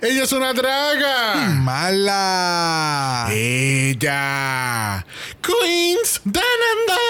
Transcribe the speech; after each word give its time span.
Ella 0.00 0.22
es 0.22 0.32
una 0.32 0.52
draga. 0.52 1.34
Mala. 1.56 3.26
Ella. 3.32 5.04
Queens 5.42 6.20
Dananda. 6.24 7.00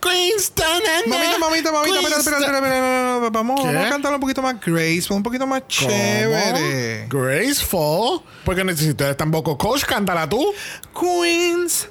Queens 0.00 0.52
Dananda. 0.52 1.06
Mamita, 1.06 1.38
mamita, 1.38 1.70
mamita, 1.70 1.98
espera, 2.00 2.18
espera, 2.18 2.38
espera, 2.38 2.56
espera, 2.56 3.14
espera, 3.14 3.30
Vamos, 3.30 3.64
vamos 3.64 3.86
a 3.86 3.88
cantarlo 3.88 4.16
un 4.16 4.20
poquito 4.20 4.42
más 4.42 4.60
graceful, 4.60 5.18
un 5.18 5.22
poquito 5.22 5.46
más 5.46 5.62
chévere. 5.68 7.06
Graceful. 7.08 8.20
Porque 8.44 8.64
necesitas 8.64 9.16
tampoco 9.16 9.56
coach, 9.56 9.84
cántala 9.84 10.28
tú. 10.28 10.52
Queens. 11.00 11.86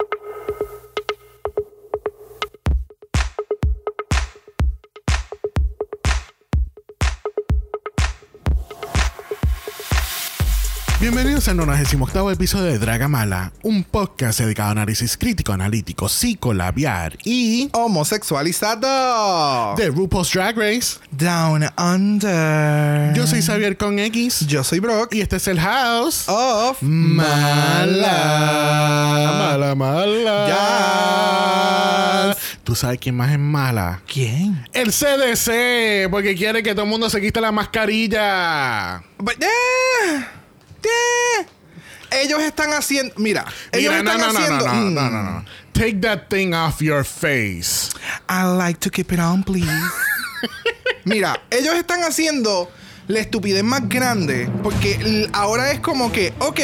Bienvenidos 11.09 11.47
al 11.47 11.55
98 11.55 12.31
episodio 12.31 12.65
de 12.65 12.79
Draga 12.79 13.07
Mala, 13.07 13.53
un 13.63 13.85
podcast 13.85 14.41
dedicado 14.41 14.67
a 14.67 14.71
análisis 14.73 15.15
crítico, 15.15 15.53
analítico, 15.53 16.09
psicolabiar 16.09 17.17
y 17.23 17.69
Homosexualizado. 17.71 19.73
de 19.77 19.87
RuPaul's 19.87 20.33
Drag 20.33 20.57
Race. 20.57 20.97
Down 21.11 21.63
Under. 21.77 23.13
Yo 23.15 23.25
soy 23.25 23.41
Xavier 23.41 23.77
con 23.77 23.99
X 23.99 24.45
Yo 24.47 24.65
soy 24.65 24.79
Brock. 24.79 25.15
y 25.15 25.21
este 25.21 25.37
es 25.37 25.47
el 25.47 25.61
House. 25.61 26.25
Of 26.27 26.81
Mala. 26.81 28.11
Mala, 29.39 29.75
mala. 29.75 30.47
Yes. 32.35 32.59
¿Tú 32.65 32.75
sabes 32.75 32.99
quién 32.99 33.15
más 33.15 33.31
es 33.31 33.39
mala? 33.39 34.01
¿Quién? 34.11 34.61
El 34.73 34.91
CDC, 34.91 36.09
porque 36.11 36.35
quiere 36.35 36.61
que 36.61 36.73
todo 36.73 36.83
el 36.83 36.89
mundo 36.89 37.09
se 37.09 37.21
quite 37.21 37.39
la 37.39 37.53
mascarilla. 37.53 39.01
But, 39.19 39.41
eh, 39.41 40.25
Ellos 42.09 42.41
están 42.41 42.71
haciendo. 42.73 43.13
Mira, 43.17 43.45
ellos 43.71 43.93
Mira, 43.93 44.13
están 44.13 44.19
no, 44.19 44.33
no, 44.33 44.39
haciendo. 44.39 44.65
no, 44.67 44.73
no, 44.73 44.81
Mm. 44.81 44.93
no, 44.93 45.09
no, 45.09 45.23
no. 45.23 45.45
Take 45.73 45.99
that 46.01 46.29
thing 46.29 46.53
off 46.53 46.81
your 46.81 47.03
face. 47.03 47.89
I 48.29 48.43
like 48.45 48.79
to 48.79 48.89
keep 48.89 49.11
it 49.11 49.19
on, 49.19 49.43
please. 49.43 49.69
Mira, 51.05 51.39
ellos 51.51 51.75
están 51.75 52.03
haciendo 52.03 52.69
la 53.07 53.19
estupidez 53.19 53.63
más 53.63 53.87
grande 53.87 54.49
porque 54.63 55.29
ahora 55.33 55.71
es 55.71 55.79
como 55.79 56.11
que, 56.11 56.33
ok, 56.39 56.59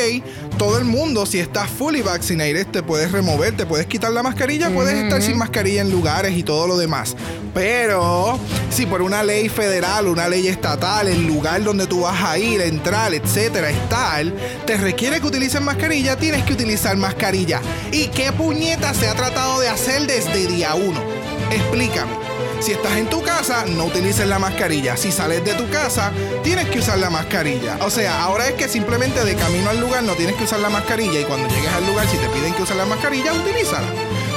todo 0.57 0.77
el 0.77 0.85
mundo, 0.85 1.25
si 1.25 1.39
estás 1.39 1.69
fully 1.69 2.01
vaccinated, 2.01 2.67
te 2.67 2.83
puedes 2.83 3.11
remover, 3.11 3.55
te 3.55 3.65
puedes 3.65 3.87
quitar 3.87 4.11
la 4.11 4.23
mascarilla, 4.23 4.69
puedes 4.69 4.95
estar 4.95 5.21
sin 5.21 5.37
mascarilla 5.37 5.81
en 5.81 5.89
lugares 5.89 6.37
y 6.37 6.43
todo 6.43 6.67
lo 6.67 6.77
demás. 6.77 7.15
Pero, 7.53 8.39
si 8.69 8.85
por 8.85 9.01
una 9.01 9.23
ley 9.23 9.47
federal, 9.47 10.07
una 10.07 10.27
ley 10.27 10.47
estatal, 10.47 11.07
el 11.07 11.25
lugar 11.25 11.63
donde 11.63 11.87
tú 11.87 12.01
vas 12.01 12.21
a 12.21 12.37
ir, 12.37 12.61
entrar, 12.61 13.13
etcétera, 13.13 13.69
estar, 13.69 14.25
te 14.65 14.77
requiere 14.77 15.19
que 15.21 15.27
utilices 15.27 15.61
mascarilla, 15.61 16.17
tienes 16.17 16.43
que 16.43 16.53
utilizar 16.53 16.97
mascarilla. 16.97 17.61
¿Y 17.91 18.07
qué 18.07 18.31
puñeta 18.31 18.93
se 18.93 19.07
ha 19.07 19.15
tratado 19.15 19.59
de 19.59 19.69
hacer 19.69 20.07
desde 20.07 20.47
día 20.47 20.75
uno? 20.75 21.01
Explícame. 21.51 22.11
Si 22.63 22.71
estás 22.71 22.95
en 22.95 23.09
tu 23.09 23.21
casa, 23.21 23.65
no 23.65 23.87
utilices 23.87 24.25
la 24.25 24.39
mascarilla. 24.39 24.95
Si 24.95 25.11
sales 25.11 25.43
de 25.43 25.53
tu 25.55 25.69
casa, 25.69 26.13
tienes 26.45 26.69
que 26.69 26.79
usar 26.79 26.97
la 26.97 27.09
mascarilla. 27.09 27.75
O 27.81 27.89
sea, 27.89 28.23
ahora 28.23 28.47
es 28.47 28.53
que 28.53 28.69
simplemente 28.69 29.25
de 29.25 29.35
camino 29.35 29.69
al 29.69 29.81
lugar 29.81 30.01
no 30.03 30.13
tienes 30.13 30.37
que 30.37 30.45
usar 30.45 30.61
la 30.61 30.69
mascarilla 30.69 31.19
y 31.19 31.25
cuando 31.25 31.49
llegues 31.49 31.73
al 31.73 31.85
lugar, 31.85 32.07
si 32.07 32.15
te 32.15 32.29
piden 32.29 32.53
que 32.53 32.61
uses 32.61 32.77
la 32.77 32.85
mascarilla, 32.85 33.33
utilízala. 33.33 33.85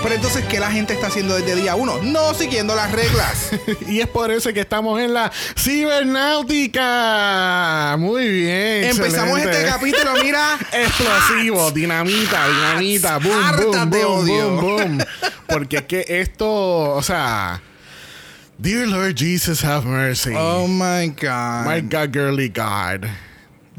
Pero 0.02 0.16
entonces, 0.16 0.44
¿qué 0.46 0.58
la 0.58 0.72
gente 0.72 0.92
está 0.92 1.06
haciendo 1.06 1.36
desde 1.36 1.54
día 1.54 1.76
uno? 1.76 2.00
No 2.02 2.34
siguiendo 2.34 2.74
las 2.74 2.90
reglas. 2.90 3.50
y 3.86 4.00
es 4.00 4.08
por 4.08 4.32
eso 4.32 4.52
que 4.52 4.58
estamos 4.58 5.00
en 5.00 5.14
la 5.14 5.30
cibernáutica. 5.56 7.94
Muy 7.96 8.28
bien. 8.28 8.86
Empezamos 8.86 9.38
excelente. 9.38 9.52
este 9.52 9.66
capítulo, 9.70 10.14
mira. 10.20 10.58
Explosivo, 10.72 11.70
dinamita, 11.70 12.48
dinamita, 12.48 13.18
boom, 13.18 13.56
boom, 13.56 13.88
de 13.88 14.04
boom, 14.04 14.18
odio. 14.18 14.50
boom, 14.50 14.78
boom. 14.78 14.98
Porque 15.46 15.76
es 15.76 15.84
que 15.84 16.04
esto, 16.08 16.50
o 16.50 17.02
sea, 17.04 17.62
Dear 18.60 18.86
Lord 18.86 19.16
Jesus, 19.16 19.60
have 19.60 19.84
mercy. 19.84 20.34
Oh 20.34 20.66
my 20.66 21.08
God. 21.08 21.66
My 21.66 21.80
God, 21.80 22.12
girly 22.12 22.48
God. 22.48 23.10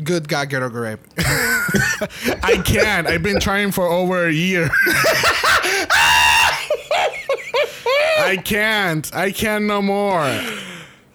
Good 0.04 0.28
God, 0.28 0.50
get 0.50 0.62
a 0.62 0.70
grip. 0.70 1.00
I 2.44 2.62
can't. 2.64 3.08
I've 3.08 3.24
been 3.24 3.40
trying 3.40 3.72
for 3.72 3.88
over 3.88 4.28
a 4.28 4.32
year. 4.32 4.70
I 8.20 8.38
can't. 8.44 9.10
I 9.16 9.32
can't 9.32 9.66
no 9.66 9.82
more. 9.82 10.22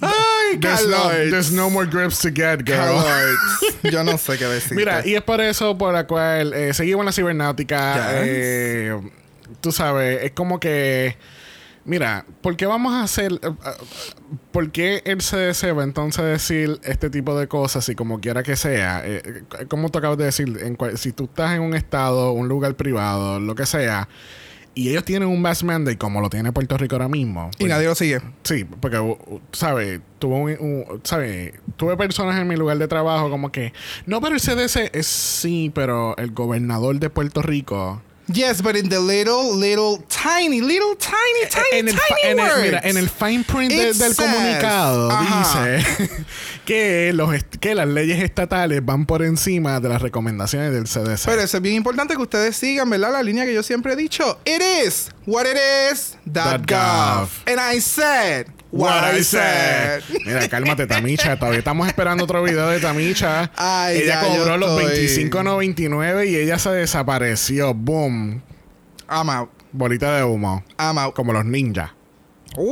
Ay, 0.04 0.56
There's 0.58 0.88
no, 0.88 1.30
there's 1.30 1.52
no 1.52 1.70
more 1.70 1.86
grips 1.86 2.18
to 2.22 2.32
get, 2.32 2.64
girl. 2.64 2.96
Yo 3.84 4.02
no 4.02 4.14
sé 4.18 4.36
qué 4.36 4.48
decir. 4.48 4.76
Mira, 4.76 5.06
y 5.06 5.14
es 5.14 5.22
por 5.22 5.40
eso 5.40 5.78
por 5.78 5.92
la 5.92 6.04
cual 6.08 6.52
eh, 6.52 6.74
seguimos 6.74 7.02
en 7.02 7.06
la 7.06 7.12
cibernáutica. 7.12 7.94
Yes. 7.94 8.24
eh, 8.26 9.00
tú 9.60 9.70
sabes, 9.70 10.24
es 10.24 10.32
como 10.32 10.58
que. 10.58 11.16
Mira, 11.84 12.24
¿por 12.40 12.56
qué 12.56 12.66
vamos 12.66 12.92
a 12.92 13.02
hacer. 13.02 13.32
eh, 13.32 13.38
eh, 13.42 13.52
¿Por 14.52 14.70
qué 14.70 15.02
el 15.04 15.18
CDC 15.20 15.72
va 15.76 15.82
entonces 15.82 16.20
a 16.20 16.24
decir 16.24 16.80
este 16.84 17.10
tipo 17.10 17.36
de 17.38 17.48
cosas 17.48 17.88
y 17.88 17.94
como 17.94 18.20
quiera 18.20 18.42
que 18.42 18.54
sea? 18.56 19.02
eh, 19.04 19.22
eh, 19.60 19.66
como 19.68 19.88
tú 19.90 19.98
acabas 19.98 20.16
de 20.18 20.24
decir, 20.26 20.58
en 20.62 20.76
cual- 20.76 20.96
si 20.98 21.12
tú 21.12 21.24
estás 21.24 21.52
en 21.56 21.62
un 21.62 21.74
estado, 21.74 22.32
un 22.32 22.48
lugar 22.48 22.74
privado, 22.76 23.40
lo 23.40 23.54
que 23.56 23.66
sea, 23.66 24.08
y 24.74 24.88
ellos 24.88 25.04
tienen 25.04 25.28
un 25.28 25.42
mask 25.42 25.64
mandate 25.64 25.98
como 25.98 26.20
lo 26.22 26.30
tiene 26.30 26.50
Puerto 26.52 26.78
Rico 26.78 26.94
ahora 26.94 27.08
mismo. 27.08 27.50
y 27.58 27.64
nadie 27.64 27.86
lo 27.88 27.94
sigue. 27.94 28.20
Sí, 28.44 28.64
porque, 28.64 29.16
¿sabes? 29.52 30.00
Tuve 30.18 30.56
un, 30.58 30.66
un- 30.88 31.00
¿sabe? 31.02 31.54
Tuve 31.76 31.96
personas 31.96 32.40
en 32.40 32.46
mi 32.48 32.56
lugar 32.56 32.78
de 32.78 32.86
trabajo 32.88 33.28
como 33.28 33.50
que, 33.52 33.72
no, 34.06 34.20
pero 34.20 34.34
el 34.36 34.40
CDC 34.40 34.90
es 34.96 35.06
sí, 35.08 35.70
pero 35.74 36.16
el 36.16 36.30
gobernador 36.30 36.98
de 37.00 37.10
Puerto 37.10 37.42
Rico. 37.42 38.00
Yes, 38.28 38.62
but 38.62 38.76
in 38.76 38.88
the 38.88 39.00
little, 39.00 39.52
little, 39.56 39.98
tiny, 40.08 40.60
little, 40.60 40.94
tiny, 40.96 41.48
tiny, 41.50 41.78
en, 41.80 41.88
el, 41.88 41.94
tiny 41.94 42.20
en 42.24 42.38
el- 42.38 42.46
words. 42.46 42.62
mira, 42.62 42.80
en 42.84 42.96
el 42.96 43.08
fine 43.08 43.42
print 43.44 43.72
de- 43.72 43.92
del 43.92 43.94
says, 43.94 44.16
comunicado 44.16 45.10
ajá. 45.10 45.66
dice 45.76 46.08
que, 46.64 47.12
los 47.12 47.30
que 47.60 47.74
las 47.74 47.88
leyes 47.88 48.22
estatales 48.22 48.84
van 48.84 49.06
por 49.06 49.22
encima 49.22 49.80
de 49.80 49.88
las 49.88 50.00
recomendaciones 50.00 50.72
del 50.72 50.84
CDC. 50.84 51.24
Pero 51.26 51.42
eso 51.42 51.56
es 51.56 51.62
bien 51.62 51.74
importante 51.74 52.14
que 52.14 52.22
ustedes 52.22 52.56
sigan, 52.56 52.88
¿verdad? 52.88 53.12
La 53.12 53.22
línea 53.22 53.44
que 53.44 53.52
yo 53.54 53.62
siempre 53.62 53.94
he 53.94 53.96
dicho. 53.96 54.38
It 54.44 54.62
is 54.86 55.10
what 55.26 55.44
it 55.46 55.58
is. 55.92 56.16
That 56.32 56.60
That 56.60 56.60
gov. 56.66 57.28
gov. 57.28 57.28
And 57.46 57.60
I 57.60 57.80
said 57.80 58.46
what, 58.72 59.14
I 59.14 59.22
said. 59.22 60.02
Mira, 60.26 60.48
cálmate, 60.48 60.86
Tamicha. 60.86 61.36
Todavía 61.38 61.58
estamos 61.60 61.86
esperando 61.86 62.24
otro 62.24 62.42
video 62.42 62.68
de 62.68 62.80
Tamicha. 62.80 63.50
Ay, 63.56 63.98
ella 64.02 64.20
cobró 64.22 64.56
los 64.56 64.82
estoy- 64.82 65.30
25.99 65.30 66.26
y 66.28 66.36
ella 66.36 66.58
se 66.58 66.70
desapareció. 66.70 67.74
Boom. 67.74 68.42
I'm 69.08 69.30
out. 69.30 69.50
Bolita 69.72 70.16
de 70.16 70.24
humo. 70.24 70.64
I'm 70.78 70.98
out. 70.98 71.14
Como 71.14 71.32
los 71.32 71.44
ninjas. 71.44 71.90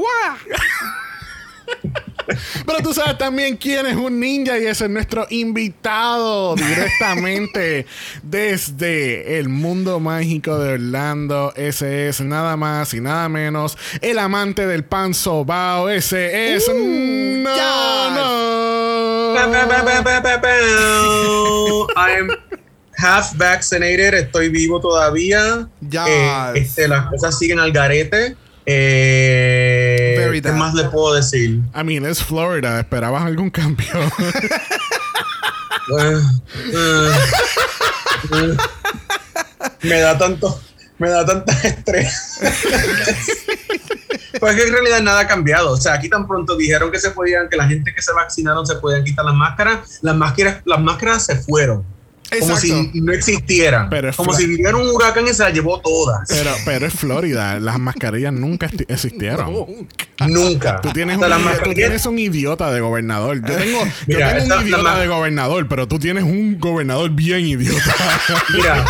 Pero 2.66 2.78
tú 2.82 2.94
sabes 2.94 3.18
también 3.18 3.56
quién 3.56 3.86
es 3.86 3.96
un 3.96 4.20
ninja 4.20 4.58
y 4.58 4.66
ese 4.66 4.84
es 4.84 4.90
nuestro 4.90 5.26
invitado 5.30 6.54
directamente 6.54 7.86
desde 8.22 9.38
el 9.38 9.48
mundo 9.48 10.00
mágico 10.00 10.58
de 10.58 10.74
Orlando. 10.74 11.52
Ese 11.56 12.08
es 12.08 12.20
nada 12.20 12.56
más 12.56 12.94
y 12.94 13.00
nada 13.00 13.28
menos 13.28 13.76
el 14.00 14.18
amante 14.18 14.66
del 14.66 14.84
pan 14.84 15.14
sobao. 15.14 15.88
Ese 15.88 16.54
es. 16.54 16.68
Uh, 16.68 16.72
no, 16.74 17.54
yes. 17.54 18.14
no. 18.14 18.40
I 21.96 22.16
am 22.18 22.28
half 22.96 23.36
vaccinated, 23.36 24.14
estoy 24.14 24.48
vivo 24.48 24.80
todavía. 24.80 25.68
Yes. 25.80 26.08
Eh, 26.08 26.52
este, 26.56 26.88
las 26.88 27.06
cosas 27.06 27.38
siguen 27.38 27.58
al 27.58 27.72
garete. 27.72 28.36
Eh, 28.66 30.16
Very 30.18 30.42
¿Qué 30.42 30.52
más 30.52 30.74
le 30.74 30.84
puedo 30.84 31.14
decir? 31.14 31.60
I 31.74 31.84
mean, 31.84 32.06
es 32.06 32.22
Florida. 32.22 32.80
¿Esperabas 32.80 33.24
algún 33.24 33.50
cambio? 33.50 33.88
Eh, 35.98 36.20
eh, 36.72 37.12
me 39.82 40.00
da 40.00 40.16
tanto, 40.16 40.60
me 40.98 41.10
da 41.10 41.26
tanta 41.26 41.52
estrés. 41.64 42.38
pues 44.40 44.56
que 44.56 44.62
en 44.62 44.72
realidad 44.72 45.00
nada 45.00 45.20
ha 45.20 45.26
cambiado. 45.26 45.72
O 45.72 45.76
sea, 45.76 45.94
aquí 45.94 46.08
tan 46.08 46.28
pronto 46.28 46.56
dijeron 46.56 46.92
que 46.92 47.00
se 47.00 47.10
podían, 47.10 47.48
que 47.48 47.56
la 47.56 47.66
gente 47.66 47.92
que 47.94 48.02
se 48.02 48.12
vacunaron 48.12 48.66
se 48.66 48.76
podían 48.76 49.02
quitar 49.04 49.24
las 49.24 49.34
máscaras. 49.34 49.98
Las 50.02 50.16
máscaras, 50.16 50.62
las 50.64 50.80
máscaras 50.80 51.26
se 51.26 51.36
fueron. 51.36 51.84
Como 52.38 52.54
Exacto. 52.54 52.60
si 52.92 53.00
no 53.00 53.12
existieran. 53.12 53.90
Pero 53.90 54.12
como 54.14 54.32
si 54.32 54.46
viviera 54.46 54.76
un 54.76 54.86
huracán 54.88 55.24
y 55.26 55.34
se 55.34 55.42
las 55.42 55.52
llevó 55.52 55.80
todas. 55.80 56.28
pero, 56.28 56.50
pero 56.64 56.86
es 56.86 56.94
Florida. 56.94 57.58
Las 57.58 57.78
mascarillas 57.80 58.32
nunca 58.32 58.70
existieron. 58.88 59.52
Nunca. 60.28 60.80
Tú 60.80 60.90
tienes, 60.92 61.16
un, 61.16 61.28
las 61.28 61.38
tú 61.38 61.44
mascarillas- 61.44 61.74
tienes 61.74 62.06
un 62.06 62.18
idiota 62.18 62.70
de 62.70 62.80
gobernador. 62.80 63.40
Yo 63.46 63.56
tengo, 63.58 63.84
yo 63.84 63.90
Mira, 64.06 64.28
tengo 64.28 64.42
esta- 64.42 64.54
un 64.58 64.60
la 64.60 64.66
idiota 64.78 64.98
de 65.00 65.06
gobernador, 65.08 65.68
pero 65.68 65.88
tú 65.88 65.98
tienes 65.98 66.22
un 66.24 66.58
gobernador 66.60 67.10
bien 67.10 67.46
idiota. 67.46 67.94
Mira, 68.54 68.84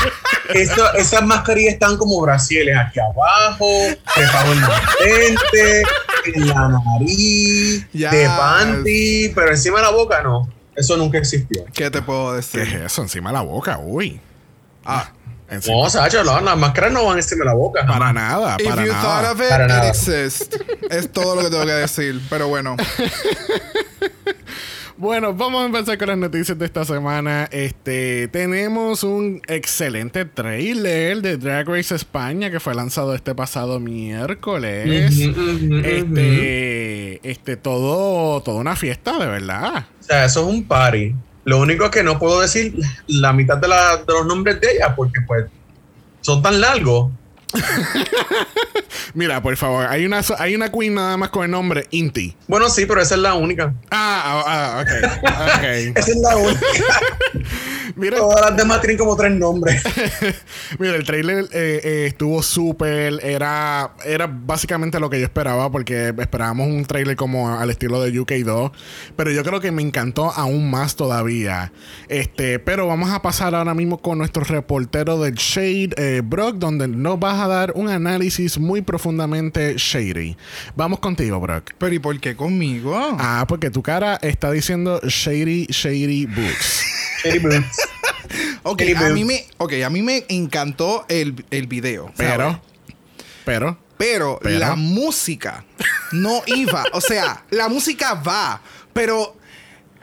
esas 0.55 1.25
mascarillas 1.25 1.75
están 1.75 1.97
como 1.97 2.21
brasiles 2.21 2.77
aquí 2.77 2.99
abajo, 3.01 3.67
trepados 4.15 4.53
en 4.57 4.61
la 4.61 4.69
frente, 4.99 5.83
en 6.35 6.49
la 6.49 6.69
nariz, 6.69 7.87
Yes. 7.93 8.11
de 8.11 8.27
panty, 8.27 9.29
pero 9.35 9.51
encima 9.53 9.79
de 9.79 9.85
la 9.85 9.91
boca 9.93 10.23
no. 10.23 10.49
Eso 10.81 10.97
nunca 10.97 11.19
existió. 11.19 11.65
¿Qué 11.73 11.91
te 11.91 12.01
puedo 12.03 12.33
decir? 12.35 12.63
¿Qué 12.65 12.77
es 12.77 12.83
eso? 12.87 13.03
Encima 13.03 13.31
de 13.31 13.35
la 13.35 13.43
boca, 13.43 13.79
uy. 13.79 14.21
Ah. 14.85 15.11
Encima- 15.51 15.77
No, 15.83 15.91
Sacho, 15.91 16.23
no, 16.25 16.41
las 16.41 16.57
máscaras 16.57 16.93
no 16.93 17.05
van 17.05 17.17
encima 17.19 17.41
de 17.41 17.51
la 17.51 17.55
boca. 17.55 17.85
Para 17.87 18.13
nada, 18.13 18.57
If 18.59 18.69
para 18.69 18.85
you 18.85 18.93
nada. 18.93 19.03
thought 19.03 19.35
of 19.35 19.41
it, 19.43 19.49
Para 19.51 19.65
it 19.65 19.69
nada. 19.71 19.89
exists. 19.89 20.49
es 20.91 21.13
todo 21.13 21.35
lo 21.37 21.43
que 21.43 21.51
tengo 21.51 21.67
que 21.67 21.73
decir. 21.73 22.21
Pero 22.31 22.49
bueno. 22.49 22.77
Bueno, 25.01 25.33
vamos 25.33 25.63
a 25.63 25.65
empezar 25.65 25.97
con 25.97 26.09
las 26.09 26.19
noticias 26.19 26.59
de 26.59 26.67
esta 26.67 26.85
semana. 26.85 27.49
Este, 27.51 28.29
tenemos 28.29 29.03
un 29.03 29.41
excelente 29.49 30.27
trailer 30.27 31.23
de 31.23 31.39
Drag 31.39 31.67
Race 31.67 31.95
España 31.95 32.51
que 32.51 32.61
fue 32.61 32.75
lanzado 32.75 33.15
este 33.15 33.35
pasado 33.35 33.81
miércoles. 33.81 34.87
Este, 35.87 37.31
este, 37.31 37.57
todo, 37.57 38.43
toda 38.43 38.59
una 38.61 38.77
fiesta, 38.77 39.19
de 39.19 39.27
verdad. 39.27 39.87
O 40.01 40.03
sea, 40.03 40.27
eso 40.27 40.41
es 40.47 40.55
un 40.55 40.65
party. 40.65 41.15
Lo 41.45 41.61
único 41.61 41.87
es 41.87 41.91
que 41.91 42.03
no 42.03 42.19
puedo 42.19 42.39
decir 42.43 42.75
la 43.07 43.33
mitad 43.33 43.57
de, 43.57 43.69
la- 43.69 43.97
de 43.97 44.13
los 44.13 44.27
nombres 44.27 44.61
de 44.61 44.73
ella 44.73 44.95
porque 44.95 45.23
pues 45.27 45.47
son 46.21 46.43
tan 46.43 46.61
largos. 46.61 47.11
Mira, 49.15 49.43
por 49.43 49.57
favor, 49.57 49.87
hay 49.87 50.05
una, 50.07 50.23
hay 50.39 50.55
una 50.55 50.71
queen 50.71 50.95
nada 50.95 51.17
más 51.17 51.31
con 51.31 51.45
el 51.45 51.51
nombre 51.51 51.87
Inti. 51.91 52.37
Bueno, 52.47 52.69
sí, 52.69 52.87
pero 52.87 53.01
esa 53.01 53.15
es 53.15 53.21
la 53.21 53.35
única. 53.35 53.75
Ah, 53.91 54.23
ah, 54.25 54.45
ah, 54.47 54.83
ok. 54.83 55.23
ok. 55.23 55.97
Esa 55.97 56.11
es 56.11 56.17
la 56.17 56.37
única. 56.37 56.61
Mira, 57.97 58.19
Todas 58.19 58.41
las 58.41 58.57
demás 58.57 58.81
tienen 58.81 58.99
como 58.99 59.17
tres 59.17 59.33
nombres. 59.33 59.83
Mira, 60.79 60.97
el 60.97 61.05
trailer 61.05 61.45
eh, 61.53 61.81
eh, 61.83 62.07
estuvo 62.07 62.43
súper. 62.43 63.25
Era, 63.25 63.93
era 64.05 64.27
básicamente 64.27 65.01
lo 65.01 65.11
que 65.11 65.19
yo 65.19 65.25
esperaba, 65.25 65.71
porque 65.71 66.15
esperábamos 66.19 66.69
un 66.69 66.85
trailer 66.85 67.17
como 67.17 67.59
al 67.59 67.71
estilo 67.71 68.01
de 68.03 68.13
UK2. 68.13 68.73
Pero 69.17 69.31
yo 69.31 69.43
creo 69.43 69.61
que 69.61 69.71
me 69.73 69.83
encantó 69.83 70.31
aún 70.31 70.71
más 70.71 70.97
todavía. 70.97 71.73
Este, 72.09 72.59
pero 72.59 72.87
vamos 72.87 73.11
a 73.11 73.23
pasar 73.23 73.55
ahora 73.55 73.75
mismo 73.75 73.99
con 73.99 74.19
nuestro 74.19 74.45
reportero 74.45 75.21
del 75.21 75.35
Shade, 75.35 75.91
eh, 75.97 76.23
Brock, 76.25 76.57
donde 76.57 76.89
nos 76.89 77.19
vas 77.19 77.41
a 77.41 77.49
dar 77.49 77.73
un 77.75 77.89
análisis 77.89 78.59
muy 78.59 78.83
profundamente 78.83 79.75
shady. 79.77 80.37
Vamos 80.77 81.01
contigo, 81.01 81.41
Brock. 81.41 81.71
Pero 81.79 81.95
¿y 81.95 81.99
por 81.99 82.19
qué 82.21 82.37
conmigo? 82.37 82.97
Ah, 83.19 83.45
porque 83.49 83.71
tu 83.71 83.83
cara 83.83 84.17
está 84.23 84.51
diciendo 84.51 85.01
shady, 85.03 85.67
shady 85.67 86.27
boots. 86.27 86.85
Boots. 87.43 87.89
ok, 88.63 88.83
a 88.97 89.09
mí 89.11 89.25
me, 89.25 89.47
ok, 89.59 89.73
a 89.85 89.91
mí 89.91 90.03
me 90.03 90.25
encantó 90.29 91.05
el, 91.09 91.45
el 91.51 91.67
video. 91.67 92.13
Pero, 92.17 92.61
pero, 93.45 93.79
Pero, 93.97 94.39
Pero. 94.43 94.59
la 94.59 94.77
música 94.77 95.65
no 96.13 96.43
iba. 96.47 96.85
O 96.93 97.01
sea, 97.01 97.45
la 97.51 97.69
música 97.69 98.15
va. 98.15 98.63
Pero 98.93 99.37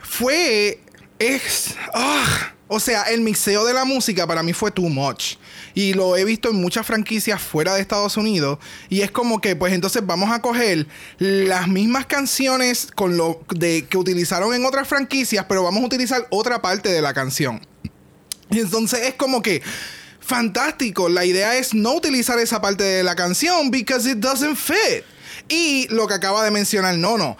fue. 0.00 0.80
Es. 1.18 1.74
ah, 1.94 2.52
o 2.68 2.78
sea, 2.78 3.04
el 3.04 3.22
mixeo 3.22 3.64
de 3.64 3.72
la 3.74 3.84
música 3.84 4.26
para 4.26 4.42
mí 4.42 4.52
fue 4.52 4.70
too 4.70 4.88
much. 4.88 5.36
Y 5.78 5.94
lo 5.94 6.16
he 6.16 6.24
visto 6.24 6.50
en 6.50 6.56
muchas 6.56 6.84
franquicias 6.84 7.40
fuera 7.40 7.76
de 7.76 7.80
Estados 7.80 8.16
Unidos. 8.16 8.58
Y 8.88 9.02
es 9.02 9.12
como 9.12 9.40
que, 9.40 9.54
pues 9.54 9.72
entonces 9.72 10.04
vamos 10.04 10.32
a 10.32 10.42
coger 10.42 10.88
las 11.18 11.68
mismas 11.68 12.04
canciones 12.06 12.88
con 12.92 13.16
lo 13.16 13.44
de, 13.54 13.86
que 13.88 13.96
utilizaron 13.96 14.52
en 14.54 14.66
otras 14.66 14.88
franquicias, 14.88 15.46
pero 15.48 15.62
vamos 15.62 15.80
a 15.84 15.86
utilizar 15.86 16.26
otra 16.30 16.60
parte 16.60 16.88
de 16.88 17.00
la 17.00 17.14
canción. 17.14 17.64
Y 18.50 18.58
entonces 18.58 19.02
es 19.06 19.14
como 19.14 19.40
que 19.40 19.62
fantástico. 20.18 21.08
La 21.08 21.24
idea 21.24 21.56
es 21.56 21.72
no 21.72 21.94
utilizar 21.94 22.40
esa 22.40 22.60
parte 22.60 22.82
de 22.82 23.04
la 23.04 23.14
canción 23.14 23.70
because 23.70 24.10
it 24.10 24.18
doesn't 24.18 24.56
fit. 24.56 25.04
Y 25.48 25.86
lo 25.90 26.08
que 26.08 26.14
acaba 26.14 26.42
de 26.42 26.50
mencionar 26.50 26.96
Nono. 26.96 27.36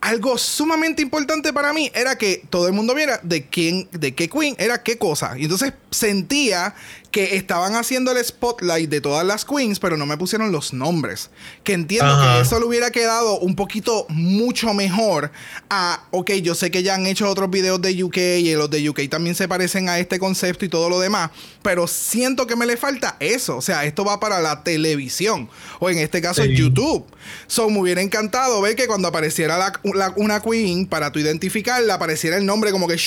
Algo 0.00 0.38
sumamente 0.38 1.02
importante 1.02 1.52
para 1.52 1.72
mí 1.72 1.90
era 1.92 2.16
que 2.16 2.42
todo 2.48 2.68
el 2.68 2.72
mundo 2.72 2.94
viera 2.94 3.18
de 3.22 3.48
quién, 3.48 3.88
de 3.92 4.14
qué 4.14 4.30
queen 4.30 4.54
era 4.58 4.82
qué 4.82 4.96
cosa. 4.96 5.36
Y 5.36 5.42
entonces 5.42 5.74
sentía 5.90 6.74
que 7.16 7.34
estaban 7.36 7.76
haciendo 7.76 8.12
el 8.12 8.22
spotlight 8.22 8.90
de 8.90 9.00
todas 9.00 9.24
las 9.24 9.46
queens, 9.46 9.80
pero 9.80 9.96
no 9.96 10.04
me 10.04 10.18
pusieron 10.18 10.52
los 10.52 10.74
nombres. 10.74 11.30
Que 11.64 11.72
entiendo 11.72 12.12
Ajá. 12.12 12.34
que 12.34 12.40
eso 12.42 12.60
le 12.60 12.66
hubiera 12.66 12.90
quedado 12.90 13.38
un 13.38 13.56
poquito 13.56 14.04
mucho 14.10 14.74
mejor 14.74 15.32
a, 15.70 16.04
ok, 16.10 16.32
yo 16.42 16.54
sé 16.54 16.70
que 16.70 16.82
ya 16.82 16.94
han 16.94 17.06
hecho 17.06 17.26
otros 17.30 17.48
videos 17.48 17.80
de 17.80 18.04
UK 18.04 18.18
y 18.18 18.54
los 18.54 18.68
de 18.68 18.86
UK 18.86 19.08
también 19.08 19.34
se 19.34 19.48
parecen 19.48 19.88
a 19.88 19.98
este 19.98 20.18
concepto 20.18 20.66
y 20.66 20.68
todo 20.68 20.90
lo 20.90 21.00
demás, 21.00 21.30
pero 21.62 21.86
siento 21.86 22.46
que 22.46 22.54
me 22.54 22.66
le 22.66 22.76
falta 22.76 23.16
eso. 23.18 23.56
O 23.56 23.62
sea, 23.62 23.86
esto 23.86 24.04
va 24.04 24.20
para 24.20 24.40
la 24.42 24.62
televisión 24.62 25.48
o 25.80 25.88
en 25.88 25.96
este 25.96 26.20
caso 26.20 26.42
Sí. 26.42 26.54
YouTube. 26.54 27.06
So, 27.46 27.70
me 27.70 27.80
hubiera 27.80 28.02
encantado 28.02 28.60
ver 28.60 28.76
que 28.76 28.86
cuando 28.86 29.08
apareciera 29.08 29.56
la- 29.56 29.80
la- 29.94 30.12
una 30.16 30.40
queen, 30.42 30.86
para 30.86 31.10
tu 31.12 31.18
identificarla, 31.18 31.94
apareciera 31.94 32.36
el 32.36 32.44
nombre 32.44 32.72
como 32.72 32.86
que. 32.86 32.98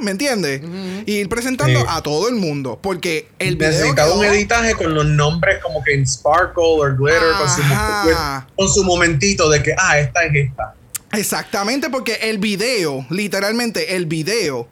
¿me 0.00 0.10
entiendes? 0.10 0.60
Y 1.06 1.12
ir 1.18 1.28
presentando 1.28 1.78
Sí. 1.80 1.86
a 1.88 2.02
todo 2.02 2.28
el 2.28 2.34
mundo, 2.34 2.78
porque 2.82 3.27
el 3.38 3.56
video 3.56 3.70
Necesitaba 3.70 4.14
un 4.14 4.24
editaje 4.24 4.74
con 4.74 4.94
los 4.94 5.06
nombres 5.06 5.62
como 5.62 5.82
que 5.82 5.94
en 5.94 6.06
Sparkle 6.06 6.62
o 6.62 6.80
Glitter 6.96 7.32
con 7.38 7.48
su, 7.50 7.62
Ajá. 7.62 8.46
con 8.56 8.68
su 8.68 8.84
momentito 8.84 9.48
de 9.48 9.62
que, 9.62 9.74
ah, 9.76 9.98
esta 9.98 10.24
es 10.24 10.34
esta. 10.34 10.74
Exactamente, 11.12 11.88
porque 11.88 12.14
el 12.22 12.38
video, 12.38 13.06
literalmente 13.10 13.96
el 13.96 14.06
video, 14.06 14.68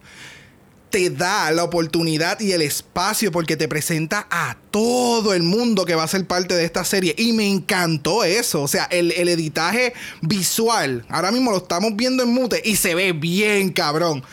te 0.89 1.09
da 1.09 1.51
la 1.51 1.63
oportunidad 1.63 2.39
y 2.39 2.53
el 2.53 2.61
espacio 2.61 3.31
porque 3.31 3.57
te 3.57 3.67
presenta 3.67 4.27
a 4.29 4.57
todo 4.71 5.33
el 5.33 5.43
mundo 5.43 5.85
que 5.85 5.95
va 5.95 6.03
a 6.03 6.07
ser 6.07 6.25
parte 6.25 6.55
de 6.55 6.63
esta 6.65 6.85
serie. 6.85 7.13
Y 7.17 7.33
me 7.33 7.47
encantó 7.49 8.23
eso. 8.23 8.61
O 8.61 8.67
sea, 8.67 8.85
el, 8.85 9.11
el 9.11 9.27
editaje 9.29 9.93
visual. 10.21 11.05
Ahora 11.09 11.31
mismo 11.31 11.51
lo 11.51 11.57
estamos 11.57 11.95
viendo 11.95 12.23
en 12.23 12.29
mute 12.33 12.61
y 12.63 12.75
se 12.77 12.95
ve 12.95 13.11
bien 13.13 13.71
cabrón. 13.71 14.23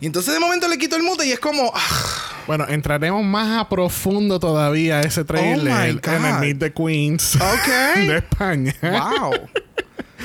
Y 0.00 0.06
entonces 0.06 0.34
de 0.34 0.40
momento 0.40 0.68
le 0.68 0.78
quito 0.78 0.96
el 0.96 1.02
mute 1.02 1.26
y 1.26 1.32
es 1.32 1.40
como... 1.40 1.72
ah, 1.74 2.42
Bueno, 2.46 2.66
entraremos 2.68 3.24
más 3.24 3.58
a 3.58 3.68
profundo 3.68 4.38
todavía 4.38 4.98
a 4.98 5.02
ese 5.02 5.24
trailer 5.24 6.00
Oh 6.04 6.10
en 6.12 6.24
el. 6.24 6.40
Meet 6.40 6.58
the 6.58 6.72
Queens 6.72 7.36
Ok. 7.36 7.96
de 7.96 8.16
España. 8.18 8.74
¡Wow! 8.82 9.32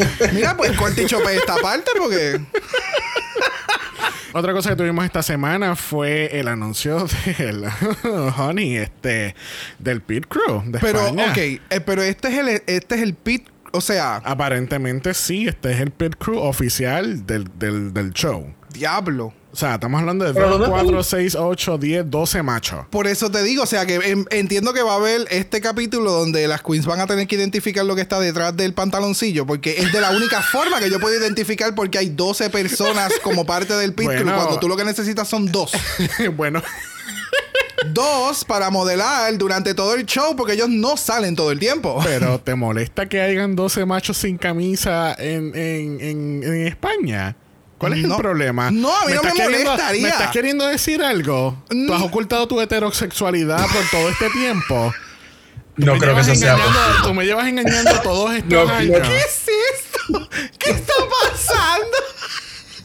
Mira, 0.33 0.55
pues 0.57 0.71
corte 0.77 1.03
y 1.03 1.05
chope 1.05 1.35
esta 1.35 1.55
parte 1.57 1.91
porque... 1.97 2.39
Otra 4.31 4.53
cosa 4.53 4.69
que 4.69 4.75
tuvimos 4.75 5.03
esta 5.05 5.23
semana 5.23 5.75
fue 5.75 6.39
el 6.39 6.47
anuncio 6.47 7.07
del 7.39 7.65
Honey, 8.37 8.77
este, 8.77 9.35
del 9.79 10.01
Pit 10.01 10.27
Crew 10.27 10.61
de 10.67 10.77
Pero, 10.79 10.99
España. 11.07 11.31
ok, 11.31 11.37
eh, 11.37 11.61
pero 11.83 12.03
este 12.03 12.27
es 12.27 12.37
el, 12.37 12.47
este 12.67 12.95
es 12.95 13.01
el 13.01 13.15
pit, 13.15 13.47
o 13.71 13.81
sea, 13.81 14.17
Aparentemente 14.17 15.15
sí, 15.15 15.47
este 15.47 15.71
es 15.71 15.79
el 15.79 15.89
Pit 15.89 16.15
Crew 16.17 16.37
oficial 16.37 17.25
del, 17.25 17.49
del, 17.57 17.91
del 17.91 18.13
show. 18.13 18.53
diablo. 18.71 19.33
O 19.51 19.55
sea, 19.55 19.73
estamos 19.75 19.99
hablando 19.99 20.25
de 20.25 20.33
Pero 20.33 20.49
2, 20.49 20.59
¿dónde 20.59 20.69
4, 20.69 20.99
está? 20.99 21.17
6, 21.17 21.35
8, 21.35 21.77
10, 21.79 22.11
12 22.11 22.43
machos. 22.43 22.85
Por 22.91 23.07
eso 23.07 23.31
te 23.31 23.41
digo, 23.41 23.63
o 23.63 23.65
sea, 23.65 23.85
que 23.87 23.95
en- 23.95 24.27
entiendo 24.29 24.73
que 24.73 24.83
va 24.83 24.93
a 24.93 24.97
haber 24.97 25.25
este 25.31 25.59
capítulo 25.59 26.11
donde 26.11 26.47
las 26.47 26.61
queens 26.61 26.85
van 26.85 26.99
a 27.01 27.07
tener 27.07 27.27
que 27.27 27.35
identificar 27.35 27.83
lo 27.83 27.95
que 27.95 28.01
está 28.03 28.19
detrás 28.19 28.55
del 28.55 28.75
pantaloncillo, 28.75 29.47
porque 29.47 29.77
es 29.79 29.91
de 29.91 30.01
la 30.01 30.11
única 30.11 30.41
forma 30.51 30.79
que 30.79 30.91
yo 30.91 30.99
puedo 30.99 31.19
identificar 31.19 31.73
porque 31.73 31.97
hay 31.97 32.09
12 32.09 32.51
personas 32.51 33.11
como 33.23 33.43
parte 33.45 33.73
del 33.73 33.93
pit 33.93 34.07
crew, 34.07 34.21
Bueno. 34.23 34.35
cuando 34.37 34.59
tú 34.59 34.67
lo 34.69 34.77
que 34.77 34.85
necesitas 34.85 35.27
son 35.27 35.51
dos. 35.51 35.71
bueno, 36.37 36.61
dos 37.93 38.45
para 38.45 38.69
modelar 38.69 39.35
durante 39.37 39.73
todo 39.73 39.95
el 39.95 40.05
show, 40.05 40.35
porque 40.35 40.53
ellos 40.53 40.69
no 40.69 40.95
salen 40.95 41.35
todo 41.35 41.51
el 41.51 41.57
tiempo. 41.59 41.99
pero 42.03 42.39
¿te 42.43 42.53
molesta 42.53 43.09
que 43.09 43.19
hayan 43.19 43.55
12 43.55 43.85
machos 43.85 44.17
sin 44.17 44.37
camisa 44.37 45.15
en, 45.17 45.55
en, 45.55 45.99
en, 46.01 46.43
en 46.43 46.67
España? 46.67 47.35
¿Cuál 47.79 47.93
es 47.93 48.03
No. 48.03 48.15
el 48.15 48.21
problema? 48.21 48.69
No, 48.69 48.95
a 48.95 49.05
mí 49.07 49.13
no 49.13 49.23
me 49.23 49.29
estás 49.29 49.33
queriendo- 49.47 49.71
molestaría. 49.71 50.01
¿Me 50.03 50.09
estás 50.09 50.31
queriendo 50.31 50.67
decir 50.67 51.01
algo? 51.01 51.63
¿Tú 51.69 51.75
No. 51.75 51.95
has 51.95 52.01
ocultado 52.03 52.47
tu 52.47 52.61
heterosexualidad 52.61 53.65
por 53.67 53.83
todo 53.89 54.09
este 54.09 54.29
tiempo? 54.29 54.93
No 55.77 55.93
me 55.93 55.99
creo 55.99 56.13
que 56.13 56.21
eso 56.21 56.35
sea 56.35 56.53
engañando- 56.55 56.77
posible. 56.79 57.03
Tú 57.07 57.13
me 57.13 57.25
llevas 57.25 57.47
engañando 57.47 58.01
todos 58.01 58.33
estos 58.35 58.51
No, 58.51 58.65
no. 58.65 58.73
años. 58.75 59.07
¿Qué 59.07 59.17
es 59.17 59.41
esto? 59.75 60.29
¿Qué 60.59 60.69
está 60.71 60.93
pasando? 61.23 61.97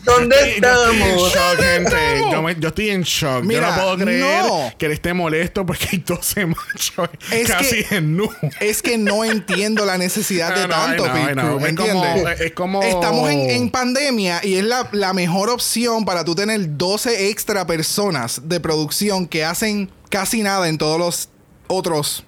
¿Dónde 0.05 0.37
yo 0.37 0.45
estoy 0.69 0.97
en 0.97 1.03
estamos? 1.03 1.33
shock, 1.33 1.61
gente. 1.61 2.15
estamos? 2.15 2.33
Yo, 2.33 2.43
me- 2.43 2.57
yo 2.61 2.69
estoy 2.69 2.91
en 2.91 3.03
shock. 3.03 3.45
yo 3.51 3.61
no 3.61 3.75
puedo 3.75 3.97
creer 3.99 4.21
no. 4.45 4.73
que 4.79 4.87
él 4.87 4.93
esté 4.93 5.15
molesto 5.15 5.65
porque 5.67 5.89
hay 5.93 5.99
12 5.99 6.47
machos 6.47 7.09
Es 7.31 7.49
casi 7.49 7.85
que- 7.85 7.97
en 7.97 8.17
nu. 8.17 8.29
Es 8.61 8.83
que 8.83 8.99
no 8.99 9.25
entiendo 9.25 9.85
la 9.87 9.97
necesidad 9.99 10.55
de 10.55 10.67
tanto 10.69 11.05
I 11.07 11.09
know, 11.09 11.15
pit 11.17 11.31
I 11.31 11.33
know. 11.33 11.45
crew, 11.47 11.61
¿me 11.61 11.69
Es 11.69 11.75
como- 11.77 12.05
entiendes? 12.05 12.41
es 12.41 12.53
como- 12.53 12.83
Estamos 12.83 13.31
en, 13.31 13.51
en 13.51 13.71
pandemia 13.71 14.41
y 14.45 14.55
es 14.57 14.65
la, 14.65 14.89
la 14.93 15.13
mejor 15.13 15.49
opción 15.51 16.05
para 16.05 16.25
tú 16.25 16.35
tener 16.35 16.77
12 16.77 17.31
extra 17.31 17.67
personas 17.67 18.43
de 18.45 18.61
producción 18.61 19.27
que 19.27 19.45
hacen 19.45 19.91
casi 20.11 20.43
nada 20.43 20.69
en 20.69 20.79
todos 20.79 20.99
los 20.99 21.29
otros 21.67 22.25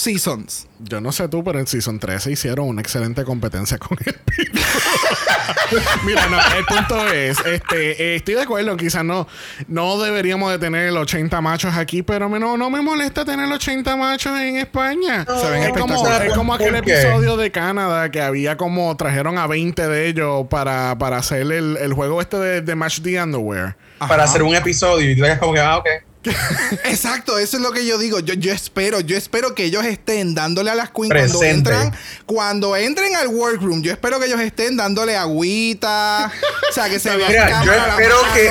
seasons. 0.00 0.66
Yo 0.78 1.00
no 1.00 1.12
sé 1.12 1.28
tú, 1.28 1.44
pero 1.44 1.58
en 1.58 1.66
Season 1.66 1.98
13 1.98 2.32
hicieron 2.32 2.66
una 2.66 2.80
excelente 2.80 3.22
competencia 3.24 3.76
con 3.78 3.98
el 4.04 4.14
Pitbull. 4.14 4.60
Mira, 6.04 6.26
no, 6.28 6.38
el 6.56 6.64
punto 6.64 7.06
es, 7.12 7.38
este, 7.44 7.90
eh, 8.02 8.16
estoy 8.16 8.34
de 8.34 8.42
acuerdo, 8.42 8.76
quizás 8.76 9.04
no, 9.04 9.28
no 9.68 10.00
deberíamos 10.00 10.50
de 10.52 10.58
tener 10.58 10.90
80 10.90 11.40
machos 11.40 11.74
aquí, 11.76 12.02
pero 12.02 12.28
me- 12.28 12.40
no, 12.40 12.56
no 12.56 12.70
me 12.70 12.80
molesta 12.80 13.24
tener 13.24 13.50
80 13.52 13.94
machos 13.96 14.40
en 14.40 14.56
España. 14.56 15.24
Se 15.26 15.50
ven 15.50 15.62
es, 15.64 15.72
como, 15.78 15.94
es 16.08 16.32
como 16.34 16.54
aquel 16.54 16.74
episodio 16.76 17.36
de 17.36 17.50
Canadá 17.50 18.10
que 18.10 18.22
había 18.22 18.56
como 18.56 18.96
trajeron 18.96 19.38
a 19.38 19.46
20 19.46 19.86
de 19.86 20.06
ellos 20.08 20.46
para, 20.48 20.96
para 20.98 21.18
hacer 21.18 21.42
el, 21.42 21.76
el 21.76 21.92
juego 21.92 22.20
este 22.20 22.38
de, 22.38 22.60
de 22.62 22.74
Match 22.74 23.00
the 23.02 23.22
Underwear. 23.22 23.76
Para 23.98 24.24
hacer 24.24 24.42
un 24.42 24.54
episodio 24.54 25.10
y 25.10 25.16
tú 25.16 25.24
como 25.40 25.52
que, 25.52 25.60
ah, 25.60 25.76
ok. 25.78 25.86
Exacto, 26.84 27.38
eso 27.38 27.56
es 27.56 27.62
lo 27.62 27.72
que 27.72 27.86
yo 27.86 27.96
digo. 27.96 28.20
Yo, 28.20 28.34
yo 28.34 28.52
espero, 28.52 29.00
yo 29.00 29.16
espero 29.16 29.54
que 29.54 29.64
ellos 29.64 29.84
estén 29.86 30.34
dándole 30.34 30.70
a 30.70 30.74
las 30.74 30.90
queens 30.90 31.12
cuando 31.12 31.42
entran, 31.42 31.92
cuando 32.26 32.76
entren 32.76 33.16
al 33.16 33.28
workroom. 33.28 33.82
Yo 33.82 33.90
espero 33.90 34.20
que 34.20 34.26
ellos 34.26 34.40
estén 34.40 34.76
dándole 34.76 35.16
agüita, 35.16 36.30
o 36.68 36.72
sea, 36.72 36.90
que 36.90 36.98
se 36.98 37.16
vea 37.16 37.28
Mira, 37.28 37.64
yo 37.64 37.72
espero 37.72 38.16
que 38.34 38.50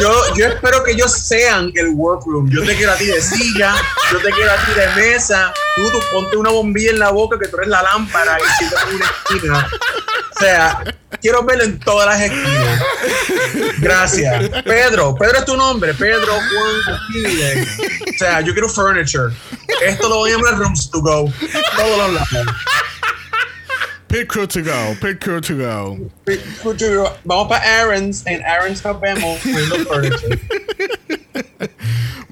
yo, 0.00 0.34
yo 0.36 0.46
espero 0.46 0.84
que 0.84 0.92
ellos 0.92 1.12
sean 1.12 1.70
el 1.74 1.88
workroom. 1.88 2.48
Yo 2.50 2.64
te 2.64 2.74
quiero 2.76 2.92
a 2.92 2.96
ti 2.96 3.06
de 3.06 3.20
silla, 3.20 3.74
yo 4.12 4.18
te 4.18 4.30
quiero 4.30 4.50
a 4.50 4.56
ti 4.64 4.72
de 4.72 5.02
mesa. 5.02 5.52
Tú, 5.76 5.90
tú 5.90 5.98
ponte 6.12 6.36
una 6.36 6.50
bombilla 6.50 6.90
en 6.90 6.98
la 6.98 7.10
boca 7.10 7.38
que 7.38 7.48
tú 7.48 7.58
eres 7.58 7.68
la 7.68 7.82
lámpara 7.82 8.38
y 8.38 8.58
siéntate 8.58 8.90
en 8.90 8.96
una 8.96 9.06
esquina. 9.06 9.68
O 10.34 10.38
sea, 10.38 10.84
quiero 11.26 11.42
verlo 11.42 11.64
en 11.64 11.78
todas 11.80 12.06
las 12.06 12.20
esquinas. 12.20 12.82
Gracias. 13.78 14.48
Pedro, 14.62 15.16
Pedro 15.16 15.38
es 15.38 15.44
tu 15.44 15.56
nombre. 15.56 15.92
Pedro 15.94 16.34
Juan 16.34 16.98
Aquiles. 17.00 17.68
O 18.14 18.18
sea, 18.18 18.40
yo 18.42 18.52
quiero 18.52 18.68
furniture. 18.68 19.34
Esto 19.84 20.08
lo 20.08 20.18
voy 20.18 20.30
a 20.30 20.36
llamar 20.36 20.56
rooms 20.58 20.88
to 20.88 21.00
go. 21.00 21.32
Todo 21.76 21.96
lo 21.96 22.02
hablamos. 22.04 22.28
Pit 24.06 24.28
crew 24.28 24.46
to 24.46 24.62
go, 24.62 24.96
pit 25.00 25.18
crew 25.20 25.40
to 25.40 25.56
go. 25.56 25.98
Vamos 27.24 27.48
para 27.48 27.80
Aaron's. 27.80 28.24
En 28.26 28.40
Aaron's 28.44 28.84
nos 28.84 29.00
vemos 29.00 29.40
furniture. 29.40 30.40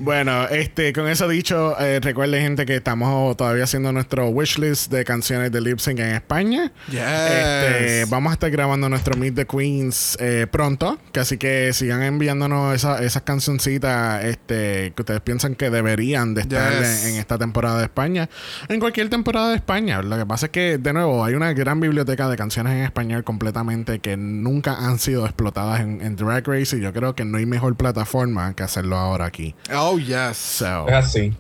Bueno, 0.05 0.47
este, 0.49 0.93
con 0.93 1.09
eso 1.09 1.27
dicho, 1.27 1.81
eh, 1.81 1.99
recuerden 1.99 2.43
gente 2.43 2.67
que 2.67 2.77
estamos 2.77 3.35
todavía 3.39 3.65
haciendo 3.65 3.91
nuestro 3.91 4.29
wishlist 4.29 4.93
de 4.93 5.03
canciones 5.03 5.51
de 5.51 5.63
lip 5.63 5.79
sync 5.79 5.99
en 6.01 6.11
España. 6.15 6.71
Yes. 6.91 7.01
Este, 7.01 8.05
vamos 8.11 8.31
a 8.31 8.35
estar 8.35 8.51
grabando 8.51 8.87
nuestro 8.91 9.17
Meet 9.17 9.35
the 9.35 9.47
Queens 9.47 10.19
eh, 10.21 10.47
pronto, 10.51 10.99
que 11.11 11.21
así 11.21 11.39
que 11.39 11.73
sigan 11.73 12.03
enviándonos 12.03 12.75
esa- 12.75 13.03
esas 13.03 13.23
cancioncitas 13.23 14.23
este, 14.27 14.93
que 14.95 15.03
ustedes 15.03 15.23
piensan 15.23 15.55
que 15.55 15.71
deberían 15.71 16.35
de 16.35 16.43
estar 16.43 16.73
Yes. 16.83 17.05
en, 17.07 17.15
en 17.15 17.21
esta 17.21 17.39
temporada 17.39 17.79
de 17.79 17.85
España, 17.85 18.29
en 18.69 18.81
cualquier 18.81 19.09
temporada 19.09 19.49
de 19.51 19.57
España. 19.57 20.03
Lo 20.03 20.19
que 20.19 20.27
pasa 20.27 20.47
es 20.47 20.53
que, 20.53 20.77
de 20.77 20.93
nuevo, 20.93 21.25
hay 21.25 21.33
una 21.33 21.55
gran 21.55 21.81
biblioteca 21.81 22.29
de 22.29 22.37
canciones 22.37 22.75
en 22.75 22.81
español 22.83 23.25
completamente 23.25 24.01
que 24.01 24.19
nunca 24.19 24.75
han 24.75 24.99
sido 24.99 25.25
explotadas 25.25 25.81
en, 25.81 26.03
en 26.03 26.15
Drag 26.17 26.47
Race 26.47 26.77
y 26.77 26.81
yo 26.81 26.93
creo 26.93 27.15
que 27.15 27.25
no 27.25 27.39
hay 27.39 27.47
mejor 27.47 27.75
plataforma 27.77 28.55
que 28.55 28.63
hacerlo 28.65 28.97
ahora 28.99 29.25
aquí. 29.25 29.55
Oh, 29.75 29.94
yes. 29.99 30.37
So, 30.37 30.87
Es 30.89 30.95
así. 30.95 31.33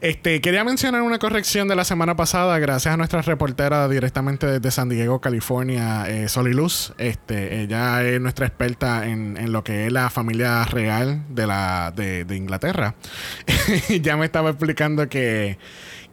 este, 0.00 0.40
quería 0.40 0.64
mencionar 0.64 1.02
una 1.02 1.18
corrección 1.18 1.68
de 1.68 1.76
la 1.76 1.84
semana 1.84 2.16
pasada, 2.16 2.58
gracias 2.58 2.94
a 2.94 2.96
nuestra 2.96 3.22
reportera 3.22 3.88
directamente 3.88 4.46
desde 4.46 4.70
San 4.70 4.88
Diego, 4.88 5.20
California, 5.20 6.08
eh, 6.08 6.28
Soliluz. 6.28 6.92
Este, 6.98 7.62
ella 7.62 8.02
es 8.02 8.20
nuestra 8.20 8.46
experta 8.46 9.06
en, 9.06 9.36
en 9.36 9.52
lo 9.52 9.62
que 9.64 9.86
es 9.86 9.92
la 9.92 10.10
familia 10.10 10.64
real 10.64 11.22
de 11.28 11.46
la 11.46 11.92
de, 11.94 12.24
de 12.24 12.36
Inglaterra. 12.36 12.94
ya 14.02 14.16
me 14.16 14.24
estaba 14.26 14.50
explicando 14.50 15.08
que 15.08 15.58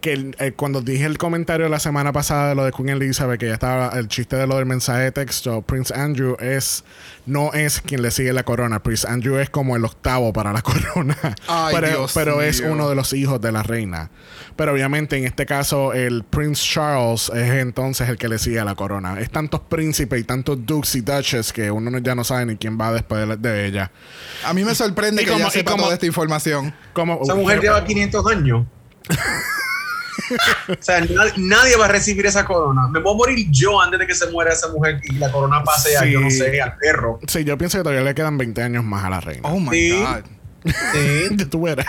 que 0.04 0.12
el- 0.12 0.36
eh, 0.40 0.52
cuando 0.52 0.82
dije 0.82 1.06
el 1.06 1.18
comentario 1.18 1.70
la 1.70 1.80
semana 1.80 2.12
pasada 2.12 2.50
de 2.50 2.56
lo 2.56 2.66
de 2.66 2.74
Queen 2.74 2.90
Elizabeth, 2.90 3.40
que 3.40 3.48
ya 3.48 3.54
estaba 3.54 3.88
el 3.98 4.10
chiste 4.10 4.36
de 4.36 4.46
lo 4.46 4.58
del 4.58 4.66
mensaje 4.66 5.04
de 5.04 5.12
texto, 5.14 5.62
Prince 5.62 5.94
Andrew 5.96 6.36
es 6.42 6.84
no 7.26 7.54
es 7.54 7.80
quien 7.80 8.02
le 8.02 8.12
sigue 8.12 8.34
la 8.34 8.44
corona. 8.44 8.84
Prince 8.84 9.08
Andrew 9.08 9.40
es 9.40 9.50
como 9.50 9.78
el 9.78 9.86
octavo 9.86 10.34
para 10.34 10.52
la 10.52 10.62
corona. 10.62 11.18
Ay, 11.48 11.74
pero 11.74 11.88
Dios 11.88 12.12
pero 12.14 12.42
es 12.42 12.60
uno 12.60 12.90
de 12.90 12.96
los 12.96 13.14
hijos 13.14 13.40
de 13.40 13.54
la 13.54 13.64
reina. 13.64 14.10
Pero 14.58 14.74
obviamente 14.74 15.18
en 15.18 15.24
este 15.24 15.46
caso 15.46 15.94
el 15.94 16.24
Prince 16.26 16.62
Charles 16.70 17.32
es 17.34 17.50
entonces 17.54 18.10
el 18.10 18.18
que 18.18 18.28
le 18.28 18.40
sigue 18.40 18.60
a 18.60 18.66
la 18.66 18.76
corona. 18.76 19.20
Es 19.22 19.30
tantos 19.32 19.62
príncipes 19.62 20.20
y 20.20 20.26
tantos 20.26 20.66
dukes 20.66 20.96
y 20.96 21.02
duchess 21.02 21.54
que 21.54 21.72
uno 21.72 21.90
no- 21.90 22.00
ya 22.00 22.14
no 22.14 22.26
sabe 22.26 22.46
ni 22.46 22.58
quién 22.58 22.78
va 22.78 22.92
después 22.92 23.26
de, 23.26 23.38
de 23.38 23.66
ella. 23.68 23.90
A 24.46 24.54
mí 24.54 24.66
me 24.66 24.76
sorprende 24.76 25.22
Y 25.22 25.26
que 25.26 25.32
como- 25.32 25.44
ella 25.46 25.50
y 25.50 25.52
sepa 25.60 25.72
como- 25.72 25.84
toda 25.84 25.94
esta 25.96 26.06
información. 26.06 26.76
Como, 26.92 27.22
Esa 27.24 27.36
mujer 27.36 27.62
pero- 27.62 27.74
lleva 27.74 27.86
500 27.86 28.28
años. 28.28 28.66
o 30.70 30.76
sea, 30.80 31.02
na- 31.02 31.34
nadie 31.38 31.76
va 31.78 31.86
a 31.86 31.90
recibir 31.90 32.26
esa 32.26 32.46
corona. 32.46 32.88
Me 32.90 33.00
voy 33.00 33.14
a 33.14 33.18
morir 33.18 33.48
yo 33.52 33.80
antes 33.82 34.00
de 34.00 34.08
que 34.08 34.16
se 34.16 34.28
muera 34.32 34.54
esa 34.54 34.70
mujer 34.70 35.00
y 35.04 35.16
la 35.16 35.32
corona 35.32 35.64
pase 35.64 35.98
a, 35.98 36.06
yo 36.06 36.20
no 36.22 36.30
Sí. 36.30 36.38
sé, 36.38 36.62
al 36.62 36.76
perro. 36.78 37.20
Sí, 37.28 37.44
yo 37.44 37.58
pienso 37.58 37.78
que 37.78 37.84
todavía 37.84 38.04
le 38.04 38.16
quedan 38.16 38.38
20 38.38 38.62
años 38.64 38.84
más 38.84 39.04
a 39.06 39.10
la 39.10 39.22
reina. 39.22 39.50
Oh, 39.50 39.60
my 39.60 39.70
Sí. 39.72 39.92
God. 39.92 40.24
Sí, 40.94 41.46
tú 41.50 41.62
verás. 41.64 41.86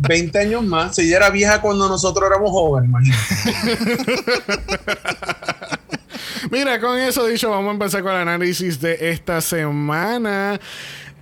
20 0.00 0.38
años 0.38 0.62
más. 0.64 0.94
Si 0.94 1.02
ella 1.02 1.16
era 1.16 1.30
vieja 1.30 1.60
cuando 1.60 1.88
nosotros 1.88 2.28
éramos 2.30 2.50
jóvenes, 2.50 2.88
imagínate. 2.88 3.24
Mira, 6.50 6.80
con 6.80 6.98
eso 6.98 7.26
dicho, 7.26 7.50
vamos 7.50 7.70
a 7.70 7.72
empezar 7.72 8.02
con 8.02 8.12
el 8.12 8.18
análisis 8.18 8.80
de 8.80 9.10
esta 9.10 9.40
semana. 9.40 10.58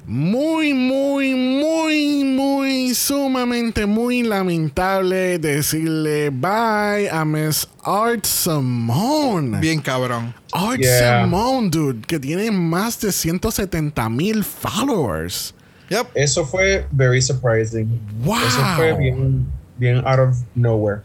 Muy, 0.08 0.72
muy, 0.72 1.34
muy, 1.34 2.22
muy, 2.22 2.94
sumamente, 2.94 3.86
muy 3.86 4.22
lamentable 4.22 5.36
decirle 5.40 6.30
bye 6.30 7.10
a 7.10 7.25
Miss 7.25 7.66
Art 7.82 8.25
Simone. 8.25 9.58
Bien 9.58 9.80
cabrón. 9.80 10.32
Art 10.52 10.78
Yeah. 10.80 11.25
Simone, 11.25 11.70
dude, 11.70 12.06
que 12.06 12.20
tiene 12.20 12.52
más 12.52 13.00
de 13.00 13.10
170 13.10 14.08
mil 14.08 14.44
followers. 14.44 15.52
Yep. 15.90 16.06
Eso 16.14 16.46
fue 16.46 16.86
very 16.92 17.20
surprising. 17.20 18.00
Wow. 18.25 18.36
Eso 18.46 18.60
fue 18.76 18.96
bien, 18.96 19.44
bien 19.76 19.96
out 20.06 20.20
of 20.20 20.36
nowhere. 20.54 21.02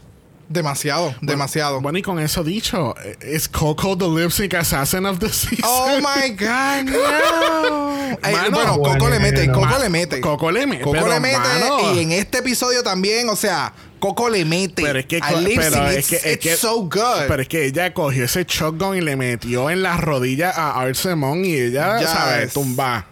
Demasiado, 0.52 1.14
demasiado. 1.20 1.80
Bueno, 1.80 1.98
y 1.98 2.02
con 2.02 2.18
eso 2.18 2.44
dicho, 2.44 2.94
¿es 3.20 3.48
Coco 3.48 3.96
the 3.96 4.06
Lip 4.08 4.30
Sync 4.30 4.54
Assassin 4.54 5.06
of 5.06 5.18
the 5.18 5.28
Season? 5.30 5.64
Oh 5.64 5.98
my 5.98 6.30
God, 6.30 6.90
no. 6.90 8.18
Ay, 8.22 8.34
Mano, 8.50 8.50
bueno, 8.50 8.78
Coco 8.78 9.08
le 9.08 9.18
mete. 9.18 9.50
Coco 9.50 9.78
le 9.78 9.88
mete. 9.88 10.20
Coco 10.20 10.50
le 10.50 10.66
mete, 10.66 10.82
Coco 10.84 11.08
le 11.08 11.20
mete. 11.20 11.38
mano. 11.38 11.94
Y 11.94 12.00
en 12.00 12.12
este 12.12 12.38
episodio 12.38 12.82
también, 12.82 13.28
o 13.30 13.36
sea, 13.36 13.72
Coco 13.98 14.28
le 14.28 14.44
mete. 14.44 14.82
Pero 14.82 14.98
es 14.98 15.06
que, 15.06 15.20
pero 15.20 15.86
es 15.88 15.98
It's, 15.98 16.08
que, 16.08 16.16
es 16.16 16.26
it's 16.36 16.42
que- 16.42 16.56
so 16.56 16.80
good. 16.82 17.26
Pero 17.28 17.40
es 17.42 17.48
que 17.48 17.64
ella 17.66 17.94
cogió 17.94 18.24
ese 18.24 18.44
shotgun 18.44 18.96
y 18.96 19.00
le 19.00 19.16
metió 19.16 19.70
en 19.70 19.82
la 19.82 19.96
rodilla 19.96 20.50
a 20.50 20.80
Art 20.82 20.94
Simone 20.96 21.48
y 21.48 21.54
ella, 21.56 21.98
Yes. 22.00 22.10
¿sabes? 22.10 22.52
Tumba. 22.52 23.06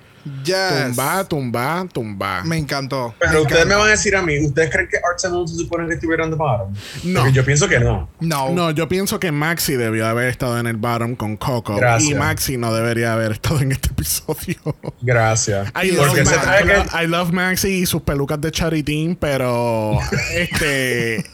Yes. 0.44 0.86
Tumba, 0.96 1.24
tumba, 1.24 1.86
tumba. 1.92 2.42
Me 2.44 2.56
encantó. 2.58 3.14
Pero 3.18 3.42
ustedes 3.42 3.66
me 3.66 3.74
van 3.74 3.88
a 3.88 3.90
decir 3.90 4.14
a 4.16 4.22
mí, 4.22 4.38
¿ustedes 4.44 4.70
creen 4.70 4.88
que 4.88 4.96
Art 4.98 5.18
Simone 5.18 5.48
se 5.48 5.54
supone 5.56 5.86
que 5.88 5.94
estuviera 5.94 6.24
en 6.24 6.30
the 6.30 6.36
bottom? 6.36 6.74
No. 7.04 7.20
Porque 7.20 7.32
yo 7.32 7.44
pienso 7.44 7.68
que 7.68 7.80
no. 7.80 8.08
No. 8.20 8.50
No, 8.50 8.70
yo 8.70 8.88
pienso 8.88 9.18
que 9.20 9.32
Maxi 9.32 9.74
debió 9.74 10.06
haber 10.06 10.28
estado 10.28 10.58
en 10.58 10.66
el 10.66 10.76
bottom 10.76 11.14
con 11.16 11.36
Coco. 11.36 11.76
Gracias. 11.76 12.10
Y 12.10 12.14
Maxi 12.14 12.56
no 12.56 12.72
debería 12.74 13.12
haber 13.14 13.32
estado 13.32 13.60
en 13.60 13.72
este 13.72 13.88
episodio. 13.88 14.56
Gracias. 15.02 15.68
I 15.82 15.92
love, 15.92 16.08
Porque 16.08 16.26
se 16.26 16.36
Ma- 16.36 16.42
trae 16.42 16.64
I 16.64 16.66
que... 16.66 16.74
love- 16.76 17.02
I 17.02 17.06
love 17.06 17.32
Maxi 17.32 17.68
y 17.68 17.86
sus 17.86 18.02
pelucas 18.02 18.40
de 18.40 18.50
charitín, 18.50 19.16
pero 19.16 19.98
este 20.34 21.24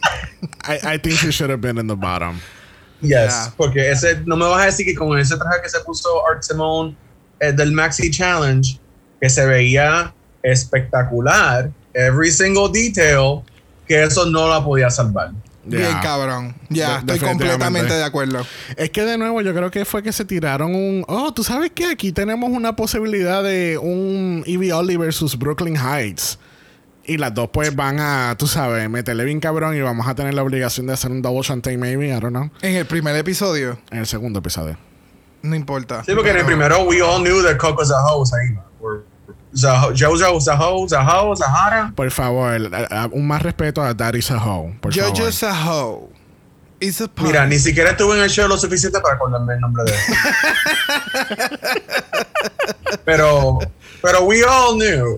I, 0.68 0.94
I 0.94 0.98
think 0.98 1.16
she 1.16 1.30
should 1.30 1.50
have 1.50 1.60
been 1.60 1.78
in 1.78 1.86
the 1.88 1.94
bottom. 1.94 2.38
Yes, 3.02 3.10
Yeah. 3.10 3.52
porque 3.58 3.90
ese, 3.90 4.22
no 4.24 4.36
me 4.36 4.46
vas 4.46 4.62
a 4.62 4.66
decir 4.66 4.86
que 4.86 4.94
con 4.94 5.18
ese 5.18 5.36
traje 5.36 5.60
que 5.62 5.68
se 5.68 5.80
puso 5.80 6.08
Art 6.28 6.42
Simone 6.42 6.96
del 7.40 7.72
Maxi 7.72 8.10
Challenge, 8.10 8.78
que 9.20 9.28
se 9.28 9.44
veía 9.46 10.12
espectacular, 10.42 11.70
every 11.94 12.30
single 12.30 12.68
detail, 12.72 13.42
que 13.86 14.02
eso 14.04 14.26
no 14.26 14.48
la 14.48 14.62
podía 14.62 14.90
salvar. 14.90 15.32
Bien 15.66 15.98
cabrón. 16.00 16.54
Ya, 16.68 16.98
estoy 16.98 17.18
completamente 17.18 17.92
de 17.92 18.04
acuerdo. 18.04 18.46
Es 18.76 18.90
que 18.90 19.02
de 19.02 19.18
nuevo 19.18 19.40
yo 19.42 19.52
creo 19.52 19.70
que 19.70 19.84
fue 19.84 20.02
que 20.02 20.12
se 20.12 20.24
tiraron 20.24 20.74
un... 20.74 21.04
Oh, 21.08 21.34
tú 21.34 21.42
sabes 21.42 21.72
que 21.72 21.86
aquí 21.86 22.12
tenemos 22.12 22.50
una 22.50 22.76
posibilidad 22.76 23.42
de 23.42 23.76
un 23.78 24.44
Evie 24.46 24.72
Ollie 24.72 24.96
versus 24.96 25.36
Brooklyn 25.36 25.76
Heights. 25.76 26.38
Y 27.04 27.18
las 27.18 27.34
dos 27.34 27.50
pues 27.52 27.74
van 27.74 27.98
a, 28.00 28.34
tú 28.38 28.46
sabes, 28.46 28.88
meterle 28.90 29.24
bien 29.24 29.38
cabrón 29.40 29.76
y 29.76 29.80
vamos 29.80 30.06
a 30.08 30.14
tener 30.14 30.34
la 30.34 30.42
obligación 30.42 30.86
de 30.86 30.92
hacer 30.92 31.10
un 31.10 31.22
double 31.22 31.42
shantae 31.42 31.76
maybe, 31.76 32.08
I 32.08 32.20
don't 32.20 32.30
know, 32.30 32.50
En 32.62 32.74
el 32.74 32.86
primer 32.86 33.14
episodio, 33.16 33.78
en 33.90 33.98
el 33.98 34.06
segundo 34.06 34.40
episodio. 34.40 34.76
No 35.46 35.56
importa. 35.56 36.04
Sí, 36.04 36.12
porque 36.14 36.30
en 36.30 36.36
el 36.38 36.44
primero 36.44 36.84
we 36.84 37.00
all 37.02 37.20
knew 37.22 37.42
that 37.42 37.56
Coco's 37.56 37.90
a 37.90 38.00
hoe, 38.02 38.24
ahí. 38.34 38.56
Jojo's 39.54 40.48
a 40.48 40.56
hoe, 40.56 40.86
Zaho, 40.88 41.34
Zahara. 41.36 41.92
Por 41.96 42.10
favor, 42.10 42.50
a- 42.74 43.04
a- 43.04 43.08
un 43.10 43.26
más 43.26 43.42
respeto 43.42 43.82
a 43.82 43.94
Daddy's 43.94 44.30
a 44.30 44.36
Hoe, 44.38 44.74
por 44.80 44.92
favor. 44.92 45.10
Jojo's 45.16 45.42
a 45.42 45.54
hoe. 45.54 46.10
It's 46.78 47.00
a 47.00 47.08
pun. 47.08 47.24
Mira, 47.28 47.46
ni 47.46 47.58
siquiera 47.58 47.92
estuve 47.92 48.18
en 48.18 48.24
el 48.24 48.28
show 48.28 48.46
lo 48.46 48.58
suficiente 48.58 49.00
para 49.00 49.14
acordarme 49.14 49.54
el 49.54 49.60
nombre 49.60 49.84
de 49.84 49.92
él. 49.92 49.98
pero, 53.04 53.58
pero 54.02 54.22
we 54.24 54.42
all 54.44 54.76
knew. 54.76 55.16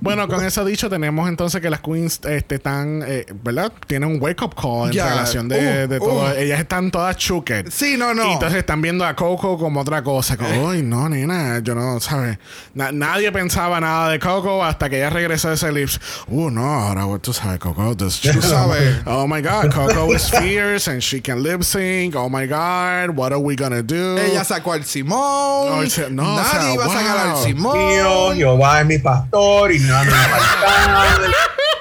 Bueno, 0.00 0.26
con 0.28 0.44
eso 0.44 0.64
dicho, 0.64 0.88
tenemos 0.90 1.28
entonces 1.28 1.60
que 1.60 1.70
las 1.70 1.80
queens 1.80 2.20
este, 2.24 2.56
están, 2.56 3.02
eh, 3.06 3.26
¿verdad? 3.42 3.72
Tienen 3.86 4.08
un 4.10 4.20
wake 4.20 4.42
up 4.42 4.54
call 4.54 4.88
en 4.90 4.94
relación 4.94 5.48
de, 5.48 5.58
Uh, 5.58 5.88
de 5.88 5.98
todo. 5.98 6.24
uh. 6.24 6.36
Ellas 6.36 6.60
están 6.60 6.90
todas 6.90 7.16
chuket. 7.16 7.70
Sí, 7.70 7.96
no, 7.98 8.14
no. 8.14 8.28
Y 8.28 8.32
entonces 8.32 8.58
están 8.58 8.80
viendo 8.80 9.04
a 9.04 9.14
Coco 9.14 9.58
como 9.58 9.80
otra 9.80 10.02
cosa. 10.02 10.36
Como, 10.36 10.68
Uy, 10.68 10.82
no, 10.82 11.08
nena, 11.08 11.58
yo 11.62 11.74
no, 11.74 12.00
¿sabes? 12.00 12.38
Na- 12.74 12.92
nadie 12.92 13.30
pensaba 13.32 13.80
nada 13.80 14.10
de 14.10 14.18
Coco 14.18 14.64
hasta 14.64 14.88
que 14.88 14.98
ella 14.98 15.10
regresó 15.10 15.48
de 15.48 15.54
ese 15.54 15.70
lips. 15.72 16.00
Uh, 16.28 16.50
no, 16.50 16.62
ahora 16.64 17.06
tú 17.20 17.32
sabes, 17.32 17.58
Coco, 17.58 17.96
Tú 17.96 18.10
sabes. 18.10 18.98
Oh 19.06 19.26
my 19.26 19.40
God, 19.42 19.72
Coco 19.72 20.14
is 20.14 20.30
fierce 20.30 20.88
and 20.90 21.00
she 21.02 21.20
can 21.20 21.42
lip 21.42 21.62
sync. 21.62 22.14
Oh 22.16 22.28
my 22.28 22.46
God, 22.46 23.16
what 23.16 23.32
are 23.32 23.38
we 23.40 23.56
gonna 23.56 23.82
do? 23.82 24.16
Ella 24.18 24.44
sacó 24.44 24.72
al 24.72 24.84
Simón. 24.84 25.18
No, 25.18 25.76
no, 26.10 26.32
o 26.34 26.36
Nadie 26.36 26.50
sea, 26.50 26.74
iba 26.74 26.84
a 26.84 26.88
sacar 26.88 27.18
al. 27.28 27.36
Simón. 27.38 27.78
mío, 27.78 28.32
Jehová 28.34 28.80
es 28.80 28.86
mi 28.86 28.98
pastor 28.98 29.57
y 29.70 29.78
va 29.88 30.00
a 30.00 30.04
faltar. 30.04 31.30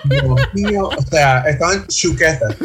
Dios 0.04 0.40
mío, 0.54 0.90
o 0.96 1.02
sea, 1.10 1.40
estaban 1.42 1.86
chuquetas. 1.88 2.56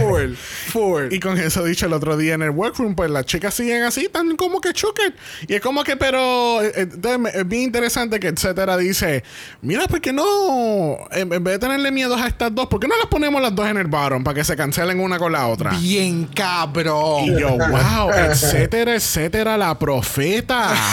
Full, 0.00 0.34
full. 0.72 1.02
Y 1.12 1.20
con 1.20 1.36
eso 1.38 1.62
dicho 1.64 1.84
el 1.84 1.92
otro 1.92 2.16
día 2.16 2.32
en 2.34 2.40
el 2.42 2.48
workroom, 2.50 2.94
pues 2.94 3.10
las 3.10 3.26
chicas 3.26 3.52
siguen 3.52 3.82
así, 3.82 4.08
tan 4.08 4.36
como 4.36 4.58
que 4.60 4.72
chuken. 4.72 5.14
Y 5.46 5.54
es 5.54 5.60
como 5.60 5.84
que, 5.84 5.96
pero 5.96 6.62
eh, 6.62 6.72
entonces, 6.76 7.18
me- 7.18 7.30
es 7.30 7.46
bien 7.46 7.64
interesante 7.64 8.18
que 8.18 8.28
etcétera 8.28 8.78
dice, 8.78 9.22
mira, 9.60 9.86
¿por 9.86 10.00
qué 10.00 10.14
no? 10.14 10.96
En, 11.10 11.30
en 11.30 11.44
vez 11.44 11.54
de 11.54 11.58
tenerle 11.58 11.90
miedo 11.90 12.14
a 12.16 12.26
estas 12.26 12.54
dos, 12.54 12.68
¿por 12.68 12.80
qué 12.80 12.88
no 12.88 12.96
las 12.96 13.06
ponemos 13.08 13.42
las 13.42 13.54
dos 13.54 13.68
en 13.68 13.76
el 13.76 13.86
bottom 13.86 14.24
para 14.24 14.36
que 14.36 14.44
se 14.44 14.56
cancelen 14.56 14.98
una 14.98 15.18
con 15.18 15.30
la 15.32 15.46
otra? 15.46 15.72
Bien 15.72 16.24
cabrón. 16.26 17.24
Y 17.24 17.38
yo, 17.38 17.50
wow, 17.50 18.10
etcétera, 18.14 18.94
etcétera, 18.94 19.58
la 19.58 19.78
profeta. 19.78 20.74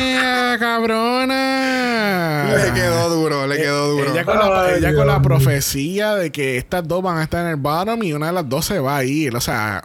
¡Ea, 0.00 0.56
cabrona! 0.58 2.54
Le 2.56 2.72
quedó 2.72 3.08
duro, 3.10 3.46
le 3.46 3.56
quedó 3.56 3.88
duro. 3.92 4.10
Ella 4.12 4.24
con, 4.24 4.38
la, 4.38 4.62
Ay, 4.64 4.74
ella 4.78 4.88
Dios 4.90 4.98
con 4.98 5.06
la 5.06 5.22
profecía 5.22 6.14
de 6.14 6.30
que 6.32 6.56
estas 6.58 6.86
dos 6.86 7.02
van 7.02 7.18
a 7.18 7.22
estar 7.22 7.42
en 7.44 7.50
el 7.50 7.56
bottom 7.56 8.02
y 8.02 8.12
una 8.12 8.26
de 8.28 8.32
las 8.32 8.48
dos 8.48 8.66
se 8.66 8.78
va 8.78 8.96
a 8.98 9.04
ir. 9.04 9.34
O 9.36 9.40
sea, 9.40 9.84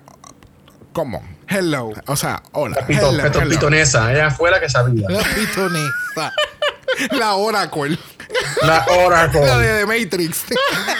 ¿cómo? 0.94 1.24
Hello. 1.48 1.92
O 2.08 2.16
sea, 2.16 2.42
hola. 2.51 2.86
Pito, 2.86 3.10
Hello, 3.12 3.24
Pito- 3.24 3.42
hello. 3.42 3.50
pitonesa, 3.51 4.12
ella 4.12 4.32
fue 4.32 4.51
la 4.51 4.60
que 4.60 4.70
sabía. 4.70 5.08
La 5.10 5.20
pitonesa. 5.24 6.34
La 7.12 7.36
Oracle. 7.36 7.98
La 8.63 8.68
La 8.68 8.86
Oracle. 9.06 9.39
de 9.42 9.80
The 9.80 9.86
Matrix. 9.86 10.46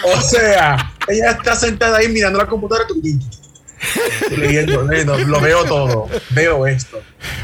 O 0.04 0.22
sea, 0.22 0.94
ella 1.08 1.32
está 1.32 1.56
sentada 1.56 1.98
ahí 1.98 2.08
mirando 2.10 2.38
la 2.38 2.46
computadora 2.46 2.86
leyendo, 4.38 4.84
leyendo, 4.84 5.17
lo 5.19 5.39
veo 5.41 5.63
todo, 5.65 6.10
veo 6.31 6.67
esto. 6.67 7.01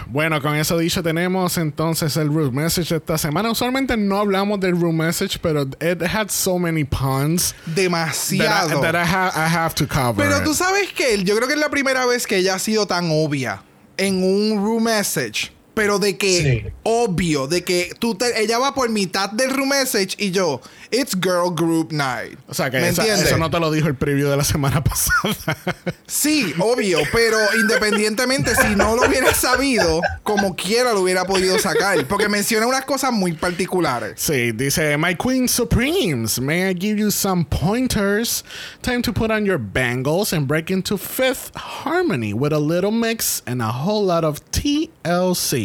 Bueno, 0.08 0.42
con 0.42 0.56
eso 0.56 0.78
dicho, 0.78 1.02
tenemos 1.02 1.58
entonces 1.58 2.16
el 2.18 2.28
room 2.28 2.54
message 2.56 2.90
de 2.90 2.98
esta 2.98 3.18
semana. 3.18 3.50
Usualmente 3.52 3.98
no 3.98 4.20
hablamos 4.20 4.60
del 4.60 4.80
room 4.80 4.98
message, 4.98 5.40
pero 5.42 5.64
it 5.82 6.02
had 6.02 6.30
so 6.30 6.58
many 6.60 6.84
puns 6.84 7.54
that 7.66 7.78
I, 7.80 7.82
Demasiado. 7.84 8.82
that 8.82 8.96
I, 8.96 9.04
ha- 9.06 9.32
I 9.36 9.48
have 9.50 9.74
to 9.76 9.88
cover. 9.88 10.16
Pero 10.24 10.44
tú 10.44 10.54
sabes 10.54 10.92
que 10.94 11.24
yo 11.24 11.36
creo 11.36 11.48
que 11.48 11.54
es 11.56 11.60
la 11.60 11.70
primera 11.70 12.06
vez 12.06 12.28
que 12.28 12.38
ella 12.38 12.56
ha 12.56 12.60
sido 12.60 12.86
tan 12.86 13.10
obvia 13.12 13.64
en 13.98 14.24
un 14.24 14.64
room 14.64 14.84
message. 14.84 15.52
Pero 15.74 15.98
de 16.00 16.18
que 16.18 16.64
Sí. 16.64 16.72
obvio, 16.84 17.48
de 17.48 17.64
que 17.64 17.94
tú 18.00 18.16
te- 18.16 18.42
ella 18.42 18.60
va 18.60 18.76
por 18.76 18.90
mitad 18.90 19.30
del 19.32 19.50
room 19.50 19.70
message 19.70 20.16
y 20.20 20.30
yo, 20.32 20.62
it's 20.92 21.16
girl 21.20 21.50
group 21.54 21.92
night. 21.92 22.38
O 22.48 22.54
sea, 22.54 22.70
que 22.70 22.78
¿Me 22.80 22.90
esa- 22.90 23.02
entiendes? 23.02 23.28
eso 23.30 23.38
no 23.40 23.50
te 23.50 23.60
lo 23.60 23.72
dijo 23.72 23.88
el 23.88 23.96
preview 23.96 24.30
de 24.30 24.38
la 24.38 24.44
semana 24.44 24.84
pasada. 24.84 25.58
Sí, 26.06 26.54
obvio, 26.60 27.00
pero 27.12 27.38
independientemente, 27.60 28.54
si 28.56 28.76
no 28.76 28.96
lo 28.96 29.08
hubiera 29.08 29.34
sabido, 29.34 30.02
como 30.22 30.56
quiera 30.56 30.94
lo 30.94 31.02
hubiera 31.02 31.26
podido 31.26 31.58
sacar. 31.58 32.06
Porque 32.08 32.30
menciona 32.30 32.68
unas 32.68 32.86
cosas 32.86 33.12
muy 33.12 33.34
particulares. 33.34 34.14
Sí, 34.18 34.52
dice, 34.52 34.96
My 34.98 35.16
Queen 35.16 35.48
Supremes, 35.48 36.40
may 36.40 36.70
I 36.70 36.76
give 36.80 37.00
you 37.00 37.10
some 37.12 37.46
pointers? 37.46 38.46
Time 38.82 39.02
to 39.02 39.12
put 39.12 39.32
on 39.32 39.46
your 39.46 39.58
bangles 39.58 40.34
and 40.34 40.48
break 40.48 40.70
into 40.70 40.98
fifth 40.98 41.52
harmony 41.56 42.34
with 42.34 42.54
a 42.54 42.60
little 42.60 42.92
mix 42.92 43.42
and 43.48 43.62
a 43.62 43.72
whole 43.72 44.06
lot 44.06 44.24
of 44.24 44.40
TLC. 44.52 45.63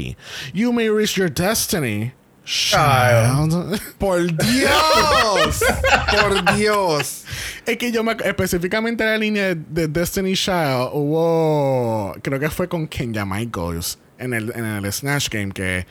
You 0.52 0.72
may 0.72 0.88
reach 0.90 1.16
your 1.16 1.30
destiny. 1.30 2.12
Child. 2.44 3.78
Por 3.98 4.26
Dios, 4.26 5.62
por 6.10 6.56
Dios. 6.56 7.24
Es 7.66 7.76
que 7.76 7.92
yo 7.92 8.02
me 8.02 8.16
específicamente 8.24 9.04
la 9.04 9.18
línea 9.18 9.48
de, 9.48 9.56
de 9.56 9.86
Destiny 9.88 10.32
Child 10.34 10.88
hubo, 10.94 12.14
creo 12.22 12.40
que 12.40 12.48
fue 12.48 12.66
con 12.66 12.88
Kenya 12.88 13.26
Michaels 13.26 13.98
en 14.18 14.32
el, 14.32 14.50
en 14.56 14.64
el 14.64 14.90
Snatch 14.90 15.28
Game 15.28 15.52
que 15.52 15.80
eh, 15.80 15.86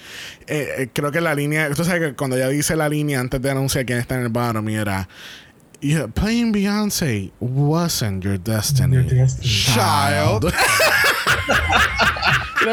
eh, 0.47 0.89
creo 0.91 1.11
que 1.11 1.21
la 1.21 1.35
línea, 1.35 1.69
tú 1.75 1.85
sabes 1.85 2.01
que 2.01 2.15
cuando 2.15 2.35
ella 2.35 2.47
dice 2.49 2.75
la 2.75 2.89
línea 2.89 3.19
antes 3.19 3.39
de 3.39 3.51
anunciar 3.51 3.85
quién 3.85 3.99
está 3.99 4.15
en 4.15 4.21
el 4.23 4.29
bottom 4.29 4.67
y 4.67 4.75
era 4.77 5.07
"Yeah, 5.79 6.07
playing 6.07 6.51
Beyonce 6.53 7.31
wasn't 7.39 8.23
your 8.23 8.39
destiny, 8.39 8.95
Your 8.95 9.05
destiny. 9.05 9.47
child. 9.47 10.51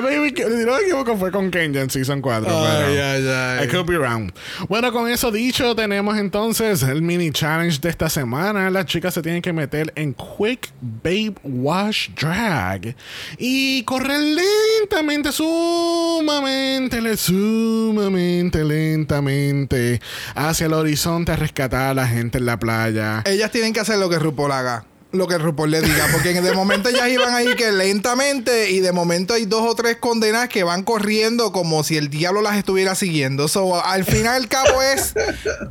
no 0.01 0.09
me 0.09 0.27
equivoco- 0.29 0.51
si 0.59 0.65
no 0.65 0.73
me 0.73 0.79
equivoco 0.83 1.17
fue 1.17 1.31
con 1.31 1.51
Kenya 1.51 1.81
en 1.83 1.91
Season 1.91 2.21
4 2.21 2.45
pero- 2.47 2.65
Ay, 2.67 2.99
ay, 2.99 3.27
ay. 3.61 3.65
I 3.67 3.69
could 3.69 3.87
be 3.87 3.97
wrong. 3.99 4.31
Bueno, 4.69 4.93
con 4.93 5.09
eso 5.11 5.31
dicho, 5.31 5.75
tenemos 5.75 6.17
entonces 6.19 6.83
el 6.83 7.03
mini 7.03 7.31
challenge 7.31 7.79
de 7.81 7.89
esta 7.91 8.09
semana. 8.09 8.71
Las 8.71 8.87
chicas 8.87 9.15
se 9.15 9.23
tienen 9.23 9.43
que 9.43 9.53
meter 9.53 9.93
en 9.97 10.15
Quick 10.15 10.71
Babe 10.81 11.35
Wash 11.43 12.11
Drag 12.21 12.95
y 13.39 13.83
correr 13.85 14.21
lentamente, 14.21 15.33
sumamente, 15.33 17.17
sumamente 17.17 18.65
lentamente 18.65 20.01
hacia 20.35 20.67
el 20.67 20.73
horizonte 20.73 21.33
a 21.33 21.37
rescatar 21.37 21.91
a 21.91 21.95
la 21.95 22.07
gente 22.07 22.39
en 22.39 22.47
la 22.47 22.59
playa. 22.59 23.23
Ellas 23.27 23.51
tienen 23.51 23.73
que 23.73 23.81
hacer 23.81 23.99
lo 23.99 24.09
que 24.09 24.19
RuPaul 24.19 24.53
haga. 24.53 24.85
Lo 25.15 25.29
que 25.29 25.39
RuPaul 25.39 25.71
le 25.71 25.81
diga. 25.81 26.09
Porque 26.13 26.41
de 26.41 26.53
momento 26.53 26.89
ellas 26.89 27.09
iban 27.09 27.35
ahí 27.35 27.55
que 27.55 27.73
lentamente. 27.73 28.71
Y 28.71 28.81
de 28.81 28.93
momento 28.93 29.35
hay 29.35 29.47
dos 29.47 29.63
o 29.63 29.75
tres 29.75 29.97
condenas 29.97 30.49
que 30.49 30.65
van 30.65 30.83
corriendo 30.83 31.53
como 31.53 31.85
si 31.85 31.97
el 31.97 32.11
diablo 32.11 32.43
las 32.43 32.57
estuviera 32.57 32.95
siguiendo. 32.95 33.49
So, 33.49 33.83
al 33.85 34.05
final 34.05 34.43
el 34.43 34.49
cabo 34.49 34.83
es 34.83 35.15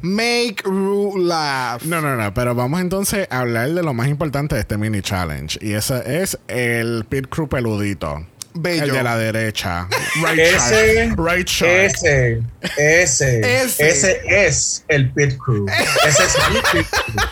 make 0.01 0.57
Ru 0.63 1.17
laugh. 1.17 1.83
No, 1.83 2.01
no, 2.01 2.15
no, 2.15 2.33
pero 2.33 2.55
vamos 2.55 2.81
entonces 2.81 3.27
a 3.29 3.39
hablar 3.39 3.69
de 3.71 3.83
lo 3.83 3.93
más 3.93 4.07
importante 4.07 4.55
de 4.55 4.61
este 4.61 4.77
mini 4.77 5.01
challenge. 5.01 5.59
Y 5.61 5.73
ese 5.73 6.21
es 6.21 6.37
el 6.47 7.05
pit 7.09 7.27
crew 7.29 7.47
peludito. 7.47 8.25
Bello. 8.55 8.83
El 8.83 8.91
de 8.91 9.03
la 9.03 9.17
derecha. 9.17 9.87
Right 10.15 10.39
Ese, 10.39 11.07
shark. 11.07 11.19
Right 11.19 11.47
shark. 11.47 11.71
ese, 11.71 12.41
ese, 12.77 13.63
Ese. 13.63 13.89
ese, 13.89 14.21
es 14.27 14.85
el 14.87 15.11
pit 15.11 15.37
crew. 15.43 15.65
Ese 16.07 16.23
es 16.23 16.35
el 16.35 16.61
pit 16.71 16.87
crew. 16.89 17.23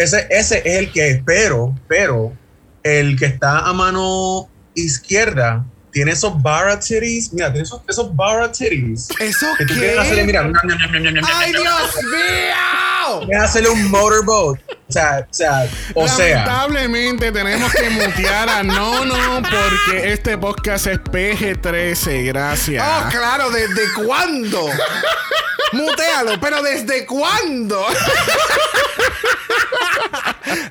Ese, 0.00 0.26
ese 0.30 0.62
es 0.64 0.78
el 0.78 0.92
que, 0.92 1.22
pero, 1.26 1.74
pero, 1.86 2.32
el 2.82 3.18
que 3.18 3.26
está 3.26 3.58
a 3.58 3.72
mano 3.74 4.48
izquierda 4.74 5.66
tiene 5.92 6.12
esos 6.12 6.40
barra 6.40 6.80
titties. 6.80 7.34
Mira, 7.34 7.52
tiene 7.52 7.64
esos, 7.64 7.82
esos 7.86 8.16
barra 8.16 8.50
titties. 8.50 9.08
¿Eso 9.20 9.46
Que 9.58 9.66
tú 9.66 9.74
quieres 9.74 9.98
hacerle, 9.98 10.22
qué? 10.22 10.26
mira, 10.26 10.52
¡Ay, 11.34 11.52
Dios 11.52 11.98
mío! 12.04 13.26
Quieres 13.26 13.44
hacerle 13.44 13.68
un 13.68 13.90
motorboat. 13.90 14.60
O 14.88 14.92
sea, 14.92 15.26
o 15.30 15.34
sea, 15.34 15.68
o 15.94 16.08
sea. 16.08 16.28
Lamentablemente 16.28 17.30
tenemos 17.30 17.70
que 17.74 17.90
mutear 17.90 18.48
a 18.48 18.62
Nono 18.62 19.42
porque 19.42 20.12
este 20.12 20.38
podcast 20.38 20.86
es 20.86 20.98
PG-13. 20.98 22.24
Gracias. 22.26 22.82
Oh, 22.86 23.08
claro, 23.10 23.50
¿desde 23.50 23.82
cuándo? 24.02 24.66
Mutealo, 25.72 26.40
pero 26.40 26.62
¿desde 26.62 27.04
cuándo? 27.04 27.84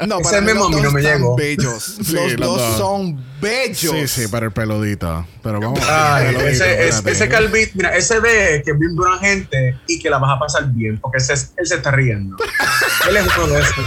no, 0.08 0.20
Ese 0.20 0.42
memo 0.42 0.66
a 0.66 0.70
mí 0.70 0.76
los 0.76 0.84
no 0.84 0.92
me 0.92 1.02
llegó. 1.02 1.36
bellos. 1.36 1.84
Sí, 2.04 2.14
los, 2.14 2.34
los 2.40 2.58
dos, 2.58 2.78
son 2.78 3.24
bellos. 3.42 3.78
Sí, 3.94 4.08
sí, 4.08 4.28
para 4.28 4.48
el 4.48 4.52
peludito. 4.52 5.26
Pero 5.44 5.60
vamos. 5.60 5.80
Ay, 5.88 6.28
peludito, 6.28 6.48
ese, 6.50 6.88
es- 6.88 7.06
ese 7.06 7.30
calvito, 7.30 7.72
mira, 7.76 7.96
ese 7.96 8.20
ve 8.20 8.62
que 8.66 8.72
es 8.72 8.80
bien 8.80 8.96
buena 8.96 9.18
gente 9.20 9.78
y 9.88 10.00
que 10.00 10.10
la 10.10 10.18
vas 10.18 10.36
a 10.36 10.40
pasar 10.40 10.68
bien, 10.72 11.00
porque 11.00 11.18
ese 11.18 11.34
es- 11.34 11.54
él 11.58 11.66
se 11.68 11.76
está 11.76 11.92
riendo. 11.92 12.36
él 13.10 13.18
es 13.18 13.28
uno 13.38 13.48
de 13.48 13.62
esos. 13.62 13.86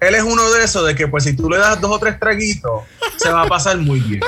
Él 0.00 0.14
es 0.14 0.22
uno 0.22 0.50
de 0.50 0.64
esos 0.64 0.86
de 0.86 0.94
que, 0.94 1.08
pues, 1.08 1.24
si 1.24 1.34
tú 1.36 1.50
le 1.50 1.58
das 1.58 1.78
dos 1.80 1.90
o 1.90 1.98
tres 1.98 2.18
traguitos, 2.18 2.84
se 3.18 3.28
va 3.30 3.42
a 3.42 3.46
pasar 3.46 3.76
muy 3.76 4.00
bien. 4.00 4.22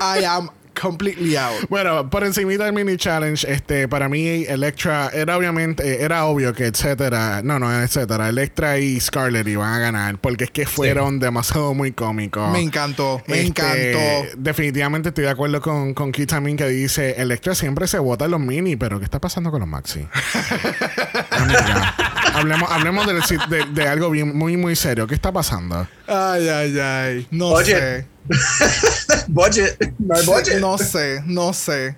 I 0.00 0.24
am 0.24 0.48
completely 0.80 1.36
out. 1.36 1.68
Bueno, 1.68 2.08
por 2.10 2.24
encimita 2.24 2.64
del 2.64 2.72
mini 2.72 2.96
challenge, 2.96 3.50
este, 3.50 3.88
para 3.88 4.08
mí 4.08 4.44
Electra 4.48 5.10
era 5.12 5.36
obviamente, 5.36 6.02
era 6.02 6.24
obvio 6.26 6.52
que 6.52 6.66
etcétera, 6.66 7.40
no, 7.42 7.58
no, 7.58 7.82
etcétera, 7.82 8.28
Electra 8.28 8.78
y 8.78 9.00
Scarlett 9.00 9.46
iban 9.48 9.72
a 9.72 9.78
ganar, 9.78 10.18
porque 10.18 10.44
es 10.44 10.50
que 10.50 10.66
fueron 10.66 11.18
demasiado 11.18 11.74
muy 11.74 11.92
cómicos. 11.92 12.50
Me 12.52 12.60
encantó, 12.60 13.22
me 13.26 13.40
Este, 13.40 13.48
encantó. 13.48 14.36
Definitivamente 14.38 15.08
estoy 15.10 15.24
de 15.24 15.30
acuerdo 15.30 15.60
con, 15.60 15.94
con 15.94 16.12
Keith 16.12 16.28
también 16.30 16.56
que 16.56 16.66
dice, 16.68 17.20
Electra 17.20 17.54
siempre 17.54 17.86
se 17.88 17.98
vota 17.98 18.26
en 18.26 18.30
los 18.32 18.40
mini, 18.40 18.76
pero 18.76 18.98
¿qué 18.98 19.04
está 19.04 19.20
pasando 19.20 19.50
con 19.50 19.60
los 19.60 19.68
maxi? 19.68 20.06
Amiga, 21.30 21.94
hablemos, 22.34 22.70
hablemos 22.70 23.06
del 23.06 23.22
sit- 23.22 23.46
de, 23.48 23.64
de 23.66 23.88
algo 23.88 24.10
bien, 24.10 24.36
muy, 24.36 24.56
muy 24.56 24.76
serio. 24.76 25.06
¿Qué 25.06 25.14
está 25.14 25.32
pasando? 25.32 25.86
Ay, 26.06 26.48
ay, 26.48 26.78
ay. 26.78 27.26
No 27.30 27.48
Oye, 27.48 27.64
sé. 27.74 28.06
budget, 29.28 29.92
no 29.98 30.14
hay 30.16 30.24
budget. 30.26 30.60
No 30.60 30.78
sé, 30.78 31.22
no 31.26 31.52
sé. 31.52 31.96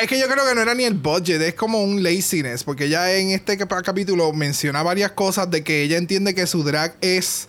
Es 0.00 0.06
que 0.08 0.18
yo 0.18 0.28
creo 0.28 0.46
que 0.48 0.54
no 0.54 0.60
era 0.60 0.74
ni 0.74 0.84
el 0.84 0.94
budget, 0.94 1.42
es 1.42 1.54
como 1.54 1.82
un 1.82 2.02
laziness, 2.02 2.62
porque 2.62 2.88
ya 2.88 3.12
en 3.14 3.30
este 3.30 3.58
cap- 3.58 3.82
capítulo 3.84 4.32
menciona 4.32 4.82
varias 4.82 5.10
cosas 5.12 5.50
de 5.50 5.64
que 5.64 5.82
ella 5.82 5.96
entiende 5.96 6.34
que 6.34 6.46
su 6.46 6.62
drag 6.62 6.94
es 7.00 7.48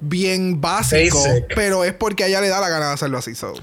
bien 0.00 0.60
básico, 0.60 1.22
Basic. 1.22 1.44
pero 1.54 1.84
es 1.84 1.92
porque 1.94 2.24
a 2.24 2.26
ella 2.26 2.40
le 2.40 2.48
da 2.48 2.60
la 2.60 2.68
gana 2.68 2.88
de 2.88 2.94
hacerlo 2.94 3.18
así. 3.18 3.34
So. 3.36 3.54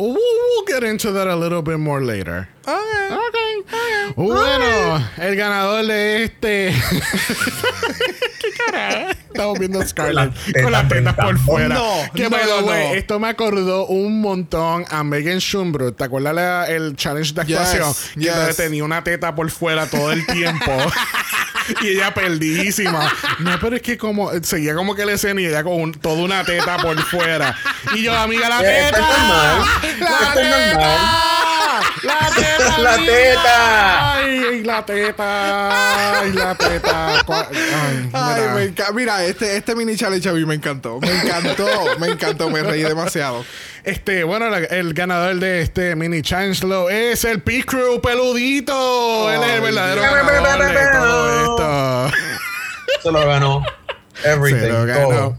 We'll, 0.00 0.14
we'll 0.14 0.64
get 0.66 0.82
into 0.82 1.12
that 1.12 1.26
a 1.26 1.36
little 1.36 1.60
bit 1.62 1.78
more 1.78 2.00
later. 2.00 2.48
Okay. 2.66 3.08
Ok. 3.10 4.16
Bueno, 4.16 5.08
el 5.18 5.36
ganador 5.36 5.84
de 5.86 6.24
este. 6.24 6.74
¿Qué 8.40 8.48
carajo? 8.56 9.10
Estamos 9.10 9.58
viendo 9.58 9.80
a 9.80 9.86
Scarlett 9.86 10.32
con 10.62 10.72
las 10.72 10.88
tetas 10.88 11.14
por 11.14 11.24
brincando. 11.34 11.52
fuera. 11.52 11.74
No, 11.74 12.12
que 12.14 12.22
no, 12.28 12.30
no, 12.30 12.60
no. 12.62 12.72
esto 12.72 13.18
me 13.20 13.28
acordó 13.28 13.86
un 13.86 14.20
montón 14.20 14.84
a 14.90 15.04
Megan 15.04 15.38
Schumbrut. 15.38 15.96
¿Te 15.96 16.04
acuerdas 16.04 16.34
la- 16.34 16.66
el 16.68 16.96
challenge 16.96 17.32
de 17.34 17.44
Yes, 17.46 17.58
actuación? 17.58 17.94
Que 18.14 18.20
yes. 18.48 18.56
tenía 18.56 18.84
una 18.84 19.04
teta 19.04 19.34
por 19.34 19.50
fuera 19.50 19.86
todo 19.86 20.12
el 20.12 20.24
tiempo. 20.26 20.72
y 21.82 21.88
ella 21.88 22.12
perdidísima. 22.14 23.12
No, 23.40 23.58
pero 23.60 23.76
es 23.76 23.82
que 23.82 23.96
como 23.98 24.30
seguía 24.42 24.74
como 24.74 24.94
que 24.94 25.04
la 25.06 25.12
escena 25.12 25.40
y 25.40 25.46
ella 25.46 25.62
con 25.62 25.74
un- 25.80 25.92
toda 25.92 26.22
una 26.22 26.44
teta 26.44 26.76
por 26.78 27.00
fuera. 27.02 27.56
Y 27.94 28.02
yo, 28.02 28.16
amiga, 28.16 28.48
la 28.48 28.58
teta. 28.60 28.88
esto 28.88 28.98
es 29.00 29.08
normal. 29.08 29.62
La 30.00 30.28
Esto 30.28 30.40
es 30.40 30.74
normal. 30.74 30.98
La 32.82 32.96
teta. 32.96 33.42
La 33.44 34.12
amiga. 34.14 34.14
teta. 34.14 34.14
Ay, 34.16 34.62
la 34.62 34.84
teta. 34.84 36.20
Ay, 36.20 36.32
la 36.32 36.54
teta. 36.54 37.14
Ay, 37.28 38.10
Ay, 38.12 38.40
mira. 38.40 38.54
me 38.54 38.64
enca- 38.74 38.92
Mira, 38.92 39.24
este, 39.24 39.56
este 39.56 39.74
mini 39.74 39.96
challenge 39.96 40.28
a 40.28 40.32
mí 40.32 40.44
me 40.44 40.54
encantó. 40.54 40.98
Me 41.00 41.10
encantó, 41.10 41.66
me 41.98 42.08
encantó, 42.08 42.50
me 42.50 42.62
reí 42.62 42.82
demasiado. 42.82 43.44
Este, 43.84 44.24
bueno, 44.24 44.48
la- 44.50 44.58
el 44.58 44.92
ganador 44.94 45.36
de 45.36 45.62
este 45.62 45.94
mini 45.96 46.22
challenge 46.22 46.66
lo 46.66 46.90
es 46.90 47.24
el 47.24 47.42
P 47.42 47.64
Crew 47.64 48.00
peludito. 48.00 49.30
Él 49.32 49.42
es 49.42 49.50
el 49.50 49.60
verdadero 49.60 50.00
Dios. 50.02 50.14
ganador 50.14 50.72
de 50.72 50.86
todo 50.98 51.40
esto. 52.10 52.16
Se 53.02 53.12
lo 53.12 53.26
ganó. 53.26 53.64
Everything. 54.24 54.60
Se 54.60 54.68
lo 54.68 54.84
ganó. 54.86 55.08
todo. 55.08 55.38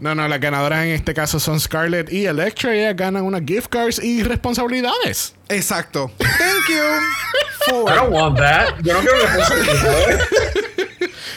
No, 0.00 0.14
no, 0.14 0.26
las 0.28 0.40
ganadoras 0.40 0.84
en 0.84 0.90
este 0.90 1.14
caso 1.14 1.38
son 1.40 1.58
Scarlett 1.60 2.12
y 2.12 2.26
Electra. 2.26 2.74
Ellas 2.74 2.96
ganan 2.96 3.24
unas 3.24 3.42
gift 3.46 3.68
cards 3.68 4.02
y 4.02 4.22
responsabilidades. 4.22 5.34
Exacto. 5.48 6.10
Thank 6.18 6.68
you. 6.68 6.76
I 6.76 7.70
For. 7.70 7.94
don't 7.94 8.12
want 8.12 8.38
that. 8.38 8.74
Yo 8.82 8.94
no 8.94 9.00
quiero 9.00 9.16
responsabilidad. 9.18 10.20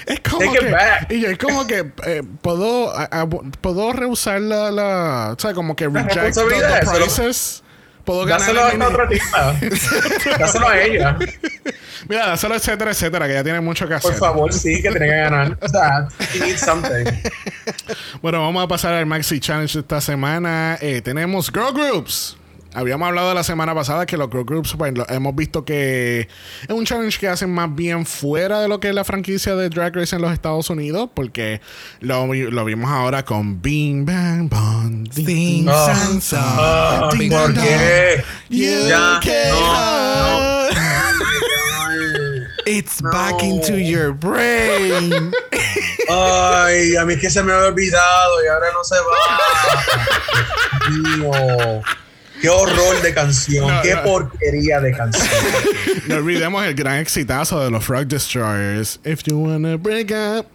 Es 0.08 0.20
como 0.22 0.40
Take 0.40 0.54
it 0.58 0.60
que, 0.66 0.72
back. 0.72 1.12
y 1.12 1.22
yo, 1.22 1.30
es 1.30 1.38
como 1.38 1.68
que 1.68 1.92
eh, 2.06 2.24
puedo, 2.42 2.90
a- 2.92 3.04
a- 3.12 3.28
puedo 3.30 3.94
rehusar 3.94 4.42
la, 4.42 4.72
la, 4.72 5.36
o 5.38 5.40
sea, 5.40 5.54
como 5.54 5.76
que 5.76 5.88
reject 5.88 6.10
the, 6.10 6.16
the 6.16 6.22
responsabilidades, 6.22 7.14
se 7.14 7.62
Puedo 8.04 8.26
ganar 8.26 8.40
Dáselo 8.40 8.64
a 8.64 8.70
esta 8.72 8.88
otra 8.88 9.08
tipa. 9.08 9.56
Dáselo 10.40 10.68
a 10.68 10.80
ella. 10.80 11.18
Mira, 12.08 12.28
dáselo 12.28 12.56
etcétera, 12.56 12.92
etcétera, 12.92 13.28
que 13.28 13.34
ya 13.34 13.44
tiene 13.44 13.62
mucho 13.62 13.88
que 13.88 13.94
hacer. 13.94 14.12
Por 14.12 14.20
favor, 14.20 14.52
sí, 14.52 14.82
que 14.82 14.90
tiene 14.90 15.06
que 15.08 15.16
ganar. 15.18 15.58
O 15.62 15.70
sea, 15.70 16.08
needs 16.40 16.62
something. 16.62 17.06
Bueno, 18.22 18.42
vamos 18.42 18.64
a 18.64 18.68
pasar 18.68 18.94
al 18.94 19.06
Maxi 19.06 19.40
Challenge 19.40 19.74
de 19.74 19.80
esta 19.82 20.02
semana. 20.02 20.78
Eh, 20.82 21.02
tenemos 21.02 21.52
Girl 21.52 21.74
Groups. 21.74 22.38
Habíamos 22.74 23.08
hablado 23.10 23.34
la 23.34 23.44
semana 23.44 23.76
pasada 23.76 24.06
que 24.06 24.16
los 24.16 24.30
Girl 24.32 24.46
Groups, 24.46 24.76
pues, 24.78 24.94
hemos 25.10 25.36
visto 25.36 25.66
que 25.66 26.22
es 26.22 26.70
un 26.70 26.86
challenge 26.86 27.20
que 27.20 27.28
hacen 27.28 27.50
más 27.54 27.74
bien 27.76 28.06
fuera 28.06 28.62
de 28.62 28.68
lo 28.70 28.80
que 28.80 28.88
es 28.90 28.96
la 28.96 29.04
franquicia 29.04 29.56
de 29.56 29.68
Drag 29.70 29.94
Race 29.96 30.16
en 30.16 30.22
los 30.22 30.32
Estados 30.32 30.70
Unidos, 30.70 31.10
porque 31.14 31.60
lo, 32.00 32.28
vi- 32.30 32.50
lo 32.50 32.64
vimos 32.64 32.90
ahora 32.90 33.26
con 33.26 33.62
Bing 33.62 34.06
Bang 34.06 34.48
Bong. 34.50 35.10
Ding, 35.14 35.68
Ah, 35.70 35.94
san, 35.94 36.22
san, 36.22 36.40
ah, 36.44 37.10
ding, 37.18 37.30
¿Por 37.32 37.54
qué? 37.56 38.24
you 38.50 38.88
Ya, 38.88 39.20
no, 39.20 39.22
hide. 39.22 40.72
It's 42.68 43.02
No. 43.02 43.10
back 43.12 43.42
into 43.44 43.78
your 43.78 44.14
brain. 44.14 45.32
Ay, 46.10 46.96
a 46.96 47.04
mí 47.06 47.14
es 47.16 47.20
que 47.20 47.30
se 47.30 47.42
me 47.44 47.52
había 47.52 47.68
olvidado 47.68 48.44
y 48.44 48.48
ahora 48.48 48.68
no 48.74 48.84
se 48.84 48.96
va. 48.96 49.40
Dios. 51.18 51.86
Qué 52.42 52.50
horror 52.50 53.02
de 53.02 53.14
canción. 53.14 53.68
No, 53.68 53.82
qué 53.82 53.94
no. 53.96 54.04
porquería 54.04 54.80
de 54.82 54.92
canción. 54.96 55.28
No 56.08 56.16
olvidemos 56.16 56.66
el 56.66 56.74
gran 56.74 56.98
exitazo 56.98 57.60
de 57.64 57.70
los 57.70 57.84
Frog 57.86 58.06
Destroyers. 58.08 59.00
If 59.06 59.24
you 59.24 59.38
wanna 59.38 59.78
break 59.78 60.12
up, 60.12 60.48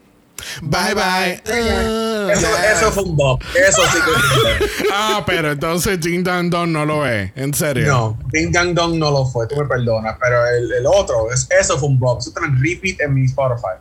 bye 0.63 0.95
bye. 0.95 1.41
Ah. 1.47 2.29
Eso, 2.33 2.47
eso 2.75 2.93
fue 2.93 3.05
un 3.05 3.17
bop. 3.17 3.41
Eso 3.55 3.83
sí 3.93 3.99
que 3.99 4.21
fue 4.21 4.53
un 4.53 4.59
bop. 4.61 4.69
Ah, 4.93 5.23
pero 5.25 5.53
entonces 5.53 6.01
Ding 6.01 6.25
Dong 6.25 6.51
Dong 6.51 6.71
no 6.71 6.85
lo 6.85 7.07
es. 7.07 7.31
En 7.37 7.55
serio. 7.55 7.87
No, 7.87 8.19
Ding 8.33 8.51
Dang 8.51 8.75
Dong 8.75 8.97
no 8.97 9.11
lo 9.13 9.25
fue, 9.27 9.47
tú 9.47 9.55
me 9.57 9.65
perdonas, 9.67 10.17
pero 10.21 10.45
el, 10.47 10.73
el 10.73 10.87
otro, 10.87 11.31
es, 11.33 11.47
eso 11.59 11.79
fue 11.79 11.89
un 11.89 11.99
bop. 12.01 12.19
Eso 12.21 12.31
está 12.31 12.45
en 12.45 12.61
repeat 12.61 13.01
en 13.01 13.15
mi 13.15 13.27
Spotify. 13.27 13.79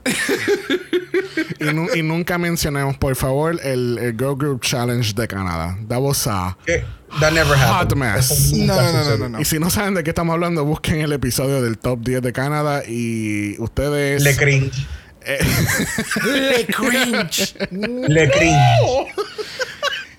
Y, 1.59 1.65
nu- 1.73 1.87
y 1.95 2.01
nunca 2.03 2.37
mencionemos, 2.37 2.97
por 2.97 3.15
favor, 3.15 3.59
el, 3.63 3.97
el 3.97 4.11
Girl 4.11 4.35
Group 4.37 4.61
Challenge 4.61 5.13
de 5.13 5.27
Canadá. 5.27 5.77
Was 5.89 6.27
a 6.27 6.55
Que- 6.65 6.83
That 7.19 7.33
never 7.33 7.55
happened. 7.55 7.91
hot 7.91 7.95
mess. 7.97 8.51
No, 8.53 8.75
no, 8.75 8.91
no, 8.91 9.17
no, 9.17 9.29
no. 9.29 9.39
Y 9.41 9.45
si 9.45 9.59
no 9.59 9.69
saben 9.69 9.93
de 9.93 10.03
qué 10.03 10.09
estamos 10.11 10.33
hablando, 10.33 10.65
busquen 10.65 10.99
el 10.99 11.13
episodio 11.13 11.61
del 11.61 11.77
Top 11.77 12.01
10 12.01 12.21
de 12.21 12.33
Canadá 12.33 12.83
y 12.87 13.57
ustedes... 13.59 14.21
Le 14.21 14.35
cringe. 14.35 14.85
Le 16.25 16.65
cringe. 16.67 17.55
Le 17.71 18.29
cringe. 18.29 19.15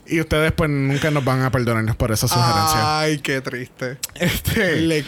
Y 0.08 0.20
ustedes 0.20 0.52
pues 0.52 0.70
nunca 0.70 1.10
nos 1.10 1.24
van 1.24 1.42
a 1.42 1.50
perdonarnos 1.50 1.96
por 1.96 2.12
esa 2.12 2.28
sugerencia. 2.28 3.00
Ay, 3.00 3.18
qué 3.18 3.40
triste. 3.40 3.98
Este, 4.14 4.76
Le. 4.82 5.04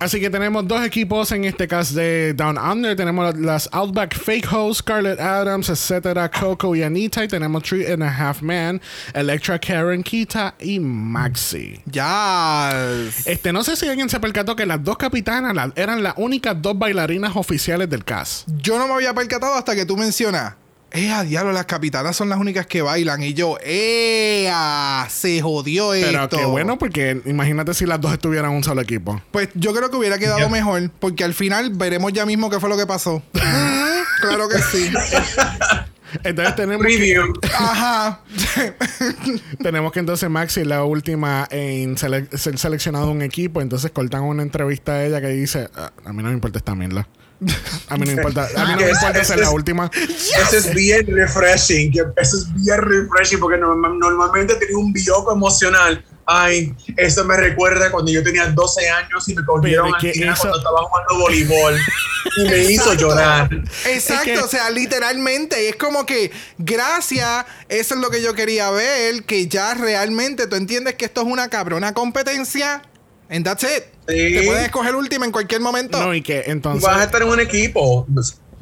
Así 0.00 0.20
que 0.20 0.30
tenemos 0.30 0.66
dos 0.68 0.84
equipos 0.84 1.32
en 1.32 1.44
este 1.44 1.66
caso 1.66 1.94
de 1.94 2.32
Down 2.34 2.56
Under. 2.58 2.94
Tenemos 2.96 3.36
las 3.38 3.68
Outback 3.72 4.14
Fake 4.16 4.46
Hoes, 4.52 4.78
Scarlett 4.78 5.18
Adams, 5.20 5.68
etcétera, 5.68 6.30
Coco 6.30 6.74
y 6.76 6.82
Anita. 6.82 7.24
Y 7.24 7.28
tenemos 7.28 7.62
Three 7.64 7.90
and 7.90 8.02
a 8.02 8.08
Half 8.08 8.42
Man, 8.42 8.80
Electra, 9.14 9.58
Karen, 9.58 10.02
Kita 10.02 10.54
y 10.60 10.78
Maxi. 10.78 11.80
Yes. 11.90 13.26
Este, 13.26 13.52
no 13.52 13.62
sé 13.64 13.76
si 13.76 13.88
alguien 13.88 14.08
se 14.08 14.20
percató 14.20 14.54
que 14.56 14.66
las 14.66 14.82
dos 14.82 14.96
capitanas 14.96 15.54
la- 15.54 15.72
eran 15.76 16.02
las 16.02 16.14
únicas 16.16 16.60
dos 16.60 16.78
bailarinas 16.78 17.34
oficiales 17.36 17.88
del 17.90 18.04
cast. 18.04 18.48
Yo 18.62 18.78
no 18.78 18.86
me 18.86 18.94
había 18.94 19.14
percatado 19.14 19.54
hasta 19.54 19.74
que 19.74 19.84
tú 19.84 19.96
mencionas. 19.96 20.54
Eh, 20.90 21.10
a 21.10 21.22
diablo, 21.22 21.52
las 21.52 21.66
capitanas 21.66 22.16
son 22.16 22.28
las 22.30 22.38
únicas 22.38 22.66
que 22.66 22.80
bailan. 22.80 23.22
Y 23.22 23.34
yo, 23.34 23.58
¡eh! 23.62 24.50
Se 25.10 25.40
jodió 25.42 25.90
Pero 25.90 26.24
esto. 26.24 26.38
qué 26.38 26.44
bueno, 26.46 26.78
porque 26.78 27.20
imagínate 27.26 27.74
si 27.74 27.84
las 27.84 28.00
dos 28.00 28.12
estuvieran 28.12 28.50
en 28.50 28.56
un 28.56 28.64
solo 28.64 28.80
equipo. 28.80 29.20
Pues 29.30 29.50
yo 29.54 29.74
creo 29.74 29.90
que 29.90 29.96
hubiera 29.96 30.18
quedado 30.18 30.48
mejor, 30.48 30.90
porque 30.98 31.24
al 31.24 31.34
final 31.34 31.70
veremos 31.74 32.12
ya 32.14 32.24
mismo 32.24 32.48
qué 32.48 32.58
fue 32.58 32.68
lo 32.70 32.76
que 32.78 32.86
pasó. 32.86 33.22
claro 34.20 34.48
que 34.48 34.58
sí. 34.62 34.90
Entonces 36.24 36.56
tenemos 36.56 36.86
que, 36.86 36.94
Preview. 36.96 37.34
Ajá. 37.54 38.20
tenemos 39.62 39.92
que 39.92 40.00
entonces 40.00 40.30
Maxi 40.30 40.60
es 40.60 40.66
la 40.66 40.84
última 40.84 41.46
en 41.50 41.96
sele- 41.96 42.34
ser 42.34 42.58
seleccionado 42.58 43.10
un 43.10 43.20
equipo. 43.20 43.60
Entonces 43.60 43.90
cortan 43.90 44.22
una 44.22 44.42
entrevista 44.42 44.92
a 44.92 45.04
ella 45.04 45.20
que 45.20 45.28
dice: 45.28 45.68
"Ah, 45.76 45.92
A 46.06 46.12
mí 46.14 46.22
no 46.22 46.28
me 46.30 46.34
importa 46.34 46.58
esta 46.58 46.74
mierda. 46.74 47.06
A 47.88 47.96
mí 47.96 48.00
no 48.00 48.06
me 48.06 48.12
importa, 48.14 48.48
a 48.56 48.64
mí 48.66 48.72
no 48.72 48.76
me 48.86 48.90
importa 48.90 49.20
es- 49.20 49.28
ser 49.28 49.38
la 49.38 49.50
última. 49.50 49.90
Eso 49.94 50.56
es 50.56 50.74
bien 50.74 51.06
refreshing. 51.06 51.92
Eso 52.16 52.36
es 52.38 52.54
bien 52.54 52.78
refreshing 52.80 53.38
porque 53.40 53.58
norma- 53.58 53.90
normalmente 53.96 54.54
tenía 54.56 54.76
un 54.76 54.92
bioco 54.92 55.32
emocional. 55.32 56.04
Ay, 56.30 56.74
eso 56.98 57.24
me 57.24 57.36
recuerda 57.38 57.90
cuando 57.90 58.12
yo 58.12 58.22
tenía 58.22 58.46
12 58.48 58.90
años 58.90 59.26
y 59.30 59.34
me 59.34 59.42
cogieron 59.46 59.94
al 59.94 60.00
final 60.00 60.34
eso- 60.34 60.40
cuando 60.42 60.58
estaba 60.58 60.82
jugando 60.82 61.18
voleibol 61.20 61.74
y 62.36 62.48
me 62.50 62.58
hizo 62.64 62.92
llorar. 62.94 63.48
Exacto, 63.86 64.30
Es 64.30 64.38
que- 64.38 64.38
o 64.40 64.48
sea, 64.48 64.68
literalmente 64.68 65.70
es 65.70 65.76
como 65.76 66.04
que 66.04 66.30
gracias, 66.58 67.46
eso 67.70 67.94
es 67.94 68.00
lo 68.00 68.10
que 68.10 68.20
yo 68.20 68.34
quería 68.34 68.70
ver, 68.70 69.24
que 69.24 69.46
ya 69.48 69.72
realmente 69.72 70.46
tú 70.48 70.56
entiendes 70.56 70.96
que 70.96 71.06
esto 71.06 71.22
es 71.22 71.26
una 71.28 71.48
cabrona 71.48 71.94
competencia. 71.94 72.82
And 73.30 73.44
that's 73.44 73.62
it. 73.62 73.84
Sí. 74.08 74.34
Te 74.34 74.42
puedes 74.46 74.64
escoger 74.64 74.94
última 74.96 75.26
en 75.26 75.32
cualquier 75.32 75.60
momento. 75.60 75.98
No, 76.00 76.14
y 76.14 76.22
que 76.22 76.44
entonces. 76.46 76.82
Vas 76.82 76.98
a 77.00 77.04
estar 77.04 77.20
en 77.22 77.28
un 77.28 77.40
equipo. 77.40 78.06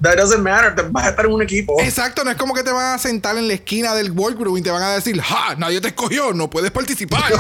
That 0.03 0.17
doesn't 0.17 0.43
matter. 0.43 0.75
te- 0.75 0.83
Vas 0.83 1.07
a 1.07 1.11
estar 1.11 1.25
en 1.27 1.33
un 1.33 1.43
equipo. 1.43 1.81
Exacto, 1.81 2.25
no 2.25 2.31
es 2.31 2.37
como 2.37 2.53
que 2.55 2.63
te 2.63 2.71
van 2.73 2.95
a 2.95 2.99
sentar 2.99 3.37
en 3.39 3.47
la 3.49 3.55
esquina 3.55 3.95
del 3.95 4.11
workroom 4.11 4.59
y 4.59 4.63
te 4.63 4.71
van 4.71 4.83
a 4.83 4.91
decir, 4.95 5.21
¡ja! 5.21 5.55
Nadie 5.57 5.81
te 5.81 5.89
escogió, 5.89 6.33
no 6.35 6.51
puedes 6.51 6.71
participar. 6.73 7.33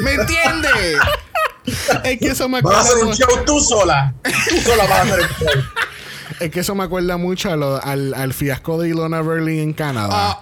¿Me 0.00 0.12
entiendes? 0.14 0.98
Es 2.04 2.18
que 2.18 2.26
eso 2.28 2.48
me 2.48 2.60
Vas 2.60 2.74
a 2.74 2.80
acuerda, 2.80 2.92
hacer 2.94 3.04
un 3.06 3.14
show 3.14 3.44
tú 3.46 3.60
sola. 3.60 4.12
Tú 4.22 4.56
sola 4.60 4.84
vas 4.84 4.92
a 4.98 5.02
hacer 5.02 5.20
el 5.20 5.26
show. 5.28 5.62
es 6.40 6.50
que 6.50 6.60
eso 6.60 6.74
me 6.74 6.82
acuerda 6.84 7.16
mucho 7.16 7.50
a 7.52 7.56
lo- 7.56 7.82
al, 7.82 8.12
al 8.14 8.34
fiasco 8.34 8.80
de 8.82 8.88
Ilona 8.88 9.22
Berlin 9.22 9.60
en 9.60 9.72
Canadá. 9.72 10.10
Ah. 10.32 10.40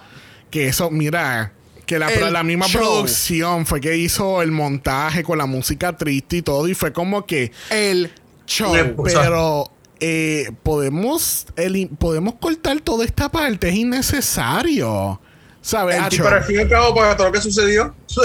que 0.49 0.67
eso, 0.67 0.89
mira, 0.89 1.53
que 1.91 1.99
la, 1.99 2.07
El 2.09 2.31
la 2.31 2.41
misma 2.43 2.67
show. 2.69 2.81
producción 2.81 3.65
fue 3.65 3.81
que 3.81 3.97
hizo 3.97 4.41
el 4.41 4.51
montaje 4.51 5.23
con 5.23 5.37
la 5.37 5.45
música 5.45 5.97
triste 5.97 6.37
y 6.37 6.41
todo. 6.41 6.65
Y 6.69 6.73
fue 6.73 6.93
como 6.93 7.25
que. 7.25 7.51
El 7.69 8.09
show. 8.47 8.73
Pero 9.03 9.69
eh, 9.99 10.51
podemos, 10.63 11.47
eli- 11.57 11.87
podemos 11.87 12.35
cortar 12.35 12.79
toda 12.79 13.03
esta 13.03 13.27
parte, 13.29 13.67
es 13.67 13.75
innecesario. 13.75 15.19
¿Sabes? 15.61 15.99
Acho? 15.99 16.23
para 16.23 16.37
el 16.37 16.43
fin 16.45 16.55
y 16.55 16.59
al 16.59 16.69
cabo, 16.69 16.95
para 16.95 17.17
todo 17.17 17.27
lo 17.27 17.33
que 17.33 17.41
sucedió. 17.41 17.93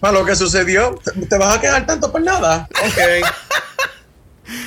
Para 0.00 0.18
lo 0.18 0.26
que 0.26 0.36
sucedió, 0.36 0.94
¿te- 1.02 1.12
¿te 1.26 1.38
vas 1.38 1.56
a 1.56 1.60
quedar 1.62 1.86
tanto 1.86 2.12
por 2.12 2.20
nada? 2.20 2.68
Ok. 2.84 3.26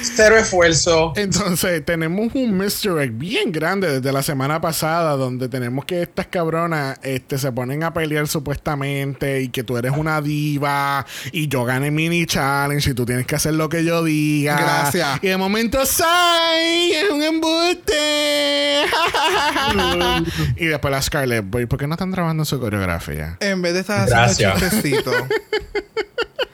Cero 0.01 0.37
esfuerzo. 0.37 1.13
Entonces, 1.15 1.83
tenemos 1.85 2.33
un 2.33 2.57
misdirect 2.57 3.17
bien 3.17 3.51
grande 3.51 3.99
desde 3.99 4.11
la 4.11 4.23
semana 4.23 4.59
pasada, 4.61 5.15
donde 5.15 5.49
tenemos 5.49 5.85
que 5.85 6.01
estas 6.01 6.27
cabronas 6.27 6.99
este, 7.03 7.37
se 7.37 7.51
ponen 7.51 7.83
a 7.83 7.93
pelear 7.93 8.27
supuestamente 8.27 9.41
y 9.41 9.49
que 9.49 9.63
tú 9.63 9.77
eres 9.77 9.93
una 9.95 10.21
diva 10.21 11.05
y 11.31 11.47
yo 11.47 11.63
gané 11.65 11.91
mini 11.91 12.25
challenge 12.25 12.89
y 12.89 12.93
tú 12.93 13.05
tienes 13.05 13.25
que 13.25 13.35
hacer 13.35 13.53
lo 13.53 13.69
que 13.69 13.83
yo 13.83 14.03
diga. 14.03 14.57
Gracias. 14.59 15.19
Y 15.21 15.27
de 15.27 15.37
momento, 15.37 15.85
¡Sai! 15.85 16.91
¡Es 16.91 17.09
un 17.11 17.21
embuste! 17.21 18.83
y 20.57 20.65
después 20.65 20.91
la 20.91 21.01
Scarlett, 21.01 21.45
Boy, 21.47 21.65
¿por 21.65 21.79
qué 21.79 21.87
no 21.87 21.93
están 21.95 22.11
trabajando 22.11 22.45
su 22.45 22.59
coreografía? 22.59 23.37
En 23.39 23.61
vez 23.61 23.73
de 23.73 23.81
estar 23.81 24.07
Gracias. 24.07 24.55
haciendo 24.55 24.59
chistecitos. 24.59 25.15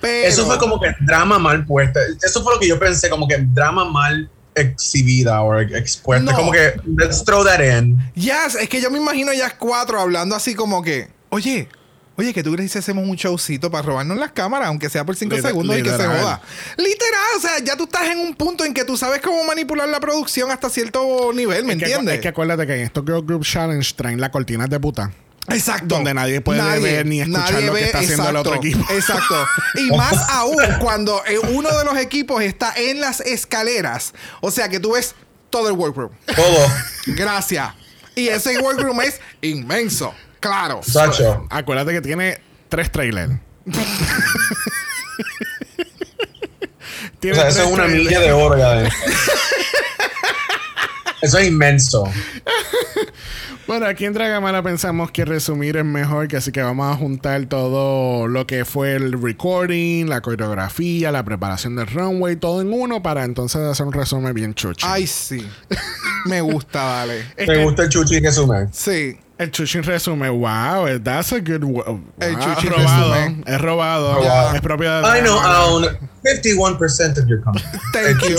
Pero, 0.00 0.28
Eso 0.28 0.46
fue 0.46 0.58
como 0.58 0.80
que 0.80 0.94
drama 1.00 1.38
mal 1.38 1.64
puesta. 1.66 2.00
Eso 2.22 2.42
fue 2.42 2.54
lo 2.54 2.60
que 2.60 2.68
yo 2.68 2.78
pensé, 2.78 3.10
como 3.10 3.28
que 3.28 3.36
drama 3.38 3.84
mal 3.84 4.30
exhibida 4.54 5.42
o 5.42 5.58
expuesta. 5.58 6.30
No. 6.32 6.36
Como 6.36 6.52
que, 6.52 6.74
let's 6.96 7.24
throw 7.24 7.44
that 7.44 7.60
in. 7.62 7.98
Yes, 8.14 8.54
es 8.60 8.68
que 8.68 8.80
yo 8.80 8.90
me 8.90 8.98
imagino 8.98 9.32
ya 9.32 9.56
cuatro 9.56 10.00
hablando 10.00 10.34
así 10.34 10.54
como 10.54 10.82
que, 10.82 11.08
oye, 11.30 11.68
oye, 12.16 12.34
que 12.34 12.42
tú 12.42 12.52
crees 12.52 12.68
que 12.68 12.72
si 12.74 12.78
hacemos 12.78 13.06
un 13.08 13.16
showcito 13.16 13.70
para 13.70 13.82
robarnos 13.86 14.18
las 14.18 14.32
cámaras, 14.32 14.68
aunque 14.68 14.88
sea 14.90 15.04
por 15.04 15.16
cinco 15.16 15.36
Liter- 15.36 15.48
segundos 15.50 15.78
y 15.78 15.82
que 15.82 15.88
se 15.90 15.96
literal. 15.96 16.20
joda. 16.20 16.40
Literal, 16.76 17.20
o 17.36 17.40
sea, 17.40 17.58
ya 17.64 17.76
tú 17.76 17.84
estás 17.84 18.08
en 18.10 18.18
un 18.18 18.34
punto 18.34 18.64
en 18.64 18.74
que 18.74 18.84
tú 18.84 18.96
sabes 18.96 19.20
cómo 19.22 19.42
manipular 19.44 19.88
la 19.88 20.00
producción 20.00 20.50
hasta 20.50 20.68
cierto 20.68 21.32
nivel, 21.34 21.64
¿me 21.64 21.72
Es 21.74 21.78
que, 21.78 21.84
entiendes? 21.86 22.14
es 22.16 22.20
que 22.20 22.28
acuérdate 22.28 22.66
que 22.66 22.74
en 22.74 22.80
estos 22.80 23.04
Girl 23.04 23.22
Group 23.24 23.44
Challenge 23.44 23.94
traen 23.96 24.20
las 24.20 24.30
cortinas 24.30 24.68
de 24.68 24.78
puta. 24.80 25.10
Exacto. 25.50 25.94
Donde 25.96 26.14
nadie 26.14 26.40
puede 26.40 26.80
ver 26.80 27.06
ni 27.06 27.20
escuchar 27.20 27.52
nadie 27.52 27.66
lo 27.66 27.74
que 27.74 27.80
ve, 27.80 27.86
está 27.86 27.98
haciendo 27.98 28.28
el 28.28 28.36
otro 28.36 28.54
equipo. 28.54 28.84
Exacto. 28.92 29.46
Y 29.76 29.90
más 29.96 30.14
aún 30.30 30.56
cuando 30.80 31.22
eh, 31.26 31.38
uno 31.38 31.76
de 31.78 31.84
los 31.84 31.96
equipos 31.98 32.42
está 32.42 32.72
en 32.76 33.00
las 33.00 33.20
escaleras. 33.20 34.12
O 34.40 34.50
sea 34.50 34.68
que 34.68 34.80
tú 34.80 34.92
ves 34.92 35.14
todo 35.50 35.68
el 35.68 35.74
workroom. 35.74 36.10
Todo. 36.34 36.66
Gracias. 37.06 37.72
Y 38.14 38.28
ese 38.28 38.58
workroom 38.58 39.00
es 39.02 39.20
inmenso. 39.40 40.14
Claro. 40.40 40.80
Sacho. 40.82 41.46
Acuérdate 41.50 41.92
que 41.92 42.00
tiene 42.00 42.40
tres 42.68 42.90
trailers. 42.90 43.32
O 47.12 47.18
Tiene 47.20 47.36
sea, 47.36 47.48
eso 47.48 47.62
es 47.64 47.70
una 47.70 47.84
trailers. 47.84 48.04
milla 48.08 48.20
de 48.20 48.32
oro 48.32 48.56
ya. 48.56 48.82
Eso 51.22 51.36
es 51.38 51.48
inmenso. 51.48 52.10
Bueno, 53.70 53.86
aquí 53.86 54.04
en 54.04 54.12
Dragamala 54.12 54.64
pensamos 54.64 55.12
que 55.12 55.24
resumir 55.24 55.76
es 55.76 55.84
mejor, 55.84 56.26
que 56.26 56.38
así 56.38 56.50
que 56.50 56.60
vamos 56.60 56.92
a 56.92 56.96
juntar 56.98 57.46
todo 57.46 58.26
lo 58.26 58.44
que 58.44 58.64
fue 58.64 58.96
el 58.96 59.12
recording, 59.12 60.06
la 60.06 60.20
coreografía, 60.20 61.12
la 61.12 61.24
preparación 61.24 61.76
del 61.76 61.86
runway, 61.86 62.34
todo 62.34 62.62
en 62.62 62.72
uno 62.72 63.00
para 63.00 63.22
entonces 63.22 63.60
hacer 63.60 63.86
un 63.86 63.92
resumen 63.92 64.34
bien 64.34 64.54
chuchi. 64.54 64.84
Ay, 64.84 65.06
sí. 65.06 65.48
Me 66.26 66.40
gusta, 66.40 66.82
dale. 66.82 67.22
¿Te 67.36 67.62
gusta 67.62 67.84
el 67.84 67.90
chuchi 67.90 68.18
resumen? 68.18 68.70
Sí. 68.72 69.16
El 69.40 69.50
chuchi 69.50 69.80
resumen, 69.80 70.38
wow, 70.38 70.98
that's 71.02 71.32
a 71.32 71.40
good 71.40 71.64
wo- 71.64 71.98
El 72.20 72.36
wow, 72.36 72.42
chuchi 72.44 72.66
es 72.66 72.72
robado, 72.74 73.14
resumen. 73.14 73.44
es 73.46 73.58
robado, 73.60 74.54
es 74.54 74.60
propiedad 74.60 75.00
de 75.02 75.18
I 75.18 75.22
know 75.22 75.38
own 75.38 75.86
51% 76.22 77.16
of 77.16 77.26
your 77.26 77.40
company. 77.42 77.64
Thank 77.94 78.20
you. 78.28 78.36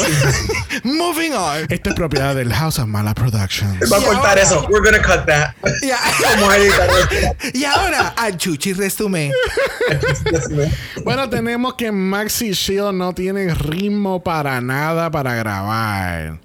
Moving 0.83 1.33
on. 1.33 1.65
Esto 1.71 1.89
es 1.89 1.95
propiedad 1.95 2.35
del 2.35 2.53
House 2.53 2.77
of 2.77 2.85
Mala 2.85 3.15
Productions. 3.15 3.91
Va 3.91 3.97
a 3.97 3.99
Y 3.99 4.03
cortar 4.03 4.37
ahora- 4.37 4.41
eso. 4.43 4.67
We're 4.69 4.83
gonna 4.85 5.01
cut 5.01 5.25
that. 5.25 5.55
Esto. 5.81 7.35
Y 7.55 7.63
ahora, 7.65 8.13
al 8.15 8.37
chuchi 8.37 8.73
resumen. 8.73 9.31
Bueno, 11.03 11.27
tenemos 11.29 11.73
que 11.73 11.91
Maxi 11.91 12.51
Shield 12.51 12.93
no 12.93 13.13
tiene 13.13 13.53
ritmo 13.55 14.23
para 14.23 14.61
nada 14.61 15.09
para 15.09 15.33
grabar. 15.33 16.39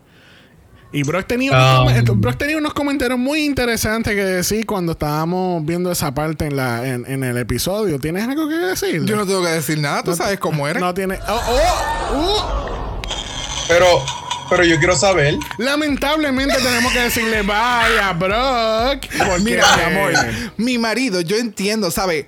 Y 0.97 1.03
Brock 1.03 1.27
tenía, 1.27 1.51
unos, 1.53 1.93
Um. 2.01 2.07
com- 2.07 2.21
Brock 2.23 2.39
tenía 2.39 2.57
unos 2.57 2.73
comentarios 2.73 3.19
muy 3.19 3.45
interesantes 3.45 4.15
que 4.15 4.25
decir 4.25 4.65
cuando 4.65 4.93
estábamos 4.93 5.63
viendo 5.67 5.93
esa 5.93 6.15
parte 6.15 6.47
en, 6.47 6.57
la, 6.57 6.87
en, 6.89 7.05
en 7.07 7.23
el 7.23 7.37
episodio. 7.37 7.99
¿Tienes 8.01 8.27
algo 8.27 8.49
que 8.49 8.55
decir? 8.55 9.05
Yo 9.05 9.15
no 9.15 9.27
tengo 9.27 9.43
que 9.43 9.51
decir 9.51 9.79
nada, 9.79 10.03
tú 10.03 10.17
sabes 10.17 10.39
cómo 10.39 10.67
eres. 10.67 10.81
No 10.83 10.95
tiene. 10.95 11.19
Oh, 11.29 11.41
oh, 12.13 13.03
Pero, 13.69 13.87
pero 14.49 14.65
yo 14.65 14.79
quiero 14.79 14.97
saber. 14.97 15.35
Lamentablemente 15.59 16.55
tenemos 16.57 16.91
que 16.93 17.01
decirle 17.01 17.43
vaya, 17.43 18.13
Brock. 18.15 19.05
Porque, 19.19 19.43
Mira, 19.43 19.65
mi 19.77 19.83
amor, 19.83 20.13
mi 20.57 20.79
marido, 20.79 21.21
yo 21.21 21.37
entiendo, 21.37 21.91
¿sabe? 21.91 22.27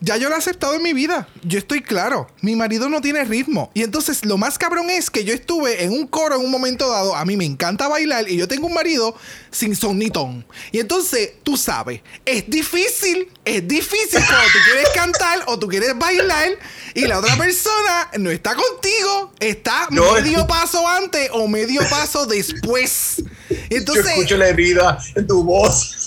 Ya 0.00 0.16
yo 0.18 0.28
lo 0.28 0.34
he 0.34 0.38
aceptado 0.38 0.74
en 0.74 0.82
mi 0.82 0.92
vida. 0.92 1.26
Yo 1.42 1.58
estoy 1.58 1.80
claro. 1.80 2.28
Mi 2.42 2.54
marido 2.54 2.88
no 2.88 3.00
tiene 3.00 3.24
ritmo. 3.24 3.70
Y 3.72 3.82
entonces 3.82 4.24
lo 4.24 4.36
más 4.36 4.58
cabrón 4.58 4.90
es 4.90 5.10
que 5.10 5.24
yo 5.24 5.32
estuve 5.32 5.84
en 5.84 5.92
un 5.92 6.06
coro 6.06 6.36
en 6.36 6.44
un 6.44 6.50
momento 6.50 6.90
dado. 6.90 7.16
A 7.16 7.24
mí 7.24 7.36
me 7.36 7.44
encanta 7.46 7.88
bailar 7.88 8.28
y 8.28 8.36
yo 8.36 8.46
tengo 8.46 8.66
un 8.66 8.74
marido 8.74 9.16
sin 9.50 9.74
son 9.74 9.98
ni 9.98 10.10
ton. 10.10 10.44
Y 10.70 10.80
entonces, 10.80 11.32
tú 11.42 11.56
sabes, 11.56 12.02
es 12.24 12.48
difícil. 12.48 13.28
Es 13.44 13.66
difícil 13.66 14.20
cuando 14.26 14.46
tú 14.52 14.58
quieres 14.66 14.88
cantar 14.94 15.44
o 15.46 15.58
tú 15.58 15.68
quieres 15.68 15.96
bailar 15.96 16.50
y 16.94 17.02
la 17.02 17.18
otra 17.18 17.36
persona 17.36 18.10
no 18.18 18.30
está 18.30 18.54
contigo. 18.54 19.32
Está 19.40 19.88
medio 19.90 20.46
paso 20.46 20.86
antes 20.86 21.30
o 21.32 21.48
medio 21.48 21.80
paso 21.88 22.26
después. 22.26 23.22
Entonces, 23.70 24.04
yo 24.04 24.10
escucho 24.10 24.36
la 24.36 24.48
herida 24.48 24.98
en 25.14 25.26
tu 25.26 25.42
voz. 25.42 26.05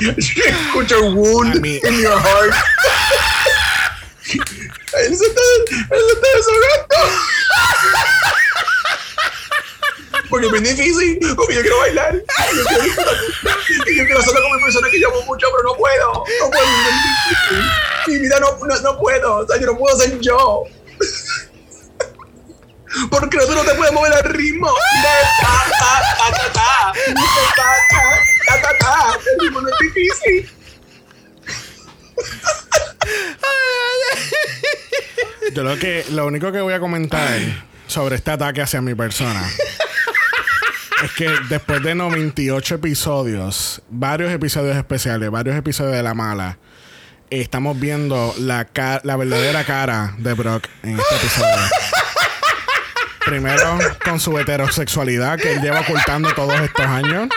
El 0.00 1.14
wound 1.14 1.64
in 1.64 2.00
your 2.00 2.18
heart. 2.20 2.54
él 4.28 5.16
se 5.16 5.26
está, 5.26 5.40
él 5.90 6.00
se 6.06 6.12
está 6.12 6.28
desahogando. 6.36 6.96
Porque 10.28 10.46
es 10.46 10.52
bien 10.52 10.64
difícil, 10.64 11.18
porque 11.36 11.54
yo 11.54 11.62
quiero 11.62 11.78
bailar. 11.78 12.14
Yo 12.14 12.64
quiero, 12.64 13.12
y 13.86 13.96
yo 13.96 14.04
quiero 14.04 14.20
hacerlo 14.20 14.42
con 14.42 14.56
mi 14.56 14.62
persona 14.62 14.88
que 14.90 15.00
yo 15.00 15.08
amo 15.08 15.22
mucho, 15.22 15.46
pero 15.50 15.62
no 15.70 15.76
puedo. 15.76 16.24
No 16.40 16.50
puedo. 16.50 16.64
es. 16.64 18.08
Mi 18.08 18.18
vida 18.18 18.38
no, 18.40 18.58
no, 18.64 18.80
no 18.80 18.98
puedo. 18.98 19.36
O 19.38 19.46
sea, 19.46 19.58
yo 19.58 19.66
no 19.66 19.78
puedo 19.78 19.98
ser 19.98 20.18
yo. 20.20 20.64
Porque 23.10 23.38
tú 23.38 23.54
no 23.54 23.64
te 23.64 23.74
puedes 23.74 23.92
mover 23.92 24.12
al 24.12 24.24
ritmo. 24.24 24.68
De 24.68 24.72
ta, 25.42 25.64
ta, 25.78 26.02
ta, 26.16 26.52
ta, 26.52 26.52
ta. 26.52 28.27
Yo 35.52 35.62
lo 35.62 35.78
que 35.78 36.04
lo 36.10 36.26
único 36.26 36.52
que 36.52 36.60
voy 36.60 36.74
a 36.74 36.80
comentar 36.80 37.40
sobre 37.86 38.16
este 38.16 38.30
ataque 38.30 38.60
hacia 38.62 38.80
mi 38.80 38.94
persona 38.94 39.48
es 41.04 41.12
que 41.12 41.30
después 41.48 41.82
de 41.82 41.94
98 41.94 42.76
episodios, 42.76 43.82
varios 43.88 44.32
episodios 44.32 44.76
especiales, 44.76 45.30
varios 45.30 45.56
episodios 45.56 45.94
de 45.94 46.02
la 46.02 46.14
mala, 46.14 46.58
estamos 47.30 47.78
viendo 47.78 48.34
la 48.38 48.66
la 49.04 49.16
verdadera 49.16 49.64
cara 49.64 50.14
de 50.18 50.34
Brock 50.34 50.66
en 50.82 50.98
este 50.98 51.16
episodio. 51.16 51.68
Primero 53.24 53.78
con 54.04 54.18
su 54.20 54.38
heterosexualidad 54.38 55.38
que 55.38 55.52
él 55.52 55.60
lleva 55.60 55.80
ocultando 55.80 56.32
todos 56.34 56.58
estos 56.60 56.86
años. 56.86 57.28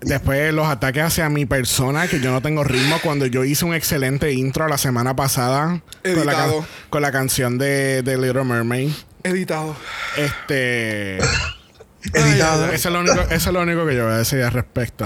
Después 0.00 0.52
los 0.54 0.66
ataques 0.66 1.02
hacia 1.02 1.28
mi 1.28 1.44
persona, 1.46 2.06
que 2.08 2.20
yo 2.20 2.30
no 2.32 2.40
tengo 2.40 2.64
ritmo, 2.64 2.98
cuando 3.02 3.26
yo 3.26 3.44
hice 3.44 3.64
un 3.64 3.74
excelente 3.74 4.32
intro 4.32 4.68
la 4.68 4.78
semana 4.78 5.14
pasada 5.16 5.80
con 6.02 6.26
la, 6.26 6.32
can- 6.32 6.44
Editado. 6.50 6.66
con 6.90 7.02
la 7.02 7.12
canción 7.12 7.58
de, 7.58 8.02
de 8.02 8.16
Little 8.16 8.44
Mermaid. 8.44 8.90
editado. 9.24 9.76
Este. 10.16 11.18
Editado. 12.14 12.66
Eso 12.72 12.88
es, 12.88 12.92
lo 12.94 13.00
único, 13.00 13.20
eso 13.20 13.34
es 13.34 13.52
lo 13.52 13.60
único 13.60 13.86
que 13.86 13.96
yo 13.96 14.04
voy 14.04 14.14
a 14.14 14.18
decir 14.18 14.42
al 14.42 14.52
respecto. 14.52 15.04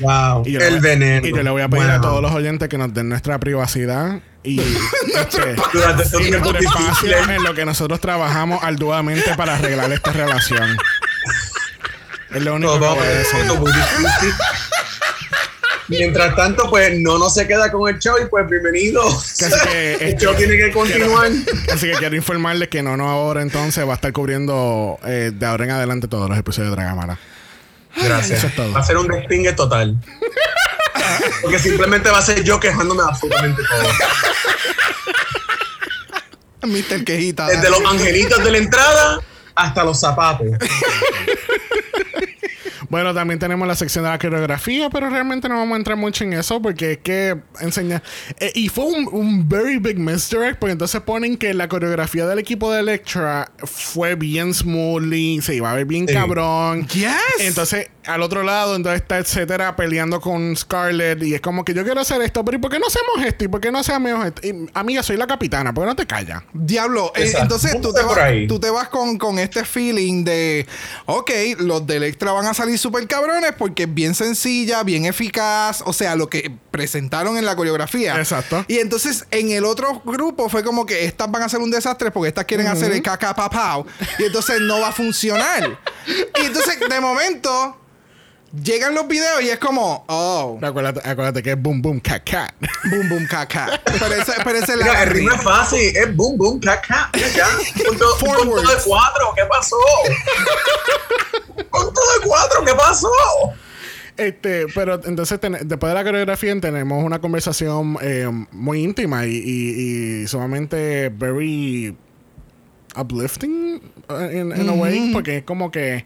Wow. 0.00 0.42
Y 0.46 0.52
yo 0.52 0.58
le 0.60 0.66
El 0.68 0.74
voy- 0.74 0.80
veneno. 0.82 1.26
Y 1.26 1.30
yo 1.30 1.42
le 1.42 1.50
voy 1.50 1.62
a 1.62 1.68
pedir 1.68 1.90
a 1.90 2.00
todos 2.00 2.22
los 2.22 2.32
oyentes 2.32 2.68
que 2.68 2.78
nos 2.78 2.92
den 2.94 3.08
nuestra 3.08 3.38
privacidad 3.38 4.20
y, 4.42 4.58
este, 5.18 5.54
Durante 5.72 6.02
estos 6.04 6.20
tiempos 6.22 6.54
difíciles. 6.58 7.28
en 7.28 7.42
lo 7.42 7.54
que 7.54 7.64
nosotros 7.64 8.00
trabajamos 8.00 8.62
arduamente 8.62 9.34
para 9.36 9.56
arreglar 9.56 9.90
esta 9.92 10.12
relación. 10.12 10.76
Es 12.34 12.42
lo 12.42 12.54
único 12.54 12.72
que 12.74 12.78
voy 12.86 12.98
a 12.98 13.02
decir. 13.02 13.44
muy 13.58 13.72
difícil. 13.72 14.34
Mientras 15.88 16.36
tanto, 16.36 16.70
pues 16.70 16.92
no, 17.00 17.18
no 17.18 17.28
se 17.28 17.48
queda 17.48 17.72
con 17.72 17.92
el 17.92 17.98
show 17.98 18.14
y 18.24 18.26
pues 18.28 18.48
bienvenido. 18.48 19.02
Así 19.08 19.44
que, 19.68 19.94
el 20.00 20.02
este, 20.10 20.24
show 20.24 20.34
tiene 20.36 20.56
que 20.56 20.70
continuar. 20.70 21.28
quiero- 21.28 21.74
así 21.74 21.90
que 21.90 21.96
quiero 21.98 22.14
informarles 22.14 22.68
que 22.68 22.80
no, 22.82 22.96
no 22.96 23.08
ahora 23.08 23.42
entonces 23.42 23.84
va 23.84 23.92
a 23.92 23.94
estar 23.96 24.12
cubriendo 24.12 25.00
eh, 25.04 25.32
de 25.34 25.46
ahora 25.46 25.64
en 25.64 25.70
adelante 25.72 26.06
todos 26.06 26.28
los 26.28 26.38
episodios 26.38 26.70
de 26.70 26.76
Dragamara. 26.76 27.18
Gracias. 27.96 28.38
Eso 28.38 28.46
es 28.46 28.54
todo. 28.54 28.72
Va 28.72 28.78
a 28.80 28.84
ser 28.84 28.96
un 28.98 29.08
despingue 29.08 29.52
total. 29.52 29.96
Porque 31.42 31.58
simplemente 31.58 32.08
va 32.10 32.18
a 32.18 32.22
ser 32.22 32.44
yo 32.44 32.60
quejándome 32.60 33.02
absolutamente 33.02 33.60
todo. 33.68 33.82
Mr. 36.68 37.04
Quejita. 37.04 37.46
Desde 37.48 37.68
los 37.68 37.80
angelitos 37.84 38.44
de 38.44 38.50
la 38.52 38.58
entrada 38.58 39.18
hasta 39.56 39.82
los 39.82 39.98
zapatos. 39.98 40.46
Bueno, 42.90 43.14
también 43.14 43.38
tenemos 43.38 43.66
la 43.66 43.74
sección 43.74 44.04
de 44.04 44.10
la 44.10 44.18
coreografía, 44.18 44.90
pero 44.90 45.08
realmente 45.08 45.48
no 45.48 45.56
vamos 45.56 45.74
a 45.74 45.76
entrar 45.78 45.96
mucho 45.96 46.24
en 46.24 46.32
eso 46.34 46.60
porque 46.60 46.92
es 46.92 46.98
que 46.98 47.36
enseña. 47.60 48.02
eh, 48.40 48.52
y 48.54 48.68
fue 48.68 48.84
un, 48.84 49.08
un 49.12 49.48
very 49.48 49.78
big 49.78 49.98
misdirect, 49.98 50.58
porque 50.58 50.72
entonces 50.72 51.00
ponen 51.02 51.36
que 51.36 51.54
la 51.54 51.68
coreografía 51.68 52.26
del 52.26 52.38
equipo 52.40 52.72
de 52.72 52.80
Electra 52.80 53.52
fue 53.64 54.16
bien 54.16 54.52
smoothly, 54.52 55.40
se 55.40 55.54
iba 55.54 55.70
a 55.70 55.74
ver 55.74 55.86
bien 55.86 56.06
Sí. 56.08 56.14
cabrón. 56.14 56.86
Yes. 56.88 57.14
Entonces, 57.38 57.88
al 58.06 58.22
otro 58.22 58.42
lado, 58.42 58.76
entonces 58.76 59.02
está 59.02 59.18
etcétera 59.18 59.76
peleando 59.76 60.20
con 60.20 60.56
Scarlett 60.56 61.22
y 61.22 61.34
es 61.34 61.40
como 61.40 61.64
que 61.64 61.74
yo 61.74 61.84
quiero 61.84 62.00
hacer 62.00 62.22
esto, 62.22 62.44
pero 62.44 62.56
¿y 62.56 62.60
por 62.60 62.70
qué 62.70 62.78
no 62.78 62.86
hacemos 62.86 63.24
esto? 63.24 63.44
¿Y 63.44 63.48
por 63.48 63.60
qué 63.60 63.70
no 63.70 63.78
hacemos 63.78 64.26
esto? 64.26 64.46
Y, 64.46 64.66
amiga, 64.74 65.02
soy 65.02 65.16
la 65.16 65.26
capitana, 65.26 65.74
¿por 65.74 65.84
qué 65.84 65.88
no 65.88 65.96
te 65.96 66.06
callas? 66.06 66.42
Diablo, 66.52 67.12
eh, 67.14 67.32
entonces 67.38 67.72
te, 67.80 68.02
vas, 68.02 68.18
tú 68.48 68.58
te 68.58 68.70
vas 68.70 68.88
con, 68.88 69.18
con 69.18 69.38
este 69.38 69.64
feeling 69.64 70.24
de, 70.24 70.66
ok, 71.06 71.30
los 71.58 71.86
de 71.86 71.96
Electra 71.96 72.32
van 72.32 72.46
a 72.46 72.54
salir 72.54 72.78
súper 72.78 73.06
cabrones 73.06 73.52
porque 73.56 73.82
es 73.82 73.94
bien 73.94 74.14
sencilla, 74.14 74.82
bien 74.82 75.04
eficaz, 75.04 75.82
o 75.84 75.92
sea, 75.92 76.16
lo 76.16 76.28
que 76.28 76.50
presentaron 76.70 77.36
en 77.36 77.44
la 77.44 77.56
coreografía. 77.56 78.16
Exacto. 78.18 78.64
Y 78.68 78.78
entonces 78.78 79.26
en 79.30 79.50
el 79.50 79.64
otro 79.64 80.00
grupo 80.04 80.48
fue 80.48 80.64
como 80.64 80.86
que 80.86 81.04
estas 81.04 81.30
van 81.30 81.42
a 81.42 81.48
ser 81.48 81.60
un 81.60 81.70
desastre 81.70 82.10
porque 82.10 82.28
estas 82.28 82.44
quieren 82.44 82.66
hacer 82.66 82.92
el 82.92 83.02
caca 83.02 83.34
papao 83.34 83.86
y 84.18 84.24
entonces 84.24 84.60
no 84.60 84.80
va 84.80 84.88
a 84.88 84.92
funcionar. 84.92 85.78
y 86.06 86.46
entonces 86.46 86.78
de 86.80 87.00
momento 87.00 87.76
llegan 88.64 88.94
los 88.94 89.06
videos 89.06 89.42
y 89.42 89.50
es 89.50 89.58
como, 89.58 90.04
oh, 90.08 90.58
Acuérdate, 90.62 91.00
acuérdate 91.08 91.42
que 91.42 91.50
es 91.52 91.60
boom, 91.62 91.80
boom, 91.82 92.00
cat, 92.00 92.22
cat. 92.28 92.52
boom, 92.90 93.08
boom. 93.08 93.26
Pero 93.84 94.06
esa, 94.14 94.34
pero 94.44 94.58
esa 94.58 94.72
es 94.72 94.78
la... 94.78 94.84
Mira, 94.86 95.02
el 95.04 95.10
ritmo 95.10 95.32
es 95.34 95.42
fácil, 95.42 95.96
es 95.96 96.16
boom, 96.16 96.36
boom, 96.36 96.60
ya. 96.60 97.46
Punto 97.86 98.16
Forwards. 98.16 98.68
de 98.68 98.82
cuatro, 98.84 99.32
¿qué 99.36 99.42
pasó? 99.48 99.76
punto 101.70 102.00
de 102.00 102.26
cuatro, 102.26 102.64
¿qué 102.64 102.74
pasó? 102.74 103.08
Este, 104.16 104.66
pero 104.74 105.00
entonces 105.04 105.40
ten- 105.40 105.56
después 105.64 105.90
de 105.90 105.94
la 105.94 106.04
coreografía 106.04 106.60
tenemos 106.60 107.02
una 107.02 107.20
conversación 107.20 107.96
eh, 108.02 108.28
muy 108.52 108.82
íntima 108.82 109.24
y, 109.26 109.30
y- 109.36 110.22
y 110.22 110.26
sumamente 110.26 111.08
very 111.08 111.96
uplifting 112.96 113.80
uh, 114.10 114.14
in, 114.30 114.52
in 114.60 114.68
a 114.68 114.72
way, 114.72 115.10
porque 115.12 115.38
es 115.38 115.44
como 115.44 115.70
que 115.70 116.04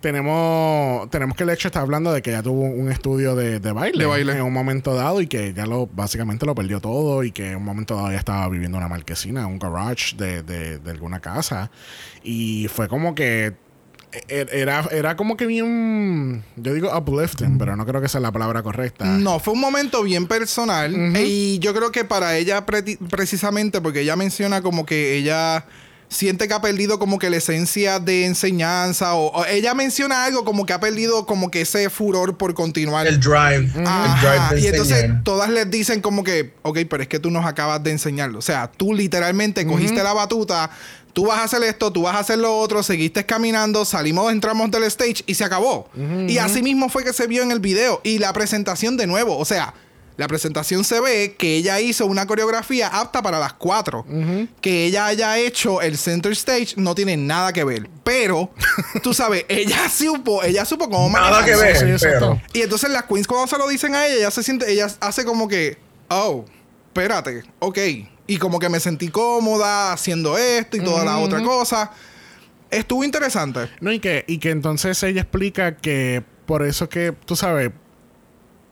tenemos 0.00 1.08
tenemos 1.10 1.36
que 1.36 1.44
Lecture 1.44 1.68
está 1.68 1.80
hablando 1.80 2.12
de 2.12 2.22
que 2.22 2.30
ya 2.30 2.42
tuvo 2.42 2.62
un 2.62 2.90
estudio 2.90 3.34
de, 3.34 3.60
de 3.60 3.72
baile, 3.72 3.98
De 3.98 4.06
baile. 4.06 4.32
en 4.32 4.42
un 4.42 4.52
momento 4.52 4.94
dado 4.94 5.20
y 5.20 5.26
que 5.26 5.52
ya 5.54 5.66
lo 5.66 5.86
básicamente 5.86 6.46
lo 6.46 6.54
perdió 6.54 6.80
todo 6.80 7.22
y 7.24 7.32
que 7.32 7.50
en 7.50 7.56
un 7.56 7.64
momento 7.64 7.96
dado 7.96 8.10
ya 8.10 8.18
estaba 8.18 8.48
viviendo 8.48 8.78
en 8.78 8.84
una 8.84 8.88
marquesina, 8.88 9.46
un 9.46 9.58
garage 9.58 10.16
de, 10.16 10.42
de, 10.42 10.78
de 10.78 10.90
alguna 10.90 11.20
casa 11.20 11.70
y 12.22 12.68
fue 12.68 12.88
como 12.88 13.14
que 13.14 13.54
e- 14.28 14.46
era, 14.52 14.88
era 14.90 15.14
como 15.16 15.36
que 15.36 15.46
bien. 15.46 16.42
Yo 16.56 16.74
digo 16.74 16.90
uplifting, 16.96 17.58
pero 17.58 17.76
no 17.76 17.86
creo 17.86 18.00
que 18.00 18.08
sea 18.08 18.20
la 18.20 18.32
palabra 18.32 18.62
correcta. 18.62 19.04
No, 19.04 19.38
fue 19.38 19.54
un 19.54 19.60
momento 19.60 20.02
bien 20.02 20.26
personal. 20.26 20.92
Y 21.16 21.60
yo 21.60 21.72
creo 21.72 21.92
que 21.92 22.04
para 22.04 22.36
ella, 22.36 22.66
precisamente, 22.66 23.80
porque 23.80 24.00
ella 24.00 24.16
menciona 24.16 24.62
como 24.62 24.84
que 24.84 25.16
ella 25.16 25.64
siente 26.10 26.48
que 26.48 26.54
ha 26.54 26.60
perdido 26.60 26.98
como 26.98 27.18
que 27.18 27.30
la 27.30 27.36
esencia 27.38 28.00
de 28.00 28.26
enseñanza. 28.26 29.14
O, 29.14 29.28
o 29.28 29.44
ella 29.46 29.74
menciona 29.74 30.24
algo 30.24 30.44
como 30.44 30.66
que 30.66 30.72
ha 30.74 30.80
perdido 30.80 31.24
como 31.24 31.50
que 31.50 31.62
ese 31.62 31.88
furor 31.88 32.36
por 32.36 32.52
continuar. 32.52 33.06
El 33.06 33.20
drive. 33.20 33.70
Ajá, 33.86 34.14
El 34.14 34.20
drive 34.20 34.54
de 34.56 34.60
y 34.60 34.66
entonces 34.66 34.96
enseñar. 34.98 35.24
todas 35.24 35.48
les 35.48 35.70
dicen 35.70 36.00
como 36.02 36.22
que, 36.24 36.52
ok, 36.62 36.80
pero 36.90 37.02
es 37.02 37.08
que 37.08 37.18
tú 37.20 37.30
nos 37.30 37.46
acabas 37.46 37.82
de 37.82 37.92
enseñarlo. 37.92 38.38
O 38.40 38.42
sea, 38.42 38.70
tú 38.70 38.92
literalmente 38.92 39.64
cogiste 39.66 40.02
la 40.02 40.12
batuta, 40.12 40.70
tú 41.12 41.26
vas 41.26 41.38
a 41.38 41.44
hacer 41.44 41.62
esto, 41.62 41.92
tú 41.92 42.02
vas 42.02 42.16
a 42.16 42.18
hacer 42.18 42.38
lo 42.38 42.58
otro, 42.58 42.82
seguiste 42.82 43.24
caminando, 43.24 43.84
salimos, 43.84 44.32
entramos 44.32 44.70
del 44.70 44.82
stage 44.84 45.22
y 45.26 45.34
se 45.34 45.44
acabó. 45.44 45.88
Y 46.26 46.38
así 46.38 46.60
mismo 46.62 46.88
fue 46.88 47.04
que 47.04 47.12
se 47.12 47.28
vio 47.28 47.42
en 47.42 47.52
el 47.52 47.60
video. 47.60 48.00
Y 48.02 48.18
la 48.18 48.32
presentación 48.32 48.96
de 48.96 49.06
nuevo, 49.06 49.38
o 49.38 49.44
sea, 49.44 49.74
la 50.20 50.28
presentación 50.28 50.84
se 50.84 51.00
ve 51.00 51.34
que 51.38 51.56
ella 51.56 51.80
hizo 51.80 52.04
una 52.04 52.26
coreografía 52.26 52.88
apta 52.88 53.22
para 53.22 53.38
las 53.38 53.54
cuatro. 53.54 54.04
Que 54.60 54.84
ella 54.84 55.06
haya 55.06 55.38
hecho 55.38 55.80
el 55.80 55.96
center 55.96 56.32
stage 56.32 56.74
no 56.76 56.94
tiene 56.94 57.16
nada 57.16 57.54
que 57.54 57.64
ver. 57.64 57.88
Pero, 58.04 58.50
tú 59.02 59.14
sabes, 59.14 59.46
ella 59.48 59.88
supo, 59.88 60.42
ella 60.42 60.66
supo 60.66 60.90
cómo 60.90 61.08
Nada 61.08 61.42
que 61.42 61.56
ver, 61.56 61.98
Sí, 61.98 62.06
pero. 62.06 62.38
Y 62.52 62.60
entonces 62.60 62.90
las 62.90 63.04
queens 63.04 63.26
cuando 63.26 63.46
se 63.46 63.56
lo 63.56 63.66
dicen 63.66 63.94
a 63.94 64.06
ella, 64.06 64.16
ella 64.16 64.30
se 64.30 64.42
siente, 64.42 64.70
ella 64.70 64.88
hace 65.00 65.24
como 65.24 65.48
que, 65.48 65.78
oh, 66.10 66.44
espérate, 66.88 67.42
ok. 67.58 67.78
Y 68.26 68.36
como 68.36 68.58
que 68.58 68.68
me 68.68 68.78
sentí 68.78 69.08
cómoda 69.08 69.94
haciendo 69.94 70.36
esto 70.36 70.76
y 70.76 70.80
toda 70.80 71.02
la 71.02 71.16
otra 71.16 71.42
cosa. 71.42 71.92
Estuvo 72.70 73.04
interesante. 73.04 73.70
No, 73.80 73.90
y 73.90 74.00
que, 74.00 74.26
y 74.28 74.36
que 74.36 74.50
entonces 74.50 75.02
ella 75.02 75.22
explica 75.22 75.76
que 75.78 76.22
por 76.44 76.62
eso 76.62 76.90
que, 76.90 77.12
tú 77.24 77.36
sabes, 77.36 77.70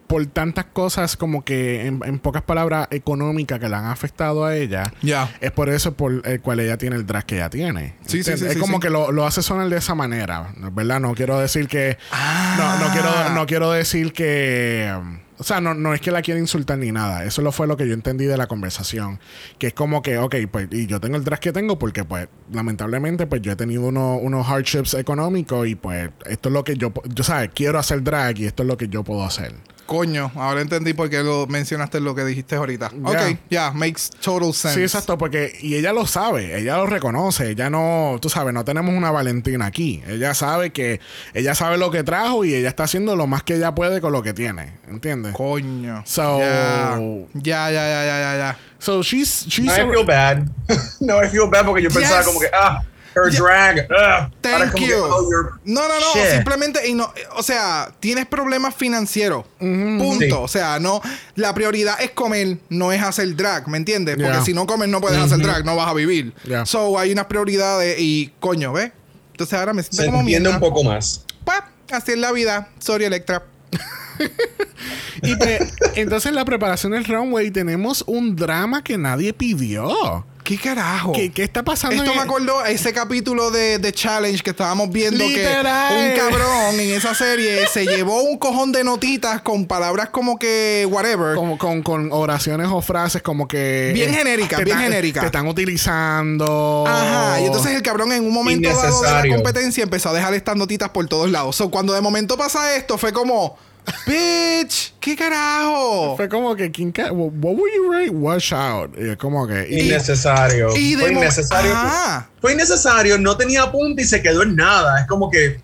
por 0.09 0.27
tantas 0.27 0.65
cosas 0.65 1.17
como 1.17 1.45
que 1.45 1.87
en, 1.87 2.01
en 2.05 2.19
pocas 2.19 2.43
palabras 2.43 2.89
económicas 2.91 3.61
que 3.61 3.69
le 3.69 3.77
han 3.77 3.85
afectado 3.85 4.45
a 4.45 4.57
ella, 4.57 4.93
es 5.41 5.51
por 5.53 5.69
eso 5.69 5.95
por 5.95 6.27
el 6.27 6.41
cual 6.41 6.59
ella 6.61 6.77
tiene 6.79 6.97
el 6.97 7.07
drag 7.07 7.25
que 7.27 7.37
ella 7.37 7.51
tiene. 7.51 7.95
Sí, 8.07 8.23
sí, 8.25 8.33
Es 8.33 8.57
como 8.57 8.81
que 8.81 8.91
lo, 8.91 9.13
lo 9.13 9.27
hace 9.27 9.43
sonar 9.43 9.69
de 9.69 9.77
esa 9.77 9.95
manera, 9.95 10.53
¿verdad? 10.73 10.99
No 10.99 11.15
quiero 11.15 11.39
decir 11.39 11.69
que... 11.69 11.97
Ah. 12.11 12.57
No, 12.59 12.87
no 12.87 12.93
quiero, 12.93 13.29
no 13.35 13.47
quiero 13.47 13.71
decir 13.71 14.13
que... 14.13 14.93
O 15.41 15.45
sea, 15.45 15.61
no, 15.61 15.73
no 15.73 15.95
es 15.95 16.01
que 16.01 16.11
la 16.11 16.21
quiera 16.21 16.41
insultar 16.41 16.79
ni 16.79 16.91
nada. 16.91 17.23
Eso 17.25 17.43
lo 17.43 17.53
fue 17.53 17.69
lo 17.69 17.77
que 17.77 17.87
yo 17.87 17.95
entendí 17.95 18.25
de 18.25 18.37
la 18.37 18.49
conversación. 18.49 19.21
Que 19.59 19.69
es 19.69 19.73
como 19.73 20.03
que, 20.03 20.19
ok, 20.19 20.35
pues, 20.51 20.67
y 20.73 20.89
yo 20.89 20.99
tengo 21.01 21.17
el 21.17 21.23
drag 21.23 21.39
que 21.39 21.53
tengo 21.53 21.79
porque, 21.79 22.05
pues, 22.05 22.27
lamentablemente, 22.51 23.29
pues 23.29 23.41
yo 23.43 23.53
he 23.53 23.57
tenido 23.57 23.83
uno- 23.87 24.17
unos 24.17 24.49
hardships 24.49 24.95
económicos 24.95 25.69
y, 25.69 25.77
pues, 25.77 26.11
esto 26.27 26.49
es 26.49 26.53
lo 26.53 26.65
que 26.65 26.77
yo, 26.77 26.93
yo 27.15 27.23
sabes, 27.23 27.51
quiero 27.55 27.79
hacer 27.79 28.03
drag 28.03 28.37
y 28.41 28.47
esto 28.47 28.65
es 28.65 28.67
lo 28.67 28.77
que 28.77 28.89
yo 28.89 29.05
puedo 29.05 29.25
hacer. 29.25 29.55
Coño, 29.89 30.31
ahora 30.35 30.61
entendí 30.61 30.93
por 30.93 31.09
qué 31.09 31.23
lo 31.23 31.47
mencionaste 31.47 31.97
en 31.97 32.05
lo 32.05 32.15
que 32.15 32.23
dijiste 32.23 32.57
ahorita. 32.57 32.91
Ya. 32.91 33.09
Ok, 33.09 33.37
ya, 33.49 33.71
makes 33.71 34.03
total 34.21 34.53
sense. 34.53 34.75
Sí, 34.77 34.83
exacto, 34.83 35.17
porque 35.17 35.57
y 35.63 35.77
ella 35.77 35.95
lo 35.95 36.07
sabe, 36.07 36.61
ella 36.61 36.77
lo 36.77 36.85
reconoce, 36.85 37.53
ella 37.53 37.71
no, 37.71 38.19
tú 38.21 38.29
sabes, 38.29 38.53
no 38.53 38.67
tenemos 38.67 38.95
una 38.95 39.11
Valentina 39.11 39.65
aquí. 39.65 40.03
Ella 40.07 40.35
sabe 40.35 40.73
que 40.73 41.01
ella 41.33 41.55
sabe 41.55 41.79
lo 41.79 41.91
que 41.91 42.05
trajo 42.05 42.45
y 42.45 42.53
ella 42.55 42.69
está 42.69 42.83
haciendo 42.85 43.17
lo 43.17 43.27
más 43.27 43.43
que 43.45 43.55
ella 43.55 43.75
puede 43.75 44.03
con 44.03 44.13
lo 44.13 44.23
que 44.23 44.35
tiene, 44.35 44.75
¿entiendes? 44.89 45.33
Coño. 45.33 46.03
So- 46.05 46.39
Ya, 46.39 47.71
ya, 47.71 47.89
ya, 47.89 48.05
ya, 48.05 48.37
ya. 48.37 48.59
So 48.79 49.03
she's 49.03 49.47
she's 49.49 49.65
No, 49.65 49.73
I 49.73 49.91
feel 49.91 50.05
bad. 50.07 50.43
no, 51.01 51.25
I 51.25 51.29
feel 51.31 51.49
bad 51.51 51.65
porque 51.65 51.83
yo 51.83 51.89
pensaba 51.89 52.23
como 52.25 52.41
que, 52.41 52.49
ah, 52.53 52.83
her 53.25 53.31
drag. 53.31 53.87
ah. 53.97 54.31
Thank 54.41 54.79
you. 54.81 54.95
oh, 54.97 55.29
no, 55.65 55.83
no, 55.83 55.89
no. 55.89 56.13
Shit. 56.15 56.31
Simplemente, 56.35 56.89
y 56.89 56.95
no, 56.95 57.13
o 57.37 57.43
sea, 57.43 57.91
tienes 58.01 58.27
problemas 58.27 58.75
financieros. 58.75 59.45
Punto. 59.59 60.19
Sí. 60.21 60.31
O 60.33 60.49
sea, 60.49 60.79
no. 60.79 61.01
La 61.35 61.53
prioridad 61.55 62.01
es 62.01 62.11
comer, 62.13 62.59
no 62.69 62.93
es 62.93 63.03
hacer 63.03 63.35
drag, 63.37 63.69
¿me 63.69 63.77
entiendes? 63.79 64.17
Porque 64.17 64.29
Yeah. 64.33 64.45
si 64.45 64.55
no 64.55 64.67
comes, 64.67 64.89
no 64.89 65.01
puedes 65.01 65.19
hacer 65.19 65.39
drag, 65.39 65.65
no 65.65 65.77
vas 65.77 65.89
a 65.89 65.95
vivir. 65.95 66.33
Yeah. 66.45 66.65
So 66.67 66.99
hay 66.99 67.13
unas 67.13 67.27
prioridades 67.27 67.97
y 67.99 68.33
coño, 68.41 68.73
¿ves? 68.73 68.93
Entonces 69.33 69.59
ahora 69.59 69.73
me 69.73 69.83
siento 69.83 70.03
Se 70.03 70.07
como 70.07 70.21
entiende 70.21 70.49
un 70.51 70.61
poco 70.61 70.83
más. 70.85 71.25
Pa, 71.45 71.71
así 71.93 72.13
es 72.13 72.19
la 72.19 72.33
vida. 72.33 72.69
Sorry, 72.81 73.05
Electra. 73.05 73.43
y 75.23 75.37
pe- 75.37 75.67
entonces 75.95 76.29
en 76.31 76.35
la 76.35 76.45
preparación 76.45 76.93
del 76.93 77.05
runway 77.05 77.51
tenemos 77.51 78.03
un 78.07 78.35
drama 78.37 78.83
que 78.83 78.99
nadie 78.99 79.33
pidió. 79.33 80.25
¿Qué 80.49 80.57
carajo? 80.57 81.13
¿Qué, 81.13 81.31
qué 81.31 81.43
está 81.43 81.63
pasando? 81.63 81.97
Esto 81.97 82.11
en- 82.11 82.17
me 82.17 82.23
acordó 82.23 82.61
a 82.61 82.71
ese 82.71 82.95
capítulo 82.95 83.51
de, 83.51 83.79
de 83.79 83.93
Challenge 83.93 84.43
que 84.43 84.49
estábamos 84.49 84.91
viendo 84.91 85.23
Literal. 85.23 85.95
que 85.95 86.09
un 86.09 86.17
cabrón 86.31 86.81
en 86.81 86.91
esa 86.95 87.15
serie 87.15 87.67
se 87.67 87.85
llevó 87.85 88.23
un 88.23 88.39
cojón 88.39 88.73
de 88.73 88.83
notitas 88.83 89.43
con 89.43 89.67
palabras 89.67 90.09
como 90.09 90.39
que 90.39 90.89
whatever. 90.91 91.35
Como 91.35 91.59
con, 91.59 91.83
con 91.83 92.11
oraciones 92.13 92.67
o 92.71 92.81
frases 92.81 93.21
como 93.21 93.47
que... 93.47 93.91
Bien 93.93 94.15
genéricas, 94.15 94.65
bien 94.65 94.79
genéricas. 94.79 95.21
Te 95.21 95.27
están 95.27 95.47
utilizando. 95.49 96.85
Ajá, 96.89 97.43
y 97.43 97.45
entonces 97.45 97.73
el 97.73 97.83
cabrón 97.83 98.13
en 98.13 98.25
un 98.25 98.33
momento 98.33 98.71
dado 98.71 99.03
de 99.03 99.11
la 99.11 99.37
competencia 99.37 99.83
empezó 99.83 100.09
a 100.09 100.13
dejar 100.15 100.33
estas 100.33 100.57
notitas 100.57 100.89
por 100.89 101.07
todos 101.09 101.31
lados. 101.31 101.57
So, 101.57 101.71
cuando 101.71 101.93
de 101.93 102.01
momento 102.01 102.39
pasa 102.39 102.75
esto, 102.75 102.97
fue 102.97 103.13
como, 103.13 103.59
bitch, 104.07 104.95
¿qué 105.01 105.17
carajo? 105.17 106.17
Fue 106.17 106.29
como 106.29 106.55
que, 106.57 106.71
¿quién 106.71 106.93
ca- 106.93 107.13
what 107.13 107.33
were 107.57 107.73
you 107.77 107.91
writing? 107.91 108.17
Watch 108.23 108.53
out. 108.53 108.95
Y 108.99 109.11
es 109.11 109.17
como 109.17 109.47
que... 109.47 109.67
Innecesario. 109.71 110.77
y 110.77 110.95
Fue 110.97 111.13
innecesario. 111.13 111.73
Ajá. 111.73 112.31
Fue 112.41 112.53
innecesario, 112.53 113.19
no 113.19 113.37
tenía 113.37 113.71
punta 113.71 114.01
y 114.03 114.05
se 114.05 114.23
quedó 114.23 114.43
en 114.43 114.57
nada. 114.57 115.01
Es 115.01 115.07
como 115.07 115.31
que 115.31 115.61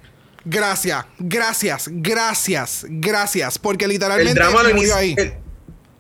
Gracias, 0.47 1.05
gracias, 1.19 1.89
gracias, 1.91 2.85
gracias. 2.89 3.59
Porque 3.59 3.89
literalmente 3.89 4.31
el 4.33 4.37
drama 4.37 4.63
lo 4.63 4.71
inició. 4.71 4.95
ahí. 4.97 5.15
el- 5.17 5.33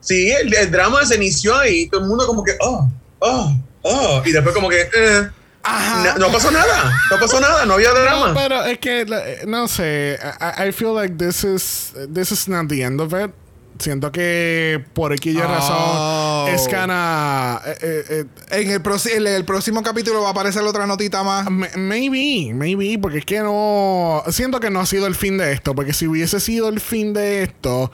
sí, 0.00 0.30
el, 0.30 0.52
el 0.54 0.70
drama 0.70 1.04
se 1.06 1.14
inició 1.16 1.56
ahí. 1.56 1.88
Todo 1.88 2.02
el 2.02 2.08
mundo 2.08 2.26
como 2.26 2.44
que, 2.44 2.52
oh, 2.60 2.88
oh, 3.20 3.56
oh. 3.82 4.22
Y 4.24 4.32
después 4.32 4.54
como 4.54 4.68
que, 4.68 4.82
eh, 4.82 5.28
Ajá. 5.64 6.02
na- 6.04 6.14
no 6.18 6.30
pasó 6.30 6.50
nada. 6.50 6.92
No 7.10 7.18
pasó 7.18 7.40
nada, 7.40 7.64
no 7.66 7.74
había 7.74 7.90
drama. 7.92 8.28
No, 8.28 8.34
pero 8.34 8.64
es 8.64 8.78
que 8.78 9.02
eh, 9.02 9.44
no 9.46 9.66
sé. 9.68 10.18
I, 10.40 10.68
I 10.68 10.72
feel 10.72 10.94
like 10.94 11.16
this 11.16 11.42
is 11.44 11.92
this 12.12 12.30
is 12.32 12.48
not 12.48 12.68
the 12.68 12.82
end 12.82 13.00
of 13.00 13.12
it. 13.12 13.30
Siento 13.76 14.12
que 14.12 14.84
por 14.92 15.12
aquí 15.12 15.32
ya 15.32 15.48
razón. 15.48 15.76
Oh, 15.76 16.46
es 16.48 16.68
gonna. 16.68 17.60
eh, 17.66 18.04
eh, 18.08 18.24
En 18.50 18.70
el, 18.70 18.80
en 19.16 19.26
el 19.26 19.44
próximo 19.44 19.82
capítulo 19.82 20.22
va 20.22 20.28
a 20.28 20.30
aparecer 20.30 20.62
otra 20.62 20.86
notita 20.86 21.24
más. 21.24 21.50
maybe, 21.50 22.52
maybe, 22.54 22.96
porque 23.00 23.18
es 23.18 23.24
que 23.24 23.40
no. 23.40 24.22
Siento 24.30 24.60
que 24.60 24.70
no 24.70 24.78
ha 24.80 24.86
sido 24.86 25.08
el 25.08 25.16
fin 25.16 25.38
de 25.38 25.50
esto, 25.52 25.74
porque 25.74 25.92
si 25.92 26.06
hubiese 26.06 26.38
sido 26.38 26.68
el 26.68 26.78
fin 26.80 27.12
de 27.14 27.42
esto, 27.42 27.90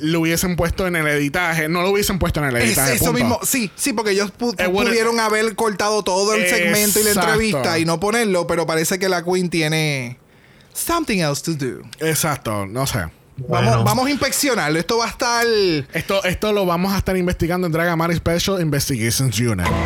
lo 0.00 0.20
hubiesen 0.20 0.56
puesto 0.56 0.86
en 0.86 0.96
el 0.96 1.06
editaje. 1.06 1.68
No 1.68 1.82
lo 1.82 1.90
hubiesen 1.90 2.18
puesto 2.18 2.40
en 2.40 2.46
el 2.46 2.56
Es 2.56 2.64
editaje. 2.64 2.94
eso 2.94 3.04
punto. 3.06 3.18
mismo, 3.20 3.40
sí, 3.42 3.70
sí, 3.76 3.92
porque 3.92 4.12
ellos 4.12 4.32
pu- 4.38 4.54
Eh, 4.58 4.66
bueno, 4.66 4.90
pudieron 4.90 5.20
haber 5.20 5.54
cortado 5.54 6.02
todo 6.02 6.34
el 6.34 6.48
segmento 6.48 7.00
y 7.00 7.04
la 7.04 7.10
entrevista 7.12 7.78
y 7.78 7.84
no 7.84 8.00
ponerlo, 8.00 8.46
pero 8.46 8.66
parece 8.66 8.98
que 8.98 9.08
la 9.08 9.22
Queen 9.24 9.48
tiene 9.50 10.18
something 10.72 11.18
else 11.18 11.42
to 11.42 11.52
do. 11.54 11.82
Exacto, 12.00 12.66
no 12.66 12.86
sé. 12.86 12.98
Bueno. 13.36 13.68
Vamos, 13.70 13.84
vamos 13.84 14.06
a 14.06 14.10
inspeccionarlo. 14.10 14.78
Esto 14.78 14.98
va 14.98 15.06
a 15.06 15.08
estar. 15.08 15.44
Esto, 15.92 16.22
esto 16.24 16.52
lo 16.52 16.66
vamos 16.66 16.92
a 16.92 16.98
estar 16.98 17.16
investigando 17.16 17.66
en 17.66 17.72
Dragamar 17.72 18.14
Special 18.14 18.60
Investigations 18.60 19.38
Unit. 19.40 19.66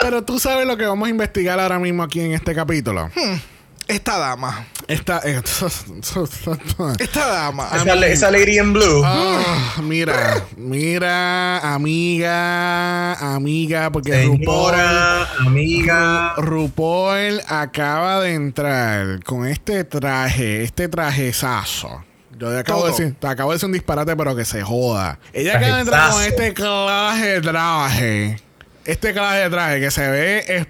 Pero 0.00 0.24
tú 0.24 0.38
sabes 0.38 0.66
lo 0.66 0.76
que 0.76 0.86
vamos 0.86 1.06
a 1.06 1.10
investigar 1.10 1.60
ahora 1.60 1.78
mismo 1.78 2.02
aquí 2.02 2.20
en 2.20 2.32
este 2.32 2.54
capítulo. 2.54 3.10
Esta 3.90 4.18
dama. 4.18 4.66
Esta. 4.86 5.20
eh, 5.24 5.42
Esta 7.00 7.26
dama. 7.26 7.68
Esa, 7.74 8.06
esa 8.06 8.30
Lady 8.30 8.58
in 8.58 8.72
Blue. 8.72 9.02
Ah, 9.04 9.74
mira, 9.82 10.44
mira, 10.56 11.58
amiga, 11.74 13.14
amiga, 13.34 13.90
porque 13.90 14.24
RuPaul, 14.26 14.70
Señora, 14.70 15.28
amiga. 15.40 16.34
RuPaul 16.36 17.40
acaba 17.48 18.20
de 18.20 18.34
entrar 18.34 19.24
con 19.24 19.44
este 19.46 19.82
traje, 19.82 20.62
este 20.62 20.88
trajezazo. 20.88 22.04
Yo 22.38 22.50
te 22.50 22.58
acabo 22.58 22.84
de, 22.84 22.90
decir, 22.92 23.16
te 23.18 23.26
acabo 23.26 23.50
de 23.50 23.56
decir 23.56 23.66
un 23.66 23.72
disparate, 23.72 24.14
pero 24.16 24.36
que 24.36 24.44
se 24.44 24.62
joda. 24.62 25.18
Ella 25.32 25.56
acaba 25.56 25.74
de 25.74 25.80
entrar 25.80 26.12
con 26.12 26.22
este 26.22 26.54
clase 26.54 27.26
de 27.26 27.40
traje. 27.40 28.36
Este 28.84 29.12
clase 29.12 29.38
de 29.38 29.50
traje 29.50 29.80
que 29.80 29.90
se 29.90 30.08
ve 30.08 30.68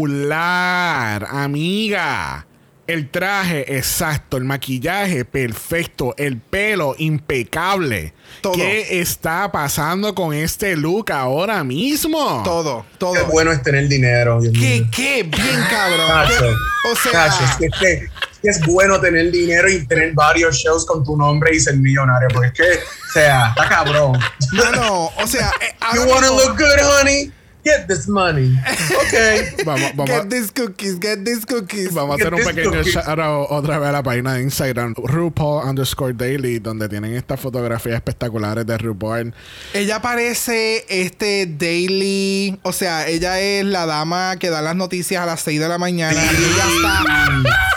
espectacular, 0.00 1.26
amiga. 1.30 2.46
El 2.86 3.08
traje 3.08 3.76
exacto, 3.76 4.36
el 4.36 4.42
maquillaje 4.44 5.24
perfecto, 5.24 6.12
el 6.18 6.38
pelo 6.38 6.96
impecable. 6.98 8.12
Todo. 8.40 8.54
¿Qué 8.54 9.00
está 9.00 9.52
pasando 9.52 10.12
con 10.12 10.34
este 10.34 10.76
look 10.76 11.12
ahora 11.12 11.62
mismo? 11.62 12.42
Todo, 12.44 12.84
todo. 12.98 13.12
Qué 13.14 13.22
bueno 13.22 13.52
es 13.52 13.62
tener 13.62 13.86
dinero. 13.86 14.40
Dios 14.40 14.52
¿Qué, 14.54 14.80
mío. 14.80 14.88
qué? 14.92 15.22
Bien 15.22 15.64
cabrón. 15.70 16.08
Cacho. 16.08 16.40
¿Qué? 16.40 16.90
O 16.90 16.96
sea, 16.96 17.12
Cacho, 17.12 17.44
es 17.44 17.56
que, 17.58 17.66
es 17.66 17.72
que- 17.78 17.92
es 17.92 18.10
que 18.42 18.48
es 18.48 18.60
bueno 18.66 18.98
tener 19.00 19.30
dinero 19.30 19.68
y 19.70 19.86
tener 19.86 20.12
varios 20.14 20.56
shows 20.56 20.84
con 20.84 21.04
tu 21.04 21.16
nombre 21.16 21.54
y 21.54 21.60
ser 21.60 21.76
millonario. 21.76 22.26
Porque 22.32 22.48
es 22.48 22.54
que, 22.54 22.62
o 22.64 23.12
sea, 23.12 23.50
está 23.50 23.68
cabrón. 23.68 24.18
mano, 24.52 25.10
o 25.16 25.26
sea, 25.28 25.52
eh, 25.60 25.76
You 25.94 26.02
wanna 26.10 26.26
look 26.28 26.56
good, 26.58 26.80
honey? 27.00 27.30
Get 27.64 27.86
this 27.88 28.08
money. 28.08 28.56
Ok. 28.56 29.64
Vamos, 29.66 29.90
vamos, 29.94 30.10
Get 30.10 30.28
these 30.30 30.50
cookies, 30.50 30.98
get 30.98 31.24
these 31.24 31.44
cookies. 31.44 31.92
vamos 31.92 32.14
a 32.18 32.22
hacer 32.22 32.32
un 32.34 32.42
pequeño 32.42 32.70
cookies. 32.70 32.92
shout 32.94 33.18
out 33.18 33.48
otra 33.50 33.78
vez 33.78 33.88
a 33.90 33.92
la 33.92 34.02
página 34.02 34.34
de 34.34 34.42
Instagram, 34.42 34.94
RuPaul 34.96 35.68
underscore 35.68 36.14
daily, 36.14 36.58
donde 36.58 36.88
tienen 36.88 37.14
estas 37.14 37.38
fotografías 37.38 37.96
espectaculares 37.96 38.64
de 38.66 38.78
RuPaul. 38.78 39.34
Ella 39.74 40.00
parece 40.00 40.86
este 40.88 41.46
daily, 41.46 42.58
o 42.62 42.72
sea, 42.72 43.06
ella 43.08 43.38
es 43.40 43.64
la 43.64 43.84
dama 43.86 44.36
que 44.38 44.48
da 44.50 44.62
las 44.62 44.76
noticias 44.76 45.22
a 45.22 45.26
las 45.26 45.40
6 45.42 45.60
de 45.60 45.68
la 45.68 45.76
mañana 45.78 46.14
y 46.22 46.36
ella 46.36 46.64
está 46.76 47.04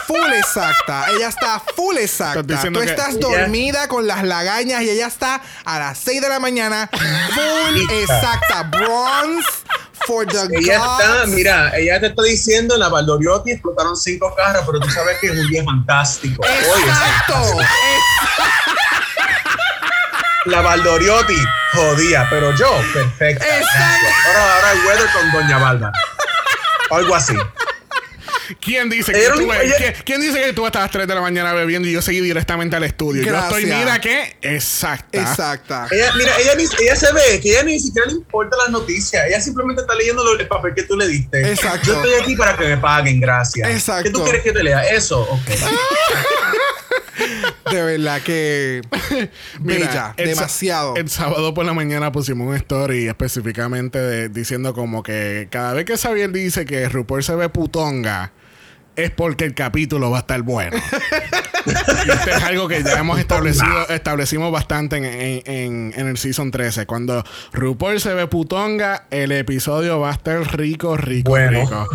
full 0.07 0.33
exacta. 0.37 1.05
Ella 1.15 1.27
está 1.27 1.61
full 1.75 1.97
exacta. 1.97 2.41
Tú 2.71 2.79
que- 2.79 2.85
estás 2.85 3.15
Ella- 3.15 3.19
dormida 3.19 3.87
con 3.89 4.07
las 4.07 4.23
lagañas 4.23 4.81
y 4.83 4.89
ella 4.89 5.07
está 5.07 5.41
a 5.65 5.79
las 5.79 5.97
6 5.97 6.21
de 6.21 6.29
la 6.29 6.39
mañana 6.39 6.89
full 6.93 7.81
exacta. 8.01 8.63
Bronze 8.71 9.47
for 10.05 10.25
the 10.25 10.37
Ella 10.57 10.75
está, 10.75 11.25
mira, 11.27 11.77
ella 11.77 11.99
te 11.99 12.07
está 12.07 12.23
diciendo 12.23 12.73
en 12.75 12.81
la 12.81 12.89
Valdoriotti 12.89 13.51
explotaron 13.51 13.95
cinco 13.95 14.33
carros, 14.35 14.63
pero 14.65 14.79
tú 14.79 14.89
sabes 14.89 15.17
que 15.19 15.27
es 15.27 15.39
un 15.39 15.47
día 15.47 15.63
fantástico. 15.63 16.43
Exacto. 16.45 17.59
la 20.45 20.61
Valdoriotti 20.61 21.37
jodía, 21.73 22.27
pero 22.29 22.55
yo, 22.55 22.71
perfecta. 22.93 23.45
Exacto. 23.45 24.07
Ahora, 24.27 24.55
ahora 24.55 24.71
el 24.71 24.79
weather 24.85 25.09
con 25.13 25.31
Doña 25.31 25.57
Valda. 25.57 25.91
Algo 26.91 27.15
así. 27.15 27.35
¿Quién 28.59 28.89
dice, 28.89 29.11
que 29.11 29.27
tú, 29.35 29.47
¿quién, 29.77 29.93
quién 30.05 30.21
dice 30.21 30.41
que 30.41 30.53
tú 30.53 30.65
estás 30.65 30.81
a 30.81 30.83
las 30.83 30.91
3 30.91 31.07
de 31.07 31.15
la 31.15 31.21
mañana 31.21 31.53
bebiendo 31.53 31.87
y 31.87 31.91
yo 31.91 32.01
seguí 32.01 32.19
directamente 32.21 32.75
al 32.75 32.83
estudio? 32.83 33.23
Yo 33.23 33.37
estoy, 33.37 33.65
mira 33.65 33.99
que, 34.01 34.35
exacta. 34.41 35.21
Exacta. 35.21 35.87
Ella, 35.91 36.11
mira, 36.17 36.31
ella, 36.39 36.55
ni- 36.55 36.65
ella 36.83 36.95
se 36.95 37.11
ve 37.13 37.39
que 37.41 37.51
ella 37.51 37.63
ni 37.63 37.79
siquiera 37.79 38.07
le 38.07 38.13
importa 38.13 38.57
las 38.57 38.69
noticias. 38.69 39.23
Ella 39.27 39.39
simplemente 39.41 39.81
está 39.81 39.95
leyendo 39.95 40.23
lo- 40.23 40.39
el 40.39 40.47
papel 40.47 40.73
que 40.75 40.83
tú 40.83 40.97
le 40.97 41.07
diste. 41.07 41.49
Exacto. 41.51 41.87
Yo 41.87 41.93
estoy 41.95 42.13
aquí 42.21 42.35
para 42.35 42.57
que 42.57 42.65
me 42.65 42.77
paguen, 42.77 43.19
gracias. 43.19 43.69
Exacto. 43.69 44.03
¿Qué 44.03 44.09
tú 44.11 44.23
quieres 44.23 44.43
que 44.43 44.51
te 44.51 44.63
lea? 44.63 44.81
Eso, 44.83 45.21
ok. 45.21 45.49
De 47.71 47.81
verdad 47.83 48.21
que 48.21 48.81
Mira, 49.59 49.79
bella, 49.79 50.13
el 50.17 50.29
demasiado. 50.29 50.95
El 50.95 51.09
sábado 51.09 51.53
por 51.53 51.65
la 51.65 51.73
mañana 51.73 52.11
pusimos 52.11 52.47
un 52.47 52.55
story 52.55 53.07
específicamente 53.07 53.99
de- 53.99 54.29
diciendo 54.29 54.73
como 54.73 55.03
que 55.03 55.47
cada 55.51 55.73
vez 55.73 55.85
que 55.85 55.97
Xavier 55.97 56.31
dice 56.31 56.65
que 56.65 56.87
RuPaul 56.89 57.23
se 57.23 57.35
ve 57.35 57.49
putonga, 57.49 58.31
es 58.95 59.11
porque 59.11 59.45
el 59.45 59.53
capítulo 59.55 60.11
va 60.11 60.17
a 60.17 60.21
estar 60.21 60.41
bueno. 60.41 60.77
y 61.65 62.09
esto 62.11 62.29
es 62.31 62.43
algo 62.43 62.67
que 62.67 62.83
ya 62.83 62.99
hemos 62.99 63.19
establecido, 63.19 63.87
establecimos 63.89 64.51
bastante 64.51 64.97
en, 64.97 65.93
en- 65.95 66.07
el 66.07 66.17
season 66.17 66.51
13. 66.51 66.85
Cuando 66.85 67.23
RuPaul 67.53 67.99
se 67.99 68.13
ve 68.13 68.27
putonga, 68.27 69.05
el 69.11 69.31
episodio 69.31 69.99
va 69.99 70.09
a 70.09 70.13
estar 70.13 70.39
rico, 70.57 70.97
rico, 70.97 71.29
Bueno. 71.29 71.61
rico. 71.61 71.87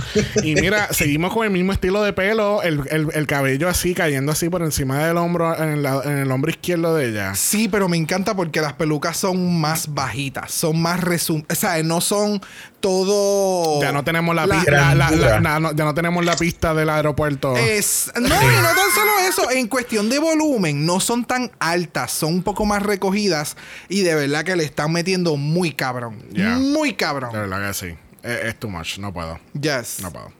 Y 0.42 0.54
mira, 0.54 0.88
seguimos 0.92 1.32
con 1.32 1.44
el 1.44 1.50
mismo 1.50 1.72
estilo 1.72 2.02
de 2.02 2.12
pelo, 2.12 2.62
el, 2.62 2.80
el- 2.90 3.08
el 3.12 3.26
cabello 3.26 3.68
así, 3.68 3.94
cayendo 3.94 4.32
así 4.32 4.48
por 4.48 4.62
encima 4.62 5.04
del 5.06 5.16
hombro, 5.18 5.54
en, 5.62 5.82
la- 5.82 6.00
en 6.04 6.18
el 6.18 6.30
hombro 6.30 6.50
izquierdo 6.50 6.94
de 6.96 7.10
ella. 7.10 7.34
Sí, 7.34 7.68
pero 7.68 7.88
me 7.88 7.96
encanta 7.96 8.34
porque 8.34 8.60
las 8.60 8.72
pelucas 8.72 9.16
son 9.16 9.60
más 9.60 9.92
bajitas, 9.94 10.50
son 10.52 10.80
más 10.80 11.00
resum... 11.00 11.42
O 11.50 11.54
sea, 11.54 11.82
no 11.82 12.00
son 12.00 12.40
todo... 12.80 13.80
Ya 13.82 13.92
no 13.92 14.04
tenemos 14.04 14.34
la, 14.34 14.46
La- 14.46 15.40
na- 15.40 15.72
ya 15.74 15.84
no 15.84 15.94
tenemos 15.94 16.24
la 16.24 16.36
pista 16.36 16.74
del 16.74 16.88
aeropuerto. 16.90 17.56
Es, 17.56 18.10
no, 18.14 18.26
y 18.26 18.28
no 18.28 18.28
tan 18.30 18.90
solo 18.94 19.10
eso, 19.28 19.50
en 19.50 19.68
cuestión 19.68 20.08
de 20.08 20.18
volumen, 20.18 20.86
no 20.86 21.00
son 21.00 21.24
tan 21.24 21.50
altas, 21.58 22.10
son 22.12 22.34
un 22.34 22.42
poco 22.42 22.64
más 22.66 22.82
recogidas 22.82 23.56
y 23.88 24.02
de 24.02 24.14
verdad 24.14 24.44
que 24.44 24.56
le 24.56 24.64
están 24.64 24.92
metiendo 24.92 25.36
muy 25.36 25.72
cabrón. 25.72 26.22
Muy 26.60 26.90
De 26.90 26.96
cabrón. 26.96 27.32
verdad 27.32 27.68
que 27.68 27.74
sí. 27.74 27.94
Es, 28.22 28.44
es 28.46 28.58
too 28.58 28.68
much. 28.68 28.98
No 28.98 29.12
puedo. 29.12 29.38
Yes. 29.60 30.00
No 30.00 30.10
puedo. 30.12 30.32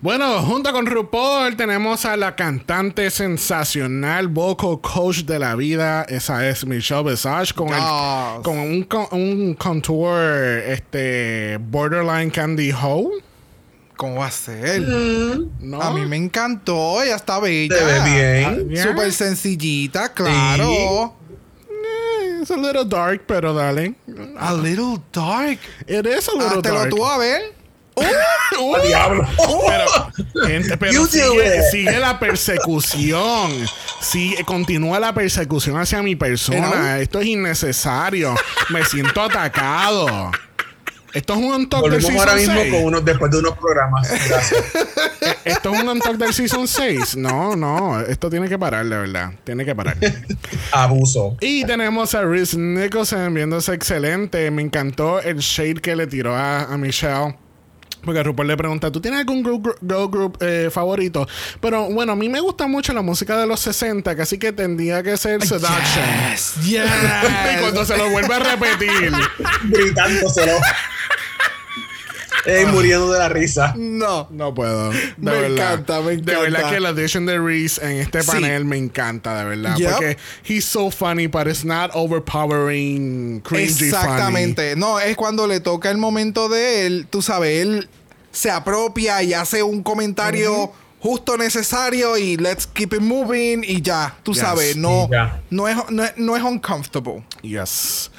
Bueno, 0.00 0.42
junto 0.42 0.72
con 0.72 0.86
RuPaul 0.86 1.56
tenemos 1.56 2.04
a 2.04 2.16
la 2.16 2.34
cantante 2.36 3.10
sensacional, 3.10 4.28
vocal 4.28 4.80
coach 4.80 5.18
de 5.24 5.38
la 5.38 5.54
vida. 5.56 6.02
Esa 6.08 6.48
es 6.48 6.64
Michelle 6.66 7.10
Visage 7.10 7.52
con, 7.54 7.68
el- 7.68 8.42
con 8.42 8.58
un, 8.58 8.86
un 9.12 9.54
contour 9.54 10.18
este, 10.66 11.58
borderline 11.58 12.30
candy 12.30 12.72
hoe. 12.72 13.10
¿Cómo 13.96 14.16
va 14.16 14.26
a 14.26 14.30
ser? 14.32 14.80
¿no? 15.60 15.80
A 15.80 15.92
mí 15.92 16.04
me 16.06 16.16
encantó, 16.16 17.00
ella 17.02 17.14
está 17.16 17.38
bella. 17.38 17.76
Se 17.76 17.84
ve 17.84 18.00
bien. 18.10 18.44
Ah, 18.44 18.72
yeah. 18.72 18.82
Súper 18.82 19.12
sencillita, 19.12 20.12
claro. 20.12 21.14
Eh, 21.68 22.38
It's 22.40 22.50
a 22.50 22.56
little 22.56 22.84
dark, 22.84 23.22
pero 23.26 23.54
dale. 23.54 23.94
A 24.38 24.52
little 24.54 24.98
dark. 25.12 25.58
It 25.86 26.04
is 26.06 26.28
a 26.28 26.32
little 26.32 26.62
dark. 26.62 26.90
tú 26.90 27.04
a 27.06 27.18
ver. 27.18 27.61
Uh, 27.94 28.74
¡A 28.74 28.80
diablo! 28.86 29.26
Pero, 29.66 30.46
gente, 30.46 30.76
pero 30.76 31.06
sigue, 31.06 31.62
sigue 31.70 31.98
la 31.98 32.18
persecución. 32.18 33.50
Sigue, 34.00 34.44
continúa 34.44 34.98
la 34.98 35.12
persecución 35.12 35.78
hacia 35.78 36.02
mi 36.02 36.16
persona. 36.16 36.98
Esto 36.98 37.20
es 37.20 37.26
innecesario. 37.26 38.34
Me 38.70 38.84
siento 38.84 39.22
atacado. 39.22 40.30
Esto 41.12 41.34
es 41.34 41.40
un 41.40 41.52
on-talk 41.52 41.90
del 41.90 42.00
season 42.00 42.20
ahora 42.20 42.34
mismo 42.36 42.54
6. 42.54 42.72
con 42.72 42.84
unos, 42.84 43.04
después 43.04 43.30
de 43.30 43.38
unos 43.38 43.58
programas. 43.58 44.08
Gracias. 44.08 44.64
Esto 45.44 45.74
es 45.74 45.82
un 45.82 45.88
on-talk 45.88 46.16
del 46.16 46.32
season 46.32 46.66
6. 46.66 47.16
No, 47.18 47.54
no. 47.54 48.00
Esto 48.00 48.30
tiene 48.30 48.48
que 48.48 48.58
parar, 48.58 48.86
de 48.86 48.96
verdad. 48.96 49.32
Tiene 49.44 49.66
que 49.66 49.74
parar. 49.74 49.98
Abuso. 50.72 51.36
Y 51.40 51.66
tenemos 51.66 52.14
a 52.14 52.22
Reese 52.22 52.56
Nicholson 52.56 53.34
viéndose 53.34 53.74
excelente. 53.74 54.50
Me 54.50 54.62
encantó 54.62 55.20
el 55.20 55.38
shade 55.38 55.82
que 55.82 55.94
le 55.94 56.06
tiró 56.06 56.34
a, 56.34 56.62
a 56.62 56.78
Michelle. 56.78 57.36
Porque 58.04 58.22
RuPaul 58.22 58.48
le 58.48 58.56
pregunta, 58.56 58.90
¿tú 58.90 59.00
tienes 59.00 59.20
algún 59.20 59.42
group, 59.42 59.62
group- 59.62 59.78
girl 59.80 60.08
group 60.08 60.36
eh, 60.40 60.68
favorito? 60.72 61.26
Pero 61.60 61.86
bueno, 61.90 62.12
a 62.12 62.16
mí 62.16 62.28
me 62.28 62.40
gusta 62.40 62.66
mucho 62.66 62.92
la 62.92 63.02
música 63.02 63.36
de 63.38 63.46
los 63.46 63.60
60, 63.60 64.16
que 64.16 64.22
así 64.22 64.38
que 64.38 64.52
tendría 64.52 65.02
que 65.02 65.16
ser 65.16 65.40
Seduction. 65.46 66.04
Yes, 66.32 66.54
yes. 66.64 66.84
y 67.56 67.60
cuando 67.60 67.84
se 67.84 67.96
lo 67.96 68.10
vuelve 68.10 68.34
a 68.34 68.38
repetir, 68.40 69.12
Gritándoselo. 69.64 70.52
Eh, 72.44 72.66
muriendo 72.66 73.10
de 73.12 73.18
la 73.18 73.28
risa. 73.28 73.74
No. 73.76 74.26
No 74.30 74.52
puedo. 74.52 74.90
De 74.90 74.98
Me 75.18 75.30
verdad. 75.30 75.50
encanta, 75.74 76.00
me 76.00 76.16
De 76.16 76.22
verdad 76.22 76.48
encanta. 76.48 76.70
que 76.70 76.80
la 76.80 76.88
audition 76.90 77.26
de 77.26 77.38
Reese 77.38 77.80
en 77.84 77.98
este 77.98 78.22
Sí. 78.22 78.30
panel 78.32 78.64
me 78.64 78.76
encanta, 78.76 79.38
de 79.38 79.44
verdad. 79.44 79.76
Yep. 79.76 79.90
Porque 79.90 80.16
he's 80.48 80.64
so 80.64 80.90
funny, 80.90 81.26
but 81.28 81.46
it's 81.46 81.64
not 81.64 81.90
overpowering, 81.94 83.40
cringy 83.42 83.64
Exactamente. 83.64 84.76
No, 84.76 84.98
es 84.98 85.16
cuando 85.16 85.46
le 85.46 85.60
toca 85.60 85.90
el 85.90 85.98
momento 85.98 86.48
de 86.48 86.86
él, 86.86 87.06
tú 87.08 87.22
sabes, 87.22 87.62
él 87.62 87.88
se 88.30 88.50
apropia 88.50 89.22
y 89.22 89.34
hace 89.34 89.62
un 89.62 89.82
comentario 89.82 90.72
justo 91.02 91.36
necesario 91.36 92.16
y 92.16 92.36
let's 92.36 92.64
keep 92.66 92.92
it 92.94 93.00
moving 93.00 93.64
y 93.66 93.82
ya, 93.82 94.14
tú 94.22 94.32
Yes. 94.32 94.40
sabes, 94.40 94.76
no, 94.76 95.06
Y 95.08 95.12
ya. 95.12 95.40
no, 95.50 95.66
es, 95.66 95.76
no, 95.90 96.04
es, 96.04 96.12
no 96.16 96.36
es 96.36 96.42
uncomfortable. 96.44 97.24
Yes. 97.42 98.10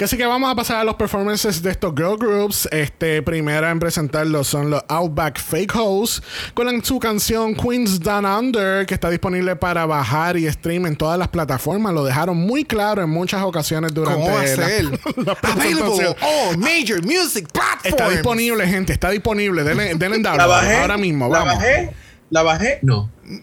Así 0.00 0.16
que 0.16 0.24
vamos 0.24 0.48
a 0.48 0.54
pasar 0.54 0.76
a 0.76 0.84
los 0.84 0.94
performances 0.94 1.60
de 1.62 1.72
estos 1.72 1.92
girl 1.96 2.16
groups. 2.16 2.68
Este, 2.70 3.20
primera 3.22 3.70
en 3.72 3.80
presentarlos 3.80 4.46
son 4.46 4.70
los 4.70 4.84
Outback 4.88 5.40
Fake 5.40 5.74
Hoes 5.74 6.22
con 6.54 6.84
su 6.84 7.00
canción 7.00 7.54
Queens 7.56 7.98
Down 7.98 8.24
Under, 8.24 8.86
que 8.86 8.94
está 8.94 9.10
disponible 9.10 9.56
para 9.56 9.84
bajar 9.86 10.36
y 10.36 10.48
stream 10.52 10.86
en 10.86 10.94
todas 10.94 11.18
las 11.18 11.26
plataformas. 11.28 11.92
Lo 11.92 12.04
dejaron 12.04 12.36
muy 12.36 12.64
claro 12.64 13.02
en 13.02 13.10
muchas 13.10 13.42
ocasiones 13.42 13.92
durante 13.92 14.22
¿Cómo 14.22 14.32
va 14.32 14.40
a 14.42 14.44
la- 14.44 14.54
ser? 14.54 14.84
la 15.16 15.32
Available 15.42 15.60
presentación. 15.96 16.16
all 16.22 16.56
major 16.58 17.02
music 17.04 17.48
platforms. 17.52 17.84
Está 17.86 18.08
disponible, 18.10 18.64
gente. 18.68 18.92
Está 18.92 19.10
disponible. 19.10 19.64
Denle, 19.64 19.96
denle 19.96 20.18
download 20.20 20.52
ahora 20.52 20.96
mismo. 20.96 21.28
La 21.28 21.38
Vamos. 21.40 21.54
bajé. 21.56 21.90
La 22.30 22.42
bajé. 22.42 22.78
No. 22.82 23.10
No. 23.24 23.40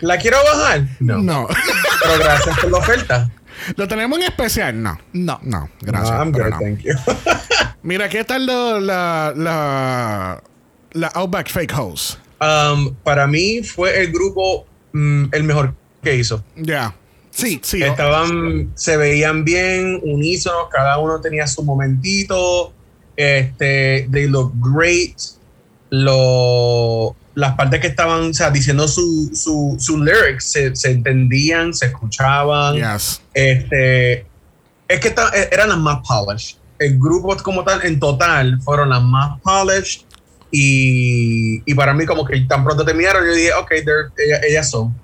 ¿La 0.00 0.18
quiero 0.18 0.36
bajar? 0.44 0.86
No. 1.00 1.18
No. 1.18 1.48
Pero 2.02 2.18
gracias 2.18 2.58
por 2.60 2.70
la 2.70 2.78
oferta. 2.78 3.30
¿Lo 3.76 3.88
tenemos 3.88 4.18
en 4.18 4.24
especial? 4.26 4.82
No. 4.82 4.98
No. 5.12 5.38
No, 5.42 5.70
gracias. 5.80 6.10
No, 6.10 6.18
I'm 6.18 6.32
good, 6.32 6.50
no. 6.50 6.58
thank 6.58 6.80
you. 6.80 6.92
Mira, 7.82 8.08
¿qué 8.08 8.24
tal 8.24 8.44
lo- 8.46 8.80
la, 8.80 9.32
la, 9.36 10.42
la 10.92 11.06
Outback 11.08 11.48
Fake 11.50 11.72
House? 11.72 12.18
Um, 12.40 12.94
para 13.02 13.26
mí 13.26 13.62
fue 13.62 14.00
el 14.02 14.12
grupo 14.12 14.66
mm, 14.92 15.26
el 15.32 15.44
mejor 15.44 15.74
que 16.02 16.16
hizo. 16.16 16.44
Ya. 16.56 16.94
Sí. 17.30 17.60
Sí. 17.62 17.82
Estaban, 17.82 18.72
se 18.74 18.96
veían 18.96 19.44
bien, 19.44 20.00
unísonos, 20.02 20.68
cada 20.70 20.98
uno 20.98 21.20
tenía 21.20 21.46
su 21.46 21.62
momentito. 21.62 22.72
Este, 23.16 24.08
they 24.10 24.26
look 24.26 24.52
great. 24.56 25.14
Lo, 26.02 27.14
las 27.34 27.54
partes 27.54 27.80
que 27.80 27.86
estaban, 27.88 28.30
o 28.30 28.34
sea, 28.34 28.50
diciendo 28.50 28.86
su, 28.88 29.30
su, 29.34 29.76
su 29.78 30.02
lyrics 30.02 30.50
se, 30.52 30.74
se 30.76 30.90
entendían, 30.90 31.72
se 31.74 31.86
escuchaban. 31.86 32.76
Yes. 32.76 33.20
Este, 33.32 34.26
es 34.88 35.00
que 35.00 35.10
ta- 35.10 35.32
eran 35.50 35.68
las 35.70 35.78
más 35.78 35.98
polished. 36.06 36.56
El 36.78 36.98
grupo 36.98 37.36
como 37.42 37.62
tal, 37.64 37.84
en 37.84 37.98
total, 38.00 38.60
fueron 38.62 38.90
las 38.90 39.02
más 39.02 39.40
polished. 39.40 40.02
Y, 40.50 41.62
y 41.68 41.74
para 41.74 41.94
mí, 41.94 42.06
como 42.06 42.24
que 42.24 42.40
tan 42.42 42.62
pronto 42.64 42.84
terminaron, 42.84 43.24
yo 43.26 43.32
dije, 43.32 43.52
ok, 43.54 43.70
ellas, 43.72 44.40
ellas 44.48 44.70
son. 44.70 44.94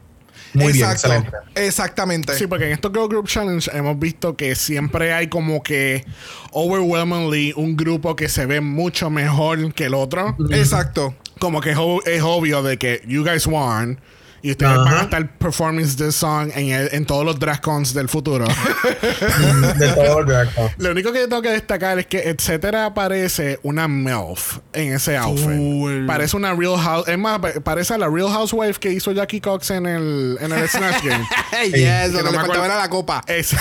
Muy 0.54 0.72
bien, 0.72 0.90
Exacto. 0.90 1.06
excelente. 1.14 1.36
Exactamente. 1.54 2.34
Sí, 2.36 2.46
porque 2.46 2.66
en 2.66 2.72
estos 2.72 2.90
Girl 2.92 3.08
Group 3.08 3.28
Challenge 3.28 3.70
hemos 3.72 3.98
visto 3.98 4.36
que 4.36 4.54
siempre 4.54 5.12
hay 5.12 5.28
como 5.28 5.62
que 5.62 6.04
overwhelmingly 6.52 7.52
un 7.56 7.76
grupo 7.76 8.16
que 8.16 8.28
se 8.28 8.46
ve 8.46 8.60
mucho 8.60 9.10
mejor 9.10 9.72
que 9.74 9.84
el 9.86 9.94
otro. 9.94 10.36
Exacto. 10.50 11.14
Como 11.38 11.60
que 11.60 11.70
es, 11.70 11.76
ob- 11.78 12.06
es 12.06 12.22
obvio 12.22 12.62
de 12.62 12.76
que 12.78 13.02
you 13.06 13.24
guys 13.24 13.46
won 13.46 13.98
y 14.42 14.52
ustedes 14.52 14.72
Ajá. 14.72 14.84
van 14.84 14.94
a 14.96 15.00
estar 15.02 15.38
performing 15.38 15.96
this 15.96 16.14
song 16.16 16.50
en, 16.54 16.70
el- 16.70 16.88
en 16.92 17.04
todos 17.04 17.24
los 17.24 17.38
drag 17.38 17.60
cons 17.60 17.92
del 17.94 18.08
futuro. 18.08 18.46
De 19.78 19.88
todo 19.94 20.20
el 20.20 20.26
drag 20.26 20.54
con. 20.54 20.70
Lo 20.78 20.90
único 20.92 21.12
que 21.12 21.20
tengo 21.26 21.42
que 21.42 21.50
destacar 21.50 21.98
es 21.98 22.06
que 22.06 22.18
etcétera 22.30 22.94
parece 22.94 23.58
una 23.62 23.86
MILF 23.88 24.58
en 24.72 24.94
ese 24.94 25.16
outfit. 25.16 26.06
Parece 26.06 26.36
una 26.36 26.54
Real 26.54 26.78
House. 26.78 27.06
Es 27.08 27.18
más, 27.18 27.38
pa- 27.38 27.52
parece 27.62 27.94
a 27.94 27.98
la 27.98 28.08
Real 28.08 28.28
Housewife 28.30 28.80
que 28.80 28.90
hizo 28.92 29.12
Jackie 29.12 29.40
Cox 29.40 29.70
en 29.70 29.86
el, 29.86 30.38
en 30.40 30.52
el 30.52 30.68
Snatch 30.68 31.02
Game. 31.04 31.24
yes, 31.72 32.12
no 32.12 32.18
le 32.18 32.24
me 32.24 32.30
faltaba 32.30 32.42
acuerdo. 32.44 32.64
era 32.64 32.76
la 32.78 32.88
copa. 32.88 33.22
Es 33.26 33.54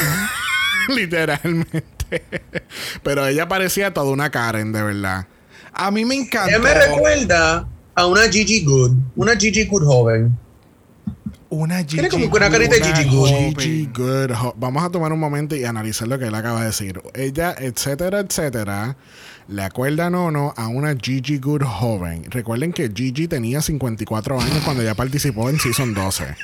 literalmente. 0.88 1.84
Pero 3.04 3.28
ella 3.28 3.48
parecía 3.48 3.94
toda 3.94 4.12
una 4.12 4.30
Karen, 4.30 4.72
de 4.72 4.82
verdad. 4.84 5.28
A 5.74 5.92
mí 5.92 6.06
me 6.06 6.16
encantó. 6.16 6.50
Ella 6.50 6.60
me 6.60 6.74
recuerda 6.74 7.68
a 7.96 8.06
una 8.08 8.24
Gigi 8.30 8.64
Good, 8.64 8.94
una 9.16 9.36
Gigi 9.36 9.66
Good 9.66 9.84
joven. 9.86 10.38
Una 11.50 11.78
Gigi. 11.80 11.94
Tiene 11.96 12.10
como 12.10 12.26
una 12.28 12.50
carita 12.50 12.76
de 12.76 12.84
Gigi 12.84 13.10
Good. 13.10 13.30
Gigi 13.60 13.86
Good. 13.94 14.32
ho- 14.32 14.54
Vamos 14.58 14.84
a 14.84 14.90
tomar 14.90 15.12
un 15.12 15.20
momento 15.20 15.56
y 15.56 15.66
analizar 15.66 16.08
lo 16.08 16.20
que 16.20 16.26
él 16.26 16.36
acaba 16.36 16.60
de 16.62 16.68
decir. 16.68 17.02
Ella, 17.16 17.56
etcétera, 17.58 18.20
etcétera, 18.20 18.96
le 19.48 19.64
acuerdan 19.64 20.14
o 20.16 20.30
no 20.30 20.54
a 20.56 20.68
una 20.68 20.96
Gigi 20.96 21.40
Good 21.40 21.64
joven. 21.64 22.26
Recuerden 22.30 22.72
que 22.72 22.92
Gigi 22.94 23.28
tenía 23.28 23.62
54 23.64 24.40
años 24.40 24.60
cuando 24.64 24.84
ya 24.84 24.94
participó 24.94 25.50
en 25.50 25.60
Season 25.60 25.94
12. 25.96 26.36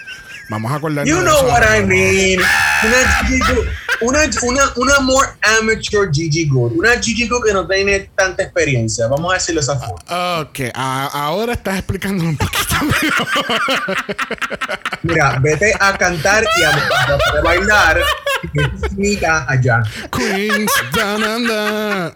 Vamos 0.50 0.72
a 0.72 0.76
acordarnos 0.76 1.08
You 1.10 1.18
de 1.18 1.26
know 1.30 1.38
eso 1.38 1.48
what 1.48 1.62
I 1.64 1.84
mean. 1.86 2.40
Una 2.40 3.28
Gigi 3.28 3.40
Good. 3.40 3.66
Una, 4.02 4.20
una, 4.44 4.62
una 4.76 5.00
more 5.00 5.28
amateur 5.60 6.10
Gigi 6.12 6.48
Good. 6.48 6.74
Una 6.78 7.02
Gigi 7.02 7.28
Good 7.28 7.44
que 7.46 7.54
no 7.54 7.68
tiene 7.68 8.10
tanta 8.16 8.44
experiencia. 8.44 9.08
Vamos 9.08 9.32
a 9.32 9.36
decirlo 9.36 9.62
de 9.62 9.64
esa 9.66 9.80
forma. 9.80 10.42
Ok, 10.42 10.60
a- 10.74 11.08
ahora 11.26 11.54
estás 11.54 11.78
explicando 11.78 12.24
un 12.24 12.38
poquito 12.38 12.76
mejor. 12.84 13.28
Mira, 15.04 15.40
vete 15.42 15.74
a 15.80 15.98
cantar 15.98 16.44
y 16.60 16.64
a, 16.64 16.70
a 16.72 17.42
bailar. 17.44 18.00
Mira 18.96 19.46
allá. 19.48 19.82
Queens 20.12 20.72
under. 20.94 22.14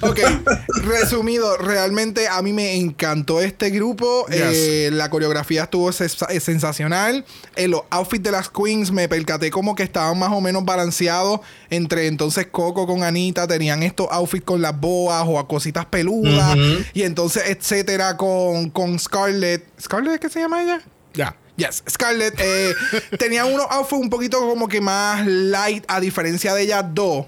Ok, 0.00 0.18
resumido, 0.84 1.56
realmente 1.58 2.26
a 2.28 2.40
mí 2.42 2.52
me 2.52 2.74
encantó 2.76 3.40
este 3.40 3.70
grupo. 3.70 4.26
Yes. 4.28 4.38
Eh, 4.40 4.90
la 4.92 5.10
coreografía 5.10 5.64
estuvo 5.64 5.90
eh, 5.90 6.40
sensacional. 6.40 7.24
En 7.56 7.70
los 7.72 7.82
outfits 7.90 8.22
de 8.24 8.30
las 8.32 8.48
queens 8.48 8.90
me 8.90 9.08
percaté 9.08 9.50
como 9.50 9.74
que 9.74 9.82
estaban 9.82 10.18
más 10.18 10.30
o 10.32 10.40
menos 10.40 10.64
balanceados 10.64 11.10
entre 11.70 12.06
entonces 12.06 12.46
Coco 12.50 12.86
con 12.86 13.02
Anita 13.02 13.46
tenían 13.46 13.82
estos 13.82 14.08
outfits 14.10 14.44
con 14.44 14.62
las 14.62 14.78
boas 14.78 15.24
o 15.26 15.38
a 15.38 15.46
cositas 15.46 15.86
peludas 15.86 16.56
y 16.92 17.02
entonces 17.02 17.44
etcétera 17.46 18.16
con, 18.16 18.70
con 18.70 18.98
Scarlett. 18.98 19.64
¿Scarlett 19.80 20.20
qué 20.20 20.28
se 20.28 20.40
llama 20.40 20.62
ella? 20.62 20.80
Ya. 21.14 21.36
Yes, 21.56 21.82
Scarlett 21.88 22.34
eh, 22.38 22.74
tenía 23.18 23.44
unos 23.44 23.66
outfits 23.70 24.00
un 24.00 24.10
poquito 24.10 24.40
como 24.40 24.68
que 24.68 24.80
más 24.80 25.26
light 25.26 25.84
a 25.88 26.00
diferencia 26.00 26.54
de 26.54 26.62
ellas 26.62 26.84
dos. 26.92 27.26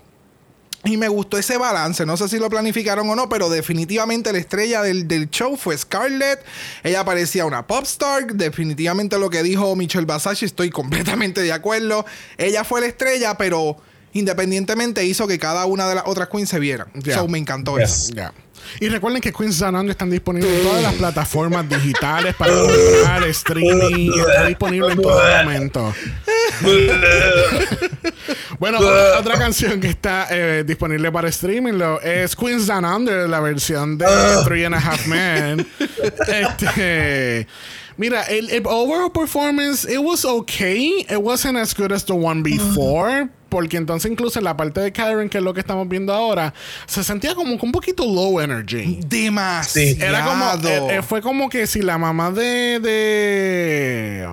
Y 0.85 0.97
me 0.97 1.07
gustó 1.09 1.39
ese 1.39 1.59
balance. 1.59 2.05
No 2.05 2.17
sé 2.17 2.29
si 2.29 2.39
lo 2.39 2.51
planificaron 2.51 3.09
o 3.09 3.15
no, 3.15 3.29
pero 3.29 3.49
definitivamente 3.49 4.33
la 4.33 4.39
estrella 4.39 4.83
del, 4.83 5.07
del 5.07 5.31
show 5.31 5.57
fue 5.57 5.79
Scarlett. 5.79 6.41
Ella 6.83 7.05
parecía 7.05 7.45
una 7.47 7.67
pop 7.69 7.85
star. 7.85 8.27
Definitivamente 8.35 9.17
lo 9.19 9.31
que 9.31 9.45
dijo 9.45 9.77
Michelle 9.77 10.07
Basacci, 10.07 10.45
estoy 10.45 10.71
completamente 10.71 11.41
de 11.41 11.53
acuerdo. 11.53 12.05
Ella 12.37 12.65
fue 12.65 12.81
la 12.81 12.89
estrella, 12.89 13.37
pero 13.39 13.77
independientemente 14.13 15.05
hizo 15.05 15.29
que 15.29 15.39
cada 15.39 15.67
una 15.67 15.89
de 15.89 15.95
las 15.95 16.05
otras 16.07 16.29
queens 16.29 16.49
se 16.49 16.59
vieran. 16.59 16.89
Ya. 16.95 17.15
So 17.17 17.29
me 17.29 17.39
encantó 17.39 17.79
Yes. 17.79 18.07
eso. 18.07 18.15
Ya. 18.15 18.33
Y 18.79 18.89
recuerden 18.89 19.21
que 19.21 19.33
Queens 19.33 19.61
Under 19.61 19.91
están 19.91 20.09
disponibles 20.09 20.53
en 20.53 20.63
todas 20.63 20.83
las 20.83 20.95
plataformas 20.95 21.69
digitales 21.69 22.35
para 22.37 22.53
comprar, 22.53 23.25
streaming, 23.29 24.13
está 24.19 24.47
disponible 24.47 24.93
en 24.93 25.03
todo 25.03 25.21
momento. 25.45 25.95
bueno, 28.63 28.79
otra, 28.81 29.19
otra 29.19 29.39
canción 29.39 29.81
que 29.81 29.89
está 29.89 30.29
eh, 30.31 30.63
disponible 30.65 31.11
para 31.11 31.29
streaming 31.31 31.73
lo, 31.73 32.01
es 32.01 32.37
Queens 32.37 32.69
Down 32.69 32.85
Under, 32.85 33.29
la 33.29 33.41
versión 33.41 33.99
de 33.99 34.07
Three 34.45 34.65
and 34.65 34.77
a 34.77 34.79
Half 34.79 35.09
Men. 35.09 35.67
este, 36.29 37.49
mira, 37.97 38.23
el, 38.23 38.51
el 38.51 38.63
overall 38.67 39.11
performance, 39.11 39.85
it 39.85 39.99
was 39.99 40.25
okay. 40.25 41.05
It 41.11 41.19
wasn't 41.19 41.59
as 41.59 41.75
good 41.75 41.91
as 41.91 42.05
the 42.05 42.13
one 42.13 42.45
before. 42.45 43.29
Porque 43.49 43.79
entonces 43.79 44.09
incluso 44.13 44.39
en 44.39 44.45
la 44.45 44.57
parte 44.57 44.81
de 44.81 44.93
Karen, 44.93 45.29
que 45.29 45.39
es 45.39 45.45
lo 45.45 45.53
que 45.53 45.61
estamos 45.61 45.89
viendo 45.89 46.15
ahora, 46.15 46.55
se 46.87 47.03
sentía 47.03 47.35
como 47.35 47.55
un 47.61 47.73
poquito 47.73 48.05
low 48.05 48.41
energy. 48.41 49.01
Demasiado. 49.05 50.07
Era 50.07 50.25
como, 50.25 50.69
eh, 50.69 50.99
eh, 50.99 51.03
fue 51.03 51.21
como 51.21 51.51
que 51.51 51.67
si 51.67 51.83
la 51.83 51.99
mamá 51.99 52.31
de, 52.31 52.79
de, 52.79 54.29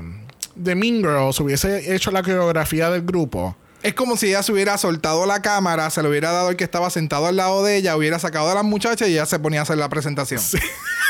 de 0.53 0.75
Mean 0.75 0.97
Girls 0.97 1.39
hubiese 1.39 1.95
hecho 1.95 2.11
la 2.11 2.21
coreografía 2.21 2.91
del 2.91 3.01
grupo. 3.01 3.57
Es 3.81 3.93
como 3.93 4.17
si 4.17 4.27
ella 4.27 4.43
se 4.43 4.51
hubiera 4.51 4.77
soltado 4.77 5.25
la 5.25 5.41
cámara, 5.41 5.89
se 5.89 6.03
lo 6.03 6.09
hubiera 6.09 6.31
dado 6.33 6.49
al 6.49 6.57
que 6.57 6.65
estaba 6.65 6.89
sentado 6.89 7.27
al 7.27 7.37
lado 7.37 7.63
de 7.63 7.77
ella, 7.77 7.95
hubiera 7.95 8.19
sacado 8.19 8.49
a 8.49 8.53
las 8.55 8.63
muchachas 8.65 9.07
y 9.07 9.13
ella 9.13 9.25
se 9.25 9.39
ponía 9.39 9.61
a 9.61 9.63
hacer 9.63 9.77
la 9.77 9.87
presentación. 9.87 10.41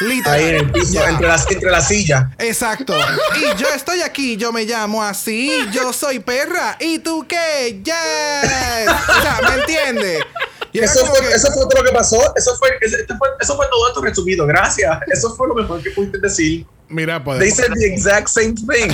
Literal. 0.01 0.39
Ahí 0.39 0.45
en 0.49 0.55
el 0.55 0.71
piso, 0.71 1.03
entre, 1.07 1.27
las, 1.27 1.49
entre 1.49 1.71
la 1.71 1.81
silla. 1.81 2.29
Exacto. 2.37 2.93
Y 3.37 3.57
yo 3.59 3.67
estoy 3.75 4.01
aquí, 4.01 4.37
yo 4.37 4.51
me 4.53 4.65
llamo 4.65 5.03
así, 5.03 5.51
yo 5.71 5.91
soy 5.93 6.19
perra. 6.19 6.77
¿Y 6.79 6.99
tú 6.99 7.25
qué? 7.27 7.81
Yes. 7.83 8.93
O 9.17 9.21
sea, 9.21 9.39
¿me 9.49 9.61
entiendes? 9.61 10.23
Eso 10.71 11.05
fue, 11.07 11.19
que- 11.21 11.33
eso 11.33 11.47
fue 11.51 11.63
todo 11.63 11.81
lo 11.81 11.83
que 11.83 11.91
pasó. 11.91 12.33
Eso 12.35 12.55
fue, 12.57 12.69
ese- 12.81 13.01
este 13.01 13.17
fue, 13.17 13.27
eso 13.41 13.55
fue 13.55 13.65
todo 13.71 13.87
esto 13.87 14.01
resumido. 14.01 14.45
Gracias. 14.45 14.95
Eso 15.11 15.35
fue 15.35 15.47
lo 15.47 15.55
mejor 15.55 15.81
que 15.81 15.89
pudiste 15.89 16.19
decir. 16.19 16.65
Mira, 16.89 17.19
They 17.19 17.23
podemos, 17.23 17.55
said 17.55 17.71
the 17.73 17.85
exact 17.85 18.29
same 18.29 18.55
thing. 18.55 18.91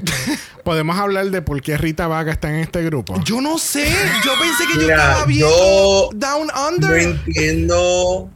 podemos 0.64 0.98
hablar 0.98 1.30
de 1.30 1.42
por 1.42 1.60
qué 1.60 1.76
Rita 1.76 2.06
Vaga 2.06 2.32
está 2.32 2.48
en 2.48 2.56
este 2.56 2.82
grupo. 2.82 3.20
Yo 3.22 3.40
no 3.40 3.58
sé. 3.58 3.86
Yo 4.24 4.32
pensé 4.40 4.66
que 4.66 4.74
yo 4.74 4.80
Mira, 4.80 4.94
estaba 4.94 5.26
viendo 5.26 5.48
yo 5.48 6.08
Down 6.14 6.46
No 6.46 6.68
Under. 6.68 6.98
entiendo. 6.98 8.30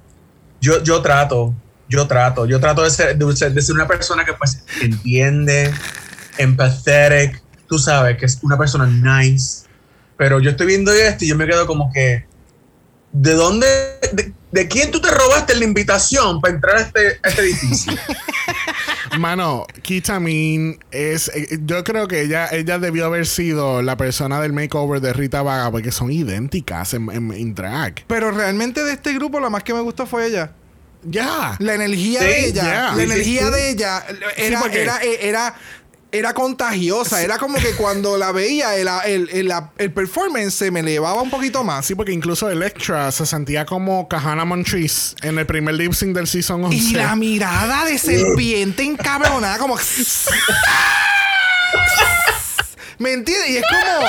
Yo, 0.60 0.82
yo 0.82 1.00
trato, 1.00 1.54
yo 1.88 2.06
trato, 2.06 2.44
yo 2.44 2.60
trato 2.60 2.82
de 2.82 2.90
ser, 2.90 3.16
de 3.16 3.36
ser, 3.36 3.52
de 3.52 3.62
ser 3.62 3.74
una 3.74 3.86
persona 3.86 4.24
que 4.24 4.32
pues 4.34 4.62
entiende, 4.82 5.72
empathetic, 6.36 7.40
tú 7.68 7.78
sabes, 7.78 8.18
que 8.18 8.26
es 8.26 8.38
una 8.42 8.58
persona 8.58 8.86
nice. 8.86 9.62
Pero 10.16 10.40
yo 10.40 10.50
estoy 10.50 10.66
viendo 10.66 10.92
esto 10.92 11.24
y 11.24 11.28
yo 11.28 11.36
me 11.36 11.46
quedo 11.46 11.66
como 11.66 11.92
que, 11.92 12.26
¿de 13.12 13.34
dónde, 13.34 13.66
de, 14.12 14.32
de 14.50 14.68
quién 14.68 14.90
tú 14.90 15.00
te 15.00 15.12
robaste 15.12 15.54
la 15.54 15.64
invitación 15.64 16.40
para 16.40 16.54
entrar 16.54 16.76
a 16.76 16.80
este, 16.80 17.20
a 17.22 17.28
este 17.28 17.42
edificio? 17.42 17.92
Mano, 19.18 19.66
Kitamin 19.82 20.78
es. 20.90 21.28
eh, 21.34 21.58
Yo 21.64 21.84
creo 21.84 22.08
que 22.08 22.22
ella, 22.22 22.48
ella 22.52 22.78
debió 22.78 23.06
haber 23.06 23.26
sido 23.26 23.82
la 23.82 23.96
persona 23.96 24.40
del 24.40 24.52
makeover 24.52 25.00
de 25.00 25.12
Rita 25.12 25.42
Vaga 25.42 25.70
porque 25.70 25.92
son 25.92 26.10
idénticas 26.10 26.94
en, 26.94 27.10
en- 27.10 27.32
en 27.32 27.54
drag. 27.54 28.04
Pero 28.06 28.30
realmente 28.30 28.84
de 28.84 28.92
este 28.92 29.12
grupo 29.14 29.40
la 29.40 29.50
más 29.50 29.62
que 29.62 29.74
me 29.74 29.80
gustó 29.80 30.06
fue 30.06 30.26
ella. 30.26 30.52
Ya. 31.04 31.54
La 31.60 31.74
energía 31.74 32.20
Sí, 32.20 32.26
de 32.26 32.46
ella. 32.48 32.62
yeah. 32.62 32.92
La 32.96 33.02
energía 33.04 33.50
de 33.50 33.70
ella 33.70 34.04
era, 34.36 34.60
era, 34.72 34.98
era, 35.00 35.54
era 36.10 36.32
contagiosa. 36.34 37.22
Era 37.22 37.38
como 37.38 37.58
que 37.58 37.72
cuando 37.72 38.16
la 38.16 38.32
veía, 38.32 38.76
el, 38.76 38.88
el, 39.06 39.28
el, 39.30 39.52
el 39.78 39.92
performance 39.92 40.54
se 40.54 40.70
me 40.70 40.80
elevaba 40.80 41.20
un 41.22 41.30
poquito 41.30 41.64
más. 41.64 41.86
Sí, 41.86 41.94
porque 41.94 42.12
incluso 42.12 42.48
Electra 42.50 43.12
se 43.12 43.26
sentía 43.26 43.66
como 43.66 44.08
Kahana 44.08 44.44
Montrese 44.44 45.14
en 45.22 45.38
el 45.38 45.46
primer 45.46 45.74
lip 45.74 45.92
sync 45.92 46.14
del 46.14 46.26
season 46.26 46.64
11. 46.64 46.76
Y 46.76 46.92
la 46.92 47.14
mirada 47.16 47.84
de 47.84 47.98
serpiente 47.98 48.82
encabronada, 48.82 49.58
como. 49.58 49.76
¿Me 52.98 53.12
entiendes? 53.12 53.50
Y 53.50 53.56
es 53.58 53.62
como. 53.68 54.08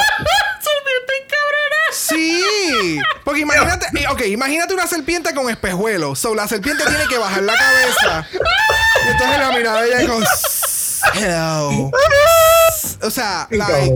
Sí, 1.92 3.00
porque 3.24 3.42
imagínate, 3.42 3.88
eh, 4.00 4.06
ok, 4.10 4.22
imagínate 4.28 4.74
una 4.74 4.88
serpiente 4.88 5.34
con 5.34 5.50
espejuelos. 5.50 6.20
So, 6.20 6.34
la 6.34 6.48
serpiente 6.48 6.84
tiene 6.86 7.06
que 7.08 7.18
bajar 7.18 7.44
la 7.44 7.54
cabeza. 7.54 8.28
Y 9.06 9.12
entonces 9.12 9.38
la 9.40 9.52
mirada 9.52 9.82
de 9.82 9.88
ella 9.90 10.08
con. 10.08 10.24
Hello. 11.14 11.92
O 13.02 13.10
sea, 13.10 13.48
like, 13.50 13.96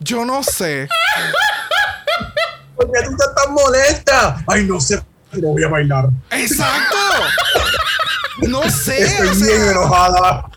yo 0.00 0.24
no 0.24 0.42
sé. 0.42 0.88
¿Por 2.76 2.90
qué 2.90 3.02
tú 3.04 3.10
estás 3.10 3.34
tan 3.34 3.52
molesta? 3.52 4.44
Ay, 4.46 4.64
no 4.64 4.80
sé, 4.80 5.02
pero 5.30 5.48
voy 5.48 5.64
a 5.64 5.68
bailar. 5.68 6.08
Exacto. 6.30 6.96
No 8.48 8.68
sé. 8.70 9.04
Estoy 9.04 9.28
o 9.28 9.34
sea, 9.34 9.46
bien 9.46 9.68
enojada. 9.70 10.50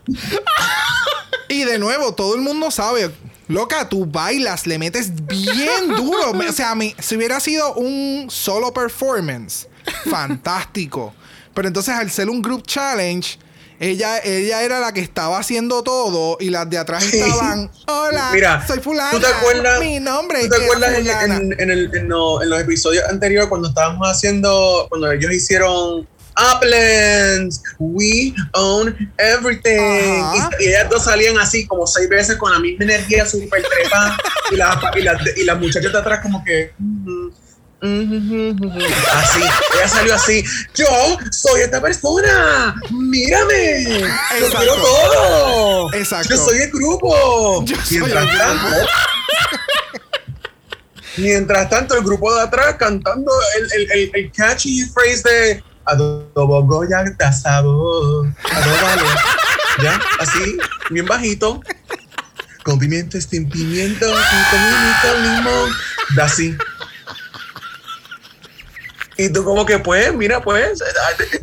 Y 1.48 1.64
de 1.64 1.78
nuevo, 1.78 2.14
todo 2.14 2.34
el 2.36 2.40
mundo 2.40 2.70
sabe. 2.70 3.12
Loca, 3.48 3.88
tú 3.88 4.06
bailas, 4.06 4.66
le 4.66 4.78
metes 4.78 5.12
bien 5.26 5.88
duro. 5.88 6.30
O 6.30 6.52
sea, 6.52 6.70
a 6.70 6.74
mí, 6.74 6.94
si 6.98 7.16
hubiera 7.16 7.40
sido 7.40 7.74
un 7.74 8.28
solo 8.30 8.72
performance, 8.72 9.68
fantástico. 10.08 11.12
Pero 11.52 11.68
entonces, 11.68 11.94
al 11.94 12.10
ser 12.10 12.30
un 12.30 12.40
group 12.40 12.62
challenge, 12.66 13.38
ella, 13.82 14.18
ella 14.20 14.62
era 14.62 14.78
la 14.78 14.92
que 14.92 15.00
estaba 15.00 15.38
haciendo 15.38 15.82
todo 15.82 16.36
y 16.40 16.50
las 16.50 16.70
de 16.70 16.78
atrás 16.78 17.02
estaban. 17.12 17.68
Hola, 17.88 18.30
Mira, 18.32 18.64
soy 18.66 18.78
fulana. 18.78 19.10
¿tú 19.10 19.18
te 19.20 19.26
acuerdas? 19.26 19.80
Mi 19.80 19.98
nombre 19.98 20.42
¿Tú 20.44 20.50
te 20.56 20.64
acuerdas 20.64 20.94
en, 20.98 21.06
en- 21.32 21.60
en 21.60 21.70
el- 21.70 21.90
en 21.96 22.08
lo- 22.08 22.40
en 22.40 22.48
los 22.48 22.60
episodios 22.60 23.04
anteriores 23.08 23.48
cuando 23.48 23.68
estábamos 23.68 24.06
haciendo, 24.08 24.86
cuando 24.88 25.10
ellos 25.10 25.32
hicieron 25.32 26.06
Uplands, 26.36 27.60
We 27.78 28.32
Own 28.52 28.96
Everything? 29.18 29.80
Ajá. 30.22 30.50
Y, 30.60 30.68
ellas 30.68 30.88
dos 30.88 31.04
salían 31.04 31.36
así 31.38 31.66
como 31.66 31.86
seis 31.86 32.08
veces 32.08 32.36
con 32.36 32.52
la 32.52 32.58
misma 32.60 32.84
energía 32.84 33.26
súper 33.26 33.62
trepa 33.62 34.16
y 34.52 34.56
las 34.56 34.76
y 34.96 35.02
las 35.02 35.36
y 35.38 35.44
las 35.44 35.58
muchachas 35.58 35.92
de 35.92 35.98
atrás 35.98 36.20
como 36.22 36.42
que... 36.44 36.70
"Ujú, 36.78 37.10
ujú, 37.10 37.26
ujú". 37.28 37.34
Así, 37.82 39.40
ella 39.74 39.88
salió 39.88 40.14
así. 40.14 40.44
Yo 40.74 40.86
soy 41.32 41.62
esta 41.62 41.80
persona. 41.80 42.74
Mírame. 42.90 43.84
Lo 44.00 44.06
Exacto. 44.06 44.58
quiero 44.58 44.74
todo. 44.76 45.92
Exacto. 45.94 46.28
Yo 46.30 46.36
soy 46.44 46.58
el 46.58 46.70
grupo. 46.70 47.64
Yo 47.64 47.76
soy 47.84 47.98
Mientras 47.98 48.24
grupo. 48.24 48.38
tanto, 48.38 48.76
mientras 51.16 51.70
tanto, 51.70 51.94
el 51.96 52.04
grupo 52.04 52.32
de 52.34 52.42
atrás 52.42 52.76
cantando 52.78 53.32
el, 53.58 53.80
el, 53.80 53.92
el, 53.92 54.10
el 54.14 54.32
catchy 54.32 54.84
phrase 54.86 55.28
de 55.28 55.64
Adobo 55.84 56.62
Goya 56.64 57.02
da 57.18 57.32
sabor. 57.32 58.28
Adóbalo. 58.50 59.06
Ya, 59.82 60.00
así, 60.20 60.56
bien 60.90 61.06
bajito. 61.06 61.60
Con 62.62 62.78
pimiento, 62.78 63.18
este 63.18 63.40
pimiento, 63.40 64.06
con 64.06 65.22
limón. 65.22 65.70
Da 66.14 66.26
así. 66.26 66.56
Y 69.24 69.32
tú 69.32 69.44
como 69.44 69.64
que 69.66 69.78
pues, 69.78 70.12
mira 70.14 70.42
pues, 70.42 70.82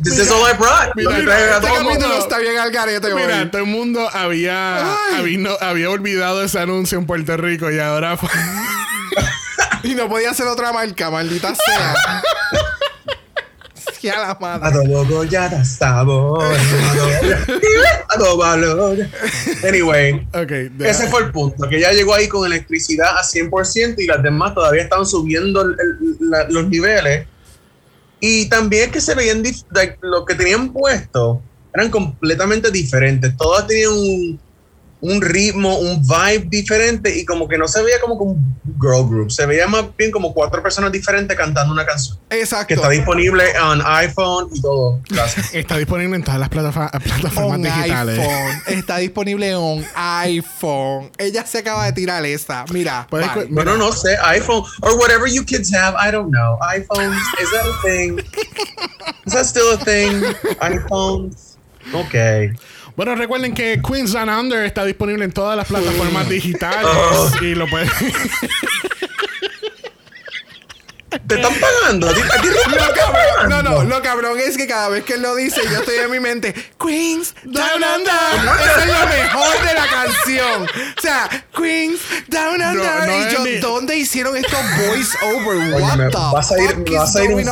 this 0.02 0.18
is 0.18 0.30
all 0.30 0.42
I 0.50 0.56
brought. 0.56 0.94
Mira, 0.96 1.10
a 1.34 1.56
Este 1.56 1.66
todo 1.66 1.76
el 1.78 1.84
mundo. 1.84 1.98
capítulo 2.00 2.18
está 2.18 2.38
bien 2.38 2.58
al 2.58 2.70
garete, 2.70 3.12
hoy. 3.12 3.22
Mira, 3.22 3.50
todo 3.50 3.62
el 3.62 3.68
mundo 3.68 4.08
había, 4.12 4.94
había, 5.16 5.38
no- 5.38 5.56
había 5.60 5.90
olvidado 5.90 6.42
ese 6.42 6.58
anuncio 6.58 6.98
en 6.98 7.06
Puerto 7.06 7.36
Rico 7.36 7.70
y 7.70 7.78
ahora 7.78 8.16
fue- 8.16 8.28
Y 9.82 9.94
no 9.94 10.08
podía 10.08 10.34
ser 10.34 10.46
otra 10.46 10.72
marca, 10.72 11.10
maldita 11.10 11.54
sea. 11.54 11.94
Sí, 13.98 14.08
a 14.08 14.18
la 14.18 14.38
madre. 14.40 14.66
Adobo 14.68 15.04
Goya 15.04 15.48
da 15.50 15.62
sabor. 15.62 16.42
Adóbalo. 18.08 18.94
Anyway, 19.68 20.26
Ok, 20.32 20.48
deja- 20.76 20.90
ese 20.90 21.08
fue 21.08 21.22
el 21.24 21.30
punto, 21.30 21.68
que 21.68 21.78
ya 21.80 21.92
llegó 21.92 22.14
ahí 22.14 22.26
con 22.28 22.46
electricidad 22.46 23.08
a 23.18 23.22
100% 23.22 23.96
y 23.98 24.06
las 24.06 24.22
demás 24.22 24.54
todavía 24.54 24.82
estaban 24.84 25.04
subiendo 25.04 25.60
el- 25.62 25.76
el- 25.78 26.30
la- 26.30 26.48
los 26.48 26.66
niveles. 26.68 27.26
Y 28.20 28.48
también 28.48 28.90
que 28.90 29.00
se 29.00 29.14
veían, 29.14 29.42
lo 30.02 30.24
que 30.24 30.34
tenían 30.34 30.72
puesto 30.72 31.42
eran 31.74 31.90
completamente 31.90 32.70
diferentes. 32.70 33.36
Todas 33.36 33.66
tenían 33.66 33.92
un, 33.92 34.40
un 35.02 35.22
ritmo, 35.22 35.78
un 35.78 36.02
vibe 36.06 36.46
diferente 36.50 37.16
y 37.16 37.24
como 37.24 37.48
que 37.48 37.56
no 37.56 37.66
se 37.66 37.82
veía 37.82 37.98
como 38.02 38.18
que 38.18 38.24
un 38.24 38.60
girl 38.80 39.08
group, 39.08 39.30
se 39.32 39.46
veía 39.46 39.66
más 39.66 39.84
bien 39.96 40.10
como 40.10 40.34
cuatro 40.34 40.62
personas 40.62 40.92
diferentes 40.92 41.34
cantando 41.36 41.72
una 41.72 41.86
canción 41.86 42.18
que 42.28 42.38
Exacto. 42.40 42.74
está 42.74 42.88
disponible 42.90 43.44
en 43.50 43.80
iPhone 43.84 44.48
y 44.52 44.60
todo. 44.60 45.00
Gracias. 45.08 45.50
está 45.54 45.78
disponible 45.78 46.16
en 46.16 46.22
todas 46.24 46.38
las 46.38 46.48
plataformas 46.50 46.92
On 47.36 47.62
digitales. 47.62 48.18
iPhone. 48.18 48.62
Está 48.78 48.98
disponible 48.98 49.50
en 49.50 49.86
iPhone. 49.94 51.10
Ella 51.18 51.46
se 51.46 51.58
acaba 51.58 51.86
de 51.86 51.92
tirar 51.92 52.24
esa. 52.26 52.64
Mira. 52.72 53.06
Bye. 53.10 53.26
cu- 53.34 53.46
Bueno, 53.50 53.76
no 53.76 53.92
sé, 53.92 54.16
iPhone 54.24 54.62
or 54.82 54.94
whatever 54.98 55.28
you 55.30 55.44
kids 55.44 55.72
have, 55.74 55.96
I 55.98 56.10
don't 56.12 56.30
know. 56.30 56.58
iPhones, 56.60 57.16
is 57.42 57.50
that 57.52 57.64
a 57.66 57.82
thing? 57.82 58.18
Is 59.26 59.32
that 59.34 59.44
still 59.46 59.72
a 59.74 59.78
thing? 59.78 60.22
iPhones. 60.60 61.56
Okay. 61.94 62.52
Bueno, 62.96 63.14
recuerden 63.14 63.54
que 63.54 63.80
Queens 63.86 64.12
Down 64.12 64.28
Under 64.28 64.64
está 64.64 64.84
disponible 64.84 65.24
en 65.24 65.32
todas 65.32 65.56
las 65.56 65.66
plataformas 65.68 66.28
digitales 66.28 66.86
Oh. 66.86 67.30
y 67.40 67.54
lo 67.54 67.66
pueden. 67.68 67.88
¿Te 71.26 71.34
están 71.34 71.52
pagando? 71.60 72.08
¿A 72.08 72.14
ti, 72.14 72.20
a 72.20 72.40
ti 72.40 72.48
Lo 72.48 72.94
cabrón, 72.94 73.48
no, 73.48 73.62
no, 73.62 73.82
lo 73.84 74.02
cabrón 74.02 74.38
es 74.38 74.56
que 74.56 74.66
cada 74.66 74.88
vez 74.88 75.04
que 75.04 75.14
él 75.14 75.22
lo 75.22 75.34
dice, 75.34 75.60
yo 75.70 75.80
estoy 75.80 75.96
en 75.96 76.10
mi 76.10 76.20
mente, 76.20 76.54
Queens 76.80 77.34
Down 77.44 77.82
Under. 77.82 78.60
Eso 78.64 78.80
es 78.80 78.86
lo 78.86 79.06
mejor 79.08 79.66
de 79.66 79.74
la 79.74 79.86
canción. 79.88 80.62
O 80.96 81.00
sea, 81.00 81.28
Queens 81.56 82.00
Down 82.28 82.62
Under. 82.62 83.08
no 83.08 83.46
y 83.48 83.60
yo, 83.60 83.68
¿dónde 83.68 83.96
hicieron 83.96 84.36
estos 84.36 84.60
voice 84.86 85.16
over? 85.22 85.56
Oye, 85.74 85.82
What 85.82 85.96
me 85.96 86.08
the 86.10 86.16
vas 86.32 86.52
a 86.52 86.58
ir- 86.58 86.68
fuck 86.70 86.78
me 86.88 86.90
is 86.90 86.96
vas 86.98 87.16
a 87.16 87.24
ir 87.24 87.30
un 87.32 87.44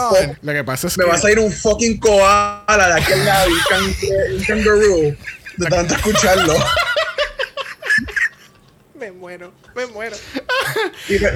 Lo 0.42 0.52
que 0.52 0.64
pasa 0.64 0.86
es 0.86 0.98
Me 0.98 1.04
que. 1.04 1.10
vas 1.10 1.24
a 1.24 1.30
ir 1.32 1.38
un 1.40 1.52
fucking 1.52 1.98
koala 1.98 2.64
de 2.94 3.00
aquel 3.02 3.24
lado, 3.24 3.48
un, 3.50 3.60
can- 3.68 4.34
un 4.36 4.44
kangaroo, 4.44 5.16
de 5.56 5.66
tanto 5.68 5.94
escucharlo. 5.94 6.54
Me 9.00 9.12
muero, 9.12 9.52
me 9.76 9.86
muero. 9.86 10.16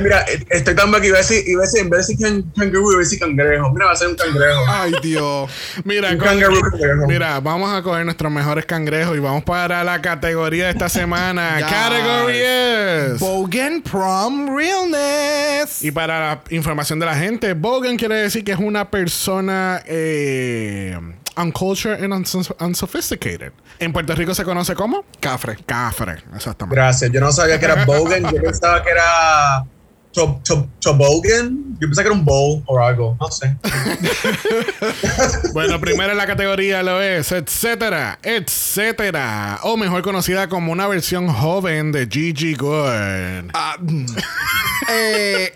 Mira, 0.01 0.25
estoy 0.51 0.75
tan 0.75 0.93
que 1.01 1.07
iba 1.07 1.17
a 1.17 1.21
decir, 1.21 1.45
iba 1.47 1.63
a 1.63 1.67
decir, 1.67 1.81
en 1.81 1.91
vez 1.91 2.07
de 2.09 2.15
decir 2.15 2.27
can- 2.27 2.53
kangaroo, 2.57 2.91
iba 2.93 3.01
a 3.01 3.05
decir 3.05 3.19
cangrejo. 3.21 3.71
Mira, 3.73 3.87
va 3.87 3.93
a 3.93 3.97
ser 3.97 4.09
un 4.09 4.17
cangrejo. 4.17 4.61
Ay, 4.69 4.93
Dios. 5.03 5.51
Mira, 5.85 6.11
Un 6.11 6.19
cangrejo. 6.19 7.07
mira, 7.07 7.39
vamos 7.41 7.73
a 7.73 7.83
coger 7.83 8.05
nuestros 8.05 8.33
mejores 8.33 8.67
cangrejos 8.67 9.17
y 9.17 9.21
vamos 9.21 9.45
para 9.45 9.85
la 9.85 10.03
categoría 10.03 10.65
de 10.67 10.71
esta 10.73 10.89
semana. 10.89 11.59
Category 11.71 12.37
es. 12.39 13.21
Bogan 13.21 13.83
Prom 13.83 14.57
Realness. 14.57 15.83
Y 15.85 15.91
para 15.93 16.19
la 16.21 16.43
información 16.51 16.99
de 16.99 17.07
la 17.07 17.15
gente, 17.15 17.55
Bogan 17.55 17.97
quiere 17.97 18.17
decir 18.17 18.43
que 18.45 18.53
es 18.53 18.59
una 18.59 18.91
persona 18.91 19.83
eh, 19.87 20.99
uncultured 21.37 22.03
and 22.03 22.12
uns- 22.12 22.53
unsophisticated. 22.61 23.53
En 23.78 23.93
Puerto 23.93 24.14
Rico 24.14 24.35
se 24.35 24.45
conoce 24.45 24.74
como 24.74 25.05
Cafre. 25.20 25.57
cafre, 25.66 26.22
exactamente. 26.35 26.74
Gracias, 26.76 27.11
yo 27.11 27.20
no 27.20 27.33
sabía 27.33 27.59
que 27.59 27.64
era 27.64 27.85
Bogan, 27.85 28.22
yo 28.24 28.43
pensaba 28.43 28.83
que 28.83 28.91
era 28.91 29.64
to, 30.12 30.41
to, 30.45 30.68
toboggan. 30.80 31.76
Yo 31.80 31.89
pensé 31.89 32.03
que 32.03 32.09
era 32.09 32.16
un 32.16 32.24
bowl 32.24 32.62
o 32.66 32.78
algo. 32.78 33.16
No 33.20 33.30
sé. 33.30 33.57
Bueno, 35.53 35.78
primero 35.80 36.12
en 36.12 36.18
la 36.18 36.26
categoría 36.26 36.83
lo 36.83 37.01
es, 37.03 37.30
etcétera, 37.33 38.18
etcétera. 38.22 39.61
O 39.62 39.76
mejor 39.76 40.03
conocida 40.03 40.49
como 40.49 40.72
una 40.72 40.87
versión 40.87 41.28
joven 41.28 41.93
de 41.93 42.07
Gigi 42.11 42.55
Good. 42.55 43.51
Ah, 43.53 43.76
mm. 43.80 44.07
eh, 44.91 45.53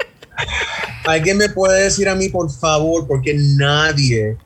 ¿Alguien 1.07 1.39
me 1.39 1.49
puede 1.49 1.85
decir 1.85 2.09
a 2.09 2.15
mí, 2.15 2.29
por 2.29 2.51
favor? 2.51 3.07
Porque 3.07 3.35
nadie, 3.57 4.37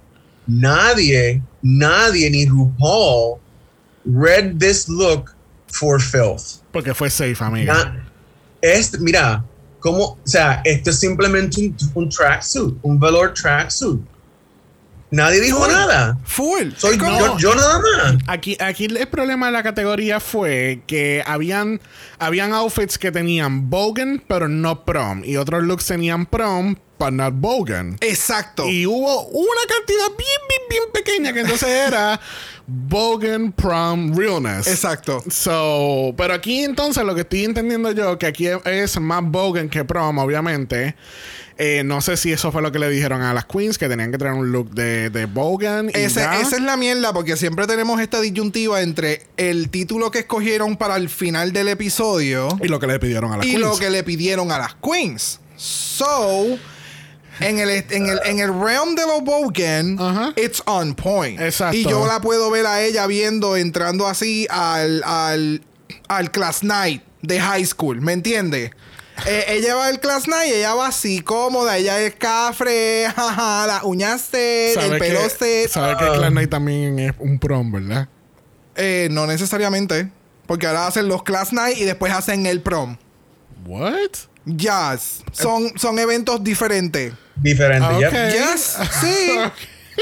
nadie, 0.50 1.40
nadie, 1.62 2.30
ni 2.30 2.46
RuPaul, 2.46 3.38
read 4.04 4.58
this 4.58 4.88
look 4.88 5.34
for 5.68 6.00
filth. 6.00 6.62
Porque 6.72 6.94
fue 6.94 7.08
safe, 7.10 7.40
amiga. 7.40 7.72
Na- 7.72 8.06
es, 8.62 8.98
mira, 9.00 9.42
como, 9.80 10.02
o 10.02 10.18
sea, 10.24 10.60
esto 10.64 10.90
es 10.90 11.00
simplemente 11.00 11.60
un, 11.60 11.76
un 11.94 12.08
tracksuit, 12.08 12.74
un 12.82 12.98
velour 12.98 13.32
tracksuit. 13.32 14.00
Nadie 15.10 15.40
dijo 15.40 15.66
nada. 15.66 16.18
full. 16.24 16.70
Soy 16.76 16.96
yo, 16.98 17.38
yo 17.38 17.54
nada 17.54 17.80
más. 17.80 18.16
Aquí, 18.28 18.56
aquí 18.60 18.84
el 18.84 19.08
problema 19.08 19.46
de 19.46 19.52
la 19.52 19.62
categoría 19.62 20.20
fue 20.20 20.82
que 20.86 21.22
habían, 21.26 21.80
habían 22.18 22.52
outfits 22.52 22.98
que 22.98 23.10
tenían 23.10 23.68
Bogan, 23.70 24.22
pero 24.26 24.48
no 24.48 24.84
prom. 24.84 25.22
Y 25.24 25.36
otros 25.36 25.64
looks 25.64 25.86
tenían 25.86 26.26
prom, 26.26 26.76
but 26.98 27.10
not 27.10 27.34
Bogan. 27.34 27.96
Exacto. 28.00 28.68
Y 28.68 28.86
hubo 28.86 29.24
una 29.26 29.62
cantidad 29.68 30.06
bien, 30.16 30.40
bien, 30.48 30.62
bien 30.68 30.82
pequeña 30.92 31.32
que 31.32 31.40
entonces 31.40 31.68
era 31.68 32.20
Bogan 32.66 33.50
Prom 33.50 34.16
Realness. 34.16 34.68
Exacto. 34.68 35.24
So, 35.28 36.14
pero 36.16 36.34
aquí 36.34 36.62
entonces 36.62 37.02
lo 37.02 37.16
que 37.16 37.22
estoy 37.22 37.44
entendiendo 37.44 37.90
yo, 37.90 38.16
que 38.16 38.26
aquí 38.26 38.46
es 38.64 39.00
más 39.00 39.22
Bogan 39.24 39.68
que 39.68 39.84
Prom, 39.84 40.18
obviamente. 40.18 40.94
Eh, 41.62 41.82
no 41.84 42.00
sé 42.00 42.16
si 42.16 42.32
eso 42.32 42.50
fue 42.52 42.62
lo 42.62 42.72
que 42.72 42.78
le 42.78 42.88
dijeron 42.88 43.20
a 43.20 43.34
las 43.34 43.44
queens, 43.44 43.76
que 43.76 43.86
tenían 43.86 44.10
que 44.10 44.16
traer 44.16 44.32
un 44.34 44.50
look 44.50 44.70
de, 44.70 45.10
de 45.10 45.26
Bogan. 45.26 45.90
Y 45.90 45.98
Ese- 45.98 46.22
esa 46.40 46.56
es 46.56 46.62
la 46.62 46.78
mierda, 46.78 47.12
porque 47.12 47.36
siempre 47.36 47.66
tenemos 47.66 48.00
esta 48.00 48.18
disyuntiva 48.20 48.80
entre 48.80 49.26
el 49.36 49.68
título 49.68 50.10
que 50.10 50.20
escogieron 50.20 50.78
para 50.78 50.96
el 50.96 51.10
final 51.10 51.52
del 51.52 51.68
episodio 51.68 52.48
Y 52.62 52.68
lo 52.68 52.80
que 52.80 52.86
le 52.86 52.98
pidieron 52.98 53.32
a 53.32 53.36
las 53.36 53.44
y 53.44 53.50
queens. 53.50 53.60
lo 53.60 53.76
que 53.76 53.90
le 53.90 54.02
pidieron 54.04 54.50
a 54.52 54.58
las 54.58 54.74
queens. 54.76 55.40
So, 55.56 56.46
en 57.40 57.58
el, 57.58 57.68
en 57.90 58.06
el, 58.06 58.20
en 58.24 58.38
el 58.38 58.48
realm 58.58 58.94
de 58.94 59.06
los 59.06 59.22
Bogan, 59.22 59.98
it's 60.36 60.62
on 60.66 60.94
point. 60.94 61.40
Exacto. 61.40 61.76
Y 61.76 61.84
yo 61.84 62.06
la 62.06 62.20
puedo 62.22 62.50
ver 62.50 62.64
a 62.66 62.82
ella 62.82 63.06
viendo, 63.06 63.56
entrando 63.56 64.06
así 64.06 64.46
al, 64.48 65.02
al, 65.04 65.62
al 66.08 66.30
class 66.30 66.62
night 66.62 67.02
de 67.22 67.38
high 67.38 67.66
school, 67.66 68.00
¿me 68.00 68.14
entiendes? 68.14 68.70
Eh, 69.26 69.44
ella 69.48 69.74
va 69.74 69.86
al 69.86 70.00
class 70.00 70.26
night 70.28 70.48
y 70.50 70.54
ella 70.54 70.74
va 70.74 70.88
así 70.88 71.20
cómoda, 71.20 71.76
ella 71.76 72.00
es 72.00 72.14
cafre, 72.14 73.06
jaja, 73.16 73.66
las 73.66 73.82
uñas 73.84 74.20
set, 74.22 74.76
el 74.76 74.98
pelo 74.98 75.20
que, 75.22 75.30
set. 75.30 75.70
sabe 75.70 75.96
que 75.96 76.04
Clan 76.18 76.34
Night 76.34 76.50
también 76.50 76.98
es 76.98 77.12
un 77.18 77.38
prom, 77.38 77.70
¿verdad? 77.72 78.08
Eh, 78.76 79.08
no 79.10 79.26
necesariamente, 79.26 80.10
porque 80.46 80.66
ahora 80.66 80.86
hacen 80.86 81.08
los 81.08 81.22
class 81.22 81.52
night 81.52 81.76
y 81.78 81.84
después 81.84 82.12
hacen 82.12 82.46
el 82.46 82.60
prom. 82.62 82.96
What? 83.66 84.10
Jazz. 84.46 85.22
Son, 85.32 85.70
son 85.78 85.98
eventos 85.98 86.42
diferentes. 86.42 87.12
Diferente, 87.36 87.86
Ah, 87.88 87.98
ya. 88.00 88.08
ok. 88.08 88.14
Yes, 88.32 88.76
sí. 89.00 89.30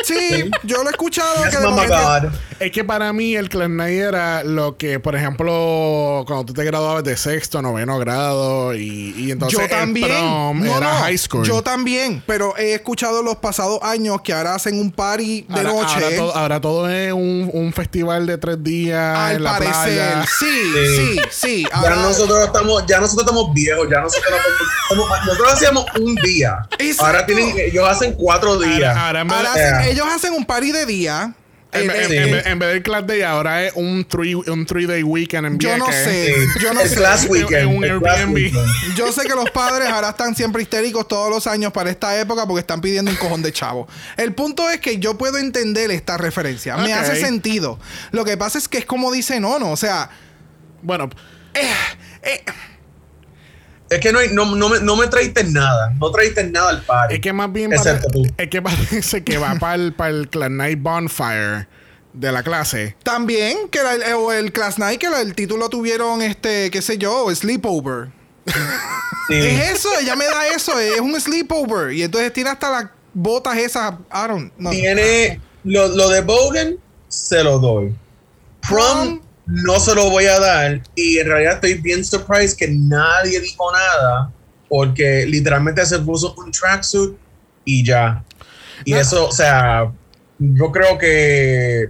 Sí, 0.05 0.51
yo 0.64 0.82
lo 0.82 0.88
he 0.88 0.92
escuchado. 0.92 1.44
Yes, 1.44 1.51
que 1.51 1.57
de 1.59 1.64
mama 1.64 1.76
momento- 1.84 2.28
God. 2.30 2.38
Es 2.61 2.72
que 2.72 2.82
para 2.82 3.12
mí 3.12 3.36
el 3.36 3.49
Clan 3.49 3.76
Night 3.76 4.01
era 4.01 4.42
lo 4.42 4.76
que, 4.76 4.99
por 4.99 5.14
ejemplo, 5.14 6.24
cuando 6.26 6.44
tú 6.46 6.55
te 6.55 6.64
graduabas 6.64 7.05
de 7.05 7.16
sexto, 7.16 7.62
noveno 7.62 7.99
grado 8.01 8.74
y, 8.74 9.14
y 9.16 9.30
entonces 9.30 9.57
yo 9.59 9.64
el 9.64 9.70
también. 9.70 10.09
prom 10.09 10.64
No, 10.64 10.76
era 10.76 10.92
no, 10.92 10.99
high 11.01 11.16
school. 11.18 11.44
Yo 11.46 11.62
también. 11.62 12.22
Pero 12.26 12.57
he 12.57 12.74
escuchado 12.74 13.22
los 13.22 13.36
pasados 13.36 13.78
años 13.82 14.20
que 14.22 14.32
ahora 14.32 14.57
hacen 14.57 14.80
un 14.80 14.90
party 14.90 15.42
de 15.49 15.55
ahora, 15.61 15.62
noche. 15.72 15.94
Ahora 15.94 16.16
todo, 16.16 16.36
ahora 16.36 16.61
todo 16.61 16.88
es 16.90 17.12
un, 17.12 17.49
un 17.53 17.72
festival 17.72 18.26
de 18.26 18.38
tres 18.38 18.62
días 18.62 19.16
al 19.18 19.36
en 19.36 19.42
la 19.44 19.51
parecer. 19.53 19.74
playa. 19.74 20.24
Sí, 20.38 20.46
Sí. 20.74 20.96
sí, 20.96 21.20
sí. 21.30 21.62
Ya 21.70 21.76
Ahora- 21.76 21.96
nosotros 21.96 22.44
estamos, 22.44 22.84
ya 22.88 22.99
nosotros 23.01 23.24
estamos 23.24 23.55
viejos, 23.55 23.86
ya 23.88 24.01
nosotros 24.01 24.24
estamos- 24.90 25.26
nosotros 25.26 25.53
hacíamos 25.53 25.84
un 26.01 26.14
día. 26.16 26.57
Exacto. 26.78 27.07
Ahora 27.07 27.26
tienen, 27.26 27.55
ellos 27.57 27.88
hacen 27.88 28.14
cuatro 28.14 28.59
días. 28.59 28.96
Ahora, 28.96 29.22
hacen- 29.22 29.55
Yeah. 29.59 29.88
Ellos 29.91 30.07
hacen 30.09 30.32
un 30.32 30.45
party 30.45 30.72
de 30.72 30.86
día. 30.86 31.34
en, 31.70 31.91
Eh, 31.91 31.93
en- 31.93 32.12
eh, 32.12 32.16
en 32.24 32.30
vez- 32.32 32.47
en 32.47 32.59
vez 32.59 32.68
del 32.70 32.82
Class 32.82 33.07
Day, 33.07 33.20
ahora 33.20 33.62
es 33.62 33.74
un 33.76 34.03
three, 34.09 34.34
un 34.34 34.64
three 34.64 34.86
day 34.86 35.03
weekend 35.03 35.47
en 35.47 35.59
Yo 35.59 35.76
no 35.76 35.84
sé. 35.93 36.34
Sí. 36.34 36.61
Yo 36.62 36.72
no 36.72 36.80
el 36.80 36.89
sé. 36.89 36.95
class 36.97 37.24
En- 37.24 37.30
weekend. 37.30 37.55
en 37.70 37.76
un 37.76 37.84
el 37.84 37.99
class 38.01 38.18
Airbnb. 38.20 38.34
weekend. 38.36 38.66
Yo 38.97 39.12
sé 39.12 39.22
que 39.28 39.34
los 39.34 39.51
padres 39.51 39.86
ahora 39.91 40.09
están 40.09 40.34
siempre 40.34 40.62
histéricos 40.62 41.07
todos 41.07 41.28
los 41.28 41.47
años 41.47 41.70
para 41.70 41.91
esta 41.91 42.18
época 42.18 42.47
porque 42.47 42.61
están 42.61 42.80
pidiendo 42.80 43.11
un 43.11 43.18
cojón 43.18 43.43
de 43.43 43.53
chavo. 43.53 43.86
El 44.16 44.32
punto 44.32 44.70
es 44.70 44.80
que 44.80 44.99
yo 44.99 45.18
puedo 45.18 45.36
entender 45.36 45.91
esta 45.91 46.16
referencia. 46.16 46.74
Me 46.78 46.95
hace 46.95 47.20
sentido. 47.20 47.78
Lo 48.12 48.24
que 48.24 48.39
pasa 48.39 48.57
es 48.57 48.66
que 48.66 48.78
es 48.78 48.86
como 48.86 49.12
dice 49.12 49.39
Nono. 49.39 49.70
O 49.70 49.76
sea, 49.76 50.09
Bueno, 50.80 51.11
Es 53.91 54.01
que 54.01 54.12
no, 54.12 54.18
hay- 54.18 54.30
no, 54.32 54.55
no, 54.57 54.68
me, 54.68 54.80
no 54.80 54.97
me 54.97 55.07
traíste 55.07 55.45
nada. 55.45 55.95
No 55.99 56.11
traíste 56.11 56.45
nada 56.45 56.70
al 56.70 56.82
party. 56.82 57.14
es 57.14 57.20
que 57.20 57.32
más 57.32 57.53
bien 57.53 57.72
Excepto 57.72 58.09
tú. 58.09 58.22
es 58.36 58.49
que 58.51 58.61
parece 58.62 59.24
que 59.24 59.39
va 59.39 59.55
para 59.57 59.74
el, 59.76 59.93
para 59.95 60.11
el 60.11 60.28
Clan 60.28 60.57
Night 60.57 60.78
Bonfire 60.82 61.66
de 62.12 62.32
la 62.32 62.43
clase. 62.43 62.97
también 63.03 63.68
que 63.70 63.78
era 63.78 63.95
el, 63.95 64.03
o 64.14 64.32
el 64.32 64.53
Class 64.53 64.78
Night, 64.78 64.99
que 65.01 65.07
era 65.07 65.20
el 65.20 65.34
título 65.34 65.68
tuvieron, 65.68 66.20
este, 66.22 66.70
qué 66.70 66.82
sé 66.82 66.99
yo, 66.99 67.32
Sleepover. 67.34 68.09
Sí. 68.47 68.53
Es 69.34 69.72
eso, 69.72 69.89
ella 70.01 70.16
me 70.16 70.24
da 70.24 70.49
eso, 70.57 70.78
es 70.80 71.01
un 71.01 71.18
sleepover. 71.20 71.93
Y 71.93 72.03
entonces 72.03 72.32
tiene 72.32 72.49
hasta 72.51 72.70
las 72.70 72.86
botas 73.12 73.57
esas. 73.59 73.93
I 74.11 74.26
don't 74.26 74.53
know. 74.57 74.72
Tiene 74.72 75.39
lo, 75.64 75.89
lo 75.89 76.09
de 76.09 76.22
Bogan, 76.22 76.76
se 77.09 77.45
lo 77.45 77.59
doy. 77.59 77.95
Prom, 78.66 79.18
Prom. 79.18 79.20
No 79.49 79.80
se 79.80 79.94
lo 79.94 80.11
voy 80.11 80.26
a 80.26 80.38
dar. 80.38 80.82
Y 80.94 81.18
en 81.18 81.26
realidad 81.26 81.55
estoy 81.55 81.74
bien 81.74 82.05
surprised 82.05 82.57
que 82.57 82.68
nadie 82.68 83.40
dijo 83.40 83.72
nada. 83.72 84.30
Porque 84.68 85.24
literalmente 85.26 85.84
se 85.86 85.99
puso 86.01 86.34
un 86.34 86.53
tracksuit 86.53 87.16
y 87.64 87.84
ya. 87.84 88.22
Y 88.84 88.92
No. 88.92 89.01
eso, 89.01 89.26
o 89.28 89.32
sea, 89.32 89.90
yo 90.38 90.70
creo 90.70 90.99
que 90.99 91.86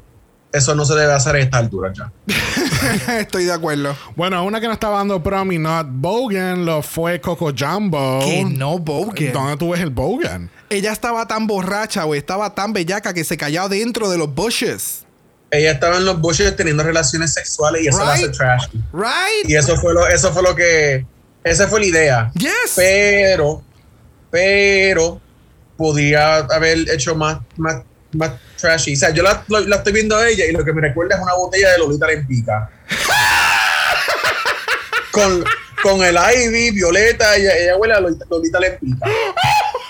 eso 0.53 0.75
no 0.77 0.85
se 0.85 0.95
debe 0.95 1.13
hacer 1.13 1.35
a 1.35 1.41
esta 1.41 1.59
altura 1.59 1.93
ya. 1.93 2.13
Estoy 3.19 3.45
de 3.45 3.53
acuerdo. 3.53 3.97
Bueno, 4.15 4.45
una 4.45 4.61
que 4.61 4.69
no 4.69 4.73
estaba 4.73 4.99
dando 4.99 5.21
prom 5.23 5.51
y 5.53 5.59
not 5.59 5.89
Bogan 5.91 6.65
lo 6.65 6.81
fue 6.83 7.21
Coco 7.21 7.53
Jumbo. 7.59 8.21
Que 8.21 8.45
no 8.45 8.79
Bogan. 8.79 9.33
¿Dónde 9.33 9.57
tú 9.57 9.71
ves 9.71 9.81
el 9.81 9.91
Bogan? 9.91 10.49
Ella 10.71 10.93
estaba 10.93 11.27
tan 11.27 11.49
borracha 11.49 12.07
o 12.07 12.15
estaba 12.15 12.55
tan 12.55 12.73
bellaca 12.73 13.13
que 13.13 13.25
se 13.25 13.37
cayó 13.37 13.69
dentro 13.69 14.09
de 14.09 14.19
los 14.19 14.33
bushes. 14.33 15.05
Ella 15.51 15.73
estaba 15.73 15.97
en 15.97 16.05
los 16.05 16.21
bushes 16.21 16.55
teniendo 16.57 16.83
relaciones 16.83 17.33
sexuales 17.33 17.83
y 17.83 17.89
eso 17.89 18.05
la 18.05 18.13
hace 18.13 18.27
Right. 18.27 18.85
Right? 18.93 19.49
Y 19.49 19.57
eso 19.57 19.77
fue 19.77 19.95
lo, 19.95 20.07
eso 20.07 20.33
fue 20.33 20.43
lo 20.43 20.55
que, 20.55 21.07
esa 21.43 21.69
fue 21.69 21.81
la 21.81 21.87
idea. 21.87 22.31
Yes. 22.35 22.73
Pero, 22.77 23.63
pero, 24.31 25.21
podía 25.77 26.37
haber 26.37 26.91
hecho 26.91 27.15
más, 27.15 27.39
más, 27.57 27.83
más 28.13 28.33
trashy. 28.61 28.95
O 28.95 28.99
sea, 28.99 29.11
yo 29.11 29.23
la, 29.23 29.43
la 29.49 29.77
estoy 29.77 29.95
viendo 29.95 30.17
a 30.17 30.29
ella 30.29 30.45
y 30.45 30.53
lo 30.53 30.65
que 30.65 30.73
me 30.73 30.83
recuerda 30.83 31.17
es 31.17 31.23
una 31.23 31.35
botella 31.35 31.73
de 31.73 31.79
Lolita 31.79 32.07
Lempica. 32.07 32.71
con, 35.11 35.45
con 35.83 36.03
el 36.03 36.17
Ivy, 36.17 36.73
Violeta, 36.73 37.37
ella, 37.37 37.57
ella 37.57 37.77
huele 37.77 37.95
a 37.95 38.01
Lolita, 38.01 38.27
Lolita 38.29 38.61
Lempica. 38.61 39.07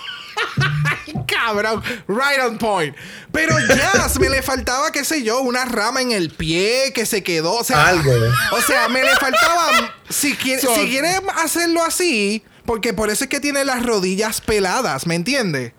Cabrón. 1.48 1.82
Right 2.06 2.40
on 2.44 2.58
point. 2.58 2.94
Pero 3.32 3.56
ya, 3.60 4.08
me 4.20 4.28
le 4.28 4.42
faltaba, 4.42 4.90
qué 4.92 5.04
sé 5.04 5.22
yo, 5.22 5.40
una 5.40 5.64
rama 5.64 6.00
en 6.02 6.12
el 6.12 6.30
pie 6.30 6.92
que 6.94 7.06
se 7.06 7.22
quedó. 7.22 7.52
O 7.54 7.64
sea, 7.64 7.88
Algo. 7.88 8.12
O 8.52 8.60
sea, 8.62 8.88
me 8.88 9.02
le 9.02 9.14
faltaba. 9.16 9.94
Si 10.08 10.34
quiere, 10.34 10.60
So- 10.62 10.74
si 10.74 10.88
quiere 10.88 11.10
hacerlo 11.42 11.82
así, 11.84 12.42
porque 12.66 12.92
por 12.92 13.08
eso 13.10 13.24
es 13.24 13.30
que 13.30 13.40
tiene 13.40 13.64
las 13.64 13.84
rodillas 13.84 14.40
peladas, 14.42 15.06
¿me 15.06 15.14
entiende? 15.14 15.72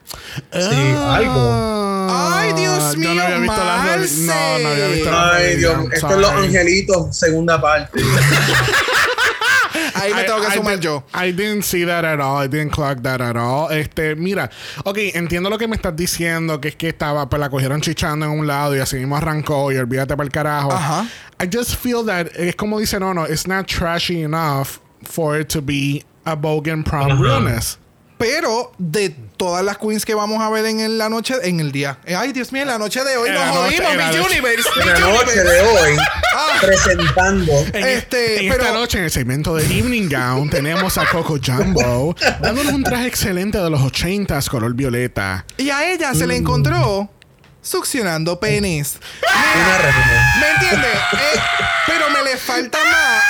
Sí, 0.52 0.96
algo. 1.08 2.08
Ay, 2.12 2.54
Dios 2.54 2.80
Ah, 2.82 2.92
Yo 2.94 3.00
mío, 3.00 3.14
no 3.16 3.22
había 3.22 3.38
visto 3.38 3.64
las 3.64 3.78
Marce. 3.84 3.96
rodillas. 3.98 4.18
No, 4.20 4.60
no 4.60 4.70
había 4.70 4.88
visto 4.88 5.12
las 5.12 5.34
Ay, 5.36 5.56
Dios, 5.58 5.76
rodillas. 5.76 5.94
esto 5.96 6.10
es 6.12 6.18
Los. 6.18 6.32
Angelitos, 6.32 7.18
segunda 7.18 7.62
parte. 7.62 8.02
Ahí 10.02 10.14
me 10.14 10.22
I- 10.22 10.26
tengo 10.26 10.42
que 10.42 10.48
I 10.48 10.58
sumar 10.58 10.76
did- 10.76 10.84
yo. 10.84 11.04
I 11.14 11.32
didn't 11.32 11.64
see 11.64 11.86
that 11.86 12.06
at 12.06 12.20
all. 12.20 12.44
I 12.44 12.48
didn't 12.48 12.72
clock 12.72 13.02
that 13.04 13.22
at 13.22 13.36
all. 13.36 13.72
Este, 13.72 14.16
mira, 14.16 14.50
ok, 14.84 14.98
entiendo 15.14 15.50
lo 15.50 15.58
que 15.58 15.68
me 15.68 15.76
estás 15.76 15.96
diciendo, 15.96 16.60
que 16.60 16.70
es 16.70 16.76
que 16.76 16.90
estaba, 16.90 17.30
pues 17.30 17.40
la 17.40 17.50
cogieron 17.50 17.82
chichando 17.82 18.26
en 18.26 18.32
un 18.32 18.48
lado 18.48 18.76
y 18.76 18.80
así 18.80 18.96
mismo 18.98 19.16
arrancó 19.18 19.72
y 19.72 19.78
olvídate 19.78 20.16
para 20.16 20.26
el 20.26 20.32
carajo. 20.32 20.72
Ajá. 20.72 21.06
I 21.42 21.48
just 21.52 21.76
feel 21.76 22.06
that 22.06 22.28
es 22.36 22.56
como 22.56 22.80
dice 22.80 23.00
no, 23.00 23.14
no, 23.14 23.26
it's 23.26 23.48
not 23.48 23.66
trashy 23.68 24.22
enough 24.22 24.80
for 25.04 25.40
it 25.40 25.48
to 25.50 25.62
be 25.62 26.04
a 26.26 26.36
Bogan 26.36 26.84
prom 26.84 27.12
Ajá. 27.12 27.22
realness. 27.22 27.78
Pero 28.20 28.74
de 28.78 29.10
todas 29.38 29.64
las 29.64 29.78
queens 29.78 30.04
que 30.06 30.14
vamos 30.14 30.42
a 30.44 30.50
ver 30.50 30.66
en 30.66 30.82
el- 30.82 30.98
la 30.98 31.08
noche, 31.08 31.36
en 31.42 31.62
el 31.62 31.72
día. 31.72 31.98
eh, 32.06 32.16
Ay, 32.16 32.34
Dios 32.34 32.52
mío, 32.52 32.62
en 32.64 32.68
la 32.68 32.78
noche 32.78 33.02
de 33.04 33.16
hoy 33.16 33.30
En 33.30 33.36
nos 33.36 33.48
jodimos, 33.48 33.92
en 33.92 33.98
noche. 33.98 34.20
Universe. 34.22 34.70
En 34.82 34.88
la 34.88 35.00
noche 35.00 35.42
de 35.44 35.62
hoy, 35.62 35.98
Ah. 36.36 36.58
presentando. 36.62 37.54
En, 37.74 37.88
Este, 37.88 38.42
en 38.44 38.52
pero- 38.52 38.64
esta 38.64 38.74
noche, 38.76 38.98
en 38.98 39.04
el 39.06 39.12
segmento 39.12 39.56
de 39.56 39.64
Evening 39.64 40.10
Gown, 40.10 40.50
tenemos 40.50 40.98
a 40.98 41.06
Coco 41.06 41.38
Jumbo 41.44 42.14
dándonos 42.42 42.74
un 42.74 42.84
traje 42.84 43.08
excelente 43.08 43.58
de 43.58 43.70
los 43.70 43.80
80s, 43.82 44.50
color 44.50 44.74
violeta. 44.74 45.46
Y 45.58 45.70
a 45.70 45.90
ella 45.90 46.14
se 46.14 46.28
le 46.28 46.34
Mm. 46.36 46.42
encontró 46.42 47.10
succionando 47.62 48.38
penis. 48.38 48.98
Una. 49.24 50.40
¿Me 50.42 50.50
entiendes? 50.52 50.96
Eh, 51.14 51.40
pero 51.88 52.10
me 52.10 52.22
le 52.30 52.36
falta 52.38 52.78
más. 52.84 53.24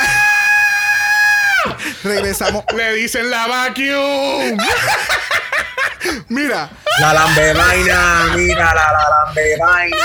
Regresamos. 2.03 2.64
Le 2.76 2.93
dicen 2.93 3.30
la 3.30 3.47
vacuum. 3.47 4.57
Mira, 6.30 6.70
La 7.01 7.14
lambe 7.14 7.53
vaina, 7.53 8.32
mira 8.36 8.74
la, 8.74 8.91
la 8.91 9.10
lambe 9.26 9.57
vaina. 9.60 9.97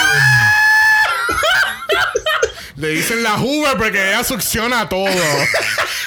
Le 2.77 2.89
dicen 2.89 3.23
la 3.23 3.35
Hoover 3.39 3.77
porque 3.77 4.09
ella 4.09 4.25
succiona 4.25 4.89
todo. 4.89 5.07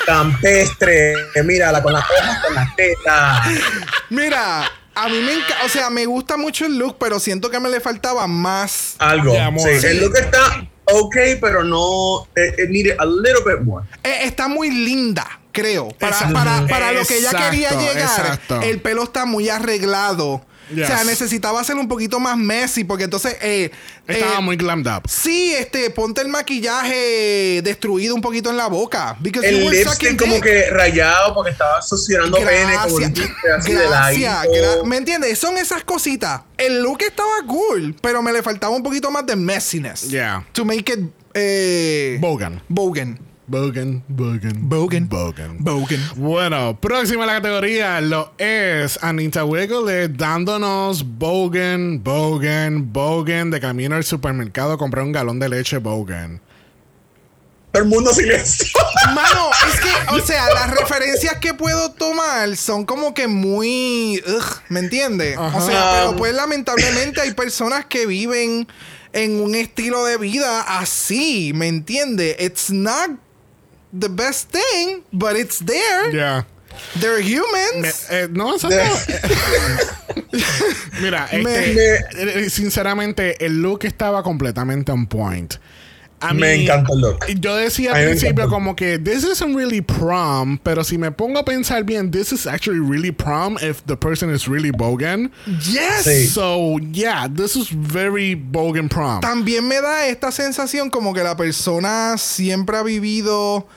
Campestre, 0.05 1.13
mírala 1.43 1.81
con 1.81 1.93
las 1.93 2.03
hojas, 2.03 2.43
con 2.45 2.55
las 2.55 2.75
tetas. 2.75 3.47
mira. 4.09 4.71
A 4.95 5.09
mí 5.09 5.19
me 5.19 5.31
encanta, 5.33 5.63
o 5.63 5.69
sea, 5.69 5.91
me 5.91 6.07
gusta 6.07 6.37
mucho 6.37 6.65
el 6.65 6.79
look, 6.79 6.97
pero 6.99 7.19
siento 7.19 7.51
que 7.51 7.59
me 7.59 7.69
le 7.69 7.79
faltaba 7.79 8.25
más. 8.25 8.95
Algo. 8.97 9.31
De 9.31 9.39
amor. 9.39 9.61
Sí, 9.79 9.85
el 9.85 9.99
look 9.99 10.17
está 10.17 10.67
ok, 10.93 11.15
pero 11.39 11.63
no. 11.63 12.27
It, 12.35 12.59
it 12.59 12.69
needed 12.69 12.95
a 12.99 13.05
little 13.05 13.43
bit 13.45 13.63
more. 13.63 13.85
Eh, 14.03 14.19
está 14.23 14.47
muy 14.47 14.69
linda, 14.69 15.39
creo. 15.51 15.89
Para, 15.89 16.13
Exacto. 16.13 16.33
para, 16.33 16.67
para 16.67 16.91
lo 16.91 17.05
que 17.05 17.17
ella 17.17 17.31
quería 17.31 17.71
llegar, 17.71 18.25
exacto. 18.25 18.61
el 18.61 18.81
pelo 18.81 19.03
está 19.03 19.25
muy 19.25 19.49
arreglado. 19.49 20.45
Yes. 20.73 20.83
O 20.83 20.87
sea, 20.87 21.03
necesitaba 21.03 21.63
ser 21.63 21.75
un 21.75 21.87
poquito 21.87 22.19
más 22.19 22.37
messy, 22.37 22.83
porque 22.83 23.05
entonces. 23.05 23.35
eh, 23.41 23.71
Estaba 24.07 24.39
eh, 24.39 24.41
muy 24.41 24.55
glammed 24.57 24.87
up. 24.87 25.03
Sí, 25.09 25.53
este, 25.53 25.89
ponte 25.89 26.21
el 26.21 26.27
maquillaje 26.29 27.61
destruido 27.63 28.15
un 28.15 28.21
poquito 28.21 28.49
en 28.49 28.57
la 28.57 28.67
boca. 28.67 29.17
El 29.43 29.69
lipstick 29.69 30.17
como 30.19 30.35
dick. 30.35 30.43
que 30.43 30.69
rayado 30.69 31.33
porque 31.33 31.51
estaba 31.51 31.81
succionando 31.81 32.37
pene, 32.37 32.73
como 32.85 32.97
así 33.57 33.71
Gracias. 33.73 34.43
gra- 34.45 34.83
¿Me 34.85 34.97
entiendes? 34.97 35.37
Son 35.39 35.57
esas 35.57 35.83
cositas. 35.83 36.41
El 36.57 36.81
look 36.81 36.99
estaba 37.01 37.31
cool, 37.47 37.95
pero 38.01 38.21
me 38.21 38.31
le 38.33 38.41
faltaba 38.43 38.75
un 38.75 38.83
poquito 38.83 39.11
más 39.11 39.25
de 39.25 39.35
messiness. 39.35 40.09
Yeah. 40.09 40.45
To 40.53 40.65
make 40.65 40.91
it 40.91 40.99
eh, 41.33 42.17
Bogan. 42.19 42.61
Bogan. 42.67 43.19
Bogan, 43.49 44.03
Bogan. 44.09 44.67
Bogan. 44.67 45.07
Bogan. 45.07 45.57
Bogan. 45.59 46.01
Bueno, 46.17 46.77
próxima 46.81 47.23
a 47.23 47.27
la 47.27 47.33
categoría 47.35 48.01
lo 48.01 48.33
es 48.37 49.01
Anita 49.01 49.45
Wiggles 49.45 50.17
dándonos 50.17 51.05
Bogan, 51.17 52.03
Bogan, 52.03 52.91
Bogan 52.91 53.49
de 53.49 53.61
camino 53.61 53.95
al 53.95 54.03
supermercado 54.03 54.73
a 54.73 54.77
comprar 54.77 55.05
un 55.05 55.13
galón 55.13 55.39
de 55.39 55.47
leche 55.47 55.77
Bogan. 55.77 56.41
El 57.71 57.85
mundo 57.85 58.13
silencio. 58.13 58.67
Mano, 59.15 59.49
es 59.65 59.79
que, 59.79 60.15
o 60.15 60.19
sea, 60.19 60.53
las 60.53 60.71
referencias 60.71 61.37
que 61.37 61.53
puedo 61.53 61.93
tomar 61.93 62.57
son 62.57 62.85
como 62.85 63.13
que 63.13 63.29
muy. 63.29 64.21
ugh, 64.27 64.61
¿Me 64.67 64.81
entiendes? 64.81 65.37
O 65.37 65.61
sea, 65.61 65.91
pero 65.93 66.17
pues 66.17 66.33
lamentablemente 66.33 67.21
hay 67.21 67.33
personas 67.33 67.85
que 67.85 68.07
viven 68.07 68.67
en 69.13 69.39
un 69.39 69.55
estilo 69.55 70.03
de 70.03 70.17
vida 70.17 70.79
así, 70.79 71.53
¿me 71.55 71.69
entiendes? 71.69 72.35
It's 72.39 72.69
not 72.69 73.11
the 73.99 74.09
best 74.09 74.49
thing, 74.51 75.03
but 75.13 75.35
it's 75.35 75.59
there. 75.59 76.11
Ya. 76.11 76.43
They're 76.99 77.19
Me- 77.19 77.23
humans. 77.23 78.07
eh, 78.11 78.27
no. 78.29 78.57
Mira, 81.01 81.27
Me- 81.31 81.39
este, 81.39 82.45
eh, 82.45 82.49
sinceramente, 82.49 83.43
el 83.45 83.61
look 83.61 83.85
estaba 83.85 84.23
completamente 84.23 84.91
on 84.91 85.05
point. 85.07 85.55
A 86.19 86.33
Me 86.33 86.57
mí- 86.57 86.63
encanta 86.63 86.93
el 86.93 87.01
look. 87.01 87.25
Yo 87.39 87.55
decía 87.55 87.91
A 87.91 87.95
al 87.97 88.01
me 88.01 88.07
principio 88.09 88.49
como 88.49 88.75
que 88.75 88.97
this 88.97 89.23
isn't 89.23 89.55
really 89.55 89.81
prom, 89.81 90.57
pero 90.63 90.83
si 90.83 90.97
me 90.97 91.11
pongo 91.11 91.37
a 91.39 91.45
pensar 91.45 91.83
bien, 91.83 92.09
this 92.09 92.31
is 92.31 92.47
actually 92.47 92.79
really 92.79 93.11
prom 93.11 93.55
if 93.61 93.83
the 93.85 93.95
person 93.95 94.33
is 94.33 94.47
really 94.47 94.71
bogan. 94.71 95.31
yes. 95.45 96.05
Sí. 96.05 96.25
So 96.27 96.79
yeah, 96.91 97.27
this 97.27 97.55
is 97.55 97.69
very 97.69 98.33
bogan 98.35 98.89
prom. 98.89 99.21
También 99.21 99.67
me 99.67 99.79
da 99.79 100.07
esta 100.07 100.31
sensación 100.31 100.89
como 100.89 101.13
que 101.13 101.21
la 101.23 101.35
persona 101.37 102.17
siempre 102.17 102.77
ha 102.77 102.83
vivido 102.83 103.67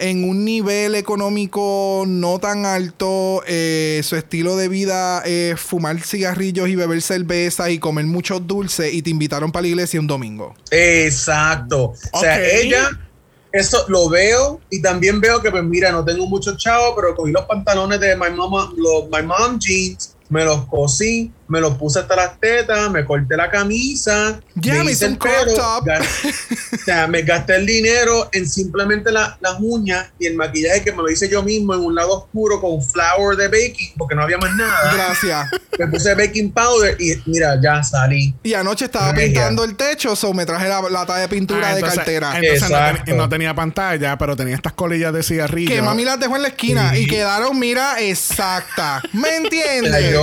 en 0.00 0.28
un 0.28 0.44
nivel 0.44 0.94
económico 0.94 2.04
no 2.06 2.38
tan 2.38 2.64
alto. 2.64 3.42
eh, 3.46 4.00
su 4.02 4.16
estilo 4.16 4.56
de 4.56 4.68
vida 4.68 5.22
es 5.24 5.60
fumar 5.60 6.00
cigarrillos 6.00 6.68
y 6.68 6.74
beber 6.74 7.02
cerveza 7.02 7.70
y 7.70 7.78
comer 7.78 8.06
muchos 8.06 8.46
dulces 8.46 8.92
y 8.92 9.02
te 9.02 9.10
invitaron 9.10 9.52
para 9.52 9.62
la 9.62 9.68
iglesia 9.68 10.00
un 10.00 10.06
domingo. 10.06 10.54
Exacto. 10.70 11.92
O 12.12 12.20
sea, 12.20 12.42
ella, 12.42 12.90
eso 13.52 13.84
lo 13.88 14.08
veo 14.08 14.60
y 14.70 14.80
también 14.80 15.20
veo 15.20 15.42
que, 15.42 15.50
pues 15.50 15.64
mira, 15.64 15.92
no 15.92 16.04
tengo 16.04 16.26
mucho 16.26 16.56
chavo, 16.56 16.94
pero 16.96 17.14
cogí 17.14 17.32
los 17.32 17.44
pantalones 17.44 18.00
de 18.00 18.16
my 18.16 18.30
mama, 18.30 18.72
los 18.76 19.04
my 19.10 19.22
mom 19.22 19.58
jeans, 19.58 20.16
me 20.30 20.44
los 20.44 20.66
cosí, 20.66 21.30
me 21.50 21.60
los 21.60 21.76
puse 21.76 21.98
hasta 21.98 22.16
las 22.16 22.38
tetas, 22.40 22.90
me 22.90 23.04
corté 23.04 23.36
la 23.36 23.50
camisa, 23.50 24.40
Ya, 24.54 24.82
me 24.84 24.92
hice 24.92 25.06
el 25.06 25.18
crop 25.18 25.32
pelo, 25.44 25.54
top. 25.56 25.84
gas- 25.84 26.06
o 26.74 26.84
sea, 26.84 27.06
me 27.08 27.22
gasté 27.22 27.56
el 27.56 27.66
dinero 27.66 28.28
en 28.32 28.48
simplemente 28.48 29.10
la- 29.12 29.36
las 29.40 29.56
uñas 29.58 30.08
y 30.18 30.26
el 30.26 30.36
maquillaje 30.36 30.82
que 30.82 30.92
me 30.92 30.98
lo 30.98 31.10
hice 31.10 31.28
yo 31.28 31.42
mismo 31.42 31.74
en 31.74 31.80
un 31.80 31.94
lado 31.94 32.12
oscuro 32.18 32.60
con 32.60 32.82
flour 32.82 33.36
de 33.36 33.48
baking, 33.48 33.92
porque 33.98 34.14
no 34.14 34.22
había 34.22 34.38
más 34.38 34.54
nada. 34.56 34.94
Gracias. 34.94 35.48
Me 35.78 35.86
puse 35.88 36.14
baking 36.14 36.52
powder 36.52 36.96
y 37.00 37.20
mira, 37.26 37.58
ya 37.60 37.82
salí. 37.82 38.34
Y 38.42 38.54
anoche 38.54 38.84
estaba 38.84 39.12
Regia. 39.12 39.26
pintando 39.26 39.64
el 39.64 39.76
techo, 39.76 40.14
so 40.14 40.32
me 40.32 40.46
traje 40.46 40.68
la 40.68 40.80
lata 40.88 41.16
de 41.16 41.26
pintura 41.28 41.68
Ah, 41.68 41.74
de 41.74 41.80
entonces- 41.80 41.96
cartera. 41.98 42.38
Entonces 42.38 42.70
no, 42.70 42.76
Exacto. 42.76 43.02
ten- 43.06 43.16
no 43.16 43.28
tenía 43.28 43.54
pantalla, 43.54 44.16
pero 44.18 44.36
tenía 44.36 44.54
estas 44.54 44.72
colillas 44.74 45.12
de 45.12 45.22
cigarrillo. 45.22 45.70
que 45.74 45.82
mami 45.82 46.04
las 46.04 46.20
dejó 46.20 46.36
en 46.36 46.42
la 46.42 46.48
esquina 46.48 46.92
Sí. 46.94 47.00
y 47.02 47.06
quedaron, 47.06 47.58
mira, 47.58 48.00
exacta. 48.00 49.02
¿Me 49.12 49.36
entiendes? 49.36 50.18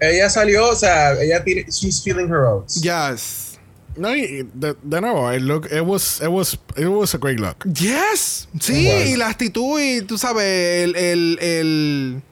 Ella 0.00 0.19
salió, 0.28 0.68
o 0.68 0.74
sea, 0.74 1.12
ella 1.14 1.42
tiene, 1.42 1.64
she's 1.70 2.02
feeling 2.02 2.28
her 2.28 2.44
oats. 2.44 2.82
Yes. 2.82 3.58
No, 3.96 4.14
y 4.14 4.48
de, 4.54 4.76
de 4.82 5.00
nuevo, 5.00 5.30
el 5.30 5.46
look, 5.46 5.66
it 5.70 5.82
was, 5.82 6.20
it 6.20 6.28
was, 6.28 6.58
it 6.76 6.86
was 6.86 7.14
a 7.14 7.18
great 7.18 7.40
look. 7.40 7.64
Yes. 7.74 8.48
Sí, 8.58 8.88
y 8.88 9.16
la 9.16 9.28
actitud 9.28 9.80
y 9.80 10.02
tú 10.02 10.16
sabes, 10.16 10.84
el, 10.84 10.96
el, 10.96 11.38
el, 11.40 12.22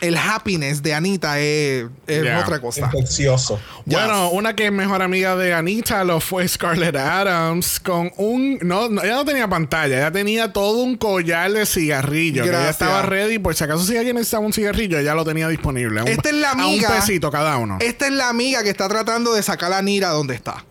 el 0.00 0.16
happiness 0.16 0.82
de 0.82 0.94
Anita 0.94 1.38
es, 1.38 1.86
es 2.06 2.22
Yeah. 2.22 2.40
otra 2.40 2.60
cosa. 2.60 2.82
Infeccioso. 2.92 3.60
Bueno, 3.84 4.30
una 4.30 4.54
que 4.54 4.66
es 4.66 4.72
mejor 4.72 5.02
amiga 5.02 5.36
de 5.36 5.52
Anita 5.54 6.04
lo 6.04 6.20
fue 6.20 6.46
Scarlett 6.48 6.96
Adams 6.96 7.80
con 7.80 8.10
un... 8.16 8.58
No, 8.62 8.88
no, 8.88 9.02
ella 9.02 9.14
no 9.14 9.24
tenía 9.24 9.48
pantalla, 9.48 9.96
ella 9.98 10.10
tenía 10.12 10.52
todo 10.52 10.78
un 10.82 10.96
collar 10.96 11.50
de 11.52 11.66
cigarrillo. 11.66 12.42
Que 12.42 12.48
ella 12.48 12.70
estaba 12.70 13.02
ready, 13.02 13.38
por 13.38 13.54
si 13.54 13.64
acaso 13.64 13.84
si 13.84 13.96
alguien 13.96 14.16
necesitaba 14.16 14.44
un 14.46 14.52
cigarrillo, 14.52 14.98
ella 14.98 15.14
lo 15.14 15.24
tenía 15.24 15.48
disponible. 15.48 16.02
Un- 16.02 16.08
Esta 16.08 16.28
es 16.30 16.34
la 16.36 16.50
A 16.50 16.54
un 16.54 16.60
amiga. 16.60 16.88
pesito 16.96 17.30
cada 17.30 17.56
uno. 17.56 17.78
Esta 17.80 18.06
es 18.06 18.12
la 18.12 18.28
amiga 18.28 18.62
que 18.62 18.70
está 18.70 18.88
tratando 18.88 19.34
de 19.34 19.42
sacar 19.42 19.72
a 19.72 19.82
Nira 19.82 20.08
donde 20.10 20.34
está. 20.34 20.64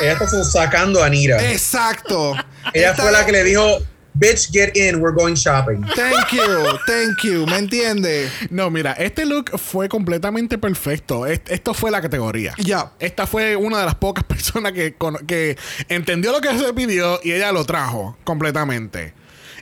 Ella 0.00 0.12
está 0.12 0.44
sacando 0.44 1.02
a 1.02 1.08
Nira. 1.08 1.50
Exacto. 1.52 2.34
ella 2.72 2.90
Esta- 2.90 3.02
fue 3.02 3.12
la 3.12 3.24
que 3.26 3.32
le 3.32 3.44
dijo, 3.44 3.78
bitch, 4.18 4.50
get 4.52 4.76
in, 4.76 5.00
we're 5.00 5.14
going 5.14 5.34
shopping. 5.34 5.82
Thank 5.96 6.32
you, 6.32 6.78
thank 6.86 7.22
you. 7.24 7.46
¿Me 7.46 7.58
entiendes? 7.58 8.30
No, 8.50 8.70
mira, 8.70 8.92
este 8.92 9.24
look 9.24 9.50
fue 9.58 9.88
completamente 9.88 10.58
perfecto. 10.58 11.26
Est- 11.26 11.50
esto 11.50 11.74
fue 11.74 11.90
la 11.90 12.00
categoría. 12.00 12.54
Ya. 12.58 12.92
Esta 13.00 13.26
fue 13.26 13.56
una 13.56 13.78
de 13.80 13.86
las 13.86 13.94
pocas 13.96 14.24
personas 14.28 14.72
que, 14.72 14.94
con- 14.94 15.16
que 15.26 15.56
entendió 15.88 16.32
lo 16.32 16.40
que 16.40 16.56
se 16.58 16.72
pidió 16.74 17.20
y 17.22 17.32
ella 17.32 17.52
lo 17.52 17.64
trajo 17.64 18.16
completamente. 18.24 19.14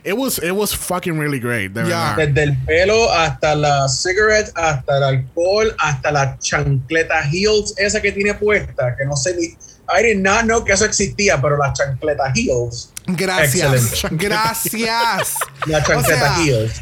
It 0.03 0.13
was, 0.13 0.39
it 0.39 0.51
was 0.53 0.75
fucking 0.75 1.19
really 1.19 1.39
great, 1.39 1.73
de 1.73 1.87
Ya. 1.87 2.15
verdad. 2.15 2.27
Desde 2.27 2.43
el 2.43 2.57
pelo 2.65 3.11
hasta 3.13 3.53
la 3.55 3.87
cigarette, 3.87 4.51
hasta 4.55 4.97
el 4.97 5.03
alcohol, 5.03 5.75
hasta 5.77 6.11
la 6.11 6.39
chancleta 6.39 7.21
heels, 7.31 7.75
esa 7.77 8.01
que 8.01 8.11
tiene 8.11 8.33
puesta, 8.33 8.95
que 8.97 9.05
no 9.05 9.15
sé 9.15 9.35
ni. 9.35 9.55
I 9.93 10.01
did 10.03 10.17
not 10.21 10.43
know 10.45 10.63
que 10.63 10.71
eso 10.73 10.85
existía, 10.85 11.39
pero 11.41 11.57
la 11.57 11.71
chancleta 11.73 12.31
heels. 12.33 12.90
Gracias. 13.05 13.73
Excelente. 13.73 14.25
Gracias. 14.27 15.35
La 15.65 15.79
O 15.79 16.03
sea, 16.03 16.37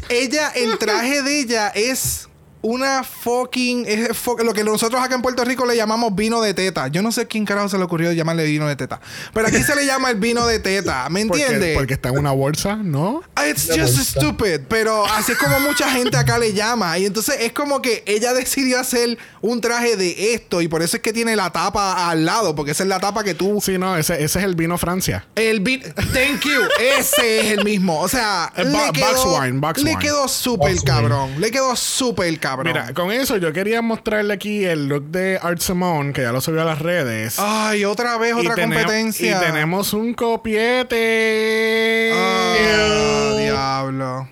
ella, 0.08 0.52
el 0.54 0.78
traje 0.78 1.22
de 1.22 1.40
ella 1.40 1.68
es 1.68 2.29
una 2.62 3.02
fucking. 3.04 3.84
es 3.86 4.08
fo- 4.10 4.42
lo 4.42 4.52
que 4.52 4.64
nosotros 4.64 5.02
acá 5.02 5.14
en 5.14 5.22
Puerto 5.22 5.44
Rico 5.44 5.64
le 5.66 5.76
llamamos 5.76 6.14
vino 6.14 6.40
de 6.42 6.54
teta. 6.54 6.88
Yo 6.88 7.02
no 7.02 7.12
sé 7.12 7.26
quién 7.26 7.44
carajo 7.44 7.68
se 7.68 7.78
le 7.78 7.84
ocurrió 7.84 8.12
llamarle 8.12 8.44
vino 8.44 8.66
de 8.68 8.76
teta. 8.76 9.00
Pero 9.32 9.48
aquí 9.48 9.62
se 9.62 9.74
le 9.74 9.86
llama 9.86 10.10
el 10.10 10.16
vino 10.18 10.46
de 10.46 10.58
teta. 10.58 11.08
¿Me 11.08 11.22
entiendes? 11.22 11.76
porque 11.76 11.94
está 11.94 12.10
en 12.10 12.18
una 12.18 12.32
bolsa, 12.32 12.76
¿no? 12.76 13.22
Ah, 13.34 13.46
It's 13.48 13.66
just 13.66 13.96
bolsa. 13.96 14.20
stupid, 14.20 14.60
pero 14.68 15.06
así 15.06 15.32
es 15.32 15.38
como 15.38 15.58
mucha 15.60 15.90
gente 15.90 16.16
acá 16.16 16.38
le 16.38 16.52
llama. 16.52 16.98
Y 16.98 17.06
entonces 17.06 17.36
es 17.40 17.52
como 17.52 17.80
que 17.80 18.02
ella 18.06 18.32
decidió 18.34 18.78
hacer 18.78 19.16
un 19.40 19.60
traje 19.60 19.96
de 19.96 20.34
esto 20.34 20.60
y 20.60 20.68
por 20.68 20.82
eso 20.82 20.96
es 20.96 21.02
que 21.02 21.12
tiene 21.12 21.36
la 21.36 21.50
tapa 21.50 22.10
al 22.10 22.24
lado, 22.26 22.54
porque 22.54 22.72
esa 22.72 22.82
es 22.82 22.88
la 22.88 23.00
tapa 23.00 23.24
que 23.24 23.34
tú. 23.34 23.60
Sí, 23.62 23.78
no, 23.78 23.96
ese, 23.96 24.22
ese 24.22 24.38
es 24.38 24.44
el 24.44 24.54
vino 24.54 24.76
Francia. 24.76 25.24
El 25.34 25.60
vino. 25.60 25.84
Thank 25.94 26.42
you. 26.44 26.60
Ese 26.98 27.40
es 27.40 27.58
el 27.58 27.64
mismo. 27.64 28.00
O 28.00 28.08
sea, 28.08 28.52
Eh, 28.56 28.64
le 28.64 28.92
quedó, 28.92 29.24
box 29.24 29.40
wine, 29.40 29.58
box 29.60 29.82
le 29.82 29.96
quedó 29.96 30.28
súper 30.28 30.76
cabrón. 30.84 31.40
Le 31.40 31.50
quedó 31.50 31.74
súper 31.74 32.38
cabrón. 32.38 32.49
Cabrón. 32.50 32.72
Mira, 32.72 32.92
con 32.94 33.10
eso 33.12 33.36
yo 33.36 33.52
quería 33.52 33.80
mostrarle 33.82 34.34
aquí 34.34 34.64
el 34.64 34.86
look 34.88 35.04
de 35.10 35.38
Art 35.42 35.60
Simone, 35.60 36.12
que 36.12 36.22
ya 36.22 36.32
lo 36.32 36.40
subió 36.40 36.62
a 36.62 36.64
las 36.64 36.78
redes. 36.80 37.36
Ay, 37.38 37.84
otra 37.84 38.16
vez, 38.18 38.34
otra 38.34 38.54
competencia. 38.56 39.36
Y 39.36 39.40
tenemos 39.44 39.92
un 39.92 40.14
copiete. 40.14 42.10
Ah, 42.14 43.34
diablo. 43.38 44.28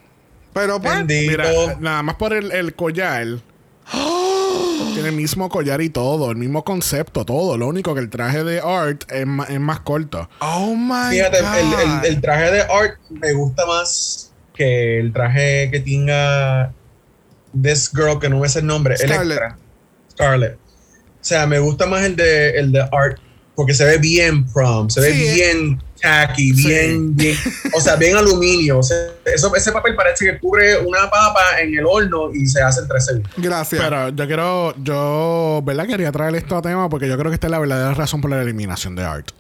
Pero 0.52 0.80
pues. 0.80 0.96
Bendito. 0.98 1.30
Mira, 1.30 1.76
nada 1.80 2.02
más 2.02 2.16
por 2.16 2.32
el, 2.32 2.50
el 2.52 2.74
collar. 2.74 3.26
Tiene 4.94 5.10
el 5.10 5.14
mismo 5.14 5.48
collar 5.48 5.80
y 5.80 5.90
todo, 5.90 6.30
el 6.30 6.36
mismo 6.36 6.64
concepto, 6.64 7.24
todo. 7.24 7.56
Lo 7.56 7.68
único 7.68 7.94
que 7.94 8.00
el 8.00 8.10
traje 8.10 8.42
de 8.42 8.60
Art 8.60 9.04
es, 9.10 9.26
es 9.48 9.60
más 9.60 9.80
corto. 9.80 10.28
Oh 10.40 10.74
my 10.74 11.10
Fíjate, 11.10 11.40
God. 11.40 11.54
el, 11.56 11.72
el- 11.80 12.04
el 12.14 12.20
traje 12.20 12.50
de 12.50 12.60
Art 12.62 12.98
me 13.10 13.32
gusta 13.32 13.64
más 13.66 14.32
que 14.54 14.98
el 14.98 15.12
traje 15.12 15.70
que 15.70 15.80
tenga 15.80 16.72
This 17.60 17.90
Girl, 17.94 18.18
que 18.18 18.28
no 18.28 18.38
me 18.40 18.48
sé 18.48 18.60
el 18.60 18.66
nombre, 18.66 18.96
Scarlett. 18.96 19.22
Electra. 19.22 19.58
Scarlett. 20.12 20.54
O 20.54 21.24
sea, 21.28 21.46
me 21.46 21.58
gusta 21.58 21.86
más 21.86 22.04
el 22.04 22.16
de, 22.16 22.50
el 22.50 22.72
de 22.72 22.80
Art 22.92 23.18
porque 23.54 23.74
se 23.74 23.84
ve 23.84 23.98
bien 23.98 24.46
prom, 24.52 24.88
se 24.88 25.00
ve 25.00 25.12
Sí, 25.12 25.26
eh. 25.26 25.34
bien 25.34 25.82
tacky, 26.00 26.54
Sí. 26.54 26.68
bien, 26.68 27.16
bien, 27.16 27.36
o 27.74 27.80
sea, 27.80 27.96
bien 27.96 28.16
aluminio. 28.16 28.78
O 28.78 28.82
sea, 28.84 28.96
eso, 29.24 29.52
ese 29.56 29.72
papel 29.72 29.96
parece 29.96 30.26
que 30.26 30.38
cubre 30.38 30.78
una 30.78 31.10
papa 31.10 31.40
en 31.60 31.76
el 31.76 31.84
horno 31.84 32.32
y 32.32 32.46
se 32.46 32.62
hace 32.62 32.82
en 32.82 32.88
tres 32.88 33.06
segundos. 33.06 33.32
Gracias. 33.36 33.82
Pero 33.82 34.10
yo 34.10 34.26
quiero, 34.28 34.74
yo, 34.80 35.60
¿verdad? 35.64 35.88
Quería 35.88 36.12
traer 36.12 36.36
esto 36.36 36.56
a 36.56 36.62
tema 36.62 36.88
porque 36.88 37.08
yo 37.08 37.18
creo 37.18 37.32
que 37.32 37.34
esta 37.34 37.48
es 37.48 37.50
la 37.50 37.58
verdadera 37.58 37.94
razón 37.94 38.20
por 38.20 38.30
la 38.30 38.40
eliminación 38.40 38.94
de 38.94 39.02
Art. 39.02 39.30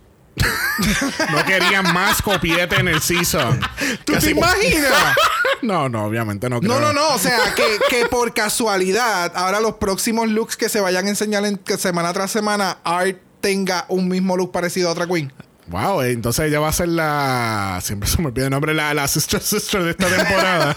No 1.30 1.44
querían 1.44 1.92
más 1.92 2.22
copiete 2.22 2.76
en 2.76 2.88
el 2.88 3.00
season. 3.00 3.60
¿Tú 4.04 4.14
te 4.14 4.30
imaginas? 4.30 4.92
No, 5.60 5.88
no, 5.88 6.04
obviamente 6.04 6.48
no 6.48 6.60
creo. 6.60 6.72
No, 6.72 6.78
no, 6.78 6.92
no. 6.92 7.14
O 7.14 7.18
sea, 7.18 7.52
que, 7.56 7.78
que 7.90 8.06
por 8.06 8.32
casualidad, 8.32 9.32
ahora 9.34 9.58
los 9.58 9.74
próximos 9.74 10.28
looks 10.28 10.56
que 10.56 10.68
se 10.68 10.80
vayan 10.80 11.06
a 11.06 11.08
enseñar 11.08 11.44
en, 11.46 11.56
que 11.56 11.76
semana 11.76 12.12
tras 12.12 12.30
semana, 12.30 12.78
Art 12.84 13.16
tenga 13.40 13.84
un 13.88 14.06
mismo 14.06 14.36
look 14.36 14.52
parecido 14.52 14.88
a 14.88 14.92
otra 14.92 15.08
queen. 15.08 15.32
Wow, 15.68 16.02
eh, 16.02 16.12
entonces 16.12 16.46
ella 16.46 16.60
va 16.60 16.68
a 16.68 16.72
ser 16.72 16.88
la. 16.88 17.80
Siempre 17.82 18.08
se 18.08 18.20
me 18.22 18.28
olvida 18.28 18.46
el 18.46 18.50
nombre, 18.50 18.72
la, 18.72 18.94
la 18.94 19.06
sister 19.06 19.42
sister 19.42 19.82
de 19.82 19.90
esta 19.90 20.06
temporada. 20.06 20.76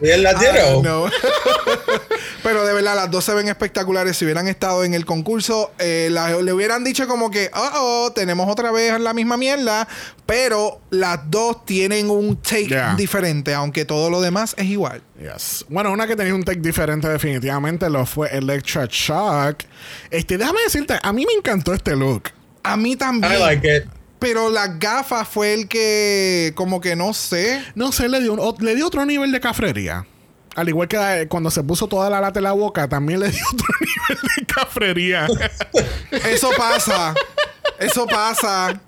Y 0.00 0.08
el 0.08 0.22
latino. 0.22 0.82
No. 0.82 1.10
Pero 2.46 2.64
de 2.64 2.72
verdad, 2.72 2.94
las 2.94 3.10
dos 3.10 3.24
se 3.24 3.34
ven 3.34 3.48
espectaculares. 3.48 4.16
Si 4.16 4.24
hubieran 4.24 4.46
estado 4.46 4.84
en 4.84 4.94
el 4.94 5.04
concurso, 5.04 5.72
eh, 5.80 6.06
la- 6.12 6.30
le 6.40 6.52
hubieran 6.52 6.84
dicho 6.84 7.08
como 7.08 7.28
que, 7.28 7.50
oh, 7.52 7.70
oh, 8.06 8.12
tenemos 8.12 8.48
otra 8.48 8.70
vez 8.70 9.00
la 9.00 9.12
misma 9.12 9.36
mierda. 9.36 9.88
Pero 10.26 10.80
las 10.90 11.28
dos 11.28 11.64
tienen 11.64 12.08
un 12.08 12.36
take 12.40 12.68
Yeah. 12.68 12.94
diferente, 12.96 13.52
aunque 13.52 13.84
todo 13.84 14.10
lo 14.10 14.20
demás 14.20 14.54
es 14.58 14.66
igual. 14.66 15.02
Yes. 15.20 15.64
Bueno, 15.68 15.90
una 15.90 16.06
que 16.06 16.14
tenía 16.14 16.36
un 16.36 16.44
take 16.44 16.60
diferente 16.60 17.08
definitivamente 17.08 17.90
lo 17.90 18.06
fue 18.06 18.28
Electra 18.30 18.86
Shock. 18.88 19.64
Este, 20.10 20.38
déjame 20.38 20.60
decirte, 20.62 21.00
a 21.02 21.12
mí 21.12 21.26
me 21.26 21.32
encantó 21.32 21.74
este 21.74 21.96
look. 21.96 22.30
A 22.62 22.76
mí 22.76 22.94
también. 22.94 23.32
I 23.32 23.38
like 23.40 23.76
it. 23.76 23.84
Pero 24.20 24.50
las 24.50 24.78
gafas 24.78 25.26
fue 25.26 25.52
el 25.52 25.66
que, 25.68 26.52
como 26.54 26.80
que 26.80 26.94
no 26.94 27.12
sé. 27.12 27.60
No 27.74 27.90
sé, 27.90 28.08
le 28.08 28.20
dio, 28.20 28.34
un- 28.34 28.64
le 28.64 28.76
dio 28.76 28.86
otro 28.86 29.04
nivel 29.04 29.32
de 29.32 29.40
cafrería. 29.40 30.06
Al 30.56 30.68
igual 30.68 30.88
que 30.88 30.96
eh, 30.96 31.28
cuando 31.28 31.50
se 31.50 31.62
puso 31.62 31.86
toda 31.86 32.08
la 32.10 32.20
lata 32.20 32.38
en 32.40 32.44
la 32.44 32.52
boca, 32.52 32.88
también 32.88 33.20
le 33.20 33.28
dio 33.30 33.42
otro 33.52 33.66
nivel 33.80 34.22
de 34.36 34.46
cafrería. 34.46 35.26
Eso 36.30 36.50
pasa. 36.56 37.14
Eso 37.78 38.06
pasa. 38.06 38.80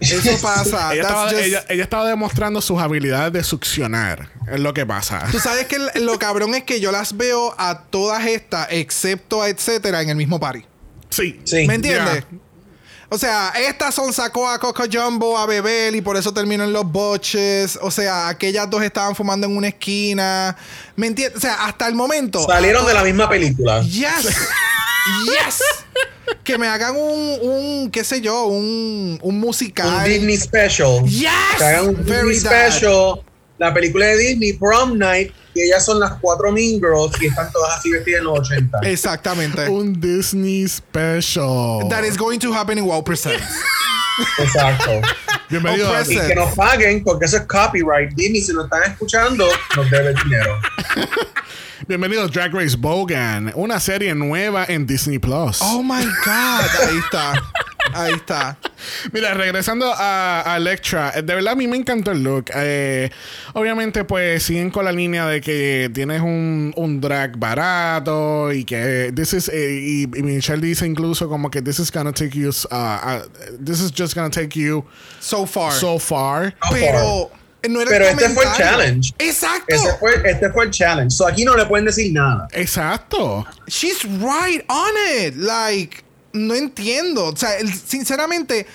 Eso 0.00 0.30
pasa. 0.42 0.92
ella, 0.92 1.02
estaba, 1.02 1.24
just- 1.30 1.38
ella- 1.40 1.64
ella 1.68 1.82
estaba 1.82 2.08
demostrando 2.08 2.60
sus 2.60 2.78
habilidades 2.78 3.32
de 3.32 3.42
succionar. 3.42 4.28
Es 4.52 4.60
lo 4.60 4.74
que 4.74 4.84
pasa. 4.84 5.26
Tú 5.32 5.38
sabes 5.38 5.66
que 5.66 5.78
lo 6.00 6.18
cabrón 6.18 6.54
es 6.54 6.64
que 6.64 6.78
yo 6.78 6.92
las 6.92 7.16
veo 7.16 7.54
a 7.58 7.84
todas 7.84 8.26
estas, 8.26 8.68
excepto 8.70 9.40
a 9.40 9.48
etcétera, 9.48 10.02
en 10.02 10.10
el 10.10 10.16
mismo 10.16 10.38
party. 10.38 10.64
Sí. 11.08 11.40
Sí. 11.44 11.66
¿Me 11.66 11.76
entiendes? 11.76 12.24
Ya. 12.30 12.38
O 13.14 13.18
sea, 13.18 13.52
estas 13.56 13.94
son 13.94 14.12
sacó 14.12 14.48
a 14.48 14.58
Coco 14.58 14.82
Jumbo 14.92 15.38
a 15.38 15.46
beber 15.46 15.94
y 15.94 16.00
por 16.00 16.16
eso 16.16 16.34
terminó 16.34 16.64
en 16.64 16.72
los 16.72 16.84
boches. 16.90 17.78
O 17.80 17.88
sea, 17.88 18.26
aquellas 18.26 18.68
dos 18.68 18.82
estaban 18.82 19.14
fumando 19.14 19.46
en 19.46 19.56
una 19.56 19.68
esquina. 19.68 20.56
¿Me 20.96 21.06
entiendes? 21.06 21.38
O 21.38 21.40
sea, 21.40 21.64
hasta 21.64 21.86
el 21.86 21.94
momento. 21.94 22.44
Salieron 22.44 22.84
de 22.84 22.92
la 22.92 23.04
misma 23.04 23.28
película. 23.28 23.82
Yes. 23.82 24.24
yes. 25.26 25.62
Que 26.42 26.58
me 26.58 26.66
hagan 26.66 26.96
un, 26.96 27.38
un 27.40 27.90
qué 27.92 28.02
sé 28.02 28.20
yo, 28.20 28.46
un, 28.46 29.20
un 29.22 29.38
musical. 29.38 29.86
Un 29.86 30.04
Disney 30.04 30.36
Special. 30.36 31.04
Yes. 31.04 31.30
Que 31.56 31.64
hagan 31.64 31.90
un 31.90 32.04
Very 32.04 32.30
Disney. 32.30 32.52
Special. 32.52 33.23
La 33.58 33.72
película 33.72 34.06
de 34.06 34.16
Disney, 34.18 34.52
Prom 34.54 34.98
Night, 34.98 35.32
y 35.54 35.62
ellas 35.62 35.84
son 35.84 36.00
las 36.00 36.14
cuatro 36.20 36.50
Mean 36.50 36.80
Girls 36.80 37.20
y 37.22 37.26
están 37.26 37.50
todas 37.52 37.78
así 37.78 37.90
vestidas 37.90 38.18
en 38.18 38.24
los 38.24 38.40
80. 38.40 38.78
Exactamente. 38.82 39.68
Un 39.68 40.00
Disney 40.00 40.66
Special. 40.66 41.88
That 41.88 42.04
is 42.04 42.16
going 42.16 42.38
to 42.40 42.52
happen 42.52 42.78
in 42.78 42.84
Wow 42.84 43.04
Presents. 43.04 43.46
Exacto. 44.38 45.00
Bienvenido 45.48 45.86
a 45.86 45.90
Oppressive. 45.90 46.24
Y 46.24 46.28
que 46.28 46.34
nos 46.34 46.54
paguen 46.54 47.04
porque 47.04 47.26
eso 47.26 47.36
es 47.36 47.46
copyright. 47.46 48.12
Disney, 48.14 48.40
si 48.40 48.52
nos 48.52 48.64
están 48.64 48.90
escuchando, 48.90 49.46
nos 49.76 49.90
debe 49.90 50.14
dinero. 50.24 50.58
Bienvenido 51.88 52.22
a 52.22 52.28
Drag 52.28 52.52
Race 52.52 52.76
Bogan, 52.76 53.52
una 53.54 53.78
serie 53.78 54.14
nueva 54.14 54.64
en 54.66 54.86
Disney 54.86 55.18
Plus. 55.18 55.60
Oh 55.60 55.82
my 55.82 56.04
God. 56.24 56.88
Ahí 56.88 56.98
está. 56.98 57.34
Ahí 57.92 58.12
está. 58.14 58.56
Mira, 59.12 59.34
regresando 59.34 59.92
a, 59.92 60.52
a 60.52 60.56
Electra, 60.56 61.12
eh, 61.14 61.22
de 61.22 61.34
verdad 61.34 61.52
a 61.52 61.56
mí 61.56 61.66
me 61.66 61.76
encantó 61.76 62.12
el 62.12 62.22
look. 62.22 62.46
Eh, 62.54 63.10
obviamente, 63.52 64.04
pues 64.04 64.42
siguen 64.42 64.70
con 64.70 64.84
la 64.84 64.92
línea 64.92 65.26
de 65.26 65.40
que 65.40 65.90
tienes 65.92 66.20
un, 66.20 66.72
un 66.76 67.00
drag 67.00 67.36
barato 67.36 68.52
y 68.52 68.64
que 68.64 69.12
this 69.14 69.34
is, 69.34 69.48
eh, 69.48 69.78
y, 69.80 70.02
y 70.04 70.22
Michelle 70.22 70.60
dice 70.66 70.86
incluso 70.86 71.28
como 71.28 71.50
que 71.50 71.62
this 71.62 71.78
is 71.78 71.90
gonna 71.92 72.12
take 72.12 72.38
you, 72.38 72.50
uh, 72.70 72.74
uh, 72.74 73.22
this 73.64 73.80
is 73.80 73.92
just 73.92 74.14
gonna 74.14 74.30
take 74.30 74.58
you 74.58 74.84
So 75.20 75.46
far. 75.46 75.72
so 75.72 75.98
far. 75.98 76.54
pero 76.70 77.30
no 77.68 77.80
era 77.80 77.90
Pero 77.90 78.04
este 78.08 78.28
fue 78.30 78.44
el 78.44 78.52
challenge. 78.52 79.14
Exacto. 79.18 79.74
Ese 79.74 79.94
fue, 79.98 80.12
este 80.24 80.50
fue 80.50 80.64
el 80.64 80.70
challenge. 80.70 81.10
So 81.14 81.26
aquí 81.26 81.44
no 81.44 81.56
le 81.56 81.64
pueden 81.66 81.86
decir 81.86 82.12
nada. 82.12 82.48
Exacto. 82.52 83.46
She's 83.68 84.04
right 84.04 84.62
on 84.68 84.92
it. 85.18 85.36
Like, 85.36 86.03
no 86.34 86.54
entiendo. 86.54 87.24
O 87.26 87.36
sea, 87.36 87.56
el- 87.58 87.72
sinceramente, 87.72 88.66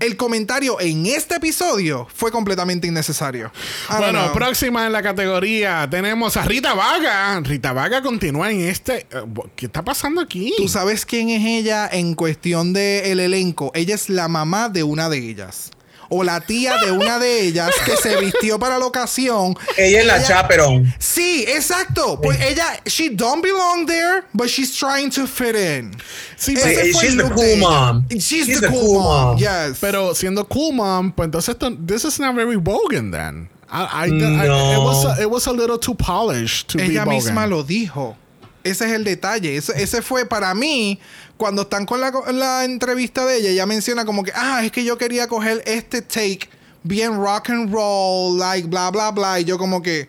el 0.00 0.16
comentario 0.16 0.80
en 0.80 1.06
este 1.06 1.36
episodio 1.36 2.08
fue 2.12 2.32
completamente 2.32 2.86
innecesario. 2.88 3.52
I 3.90 3.94
Bueno, 3.98 4.32
próxima 4.32 4.86
en 4.86 4.92
la 4.92 5.02
categoría 5.02 5.86
tenemos 5.88 6.36
a 6.36 6.42
Rita 6.44 6.74
Vaga. 6.74 7.38
Rita 7.40 7.72
Vaga 7.72 8.02
continúa 8.02 8.50
en 8.50 8.60
este. 8.62 9.06
eh, 9.10 9.22
¿Qué 9.54 9.66
está 9.66 9.82
pasando 9.84 10.20
aquí? 10.20 10.52
¿Tú 10.56 10.68
sabes 10.68 11.06
quién 11.06 11.28
es 11.30 11.44
ella 11.46 11.88
en 11.92 12.14
cuestión 12.14 12.72
del 12.72 13.20
elenco? 13.20 13.70
Ella 13.74 13.94
es 13.94 14.08
la 14.08 14.26
mamá 14.26 14.68
de 14.68 14.82
una 14.82 15.08
de 15.08 15.18
ellas. 15.18 15.70
O 16.08 16.22
la 16.24 16.40
tía 16.40 16.76
de 16.78 16.92
una 16.92 17.18
de 17.18 17.40
ellas 17.42 17.70
que 17.84 17.96
se 17.96 18.16
vistió 18.16 18.58
para 18.58 18.78
la 18.78 18.86
ocasión. 18.86 19.56
Ella 19.76 20.00
es 20.00 20.06
la 20.06 20.22
chaperón. 20.22 20.92
Sí, 20.98 21.44
exacto. 21.48 22.20
Pues 22.20 22.38
ella, 22.40 22.80
she 22.86 23.10
don't 23.10 23.42
belong 23.42 23.86
there, 23.86 24.22
but 24.32 24.48
she's 24.48 24.76
trying 24.76 25.10
to 25.10 25.26
fit 25.26 25.54
in. 25.56 25.92
Sí, 26.36 26.54
Ese 26.54 26.64
Hey, 26.82 26.92
fue 26.92 27.02
she's 27.02 27.16
the 27.16 27.22
cool 27.30 27.42
ella. 27.44 27.60
mom. 27.60 28.06
She's, 28.10 28.24
She's 28.46 28.60
the, 28.60 28.68
cool, 28.68 29.00
mom. 29.00 29.38
Yes. 29.38 29.78
Pero 29.80 30.14
siendo 30.14 30.46
cool 30.48 30.72
mom, 30.74 31.12
pues 31.12 31.26
entonces 31.26 31.50
esto, 31.54 31.70
this 31.86 32.04
is 32.04 32.18
not 32.20 32.34
very 32.34 32.56
Bogan 32.56 33.10
then. 33.12 33.48
I, 33.70 33.82
I, 33.84 34.04
I- 34.06 34.08
No. 34.46 34.72
it, 34.72 34.78
was 34.84 35.04
a, 35.18 35.22
it 35.22 35.30
was 35.30 35.46
a 35.46 35.52
little 35.52 35.78
too 35.78 35.94
polished 35.94 36.68
to 36.68 36.78
ella 36.78 36.88
be 36.88 36.94
Bogan. 36.98 37.08
misma 37.08 37.46
lo 37.48 37.62
dijo. 37.64 38.16
Ese 38.64 38.86
es 38.86 38.92
el 38.92 39.04
detalle. 39.04 39.56
Ese, 39.56 39.80
ese 39.82 40.02
fue 40.02 40.26
para 40.26 40.54
mí, 40.54 40.98
cuando 41.36 41.62
están 41.62 41.86
con 41.86 42.00
la, 42.00 42.64
entrevista 42.64 43.24
de 43.26 43.36
ella, 43.36 43.50
ella 43.50 43.66
menciona 43.66 44.04
como 44.04 44.24
que, 44.24 44.32
ah, 44.34 44.64
es 44.64 44.72
que 44.72 44.84
yo 44.84 44.98
quería 44.98 45.28
coger 45.28 45.62
este 45.66 46.02
take 46.02 46.48
bien 46.82 47.16
rock 47.16 47.50
and 47.50 47.72
roll, 47.72 48.38
like 48.38 48.66
bla, 48.68 48.90
bla, 48.90 49.10
bla. 49.10 49.38
Y 49.40 49.44
yo 49.44 49.58
como 49.58 49.82
que, 49.82 50.08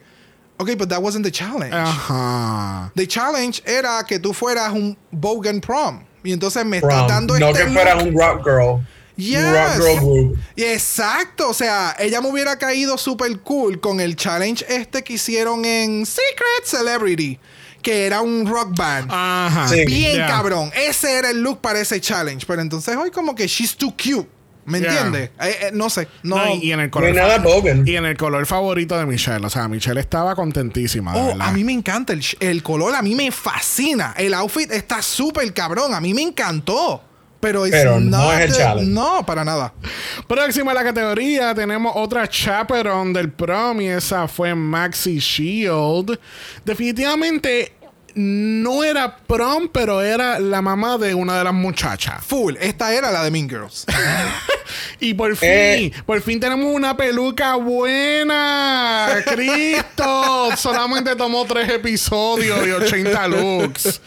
ok, 0.57 0.71
but 0.77 0.89
that 0.89 1.01
wasn't 1.01 1.25
the 1.25 1.31
challenge. 1.31 1.75
Ajá. 1.75 2.91
The 2.95 3.07
challenge 3.07 3.61
era 3.65 4.03
que 4.07 4.19
tú 4.19 4.33
fueras 4.33 4.71
un 4.71 4.97
Bogan 5.11 5.59
prom. 5.61 6.01
Y 6.23 6.33
entonces 6.33 6.65
me 6.65 6.79
Prom. 6.79 6.91
estás 6.91 7.07
dando 7.07 7.37
No 7.37 7.49
este 7.49 7.65
que 7.65 7.71
fuera 7.71 7.95
look. 7.95 8.07
un 8.07 8.17
rock 8.19 8.43
girl. 8.43 8.87
Yes. 9.15 9.37
Un 9.37 9.53
rock 9.53 9.73
girl 9.75 9.99
group. 9.99 10.39
Exacto, 10.57 11.49
o 11.49 11.53
sea, 11.53 11.95
ella 11.99 12.19
me 12.19 12.29
hubiera 12.29 12.57
caído 12.57 12.97
súper 12.97 13.39
cool 13.41 13.79
con 13.79 13.99
el 13.99 14.15
challenge 14.15 14.65
este 14.67 15.03
que 15.03 15.13
hicieron 15.13 15.63
en 15.65 16.05
Secret 16.05 16.65
Celebrity, 16.65 17.39
que 17.85 18.05
era 18.07 18.21
un 18.21 18.47
rock 18.47 18.75
band. 18.75 19.09
Ajá. 19.11 19.67
Sí. 19.69 19.85
Bien 19.85 20.13
Yeah. 20.15 20.27
cabrón, 20.27 20.71
ese 20.75 21.13
era 21.19 21.29
el 21.29 21.41
look 21.41 21.61
para 21.61 21.79
ese 21.79 22.01
challenge, 22.01 22.45
pero 22.47 22.61
entonces 22.63 22.97
hoy 22.97 23.11
como 23.11 23.35
que 23.35 23.45
she's 23.47 23.77
too 23.77 23.91
cute, 23.91 24.27
¿me 24.65 24.79
Yeah. 24.79 24.91
entiendes? 24.91 25.29
Eh, 25.39 25.57
eh, 25.67 25.69
no 25.71 25.89
sé, 25.91 26.07
no. 26.23 26.37
No, 26.37 26.55
y, 26.55 26.71
en 26.71 26.79
el 26.79 26.87
No 26.87 26.91
color 26.91 27.09
hay 27.09 27.13
nada 27.15 27.35
fa- 27.37 27.43
Bogan. 27.43 27.87
y 27.87 27.95
en 27.95 28.05
el 28.05 28.17
color 28.17 28.45
favorito 28.47 28.97
de 28.97 29.05
Michelle. 29.05 29.45
O 29.45 29.49
sea, 29.51 29.67
Michelle 29.67 29.99
estaba 29.99 30.33
contentísima. 30.35 31.13
de 31.13 31.19
Oh, 31.21 31.25
verdad. 31.27 31.47
a 31.47 31.51
mí 31.51 31.63
me 31.63 31.73
encanta 31.73 32.13
el, 32.13 32.25
el 32.39 32.63
color, 32.63 32.95
a 32.95 33.03
mí 33.03 33.13
me 33.13 33.31
fascina. 33.31 34.15
El 34.17 34.33
outfit 34.33 34.71
está 34.71 35.01
súper 35.03 35.53
cabrón, 35.53 35.93
a 35.93 36.01
mí 36.01 36.13
me 36.15 36.23
encantó. 36.23 37.03
Pero, 37.71 37.99
no 37.99 38.33
es 38.33 38.39
el 38.41 38.53
challenge. 38.53 38.91
No, 38.91 39.25
para 39.25 39.45
nada. 39.45 39.73
Próxima 40.27 40.71
a 40.71 40.75
la 40.75 40.83
categoría 40.83 41.53
tenemos 41.53 41.93
otra 41.95 42.27
chaperón 42.27 43.13
del 43.13 43.31
prom 43.31 43.81
y 43.81 43.87
esa 43.87 44.27
fue 44.27 44.55
Maxi 44.55 45.19
Shield. 45.19 46.19
Definitivamente 46.63 47.73
no 48.15 48.83
era 48.83 49.17
prom, 49.17 49.69
pero 49.71 50.01
era 50.01 50.39
la 50.39 50.61
mamá 50.61 50.97
de 50.97 51.13
una 51.13 51.37
de 51.37 51.43
las 51.43 51.53
muchachas. 51.53 52.23
Full. 52.25 52.55
Esta 52.59 52.93
era 52.93 53.11
la 53.11 53.23
de 53.23 53.31
Mean 53.31 53.49
Girls. 53.49 53.85
Y 54.99 55.13
por 55.13 55.35
fin, 55.35 55.49
Eh. 55.49 55.91
por 56.05 56.19
fin 56.21 56.39
tenemos 56.39 56.73
una 56.73 56.97
peluca 56.97 57.55
buena. 57.55 59.09
Cristo, 59.25 60.49
solamente 60.57 61.15
tomó 61.15 61.45
tres 61.45 61.69
episodios 61.69 62.65
y 62.65 62.71
80 62.71 63.27
looks. 63.27 64.01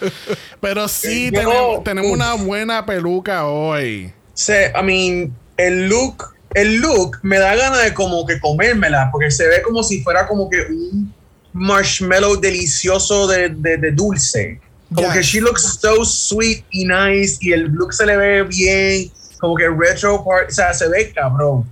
Pero 0.61 0.89
sí, 0.89 1.31
Yo- 1.31 1.41
tenemos, 1.41 1.85
tenemos 1.85 2.11
una 2.11 2.35
buena 2.35 2.85
peluca 2.87 3.45
hoy. 3.47 4.13
Se, 4.35 4.73
I 4.75 4.83
mean, 4.83 5.37
el 5.57 5.89
look, 5.89 6.35
el 6.55 6.77
look 6.81 7.19
me 7.23 7.39
da 7.39 7.55
ganas 7.55 7.85
de 7.85 7.95
como 7.95 8.27
que 8.27 8.41
comérmela, 8.41 9.11
porque 9.13 9.31
se 9.31 9.47
ve 9.47 9.63
como 9.63 9.83
si 9.83 10.03
fuera 10.03 10.27
como 10.27 10.49
que 10.49 10.63
un 10.63 11.15
marshmallow 11.53 12.37
delicioso 12.37 13.27
de, 13.27 13.49
de, 13.51 13.77
de 13.79 13.93
dulce. 13.93 14.61
Como 14.95 15.09
Yes. 15.09 15.17
que 15.17 15.23
she 15.23 15.41
looks 15.41 15.79
so 15.81 16.05
sweet 16.05 16.65
y 16.71 16.87
nice, 16.87 17.37
y 17.41 17.53
el 17.53 17.65
look 17.67 17.93
se 17.93 18.07
le 18.07 18.17
ve 18.17 18.43
bien, 18.45 19.11
como 19.39 19.55
que 19.55 19.69
retro 19.69 20.25
part, 20.25 20.49
o 20.51 20.53
sea, 20.53 20.73
se 20.73 20.89
ve 20.89 21.13
cabrón. 21.15 21.71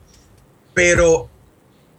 Pero, 0.74 1.28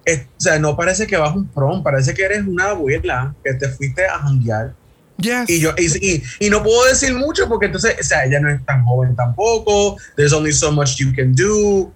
es- 0.06 0.22
o 0.22 0.40
sea, 0.42 0.60
no 0.60 0.76
parece 0.78 1.08
que 1.08 1.18
vas 1.18 1.32
a 1.32 1.34
un 1.36 1.48
prom, 1.48 1.82
parece 1.82 2.14
que 2.14 2.24
eres 2.24 2.46
una 2.46 2.70
abuela 2.70 3.34
que 3.44 3.54
te 3.56 3.68
fuiste 3.70 4.06
a 4.06 4.20
janguear. 4.20 4.74
Yes. 5.18 5.50
Y 5.50 5.60
yo 5.60 5.72
y, 5.78 5.88
y, 6.16 6.24
y 6.42 6.50
no 6.52 6.62
puedo 6.62 6.86
decir 6.86 7.12
mucho 7.16 7.48
porque 7.50 7.66
entonces, 7.66 7.96
o 8.00 8.04
sea, 8.04 8.24
ella 8.26 8.40
no 8.40 8.52
es 8.52 8.64
tan 8.64 8.84
joven 8.86 9.16
tampoco. 9.16 9.98
There's 10.16 10.32
only 10.34 10.54
so 10.54 10.72
much 10.72 10.98
you 10.98 11.12
can 11.16 11.34
do. 11.34 11.86
O 11.86 11.92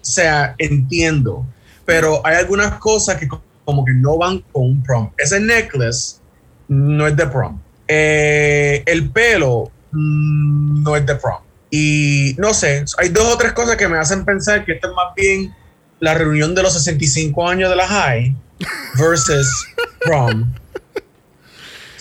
sea, 0.00 0.56
entiendo. 0.58 1.46
Pero 1.84 2.20
hay 2.26 2.34
algunas 2.36 2.74
cosas 2.80 3.16
que 3.18 3.28
como 3.64 3.84
que 3.84 3.92
no 3.92 4.18
van 4.18 4.40
con 4.52 4.64
un 4.64 4.82
prom. 4.82 5.10
Ese 5.16 5.40
necklace 5.40 6.16
no 6.68 7.06
es 7.06 7.16
de 7.16 7.26
prom. 7.26 7.60
Eh, 7.88 8.82
el 8.86 9.10
pelo 9.10 9.70
mm, 9.92 10.82
no 10.82 10.96
es 10.96 11.06
de 11.06 11.14
prom. 11.16 11.42
Y 11.70 12.34
no 12.38 12.54
sé, 12.54 12.84
hay 12.98 13.08
dos 13.08 13.34
o 13.34 13.36
tres 13.36 13.52
cosas 13.52 13.76
que 13.76 13.88
me 13.88 13.98
hacen 13.98 14.24
pensar 14.24 14.64
que 14.64 14.72
esto 14.72 14.88
es 14.88 14.94
más 14.94 15.14
bien 15.16 15.54
la 16.00 16.14
reunión 16.14 16.54
de 16.54 16.62
los 16.62 16.72
65 16.74 17.48
años 17.48 17.70
de 17.70 17.76
la 17.76 17.86
high 17.88 18.36
versus 18.98 19.48
prom. 20.00 20.52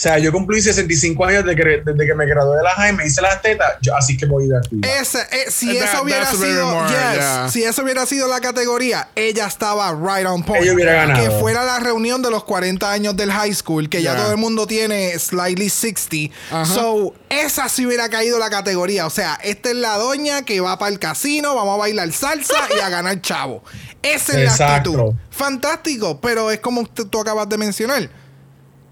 O 0.03 0.09
sea, 0.09 0.19
yo 0.19 0.33
cumplí 0.33 0.61
65 0.61 1.23
años 1.25 1.45
desde 1.45 1.55
que, 1.55 1.81
desde 1.85 2.05
que 2.05 2.13
me 2.13 2.25
gradué 2.25 2.57
de 2.57 2.63
la 2.63 2.71
high, 2.71 2.91
me 2.91 3.05
hice 3.07 3.21
las 3.21 3.41
tetas, 3.41 3.75
yo, 3.81 3.95
así 3.95 4.17
que 4.17 4.25
voy 4.25 4.43
a 4.43 4.47
ir 4.47 4.53
a 4.55 4.61
fiesta. 4.61 4.99
Ese, 4.99 5.19
eh, 5.31 5.45
si 5.49 5.67
That- 5.79 5.85
eso 5.93 6.03
hubiera 6.03 6.25
sido, 6.29 6.67
more, 6.67 6.89
yes, 6.89 6.97
yeah. 7.15 7.47
si 7.49 7.63
eso 7.63 7.83
hubiera 7.83 8.05
sido 8.05 8.27
la 8.27 8.41
categoría, 8.41 9.07
ella 9.15 9.47
estaba 9.47 9.93
right 9.93 10.27
on 10.27 10.43
point. 10.43 10.61
Ella 10.61 10.73
hubiera 10.73 10.93
ganado. 10.93 11.23
Que 11.23 11.39
fuera 11.39 11.63
la 11.63 11.79
reunión 11.79 12.21
de 12.21 12.29
los 12.31 12.43
40 12.43 12.91
años 12.91 13.15
del 13.15 13.31
high 13.31 13.53
school, 13.53 13.87
que 13.87 14.01
ya 14.01 14.13
todo 14.17 14.31
el 14.31 14.37
mundo 14.37 14.67
tiene 14.67 15.17
slightly 15.17 15.69
60. 15.69 16.33
Ajá. 16.51 16.65
So, 16.65 17.13
esa 17.29 17.69
sí 17.69 17.85
hubiera 17.85 18.09
caído 18.09 18.39
la 18.39 18.49
categoría. 18.49 19.05
O 19.07 19.09
sea, 19.09 19.39
esta 19.41 19.69
es 19.69 19.75
la 19.77 19.95
doña 19.97 20.41
que 20.43 20.59
va 20.59 20.77
para 20.77 20.91
el 20.91 20.99
casino, 20.99 21.55
vamos 21.55 21.75
a 21.75 21.77
bailar 21.77 22.11
salsa 22.11 22.55
y 22.75 22.79
a 22.81 22.89
ganar 22.89 23.21
chavo. 23.21 23.63
Esa 24.01 24.33
es 24.33 24.39
la 24.39 24.51
Exacto. 24.51 24.89
actitud. 24.91 25.13
Fantástico, 25.31 26.19
pero 26.19 26.51
es 26.51 26.59
como 26.59 26.85
tú 26.87 27.19
acabas 27.21 27.47
de 27.47 27.57
mencionar. 27.57 28.09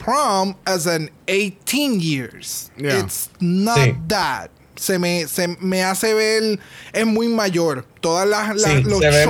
Prom 0.04 0.56
as 0.66 0.88
an 0.88 1.10
18 1.28 2.00
years. 2.00 2.72
Yeah. 2.78 3.00
It's 3.04 3.30
not 3.40 3.78
Sí. 3.78 3.96
that. 4.08 4.50
Se 4.78 4.98
me, 4.98 5.28
se 5.28 5.48
me 5.60 5.84
hace 5.84 6.14
ver, 6.16 6.60
es 6.92 7.06
muy 7.06 7.28
mayor. 7.28 7.86
Todas 8.02 8.28
las, 8.28 8.56
las- 8.56 8.64
Sí, 8.78 8.84
los 8.84 9.00
choices 9.00 9.28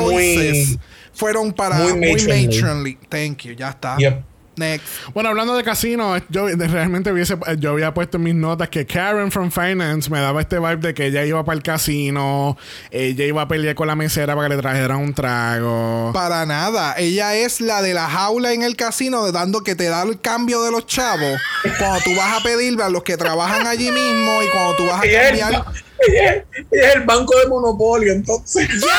muy- 0.69 0.79
fueron 1.13 1.51
para 1.51 1.75
muy 1.75 1.93
muy 1.93 2.13
matronly. 2.13 2.47
matronly. 2.47 2.97
Thank 3.09 3.43
you, 3.45 3.53
ya 3.55 3.69
está. 3.71 3.97
Yep. 3.97 4.23
Next. 4.61 4.85
Bueno, 5.13 5.29
hablando 5.29 5.55
de 5.57 5.63
casino, 5.63 6.15
yo 6.29 6.47
realmente 6.47 7.11
hubiese, 7.11 7.35
yo 7.57 7.71
había 7.71 7.93
puesto 7.93 8.17
en 8.17 8.23
mis 8.23 8.35
notas 8.35 8.69
que 8.69 8.85
Karen 8.85 9.31
from 9.31 9.51
Finance 9.51 10.09
me 10.09 10.19
daba 10.21 10.39
este 10.41 10.59
vibe 10.59 10.77
de 10.77 10.93
que 10.93 11.07
ella 11.07 11.25
iba 11.25 11.43
para 11.43 11.57
el 11.57 11.63
casino, 11.63 12.57
ella 12.91 13.25
iba 13.25 13.41
a 13.41 13.47
pelear 13.47 13.75
con 13.75 13.87
la 13.87 13.95
mesera 13.95 14.35
para 14.35 14.47
que 14.49 14.55
le 14.55 14.61
trajeran 14.61 14.97
un 14.97 15.13
trago. 15.13 16.11
Para 16.13 16.45
nada. 16.45 16.95
Ella 16.97 17.35
es 17.35 17.59
la 17.61 17.81
de 17.81 17.93
la 17.93 18.07
jaula 18.07 18.53
en 18.53 18.61
el 18.63 18.75
casino, 18.75 19.25
de 19.25 19.31
dando 19.31 19.61
que 19.63 19.75
te 19.75 19.85
da 19.89 20.03
el 20.03 20.21
cambio 20.21 20.61
de 20.63 20.71
los 20.71 20.85
chavos. 20.85 21.39
cuando 21.79 21.99
tú 22.03 22.15
vas 22.15 22.39
a 22.39 22.43
pedirle 22.43 22.83
a 22.83 22.89
los 22.89 23.03
que 23.03 23.17
trabajan 23.17 23.65
allí 23.67 23.91
mismo 23.91 24.41
y 24.43 24.49
cuando 24.49 24.75
tú 24.75 24.85
vas 24.85 24.99
a 24.99 25.01
cambiar. 25.01 25.33
ella 25.35 25.65
es- 25.69 26.63
el 26.71 27.01
banco 27.01 27.37
de 27.39 27.47
monopolio, 27.47 28.11
entonces. 28.13 28.67
Full. 28.67 28.89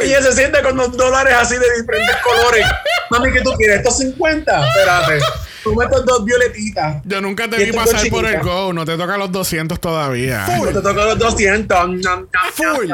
Ella 0.00 0.22
se 0.22 0.32
siente 0.32 0.62
con 0.62 0.76
dos 0.76 0.96
dólares 0.96 1.34
así 1.38 1.54
de 1.56 1.66
diferentes 1.80 2.16
colores. 2.22 2.66
Mami, 3.10 3.32
¿qué 3.32 3.40
tú 3.42 3.52
quieres? 3.52 3.78
¿Estos 3.78 3.98
50? 3.98 4.66
Espérate. 4.66 5.18
Tú 5.62 5.74
metes 5.74 6.04
dos 6.06 6.24
violetitas. 6.24 7.02
Yo 7.04 7.20
nunca 7.20 7.48
te 7.48 7.64
vi 7.64 7.72
pasar 7.72 8.08
por 8.08 8.24
el 8.24 8.40
go, 8.40 8.72
no 8.72 8.84
te 8.84 8.96
toca 8.96 9.16
los 9.18 9.30
200 9.30 9.78
todavía. 9.78 10.46
Full. 10.46 10.72
No 10.72 10.80
te 10.80 10.88
toca 10.88 11.04
los 11.04 11.18
200. 11.18 11.78
Nam, 11.88 12.00
nam, 12.00 12.28
Full, 12.54 12.90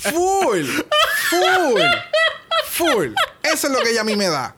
full, 0.00 0.66
full, 1.28 1.82
full. 2.70 3.08
Eso 3.42 3.66
es 3.66 3.72
lo 3.72 3.80
que 3.80 3.90
ella 3.90 4.00
a 4.00 4.04
mí 4.04 4.16
me 4.16 4.28
da. 4.28 4.54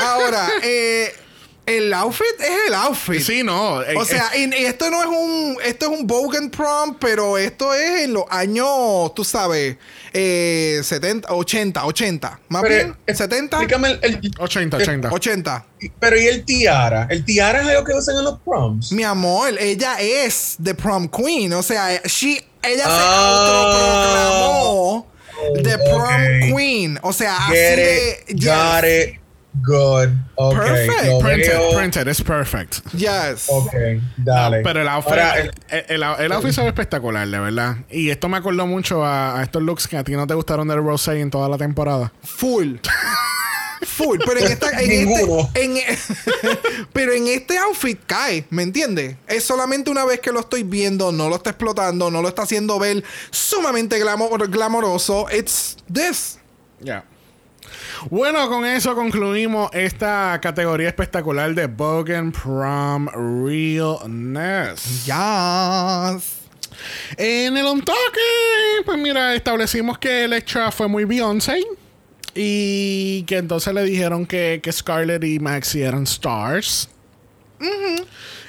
Ahora, 0.00 0.48
eh, 0.62 1.14
el 1.66 1.92
outfit 1.94 2.40
es 2.40 2.50
el 2.68 2.74
outfit. 2.74 3.20
Sí, 3.22 3.42
no. 3.42 3.82
eh, 3.82 3.94
O 3.96 4.04
sea, 4.04 4.30
y- 4.36 4.52
y 4.54 4.64
esto 4.66 4.90
no 4.90 5.00
es 5.00 5.06
un, 5.08 5.56
esto 5.64 5.86
es 5.92 5.98
un 5.98 6.06
Bogan 6.06 6.50
prom, 6.50 6.96
pero 7.00 7.38
esto 7.38 7.72
es 7.72 8.02
en 8.02 8.12
los 8.12 8.24
años, 8.30 9.14
tú 9.14 9.24
sabes, 9.24 9.76
eh, 10.12 10.80
70, 10.82 11.32
80, 11.32 11.84
80. 11.86 12.40
Más 12.48 12.62
Pero, 12.62 12.74
bien, 12.74 12.96
eh, 13.06 13.14
70, 13.14 13.56
Explícame 13.56 13.90
el, 13.92 14.00
el- 14.02 14.30
80, 14.38 14.76
80. 14.76 15.10
80. 15.12 15.66
Pero 16.00 16.16
¿y 16.20 16.26
el 16.26 16.44
tiara? 16.44 17.06
¿El 17.10 17.24
tiara 17.24 17.62
es 17.62 17.68
algo 17.68 17.84
que 17.84 17.92
usan 17.94 18.16
en 18.16 18.24
los 18.24 18.38
proms? 18.40 18.92
Mi 18.92 19.02
amor, 19.04 19.50
ella 19.58 19.96
es 20.00 20.56
the 20.62 20.74
prom 20.74 21.08
queen. 21.08 21.52
O 21.54 21.62
sea, 21.62 22.00
she, 22.04 22.44
ella 22.62 22.84
Ah. 22.86 22.96
se 22.96 23.04
autoproclamó 24.04 25.06
the 25.62 25.74
Oh, 25.76 25.84
prom 25.90 26.14
ok. 26.14 26.56
queen. 26.56 26.98
O 27.02 27.12
sea, 27.12 27.36
así 27.36 27.52
Get 27.54 27.76
de. 27.76 28.24
it, 28.28 28.44
got 28.44 28.84
it, 28.84 29.20
good. 29.62 30.10
Okay, 30.36 30.58
Perfect. 30.58 31.04
lo 31.06 31.18
Printed, 31.20 31.48
veo. 31.58 31.70
printed, 31.78 32.08
it's 32.08 32.22
perfect. 32.22 32.80
Yes. 32.92 33.46
Ok, 33.48 33.72
dale. 34.16 34.62
Pero 34.62 34.80
el 34.82 34.88
outfit, 34.88 35.12
Ahora, 35.12 35.38
el, 35.40 35.50
el, 35.88 36.02
el 36.02 36.32
outfit 36.32 36.52
se 36.52 36.60
ve 36.62 36.68
espectacular, 36.68 37.26
de 37.28 37.38
verdad. 37.38 37.76
Y 37.90 38.10
esto 38.10 38.28
me 38.28 38.36
acordó 38.36 38.66
mucho 38.66 39.04
a, 39.04 39.38
a 39.38 39.42
estos 39.42 39.62
looks 39.62 39.86
que 39.88 39.96
a 39.96 40.04
ti 40.04 40.12
no 40.12 40.26
te 40.26 40.34
gustaron 40.34 40.66
del 40.68 40.82
Rosé 40.82 41.20
en 41.20 41.30
toda 41.30 41.48
la 41.48 41.56
temporada. 41.58 42.12
Full. 42.22 42.76
Full. 43.86 44.18
Pero 44.26 44.40
en 44.40 44.46
esta. 44.52 44.70
En 44.80 44.88
Ninguno. 44.88 45.50
Este, 45.54 45.64
en, 45.64 46.88
pero 46.92 47.12
en 47.12 47.26
este 47.28 47.58
outfit 47.58 48.00
cae, 48.06 48.46
¿me 48.50 48.62
entiendes? 48.62 49.16
Es 49.26 49.44
solamente 49.44 49.90
una 49.90 50.04
vez 50.04 50.20
que 50.20 50.32
lo 50.32 50.40
estoy 50.40 50.62
viendo, 50.62 51.12
no 51.12 51.28
lo 51.28 51.36
está 51.36 51.50
explotando, 51.50 52.10
no 52.10 52.22
lo 52.22 52.28
está 52.28 52.42
haciendo 52.42 52.78
ver 52.78 53.04
sumamente 53.30 54.02
glamor- 54.02 54.48
glamoroso. 54.50 55.26
It's 55.30 55.76
this. 55.92 56.38
Ya. 56.80 57.04
Bueno, 58.10 58.48
con 58.48 58.64
eso 58.64 58.94
concluimos 58.94 59.70
esta 59.72 60.38
categoría 60.42 60.88
espectacular 60.88 61.54
de 61.54 61.66
Bogan 61.66 62.32
Prom 62.32 63.08
Realness. 63.46 65.04
Yes. 65.06 66.24
En 67.16 67.56
el 67.56 67.66
on 67.66 67.80
talking, 67.82 68.84
pues 68.84 68.98
mira, 68.98 69.34
establecimos 69.34 69.98
que 69.98 70.24
el 70.24 70.32
extra 70.32 70.70
fue 70.72 70.88
muy 70.88 71.04
Beyoncé. 71.04 71.62
Y 72.34 73.22
que 73.24 73.36
entonces 73.38 73.72
le 73.72 73.84
dijeron 73.84 74.26
que, 74.26 74.58
que 74.62 74.72
Scarlett 74.72 75.22
y 75.22 75.38
Maxi 75.38 75.82
eran 75.82 76.02
stars. 76.02 76.88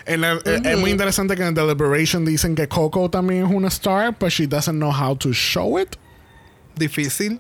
En 0.08 0.24
el- 0.24 0.40
eh, 0.46 0.62
Es 0.66 0.78
muy 0.80 0.90
interesante 0.92 1.36
que 1.36 1.44
en 1.44 1.54
Deliberation 1.54 2.26
dicen 2.26 2.56
que 2.56 2.68
Coco 2.68 3.10
también 3.10 3.46
es 3.46 3.52
una 3.52 3.68
star, 3.68 4.16
but 4.20 4.30
she 4.30 4.48
doesn't 4.48 4.78
know 4.78 4.92
how 4.92 5.16
to 5.16 5.32
show 5.34 5.80
it. 5.80 5.96
difícil. 6.76 7.40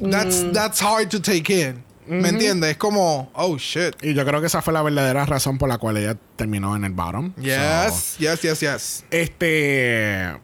That's, 0.00 0.52
that's 0.52 0.80
hard 0.80 1.10
to 1.10 1.20
take 1.20 1.50
in. 1.50 1.84
¿Me 2.08 2.28
entiendes? 2.28 2.70
Es 2.70 2.76
como, 2.76 3.30
oh 3.34 3.56
shit. 3.58 3.96
Y 4.02 4.14
yo 4.14 4.24
creo 4.24 4.40
que 4.40 4.46
esa 4.46 4.62
fue 4.62 4.72
la 4.72 4.82
verdadera 4.82 5.24
razón 5.26 5.58
por 5.58 5.68
la 5.68 5.78
cual 5.78 5.96
ella 5.96 6.16
terminó 6.36 6.76
en 6.76 6.84
el 6.84 6.92
bottom. 6.92 7.32
So, 7.36 7.42
Yes, 7.42 8.16
yes, 8.18 8.42
yes, 8.42 8.60
yes. 8.60 9.04
Este. 9.10 10.36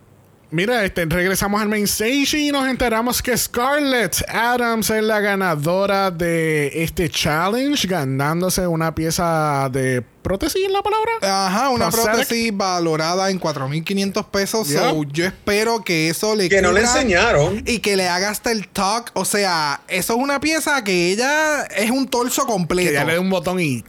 Mira, 0.53 0.85
este, 0.85 1.07
regresamos 1.07 1.63
al 1.63 1.69
main 1.71 1.85
stage 1.85 2.37
y 2.39 2.53
nos 2.53 2.69
enteramos 2.69 3.23
que 3.23 3.35
Scarlett 3.35 4.23
Adams 4.29 4.91
es 4.91 5.03
la 5.03 5.19
ganadora 5.21 6.11
de 6.11 6.83
este 6.85 7.09
challenge, 7.09 7.89
ganándose 7.89 8.67
una 8.67 8.95
pieza 8.95 9.71
de 9.73 10.03
prótesis, 10.21 10.67
¿es 10.67 10.71
la 10.71 10.83
palabra? 10.83 11.13
Ajá, 11.47 11.71
una 11.71 11.89
Prosthetic. 11.89 12.13
prótesis 12.13 12.57
valorada 12.57 13.31
en 13.31 13.41
4.500 13.41 14.27
pesos. 14.31 14.69
Yep. 14.69 14.79
So, 14.79 15.03
yo 15.05 15.25
espero 15.25 15.83
que 15.83 16.11
eso 16.11 16.37
le 16.37 16.51
que 16.51 16.61
no 16.61 16.71
le 16.71 16.83
enseñaron. 16.83 17.63
Y 17.67 17.79
que 17.79 17.97
le 17.97 18.11
haga 18.11 18.29
hasta 18.29 18.53
el 18.53 18.69
talk. 18.69 19.11
O 19.15 19.25
sea, 19.25 19.81
eso 19.89 20.13
es 20.13 20.19
una 20.19 20.39
pieza 20.39 20.85
que 20.85 21.13
ella 21.13 21.63
es 21.65 21.91
un 21.91 22.07
torso 22.09 22.45
Que 22.45 22.53
completo. 22.53 22.93
ya 22.93 23.05
le 23.05 23.15
dé 23.15 23.19
un 23.19 23.31
botón 23.31 23.59
y 23.59 23.83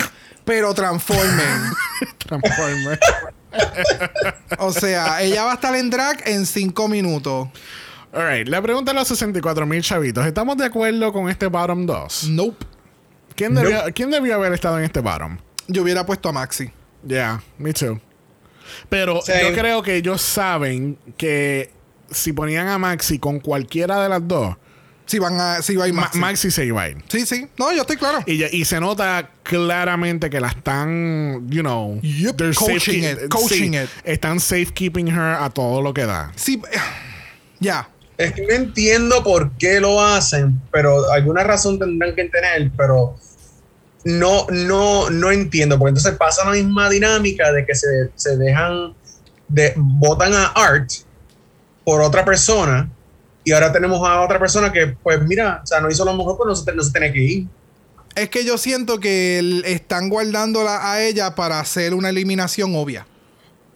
Pero 0.45 0.73
transformen. 0.73 1.71
transforme. 2.25 2.97
o 4.59 4.71
sea, 4.71 5.21
ella 5.21 5.43
va 5.45 5.51
a 5.51 5.55
estar 5.55 5.75
en 5.75 5.89
drag 5.89 6.27
en 6.27 6.45
5 6.45 6.87
minutos. 6.87 7.49
Alright, 8.13 8.47
la 8.47 8.61
pregunta 8.61 8.91
a 8.91 8.93
los 8.93 9.07
64 9.07 9.65
mil 9.65 9.81
chavitos. 9.81 10.25
¿Estamos 10.25 10.57
de 10.57 10.65
acuerdo 10.65 11.11
con 11.11 11.29
este 11.29 11.47
bottom 11.47 11.85
2? 11.85 12.29
Nope. 12.29 12.65
¿Quién 13.35 13.55
debió, 13.55 13.81
¿Quién 13.95 14.11
debió 14.11 14.35
haber 14.35 14.53
estado 14.53 14.77
en 14.77 14.83
este 14.85 14.99
bottom? 14.99 15.37
Yo 15.67 15.81
hubiera 15.81 16.05
puesto 16.05 16.29
a 16.29 16.31
Maxi. 16.31 16.69
Yeah, 17.07 17.41
me 17.57 17.73
too. 17.73 17.99
Pero 18.89 19.21
Sí. 19.21 19.31
yo 19.41 19.53
creo 19.53 19.81
que 19.81 19.95
ellos 19.95 20.21
saben 20.21 20.97
que 21.17 21.71
si 22.11 22.31
ponían 22.33 22.67
a 22.67 22.77
Maxi 22.77 23.17
con 23.17 23.39
cualquiera 23.39 24.01
de 24.03 24.09
las 24.09 24.27
dos, 24.27 24.55
Si 25.05 25.19
van 25.19 25.39
a, 25.39 25.61
si 25.61 25.75
va 25.75 25.85
a 25.85 25.87
ir 25.89 25.93
Ma- 25.93 26.01
Maxi. 26.03 26.19
Maxi 26.19 26.51
se 26.51 26.65
iba 26.65 26.81
a 26.83 26.89
ir. 26.89 26.97
Sí, 27.09 27.25
sí. 27.25 27.47
No, 27.57 27.73
yo 27.73 27.81
estoy 27.81 27.97
claro. 27.97 28.19
Y, 28.25 28.37
ya- 28.37 28.47
y 28.51 28.63
se 28.65 28.79
nota 28.79 29.29
claramente 29.43 30.29
que 30.29 30.39
la 30.39 30.47
están, 30.47 31.45
you 31.49 31.61
know, 31.61 31.99
Yep, 32.01 32.37
they're 32.37 32.53
coaching 32.53 33.03
it, 33.03 33.29
coaching 33.29 33.71
sí, 33.73 33.77
it. 33.83 33.89
Están 34.05 34.39
safekeeping 34.39 35.07
her 35.09 35.35
a 35.39 35.49
todo 35.49 35.81
lo 35.81 35.93
que 35.93 36.05
da. 36.05 36.31
Sí. 36.35 36.61
Ya. 37.59 37.89
Es 38.17 38.31
que 38.33 38.43
no 38.47 38.53
entiendo 38.53 39.23
por 39.23 39.51
qué 39.57 39.79
lo 39.79 40.01
hacen, 40.01 40.61
pero 40.71 41.11
alguna 41.11 41.43
razón 41.43 41.79
tendrán 41.79 42.15
que 42.15 42.25
tener, 42.29 42.71
pero 42.77 43.17
no, 44.05 44.45
no, 44.49 45.09
no 45.09 45.31
entiendo, 45.31 45.77
porque 45.79 45.89
entonces 45.89 46.13
pasa 46.17 46.45
la 46.45 46.51
misma 46.51 46.89
dinámica 46.89 47.51
de 47.51 47.65
que 47.65 47.73
se, 47.75 47.87
se 48.15 48.37
dejan, 48.37 48.93
de, 49.47 49.73
votan 49.75 50.33
a 50.33 50.45
Art 50.47 50.89
por 51.83 52.01
otra 52.01 52.23
persona 52.23 52.89
y 53.43 53.51
ahora 53.51 53.71
tenemos 53.71 54.07
a 54.07 54.21
otra 54.21 54.39
persona 54.39 54.71
que, 54.71 54.95
pues 55.01 55.21
mira, 55.21 55.61
o 55.63 55.67
sea, 55.67 55.81
no 55.81 55.89
hizo 55.89 56.05
lo 56.05 56.13
mejor, 56.13 56.37
pues 56.37 56.47
no 56.47 56.55
se, 56.55 56.73
no 56.73 56.83
se 56.83 56.91
tiene 56.91 57.11
que 57.11 57.19
ir. 57.19 57.47
Es 58.15 58.29
que 58.29 58.45
yo 58.45 58.57
siento 58.57 58.99
que 58.99 59.61
están 59.65 60.09
guardándola 60.09 60.91
a 60.91 61.01
ella 61.01 61.35
para 61.35 61.59
hacer 61.59 61.93
una 61.93 62.09
eliminación 62.09 62.75
obvia. 62.75 63.07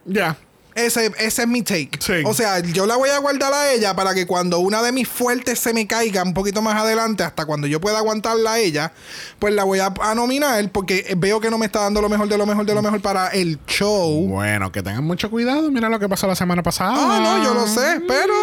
Ya. 0.06 0.38
Ese, 0.76 1.11
ese 1.18 1.41
es 1.41 1.48
mi 1.48 1.64
take. 1.64 1.98
Sí. 1.99 2.22
O 2.23 2.35
sea, 2.35 2.60
yo 2.60 2.85
la 2.85 2.98
voy 2.98 3.10
a 3.10 3.18
guardar 3.18 3.52
a 3.52 3.72
ella 3.72 3.95
para 3.95 4.14
que 4.14 4.27
cuando 4.27 4.60
una 4.60 4.84
de 4.84 4.91
mis 4.91 5.07
fuertes 5.07 5.57
se 5.57 5.73
me 5.73 5.88
caiga 5.88 6.22
un 6.22 6.35
poquito 6.35 6.61
más 6.61 6.80
adelante, 6.80 7.23
hasta 7.23 7.48
cuando 7.48 7.65
yo 7.65 7.81
pueda 7.81 7.98
aguantarla 7.98 8.53
a 8.53 8.60
ella, 8.60 8.94
pues 9.39 9.56
la 9.56 9.64
voy 9.64 9.80
a, 9.80 9.91
a 10.02 10.14
nominar 10.14 10.72
porque 10.72 11.15
veo 11.18 11.39
que 11.39 11.49
no 11.49 11.57
me 11.57 11.65
está 11.65 11.81
dando 11.81 11.99
lo 11.99 12.10
mejor 12.10 12.30
de 12.30 12.38
lo 12.38 12.45
mejor 12.45 12.64
de 12.68 12.76
lo 12.76 12.84
mejor 12.84 13.02
para 13.02 13.30
el 13.30 13.57
show. 13.65 14.27
Bueno, 14.27 14.72
que 14.72 14.84
tengan 14.84 15.03
mucho 15.03 15.31
cuidado. 15.31 15.72
Mira 15.72 15.89
lo 15.89 15.98
que 15.98 16.07
pasó 16.07 16.27
la 16.27 16.35
semana 16.35 16.61
pasada. 16.61 16.94
Ah, 16.95 17.19
no, 17.23 17.44
yo 17.44 17.56
lo 17.56 17.65
sé, 17.65 17.99
pero 18.07 18.35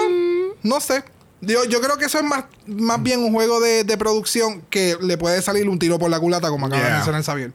no 0.65 0.81
sé. 0.81 1.05
Yo, 1.47 1.65
yo 1.65 1.81
creo 1.81 1.97
que 1.97 2.07
eso 2.07 2.19
es 2.19 2.25
más, 2.25 2.45
más 2.67 3.03
bien 3.03 3.21
un 3.21 3.33
juego 3.33 3.61
de, 3.61 3.85
de 3.85 3.97
producción 3.97 4.63
que 4.71 4.97
le 5.01 5.17
puede 5.19 5.41
salir 5.43 5.69
un 5.69 5.79
tiro 5.79 5.99
por 5.99 6.11
la 6.11 6.19
culata, 6.21 6.49
como 6.49 6.67
acaba 6.67 6.81
Yeah. 6.81 6.89
de 6.91 6.95
mencionar 6.97 7.23
Xavier. 7.25 7.53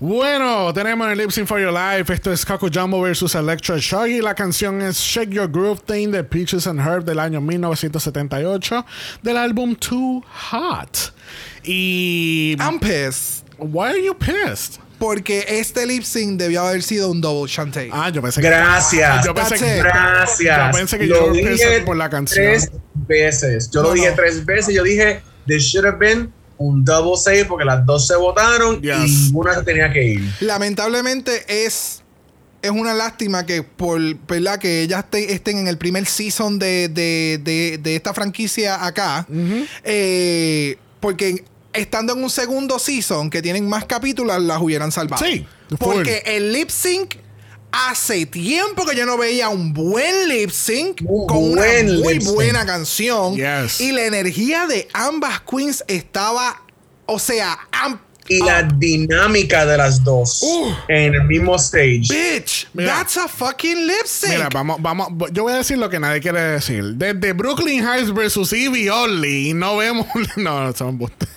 Bueno, 0.00 0.72
tenemos 0.74 1.08
el 1.08 1.18
Lip 1.18 1.30
Sync 1.30 1.46
for 1.46 1.60
Your 1.60 1.72
Life. 1.72 2.12
Esto 2.12 2.32
es 2.32 2.44
Coco 2.44 2.68
Jumbo 2.72 3.00
versus 3.00 3.34
Electra 3.34 3.76
Shoggy. 3.78 4.20
La 4.20 4.34
canción 4.34 4.82
es 4.82 4.96
Shake 4.98 5.30
Your 5.30 5.48
Groove 5.50 5.80
Thing 5.86 6.10
de 6.10 6.24
Peaches 6.24 6.66
and 6.66 6.80
Herb 6.80 7.04
del 7.04 7.18
año 7.18 7.40
1978 7.40 8.84
del 9.22 9.36
álbum 9.36 9.74
Too 9.76 10.22
Hot. 10.50 11.12
Y. 11.64 12.56
I'm 12.60 12.78
pissed. 12.80 13.44
Why 13.58 13.90
are 13.90 13.98
you 14.04 14.14
pissed? 14.14 14.80
Porque 15.04 15.44
este 15.48 15.86
lip 15.86 16.02
sync 16.02 16.38
debió 16.38 16.62
haber 16.62 16.82
sido 16.82 17.10
un 17.10 17.20
double 17.20 17.50
chante. 17.50 17.90
Ah, 17.92 18.08
yo 18.10 18.22
pensé 18.22 18.40
que. 18.40 18.46
Gracias. 18.48 19.24
Yo 19.26 19.34
pensé 19.34 19.56
que. 19.58 19.76
Gracias. 19.78 20.72
Yo 20.72 20.78
pensé 20.78 20.98
que 20.98 21.06
Lo 21.06 21.26
yo 21.26 21.32
dije 21.32 21.46
pensé 21.48 21.80
por 21.82 21.96
la 21.96 22.08
canción. 22.08 22.44
Tres 22.44 22.70
veces. 23.06 23.70
Yo 23.70 23.82
No, 23.82 23.88
lo 23.88 23.94
dije 23.94 24.08
no. 24.10 24.16
tres 24.16 24.44
veces. 24.46 24.74
Yo 24.74 24.82
dije, 24.82 25.20
this 25.46 25.62
should 25.64 25.86
have 25.86 25.98
been 25.98 26.32
un 26.56 26.84
double 26.84 27.16
save 27.16 27.44
porque 27.44 27.64
las 27.64 27.84
dos 27.84 28.06
se 28.06 28.16
votaron 28.16 28.80
Yes. 28.80 28.94
y 28.96 29.10
ninguna 29.26 29.54
se 29.56 29.62
tenía 29.64 29.92
que 29.92 30.04
ir. 30.04 30.20
Lamentablemente 30.40 31.44
es 31.66 32.00
es 32.62 32.70
una 32.70 32.94
lástima 32.94 33.44
que 33.44 33.62
por 33.62 34.00
verdad 34.26 34.58
que 34.58 34.80
ellas 34.80 35.04
te- 35.10 35.34
estén 35.34 35.58
en 35.58 35.68
el 35.68 35.76
primer 35.76 36.06
season 36.06 36.58
de, 36.58 36.88
de- 36.88 37.38
de- 37.44 37.76
de 37.76 37.94
esta 37.96 38.14
franquicia 38.14 38.86
acá 38.86 39.26
eh, 39.84 40.78
porque 41.00 41.44
estando 41.74 42.12
en 42.14 42.22
un 42.24 42.30
segundo 42.30 42.78
season 42.78 43.30
que 43.30 43.42
tienen 43.42 43.68
más 43.68 43.84
capítulos 43.84 44.40
las 44.42 44.60
hubieran 44.60 44.90
salvado 44.92 45.24
Sí, 45.24 45.46
full. 45.68 45.76
porque 45.78 46.22
el 46.26 46.52
lip 46.52 46.70
sync 46.70 47.16
hace 47.72 48.26
tiempo 48.26 48.86
que 48.86 48.96
yo 48.96 49.04
no 49.04 49.18
veía 49.18 49.48
un 49.48 49.72
buen 49.72 50.28
lip 50.28 50.50
sync 50.50 51.02
Muy 51.02 51.26
con 51.26 51.38
una 51.52 51.62
buen 51.62 51.98
muy 52.00 52.18
buena 52.20 52.64
canción 52.64 53.34
Yes. 53.34 53.80
y 53.80 53.90
la 53.92 54.04
energía 54.06 54.66
de 54.66 54.88
ambas 54.92 55.40
queens 55.40 55.84
estaba 55.88 56.62
o 57.06 57.18
sea 57.18 57.58
Y 58.28 58.38
la 58.42 58.62
dinámica 58.62 59.66
de 59.66 59.76
las 59.76 60.02
dos 60.02 60.40
Uh. 60.42 60.70
en 60.88 61.14
el 61.14 61.24
mismo 61.24 61.56
stage. 61.56 62.04
Bitch, 62.08 62.68
Mira. 62.72 62.94
that's 62.96 63.18
a 63.18 63.28
fucking 63.28 63.86
lip 63.86 64.06
sync. 64.06 64.32
Mira, 64.32 64.48
vamos, 64.50 64.80
vamos. 64.80 65.08
Yo 65.30 65.42
voy 65.42 65.52
a 65.52 65.56
decir 65.56 65.76
lo 65.76 65.90
que 65.90 66.00
nadie 66.00 66.20
quiere 66.22 66.40
decir. 66.40 66.94
Desde 66.94 67.34
Brooklyn 67.34 67.86
Heights 67.86 68.14
versus 68.14 68.50
Evie 68.54 68.88
Only, 68.90 69.52
no 69.52 69.76
vemos. 69.76 70.06
No, 70.36 70.64
no, 70.64 70.72
son 70.72 70.88
embustes. 70.90 71.28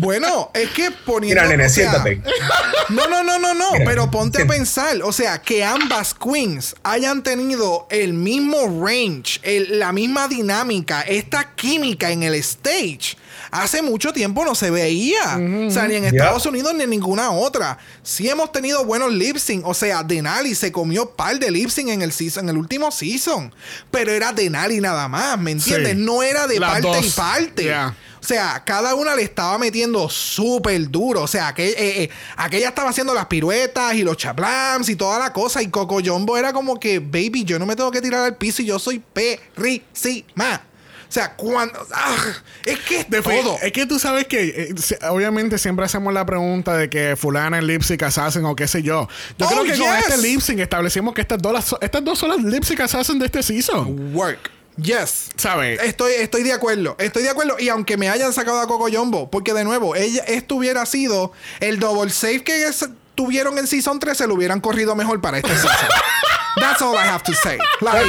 Bueno, 0.00 0.50
es 0.54 0.70
que 0.70 0.92
poniendo. 0.92 1.42
Mira, 1.42 1.48
nene, 1.50 1.66
o 1.66 1.68
sea, 1.68 1.90
siéntate. 1.90 2.22
No, 2.88 3.06
no, 3.08 3.22
no, 3.22 3.38
no, 3.38 3.52
no. 3.52 3.72
Mira, 3.72 3.84
pero 3.84 4.10
ponte 4.10 4.42
a 4.42 4.46
pensar. 4.46 5.02
O 5.02 5.12
sea, 5.12 5.42
que 5.42 5.62
ambas 5.64 6.14
queens 6.14 6.74
hayan 6.84 7.22
tenido 7.22 7.86
el 7.90 8.14
mismo 8.14 8.56
range, 8.86 9.40
el- 9.42 9.78
la 9.78 9.92
misma 9.92 10.28
dinámica, 10.28 11.02
esta 11.02 11.54
química 11.54 12.10
en 12.12 12.22
el 12.22 12.34
stage. 12.36 13.16
Hace 13.50 13.82
mucho 13.82 14.12
tiempo 14.12 14.44
no 14.44 14.54
se 14.54 14.70
veía. 14.70 15.38
O 15.66 15.70
sea, 15.70 15.86
ni 15.86 15.96
en 15.96 16.08
Yeah. 16.08 16.10
Estados 16.10 16.46
Unidos 16.46 16.74
ni 16.74 16.84
en 16.84 16.90
ninguna 16.90 17.30
otra. 17.30 17.78
Sí 18.02 18.28
hemos 18.28 18.50
tenido 18.52 18.84
buenos 18.84 19.12
lip 19.12 19.36
sync. 19.36 19.66
O 19.66 19.74
sea, 19.74 20.02
Denali 20.02 20.54
se 20.54 20.72
comió 20.72 21.10
par 21.10 21.38
de 21.38 21.50
lip 21.50 21.68
sync 21.70 21.88
en 21.88 22.02
el 22.02 22.12
season, 22.12 22.44
en 22.44 22.50
el 22.50 22.58
último 22.58 22.90
season. 22.90 23.54
Pero 23.90 24.12
era 24.12 24.32
Denali 24.32 24.80
nada 24.80 25.08
más, 25.08 25.38
¿me 25.38 25.50
entiendes? 25.50 25.92
Sí. 25.92 25.98
No 25.98 26.22
era 26.22 26.46
de 26.46 26.58
Las 26.60 26.80
parte 26.80 27.06
y 27.06 27.10
parte. 27.10 27.62
Yeah. 27.64 27.94
O 28.20 28.26
sea, 28.28 28.62
cada 28.64 28.94
una 28.94 29.14
le 29.14 29.22
estaba 29.22 29.56
metiendo 29.58 30.08
súper 30.10 30.90
duro. 30.90 31.22
O 31.22 31.26
sea, 31.26 31.54
que, 31.54 31.68
eh, 31.68 32.02
eh, 32.02 32.10
aquella 32.36 32.68
estaba 32.68 32.90
haciendo 32.90 33.14
las 33.14 33.26
piruetas 33.26 33.94
y 33.94 34.02
los 34.02 34.16
chaplams 34.16 34.88
y 34.88 34.96
toda 34.96 35.18
la 35.18 35.32
cosa. 35.32 35.62
Y 35.62 35.68
Coco 35.68 36.00
Jumbo 36.04 36.36
era 36.36 36.52
como 36.52 36.78
que, 36.80 36.98
baby, 36.98 37.44
yo 37.44 37.58
no 37.58 37.64
me 37.66 37.76
tengo 37.76 37.90
que 37.90 38.02
tirar 38.02 38.24
al 38.24 38.36
piso 38.36 38.60
y 38.62 38.66
yo 38.66 38.78
soy 38.78 38.98
perrísima. 38.98 40.62
O 41.08 41.12
sea, 41.12 41.34
cuando. 41.36 41.78
¡ah! 41.94 42.16
es 42.64 42.78
que 42.80 43.00
es 43.00 43.10
De 43.10 43.22
fi- 43.22 43.40
todo. 43.40 43.58
Es 43.62 43.72
que 43.72 43.86
tú 43.86 43.98
sabes 43.98 44.26
que 44.26 44.68
eh, 44.70 44.74
obviamente 45.08 45.56
siempre 45.56 45.84
hacemos 45.86 46.12
la 46.12 46.26
pregunta 46.26 46.76
de 46.76 46.90
que 46.90 47.16
fulana 47.16 47.58
en 47.58 47.66
lip 47.66 47.82
sync 47.82 48.02
assassin 48.02 48.44
o 48.44 48.54
qué 48.54 48.68
sé 48.68 48.82
yo. 48.82 49.08
Yo 49.38 49.46
Oh, 49.46 49.48
creo 49.48 49.64
que 49.64 49.78
con 49.78 49.94
este 49.96 50.18
lip 50.18 50.40
sync 50.40 50.58
establecimos 50.60 51.14
que 51.14 51.22
estas 51.22 51.40
dos, 51.40 51.76
estas 51.80 52.04
dos 52.04 52.18
son 52.18 52.28
las 52.30 52.42
lip 52.42 52.62
sync 52.64 52.80
assassin 52.80 53.18
de 53.18 53.26
este 53.26 53.42
season. 53.42 54.14
Work. 54.14 54.50
Yes. 54.76 55.30
¿Sabes? 55.36 55.80
Estoy, 55.82 56.12
estoy 56.12 56.44
de 56.44 56.52
acuerdo, 56.52 56.94
estoy 57.00 57.22
de 57.24 57.30
acuerdo. 57.30 57.56
Y 57.58 57.68
aunque 57.68 57.96
me 57.96 58.08
hayan 58.10 58.32
sacado 58.32 58.60
a 58.60 58.66
Coco 58.68 58.88
Jumbo, 58.92 59.28
porque 59.30 59.52
de 59.52 59.64
nuevo, 59.64 59.96
ella, 59.96 60.22
esto 60.28 60.54
hubiera 60.54 60.86
sido 60.86 61.32
el 61.58 61.80
double 61.80 62.10
save 62.10 62.44
que 62.44 62.62
es- 62.64 62.88
tuvieron 63.16 63.58
en 63.58 63.66
Season 63.66 63.98
3, 63.98 64.16
se 64.16 64.26
lo 64.28 64.34
hubieran 64.34 64.60
corrido 64.60 64.94
mejor 64.94 65.20
para 65.20 65.38
este 65.38 65.50
season. 65.52 65.70
That's 66.60 66.80
all 66.82 66.94
I 66.94 67.08
have 67.08 67.24
to 67.24 67.32
say. 67.34 67.58
Like, 67.80 68.04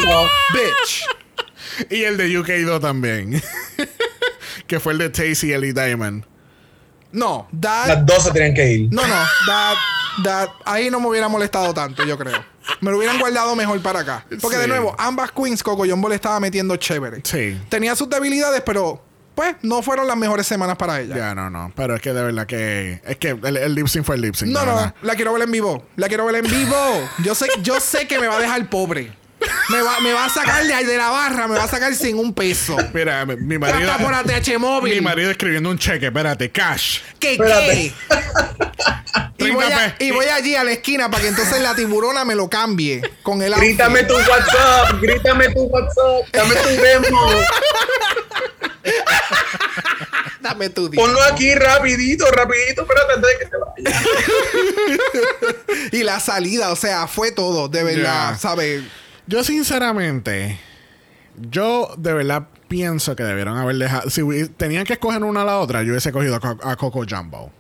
bitch. 0.53 1.05
Y 1.89 2.03
el 2.03 2.18
de 2.18 2.27
UK2 2.27 2.80
también. 2.81 3.41
que 4.68 4.80
fue 4.80 4.93
el 4.93 4.99
de 4.99 5.10
Tacy 5.10 5.47
y 5.47 5.53
Ellie 5.53 5.73
Diamond. 5.73 6.26
No, 7.11 7.47
that. 7.60 7.88
Las 7.88 8.06
dos 8.06 8.23
se 8.23 8.31
tenían 8.31 8.53
que 8.53 8.72
ir. 8.72 8.89
No, 8.91 9.01
no, 9.07 9.15
that, 9.47 9.77
that. 10.23 10.49
Ahí 10.65 10.89
no 10.89 10.99
me 10.99 11.07
hubiera 11.07 11.27
molestado 11.27 11.73
tanto, 11.73 12.06
yo 12.06 12.18
creo. 12.18 12.43
Me 12.81 12.91
lo 12.91 12.97
hubieran 12.97 13.19
guardado 13.19 13.56
mejor 13.56 13.81
para 13.81 14.01
acá. 14.01 14.26
Porque 14.41 14.57
de 14.57 14.68
nuevo, 14.68 14.95
ambas 14.99 15.31
queens, 15.31 15.64
Coco 15.64 15.85
Jumbo 15.88 16.07
le 16.07 16.15
estaba 16.15 16.39
metiendo 16.39 16.76
chévere. 16.76 17.22
Sí. 17.23 17.60
Tenía 17.69 17.95
sus 17.95 18.07
debilidades, 18.10 18.61
pero 18.64 19.03
pues 19.34 19.56
no 19.64 19.81
fueron 19.81 20.06
las 20.06 20.18
mejores 20.18 20.45
semanas 20.45 20.76
para 20.76 21.01
ella. 21.01 21.15
Ya, 21.15 21.34
no, 21.34 21.49
no. 21.49 21.72
Pero 21.76 21.95
es 21.95 22.01
que 22.01 22.14
de 22.14 22.22
verdad 22.22 22.45
que. 22.45 23.01
Es 23.06 23.18
que 23.18 23.30
el, 23.30 23.57
el 23.57 23.73
lip 23.73 23.88
sync 23.88 24.06
fue 24.06 24.15
el 24.15 24.22
lip 24.22 24.35
sync. 24.35 24.51
No, 24.51 24.65
no, 24.65 24.76
verdad. 24.76 24.95
la 25.01 25.15
quiero 25.15 25.34
ver 25.34 25.43
en 25.43 25.51
vivo. 25.51 25.88
La 25.95 26.07
quiero 26.07 26.26
ver 26.26 26.35
en 26.35 26.51
vivo. 26.51 27.10
Yo 27.23 27.34
sé, 27.34 27.47
yo 27.64 27.80
sé 27.80 28.07
que 28.07 28.19
me 28.19 28.27
va 28.27 28.38
a 28.38 28.41
dejar 28.41 28.69
pobre. 28.69 29.11
Me 29.70 29.82
va, 29.82 29.99
me 30.02 30.11
va 30.14 30.26
a 30.26 30.30
sacar 30.30 30.66
de 30.66 30.74
ahí 30.74 30.84
de 30.86 30.98
la 30.98 31.10
barra, 31.10 31.48
me 31.48 31.56
va 31.56 31.64
a 31.64 31.68
sacar 31.68 31.94
sin 31.95 32.18
un 32.18 32.34
peso. 32.34 32.76
Mira, 32.94 33.26
mi, 33.26 33.36
mi 33.38 33.57
marido. 33.57 33.91
Hasta 33.91 34.03
por 34.03 34.14
ATH 34.14 34.48
Mi 34.49 34.57
móvil. 34.57 35.02
marido 35.02 35.32
escribiendo 35.32 35.70
un 35.70 35.78
cheque, 35.78 36.07
espérate, 36.07 36.49
cash. 36.52 36.99
¿Qué, 37.20 37.34
Espérate. 37.34 37.94
qué? 38.10 38.20
Y 39.41 39.52
voy, 39.52 39.64
a- 39.64 39.95
30 39.95 39.95
y 40.03 40.11
voy 40.11 40.26
allí 40.26 40.56
a 40.56 40.66
la 40.66 40.72
esquina 40.74 41.10
para 41.10 41.24
que 41.24 41.30
entonces 41.30 41.61
la 41.61 41.74
tiburona 41.74 42.26
me 42.26 42.36
lo 42.36 42.49
cambie 42.49 43.02
con 43.24 43.41
el 43.41 43.53
outfit. 43.53 43.70
Grítame 43.70 44.03
tu 44.03 44.14
WhatsApp, 44.16 44.99
grítame 45.02 45.49
tu 45.53 45.61
WhatsApp, 45.61 46.28
dame 46.34 46.56
tu 46.56 46.70
demo. 46.70 47.30
Dame 50.41 50.70
tu 50.70 50.90
dinero. 50.90 51.06
Ponlo 51.07 51.22
aquí 51.24 51.53
rapidito, 51.53 52.26
rapidito, 52.32 52.82
espérate 52.84 53.14
antes 53.14 53.30
de 53.32 53.38
que 53.40 53.45
te 53.45 53.57
vaya. 53.57 54.02
Y 55.91 56.03
la 56.03 56.20
salida, 56.20 56.72
o 56.72 56.76
sea, 56.76 57.07
fue 57.07 57.32
todo, 57.32 57.68
de 57.68 57.84
verdad. 57.84 58.38
¿sabes? 58.40 58.84
Yo, 59.30 59.43
sinceramente, 59.43 60.60
yo 61.51 61.93
de 61.97 62.14
verdad 62.14 62.47
pienso 62.68 63.15
que 63.15 63.22
debieron 63.23 63.57
haber 63.57 63.76
dejado. 63.77 64.10
Si 64.10 64.23
tenían 64.57 64.85
que 64.85 64.93
escoger 64.93 65.23
una 65.23 65.43
a 65.43 65.45
la 65.45 65.60
otra, 65.60 65.84
yo 65.84 65.91
hubiese 65.91 66.11
cogido 66.11 66.35
a, 66.35 66.39
Co- 66.39 66.57
a 66.68 66.76
Coco 66.76 67.03
Jumbo. 67.07 67.51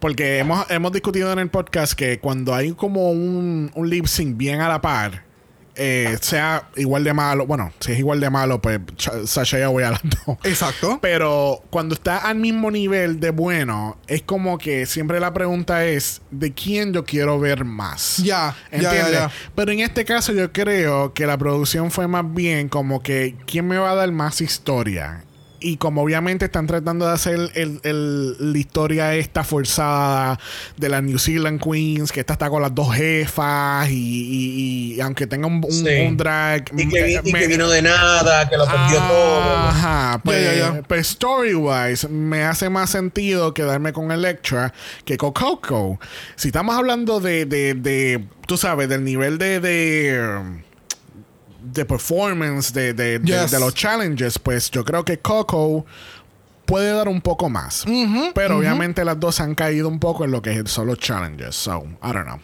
Porque 0.00 0.38
hemos, 0.38 0.68
hemos 0.70 0.90
discutido 0.90 1.30
en 1.30 1.38
el 1.38 1.50
podcast 1.50 1.92
que 1.92 2.18
cuando 2.18 2.54
hay 2.54 2.72
como 2.72 3.10
un, 3.12 3.70
un 3.74 3.90
lip 3.90 4.06
sync 4.06 4.38
bien 4.38 4.62
a 4.62 4.68
la 4.68 4.80
par 4.80 5.22
eh, 5.74 6.18
sea 6.20 6.68
igual 6.76 7.04
de 7.04 7.14
malo. 7.14 7.46
Bueno, 7.46 7.72
si 7.80 7.92
es 7.92 7.98
igual 7.98 8.20
de 8.20 8.30
malo, 8.30 8.60
pues 8.60 8.80
Sasha 9.24 9.58
ya 9.58 9.68
voy 9.68 9.84
a 9.84 9.92
las 9.92 10.02
dos. 10.02 10.38
Exacto. 10.44 10.98
Pero 11.00 11.62
cuando 11.70 11.94
está 11.94 12.18
al 12.18 12.36
mismo 12.36 12.70
nivel 12.70 13.20
de 13.20 13.30
bueno, 13.30 13.98
es 14.06 14.22
como 14.22 14.58
que 14.58 14.86
siempre 14.86 15.20
la 15.20 15.32
pregunta 15.32 15.84
es 15.84 16.22
de 16.30 16.52
quién 16.52 16.92
yo 16.92 17.04
quiero 17.04 17.38
ver 17.40 17.64
más. 17.64 18.18
Ya, 18.18 18.56
ya, 18.70 18.78
ya, 18.78 18.88
¿Entiendes? 18.88 19.12
ya. 19.12 19.30
Pero 19.54 19.72
en 19.72 19.80
este 19.80 20.04
caso 20.04 20.32
yo 20.32 20.52
creo 20.52 21.12
que 21.14 21.26
la 21.26 21.38
producción 21.38 21.90
fue 21.90 22.06
más 22.06 22.32
bien 22.32 22.68
como 22.68 23.02
que 23.02 23.36
quién 23.46 23.66
me 23.66 23.78
va 23.78 23.92
a 23.92 23.94
dar 23.94 24.12
más 24.12 24.40
historia. 24.40 25.24
Y 25.62 25.76
como 25.76 26.02
obviamente 26.02 26.46
están 26.46 26.66
tratando 26.66 27.06
de 27.06 27.12
hacer 27.12 27.34
el- 27.54 27.80
el- 27.82 28.52
la 28.52 28.58
historia 28.58 29.14
esta 29.14 29.44
forzada 29.44 30.38
de 30.76 30.88
la 30.88 31.00
New 31.00 31.18
Zealand 31.18 31.60
Queens, 31.62 32.10
que 32.12 32.20
esta 32.20 32.32
está 32.34 32.50
con 32.50 32.62
las 32.62 32.74
dos 32.74 32.94
jefas 32.94 33.88
y, 33.90 33.94
y- 33.94 34.94
y 34.94 35.00
aunque 35.00 35.26
tenga 35.26 35.46
un, 35.46 35.56
un- 35.64 35.70
Sí. 35.72 36.06
un 36.06 36.16
drag... 36.16 36.64
Y 36.76 36.88
que, 36.88 37.02
vi- 37.04 37.14
eh, 37.16 37.20
y 37.24 37.32
me- 37.32 37.40
que 37.40 37.46
vino 37.46 37.68
de 37.68 37.82
nada, 37.82 38.48
que 38.48 38.56
lo 38.56 38.66
perdió 38.66 38.98
todo. 38.98 39.42
Ajá, 39.68 40.20
pues, 40.24 40.58
ya. 40.58 40.82
pues 40.86 41.08
story-wise 41.10 42.08
me 42.08 42.42
hace 42.44 42.68
más 42.68 42.90
sentido 42.90 43.54
quedarme 43.54 43.92
con 43.92 44.10
Electra 44.12 44.72
que 45.04 45.16
con 45.16 45.32
Coco. 45.32 45.98
Si 46.36 46.48
estamos 46.48 46.76
hablando 46.76 47.20
de, 47.20 47.46
de, 47.46 47.74
de, 47.74 48.24
tú 48.46 48.56
sabes, 48.56 48.88
del 48.88 49.04
nivel 49.04 49.38
de, 49.38 49.60
de, 49.60 50.62
de 51.62 51.84
performance, 51.84 52.72
de, 52.72 52.92
de, 52.94 53.18
de- 53.18 53.26
Yes. 53.42 53.50
de 53.50 53.60
los 53.60 53.74
challenges, 53.74 54.38
pues 54.38 54.70
yo 54.70 54.84
creo 54.84 55.04
que 55.04 55.18
Coco 55.18 55.84
puede 56.66 56.92
dar 56.92 57.08
un 57.08 57.20
poco 57.20 57.48
más. 57.50 57.84
Pero 58.34 58.58
obviamente 58.58 59.04
las 59.04 59.18
dos 59.20 59.40
han 59.40 59.54
caído 59.54 59.88
un 59.88 59.98
poco 59.98 60.24
en 60.24 60.30
lo 60.30 60.40
que 60.42 60.62
son 60.66 60.86
los 60.86 60.98
challenges. 60.98 61.54
So, 61.54 61.84
I 62.02 62.12
don't 62.12 62.24
know. 62.26 62.38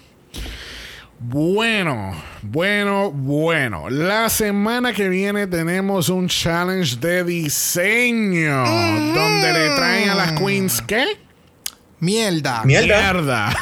Bueno, 1.20 2.12
bueno, 2.42 3.10
bueno. 3.10 3.90
La 3.90 4.28
semana 4.28 4.92
que 4.92 5.08
viene 5.08 5.46
tenemos 5.48 6.08
un 6.10 6.28
challenge 6.28 6.96
de 7.00 7.24
diseño. 7.24 8.64
Donde 8.64 9.52
le 9.52 9.74
traen 9.74 10.10
a 10.10 10.14
las 10.14 10.32
queens, 10.40 10.80
¿qué? 10.82 11.06
Mierda. 12.00 12.62
Mierda. 12.64 13.12
Mierda. 13.12 13.56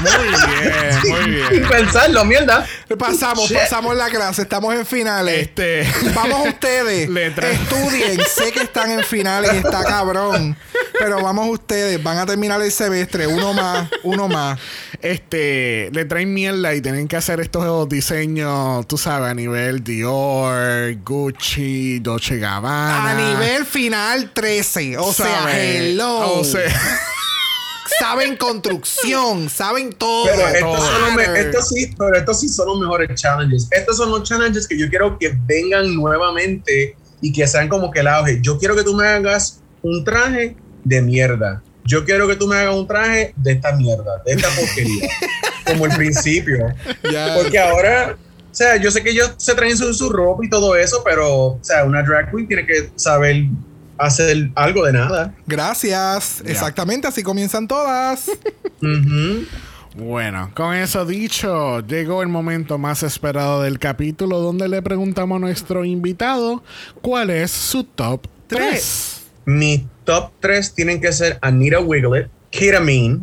muy 0.00 0.28
bien, 0.28 0.98
muy 1.08 1.20
Sin 1.22 1.50
bien. 1.50 1.68
pensarlo, 1.68 2.24
mierda. 2.24 2.66
Pasamos, 2.98 3.48
Shit. 3.48 3.58
pasamos 3.58 3.96
la 3.96 4.08
clase, 4.08 4.42
estamos 4.42 4.74
en 4.74 4.86
finales. 4.86 5.42
Este. 5.42 5.86
Vamos 6.14 6.48
ustedes. 6.48 7.08
Estudien. 7.38 8.20
Sé 8.34 8.52
que 8.52 8.62
están 8.62 8.90
en 8.90 9.04
finales 9.04 9.52
y 9.54 9.56
está 9.58 9.84
cabrón. 9.84 10.56
Pero 10.98 11.22
vamos 11.22 11.48
ustedes. 11.50 12.02
Van 12.02 12.18
a 12.18 12.26
terminar 12.26 12.60
el 12.62 12.72
semestre. 12.72 13.26
Uno 13.26 13.52
más. 13.52 13.88
Uno 14.02 14.28
más. 14.28 14.58
Este, 15.02 15.88
le 15.92 16.04
traen 16.04 16.32
mierda 16.34 16.74
y 16.74 16.80
tienen 16.82 17.08
que 17.08 17.16
hacer 17.16 17.40
estos 17.40 17.88
diseños, 17.88 18.86
tú 18.86 18.98
sabes, 18.98 19.30
a 19.30 19.34
nivel 19.34 19.82
Dior, 19.82 20.94
Gucci, 21.02 22.00
Dolce 22.00 22.38
Gabbana. 22.38 23.10
A 23.10 23.14
nivel 23.14 23.64
final 23.64 24.30
13. 24.32 24.98
O 24.98 25.12
sea, 25.12 25.26
¿sabes? 25.42 25.54
hello. 25.56 26.38
O 26.40 26.44
sea, 26.44 26.69
saben 27.98 28.36
construcción. 28.36 29.48
Saben 29.48 29.92
todo. 29.92 30.24
Pero 30.24 30.48
estos, 30.48 30.84
son 30.84 31.02
los 31.02 31.14
me- 31.14 31.40
estos 31.40 31.68
sí, 31.68 31.94
pero 31.98 32.16
estos 32.16 32.40
sí 32.40 32.48
son 32.48 32.68
los 32.68 32.80
mejores 32.80 33.20
challenges. 33.20 33.68
Estos 33.70 33.96
son 33.96 34.10
los 34.10 34.22
challenges 34.22 34.66
que 34.66 34.78
yo 34.78 34.88
quiero 34.88 35.18
que 35.18 35.36
vengan 35.46 35.94
nuevamente 35.94 36.96
y 37.20 37.32
que 37.32 37.46
sean 37.46 37.68
como 37.68 37.90
que 37.90 38.00
el 38.00 38.08
auge. 38.08 38.38
Yo 38.40 38.58
quiero 38.58 38.74
que 38.74 38.82
tú 38.82 38.94
me 38.94 39.06
hagas 39.06 39.60
un 39.82 40.04
traje 40.04 40.56
de 40.84 41.02
mierda. 41.02 41.62
Yo 41.84 42.04
quiero 42.04 42.28
que 42.28 42.36
tú 42.36 42.46
me 42.46 42.56
hagas 42.56 42.74
un 42.74 42.86
traje 42.86 43.34
de 43.36 43.52
esta 43.52 43.72
mierda, 43.72 44.22
de 44.24 44.32
esta 44.32 44.48
porquería. 44.48 45.08
como 45.66 45.86
el 45.86 45.92
principio. 45.92 46.68
Ya. 47.10 47.34
Porque 47.34 47.58
ahora, 47.58 48.16
o 48.50 48.54
sea, 48.54 48.76
yo 48.76 48.90
sé 48.90 49.02
que 49.02 49.10
ellos 49.10 49.32
se 49.36 49.54
traen 49.54 49.76
su, 49.76 49.92
su 49.94 50.10
ropa 50.10 50.44
y 50.44 50.48
todo 50.50 50.74
eso, 50.76 51.02
pero, 51.04 51.44
o 51.44 51.58
sea, 51.62 51.84
una 51.84 52.02
drag 52.02 52.30
queen 52.30 52.48
tiene 52.48 52.66
que 52.66 52.90
saber 52.96 53.44
hacer 54.00 54.50
algo 54.54 54.86
de 54.86 54.92
nada. 54.92 55.34
Gracias. 55.46 56.42
Exactamente, 56.44 57.06
así 57.08 57.22
comienzan 57.22 57.68
todas. 57.68 58.30
Bueno, 59.96 60.52
con 60.54 60.74
eso 60.76 61.04
dicho, 61.04 61.80
llegó 61.80 62.22
el 62.22 62.28
momento 62.28 62.78
más 62.78 63.02
esperado 63.02 63.62
del 63.62 63.80
capítulo 63.80 64.38
donde 64.38 64.68
le 64.68 64.82
preguntamos 64.82 65.36
a 65.36 65.40
nuestro 65.40 65.84
invitado 65.84 66.62
cuál 67.02 67.30
es 67.30 67.50
su 67.50 67.82
top 67.82 68.24
3. 68.46 69.22
Mi 69.46 69.88
top 70.04 70.30
3 70.38 70.74
tienen 70.74 71.00
que 71.00 71.12
ser 71.12 71.38
Anita 71.42 71.80
Wiglet, 71.80 72.30
Ketamine 72.52 73.20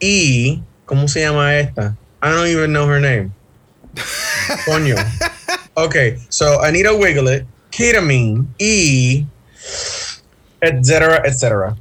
y. 0.00 0.60
¿Cómo 0.86 1.06
se 1.06 1.20
llama 1.20 1.56
esta? 1.56 1.96
I 2.20 2.30
don't 2.30 2.48
even 2.48 2.72
know 2.72 2.88
her 2.88 3.00
name. 3.00 3.30
Coño. 4.66 4.96
Ok, 5.74 5.96
so 6.28 6.62
Anita 6.64 6.92
Wiglet, 6.92 7.46
Ketamine 7.70 8.46
y. 8.58 9.24
etcétera, 10.62 11.20
etcétera. 11.24 11.76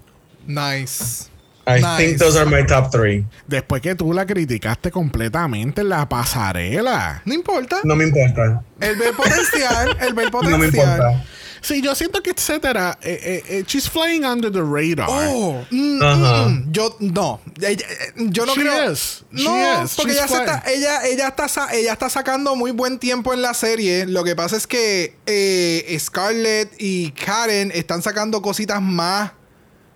Nice. 0.46 1.30
I 1.68 1.80
Nice. 1.80 1.98
think 1.98 2.18
those 2.18 2.36
are 2.38 2.50
my 2.50 2.66
top 2.66 2.90
3. 2.92 3.24
Después 3.48 3.82
que 3.84 3.94
tú 3.94 4.12
la 4.14 4.26
criticaste 4.26 4.90
completamente 4.92 5.82
en 5.82 5.90
la 5.90 6.10
pasarela. 6.10 7.22
No 7.24 7.34
importa. 7.36 7.78
No 7.84 7.96
me 7.96 8.04
importa. 8.06 8.64
El 8.80 8.96
ver 8.98 9.14
potencial. 9.16 9.96
El 10.02 10.14
ver 10.16 10.32
potencial. 10.32 10.52
No 10.52 10.58
me 10.58 10.66
importa. 10.66 11.24
Sí, 11.62 11.80
yo 11.82 11.94
siento 11.94 12.24
que 12.24 12.32
etcétera, 12.32 12.98
eh, 13.04 13.20
eh, 13.22 13.44
eh, 13.60 13.64
she's 13.68 13.88
flying 13.88 14.26
under 14.26 14.52
the 14.52 14.62
radar. 14.64 15.06
Oh, 15.08 15.64
mm, 15.70 16.00
mm, 16.02 16.72
yo 16.72 16.96
no, 17.00 17.40
Ella- 17.62 17.86
yo 18.16 18.46
no 18.48 18.56
She 18.56 18.62
creo. 18.62 18.92
is. 18.92 19.24
She 19.32 19.44
No, 19.44 19.84
is. 19.84 19.94
porque 19.96 20.14
ella, 20.14 20.28
se 20.28 20.34
está, 20.38 20.64
ella, 20.66 21.06
ella 21.06 21.28
está, 21.28 21.72
ella 21.74 21.94
está 21.94 22.10
sacando 22.10 22.56
muy 22.56 22.72
buen 22.72 22.98
tiempo 22.98 23.32
en 23.34 23.44
la 23.44 23.54
serie. 23.54 24.08
Lo 24.08 24.24
que 24.24 24.36
pasa 24.36 24.58
es 24.58 24.66
que 24.66 25.16
eh, 25.28 25.96
Scarlett 26.00 26.74
y 26.80 27.12
Karen 27.12 27.72
están 27.76 28.02
sacando 28.02 28.42
cositas 28.42 28.82
más, 28.82 29.32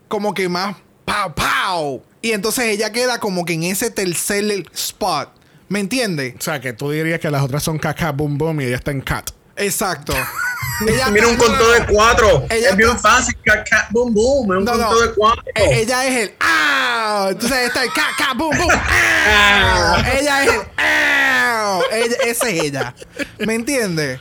como 0.08 0.36
que 0.36 0.48
más 0.48 0.76
pow 1.04 1.34
pow. 1.34 2.04
Y 2.22 2.32
entonces 2.34 2.66
ella 2.66 2.92
queda 2.92 3.20
como 3.20 3.44
que 3.44 3.54
en 3.54 3.64
ese 3.64 3.90
tercer 3.90 4.66
spot. 4.74 5.30
¿Me 5.68 5.80
entiendes? 5.80 6.36
O 6.38 6.42
sea, 6.42 6.62
que 6.62 6.74
tú 6.74 6.92
dirías 6.92 7.20
que 7.20 7.32
las 7.32 7.42
otras 7.44 7.64
son 7.64 7.80
caca 7.80 8.12
boom 8.12 8.38
boom 8.38 8.62
y 8.62 8.66
ella 8.66 8.76
está 8.76 8.92
en 8.92 9.02
cat. 9.02 9.32
Exacto. 9.58 10.14
Ella 10.88 11.08
Mira 11.10 11.28
un 11.30 11.38
conteo 11.38 11.70
de 11.72 11.86
4. 11.86 12.48
Ella 12.50 12.70
Es 12.72 12.76
bien 12.76 13.00
fácil. 13.00 13.34
Cat, 13.46 13.66
cat, 13.70 13.88
boom, 13.92 14.14
boom. 14.14 14.52
Es 14.52 14.58
un 14.58 14.66
No, 14.66 14.76
no. 14.76 14.88
conteo 14.88 15.08
de 15.08 15.14
4. 15.14 15.44
Eh, 15.56 15.70
Ella 15.82 16.06
es 16.06 16.16
el 16.24 16.36
¡ah! 16.42 17.28
Entonces 17.32 17.58
está 17.68 17.84
el 17.84 17.94
ca, 17.94 18.08
ca, 18.18 18.34
boom, 18.34 18.58
boom. 18.58 18.72
¡ah! 18.74 20.04
ella 20.20 20.44
es 20.44 20.54
el 20.54 20.62
¡ah! 20.78 21.80
Ella- 21.94 22.18
esa 22.26 22.50
es 22.50 22.64
ella. 22.64 22.94
¿Me 23.40 23.54
entiendes? 23.56 24.20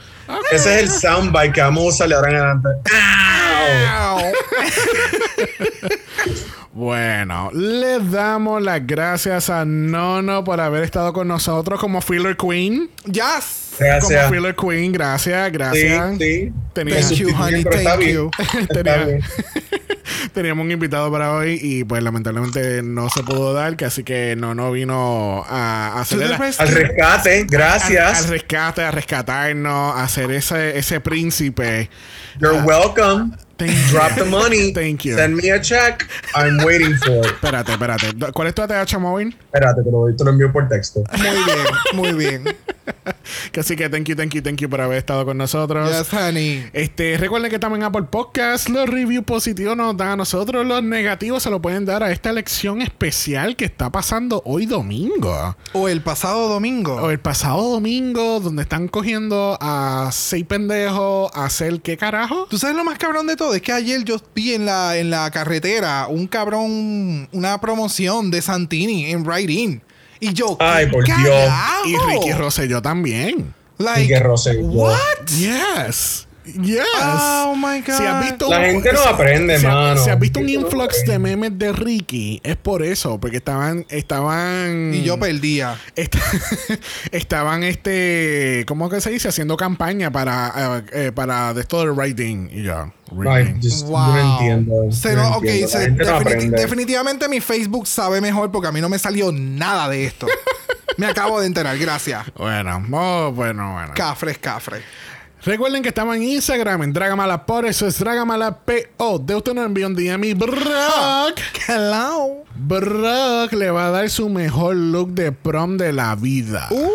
Ese 0.52 0.77
es 0.77 0.82
el 0.85 0.90
soundbite 0.93 1.52
que 1.52 1.61
vamos 1.61 1.85
a 1.85 1.89
usarle 1.89 2.15
ahora 2.15 2.31
en 2.31 2.36
adelante. 2.36 2.69
¡ah! 2.94 4.23
Bueno, 6.75 7.51
le 7.53 8.01
damos 8.01 8.61
las 8.61 8.85
gracias 8.85 9.49
a 9.49 9.65
Nono 9.65 10.43
por 10.43 10.61
haber 10.61 10.83
estado 10.83 11.13
con 11.13 11.29
nosotros 11.29 11.79
como 11.79 12.01
Filler 12.01 12.37
Queen. 12.37 12.91
Yes. 13.05 13.75
Como 13.79 13.89
Gracias. 13.89 14.31
Filler 14.31 14.57
Queen, 14.57 14.91
gracias, 14.93 15.47
Sí, 15.47 15.53
gracias. 15.53 16.19
sí. 16.19 16.53
Tenía- 16.73 17.01
Thank 17.01 17.13
you, 17.13 17.29
honey. 17.39 17.63
Thank 17.65 17.99
bien. 18.01 18.15
you. 18.15 18.31
Teníamos 20.33 20.65
un 20.65 20.73
invitado 20.73 21.11
para 21.13 21.33
hoy 21.35 21.59
y 21.63 21.85
pues 21.85 22.03
lamentablemente 22.03 22.83
no 22.83 23.09
se 23.09 23.23
pudo 23.23 23.53
dar, 23.53 23.77
que 23.77 23.85
así 23.85 24.03
que 24.03 24.35
no 24.37 24.55
no 24.57 24.73
vino 24.73 25.45
a, 25.49 26.01
hacer 26.01 26.23
el- 26.23 26.37
rescue. 26.37 26.67
Al 26.67 26.75
rescate, 26.75 27.35
al, 27.37 27.41
al 27.43 27.47
gracias. 27.47 28.29
rescate, 28.29 28.83
a 28.83 28.91
rescatarnos, 28.91 29.95
a 29.97 30.03
hacer 30.03 30.31
ese, 30.33 30.77
ese 30.77 30.99
príncipe. 31.01 31.89
You're 32.41 32.63
welcome. 32.63 33.31
Thank 33.56 33.72
you. 33.72 33.90
Drop 33.90 34.14
the 34.16 34.24
money. 34.24 34.72
Thank 34.72 35.05
you. 35.05 35.14
Send 35.14 35.36
me 35.36 35.51
a 35.51 35.60
check. 35.60 36.09
I'm 36.35 36.59
waiting 36.64 36.97
for 36.97 37.24
it. 37.24 37.26
Espérate, 37.26 37.72
espérate. 37.72 38.32
¿Cuál 38.32 38.48
es 38.48 38.55
tu 38.55 38.62
ATH 38.62 38.98
móvil? 38.98 39.36
Espérate, 39.52 39.82
te 39.82 39.90
lo, 39.90 40.06
te 40.14 40.24
lo 40.24 40.31
envío 40.31 40.52
por 40.52 40.68
texto. 40.68 41.05
Muy 41.16 41.44
bien, 41.44 41.66
muy 41.94 42.12
bien. 42.12 42.56
Así 43.59 43.76
que 43.76 43.89
thank 43.89 44.05
you, 44.09 44.16
thank 44.16 44.35
you, 44.35 44.43
thank 44.43 44.56
you 44.56 44.68
por 44.68 44.81
haber 44.81 44.98
estado 44.98 45.24
con 45.24 45.39
nosotros. 45.39 45.89
Yes, 45.97 46.12
honey. 46.12 46.68
Este, 46.72 47.16
recuerden 47.16 47.51
que 47.51 47.56
estamos 47.56 47.78
en 47.78 47.85
Apple 47.85 48.05
Podcast. 48.10 48.68
Los 48.68 48.89
reviews 48.89 49.24
positivos 49.24 49.76
nos 49.76 49.97
dan 49.97 50.09
a 50.09 50.16
nosotros. 50.16 50.66
Los 50.66 50.82
negativos 50.82 51.43
se 51.43 51.51
lo 51.51 51.62
pueden 51.62 51.85
dar 51.85 52.02
a 52.02 52.10
esta 52.10 52.32
lección 52.32 52.82
especial 52.82 53.56
que 53.56 53.64
está 53.64 53.90
pasando 53.90 54.43
hoy 54.44 54.66
domingo. 54.66 55.56
O 55.72 55.89
el 55.89 56.02
pasado 56.02 56.48
domingo. 56.48 56.97
O 56.97 57.10
el 57.10 57.20
pasado 57.20 57.70
domingo, 57.70 58.40
donde 58.40 58.62
están 58.62 58.89
cogiendo 58.89 59.56
a 59.60 60.10
seis 60.12 60.44
pendejos 60.44 61.31
a 61.35 61.44
hacer 61.44 61.81
qué 61.81 61.97
carajo. 61.97 62.47
¿Tú 62.51 62.59
sabes 62.59 62.76
lo 62.76 62.85
más 62.85 62.98
cabrón 62.98 63.26
de 63.26 63.36
todo? 63.36 63.44
Es 63.53 63.61
que 63.61 63.73
ayer 63.73 64.05
yo 64.05 64.16
vi 64.35 64.55
en 64.55 64.65
la, 64.65 64.97
en 64.97 65.11
la 65.11 65.31
carretera 65.31 66.07
un 66.09 66.27
cabrón, 66.29 67.29
una 67.33 67.61
promoción 67.61 68.31
de 68.31 68.41
Santini 68.41 69.11
en 69.11 69.29
Ride 69.29 69.53
In. 69.53 69.83
Y 70.21 70.33
yo, 70.33 70.57
Ay, 70.61 70.87
¿qué 70.87 70.93
por 70.93 71.05
Dios. 71.05 71.16
carajo? 71.19 71.87
Y 71.87 71.97
Ricky 71.97 72.33
Rosselló 72.33 72.81
también. 72.81 73.53
Like, 73.79 74.01
Ricky 74.03 74.23
Rosselló. 74.23 74.62
What? 74.66 75.27
Yes. 75.37 76.27
Yes. 76.45 76.85
Oh 77.01 77.55
my 77.57 77.81
God. 77.81 77.97
Si 77.97 78.05
has 78.05 78.25
visto 78.25 78.51
La 78.51 78.59
un- 78.59 78.65
gente 78.65 78.93
no 78.93 78.99
si- 79.03 79.09
aprende, 79.09 79.59
si, 79.59 79.66
mano. 79.66 80.05
Si 80.05 80.11
has 80.11 80.19
visto 80.21 80.41
un 80.41 80.49
influx 80.49 81.05
de 81.07 81.19
memes 81.19 81.59
de 81.59 81.73
Ricky, 81.73 82.41
es 82.45 82.57
por 82.57 82.83
eso, 82.83 83.19
porque 83.19 83.39
estaban, 83.39 83.87
estaban. 83.89 84.93
Y 84.95 85.03
yo 85.03 85.19
perdía. 85.19 85.79
Est- 85.97 86.15
estaban 87.12 87.62
este 87.62 88.65
cómo 88.66 88.89
que 88.89 89.01
se 89.01 89.11
dice 89.11 89.29
haciendo 89.29 89.57
campaña 89.57 90.11
para 90.11 90.53
eh, 90.93 91.07
eh, 91.07 91.12
para 91.12 91.55
de 91.55 91.62
esto 91.62 91.81
del 91.81 91.91
writing 91.93 92.49
y 92.53 92.65
ya 92.65 92.93
just- 93.62 93.87
Wow. 93.87 94.15
no 94.15 94.33
entiendo. 94.35 94.75
Se 94.93 95.15
no 95.15 95.23
no- 95.31 95.37
ok, 95.37 95.45
entiendo. 95.45 95.69
se- 95.69 95.91
no 95.91 96.57
definitivamente 96.57 97.29
mi 97.29 97.41
Facebook 97.41 97.87
sabe 97.87 98.21
mejor 98.21 98.51
porque 98.51 98.69
a 98.69 98.73
mí 98.73 98.81
no 98.81 98.89
me 98.89 98.99
salió 98.99 99.31
nada 99.33 99.89
de 99.89 100.05
esto. 100.07 100.27
me 100.97 101.07
acabo 101.07 101.41
de 101.41 101.47
enterar, 101.47 101.77
gracias. 101.79 102.25
bueno 102.37 102.85
oh, 102.93 103.33
bueno 103.33 103.73
bueno 103.73 103.93
Cafres, 103.95 104.39
cafres. 104.39 104.83
Recuerden 105.45 105.83
que 105.83 105.89
estamos 105.91 106.16
en 106.16 106.23
Instagram 106.23 106.83
en 106.85 106.93
Dragamala 106.93 107.45
por 107.47 107.66
eso 107.66 107.87
es 107.87 107.99
Dragamala 107.99 108.59
PO 108.59 109.19
de 109.19 109.35
usted 109.35 109.55
nos 109.55 109.66
envió 109.66 109.87
un 109.87 109.95
DM 109.95 110.25
y 110.25 110.35
Brock 110.35 111.39
Hello. 111.69 112.45
Brock 112.55 113.53
le 113.53 113.71
va 113.71 113.87
a 113.89 113.91
dar 113.91 114.09
su 114.11 114.29
mejor 114.29 114.77
look 114.77 115.11
de 115.11 115.33
prom 115.33 115.77
de 115.77 115.93
la 115.93 116.15
vida 116.15 116.69
Uh, 116.71 116.89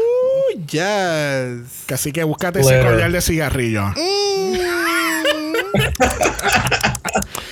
yes. 0.68 1.92
así 1.94 2.12
que 2.12 2.24
búscate 2.24 2.62
ese 2.62 2.82
collar 2.82 3.12
de 3.12 3.22
cigarrillo 3.22 3.94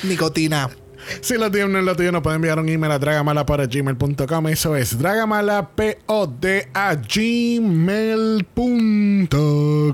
Nicotina. 0.04 0.70
Si 1.22 1.36
lo 1.36 1.52
tienen 1.52 1.74
no 1.74 1.82
lo 1.82 1.96
tuyo, 1.96 2.12
nos 2.12 2.22
pueden 2.22 2.38
enviar 2.38 2.60
un 2.60 2.70
email 2.70 2.92
a 2.92 3.00
dragamala.gmail.com. 3.00 4.48
Eso 4.48 4.76
es 4.76 4.98
dragamalapod 4.98 6.46
a 6.74 6.96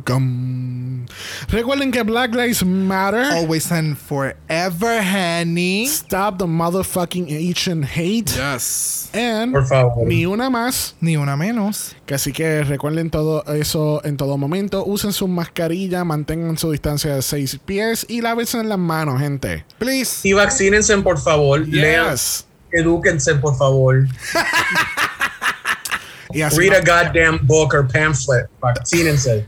gmail.com. 0.02 1.06
Recuerden 1.50 1.92
que 1.92 2.04
Black 2.04 2.34
Lives 2.34 2.66
Matter. 2.66 3.26
Always 3.32 3.72
and 3.72 3.96
forever, 3.98 5.02
honey. 5.02 5.86
Stop 5.86 6.38
the 6.38 6.46
motherfucking 6.46 7.28
Asian 7.30 7.84
hate. 7.84 8.32
Yes. 8.32 9.10
And 9.14 9.52
Por 9.54 9.68
favor. 9.68 10.08
ni 10.08 10.26
una 10.26 10.50
más. 10.50 10.96
Ni 11.02 11.18
una 11.18 11.36
menos. 11.36 11.96
Que 12.06 12.16
así 12.16 12.32
que 12.34 12.64
recuerden 12.64 13.10
todo 13.10 13.44
eso 13.54 14.02
en 14.04 14.18
todo 14.18 14.38
momento. 14.38 14.84
Usen 14.86 15.14
su 15.14 15.28
mascarilla, 15.28 16.04
mantengan 16.04 16.58
su 16.58 16.72
distancia 16.72 17.16
de 17.16 17.22
6 17.22 17.60
pies 17.66 18.06
y 18.10 18.22
lávense 18.22 18.60
en 18.60 18.70
las 18.70 18.80
manos, 18.80 19.20
gente. 19.20 19.66
Please. 19.78 20.28
Y 20.28 20.34
por 21.04 21.20
favor. 21.20 21.60
Lean. 21.68 22.12
Yes. 22.12 22.46
Edúquense, 22.72 23.36
por 23.36 23.56
favor. 23.58 24.08
Y 26.36 26.42
así 26.42 26.58
Read 26.58 26.72
no- 26.72 26.78
a 26.78 27.04
goddamn 27.04 27.40
book 27.46 27.76
or 27.76 27.88
pamphlet. 27.88 28.48
Vacínense. 28.60 29.46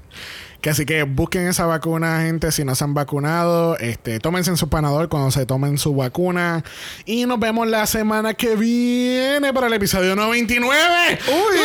Que 0.65 0.71
así 0.71 0.83
que 0.83 1.03
busquen 1.03 1.47
esa 1.47 1.67
vacuna, 1.67 2.23
gente, 2.23 2.51
si 2.51 2.65
no 2.65 2.73
se 2.73 2.83
han 2.83 2.95
vacunado. 2.95 3.77
Este, 3.77 4.19
tómense 4.19 4.49
en 4.49 4.57
su 4.57 4.67
panador 4.67 5.09
cuando 5.09 5.29
se 5.29 5.45
tomen 5.45 5.77
su 5.77 5.93
vacuna. 5.93 6.63
Y 7.05 7.27
nos 7.27 7.39
vemos 7.39 7.67
la 7.67 7.85
semana 7.85 8.33
que 8.33 8.55
viene 8.55 9.53
para 9.53 9.67
el 9.67 9.73
episodio 9.73 10.15
99. 10.15 11.19
¡Uy! 11.27 11.57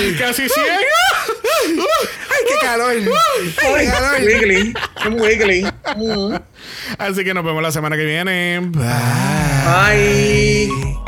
¡Uy! 0.00 0.16
¡Casi 0.18 0.48
100! 0.48 0.66
¡Ay, 1.62 1.76
qué 2.48 2.66
calor! 2.66 2.90
¡Ay, 2.90 3.04
qué 3.56 3.92
calor! 3.92 4.20
Wiggly. 4.20 4.74
Wiggly. 5.12 5.66
Así 6.98 7.22
que 7.22 7.34
nos 7.34 7.44
vemos 7.44 7.62
la 7.62 7.70
semana 7.70 7.96
que 7.96 8.04
viene. 8.04 8.62
Bye. 8.62 8.82
Bye. 9.64 11.05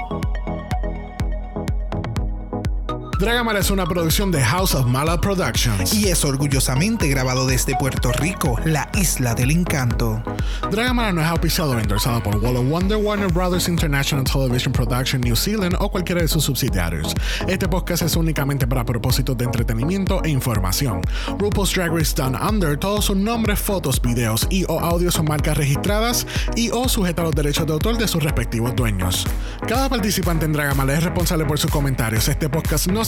Dragamala 3.18 3.58
es 3.58 3.70
una 3.72 3.84
producción 3.84 4.30
de 4.30 4.40
House 4.44 4.76
of 4.76 4.86
Mala 4.86 5.20
Productions. 5.20 5.92
Y 5.92 6.08
es 6.08 6.24
orgullosamente 6.24 7.08
grabado 7.08 7.48
desde 7.48 7.74
Puerto 7.76 8.12
Rico, 8.12 8.60
la 8.64 8.88
isla 8.94 9.34
del 9.34 9.50
encanto. 9.50 10.22
Dragamala 10.70 11.12
no 11.12 11.20
es 11.20 11.26
auspiciado 11.26 11.72
o 11.72 11.80
endorsado 11.80 12.22
por 12.22 12.36
Wall 12.36 12.58
of 12.58 12.68
Wonder, 12.68 12.96
Warner 12.96 13.32
Brothers 13.32 13.66
International 13.66 14.24
Television 14.24 14.72
Production 14.72 15.20
New 15.20 15.34
Zealand 15.34 15.74
o 15.80 15.90
cualquiera 15.90 16.22
de 16.22 16.28
sus 16.28 16.44
subsidiarios. 16.44 17.12
Este 17.48 17.66
podcast 17.66 18.02
es 18.02 18.14
únicamente 18.14 18.68
para 18.68 18.84
propósitos 18.84 19.36
de 19.36 19.46
entretenimiento 19.46 20.22
e 20.22 20.28
información. 20.28 21.00
RuPaul's 21.40 21.74
Drag 21.74 21.90
Race 21.90 22.14
Down 22.14 22.36
Under, 22.36 22.78
todos 22.78 23.06
sus 23.06 23.16
nombres, 23.16 23.58
fotos, 23.58 24.00
videos 24.00 24.46
y 24.48 24.64
o 24.68 24.78
audios 24.78 25.14
son 25.14 25.26
marcas 25.26 25.56
registradas 25.56 26.24
y 26.54 26.70
o 26.70 26.88
sujetas 26.88 27.24
a 27.24 27.26
los 27.26 27.34
derechos 27.34 27.66
de 27.66 27.72
autor 27.72 27.98
de 27.98 28.06
sus 28.06 28.22
respectivos 28.22 28.76
dueños. 28.76 29.26
Cada 29.66 29.88
participante 29.88 30.44
en 30.44 30.52
Dragamala 30.52 30.94
es 30.94 31.02
responsable 31.02 31.44
por 31.46 31.58
sus 31.58 31.72
comentarios. 31.72 32.28
Este 32.28 32.48
podcast 32.48 32.86
no 32.86 33.07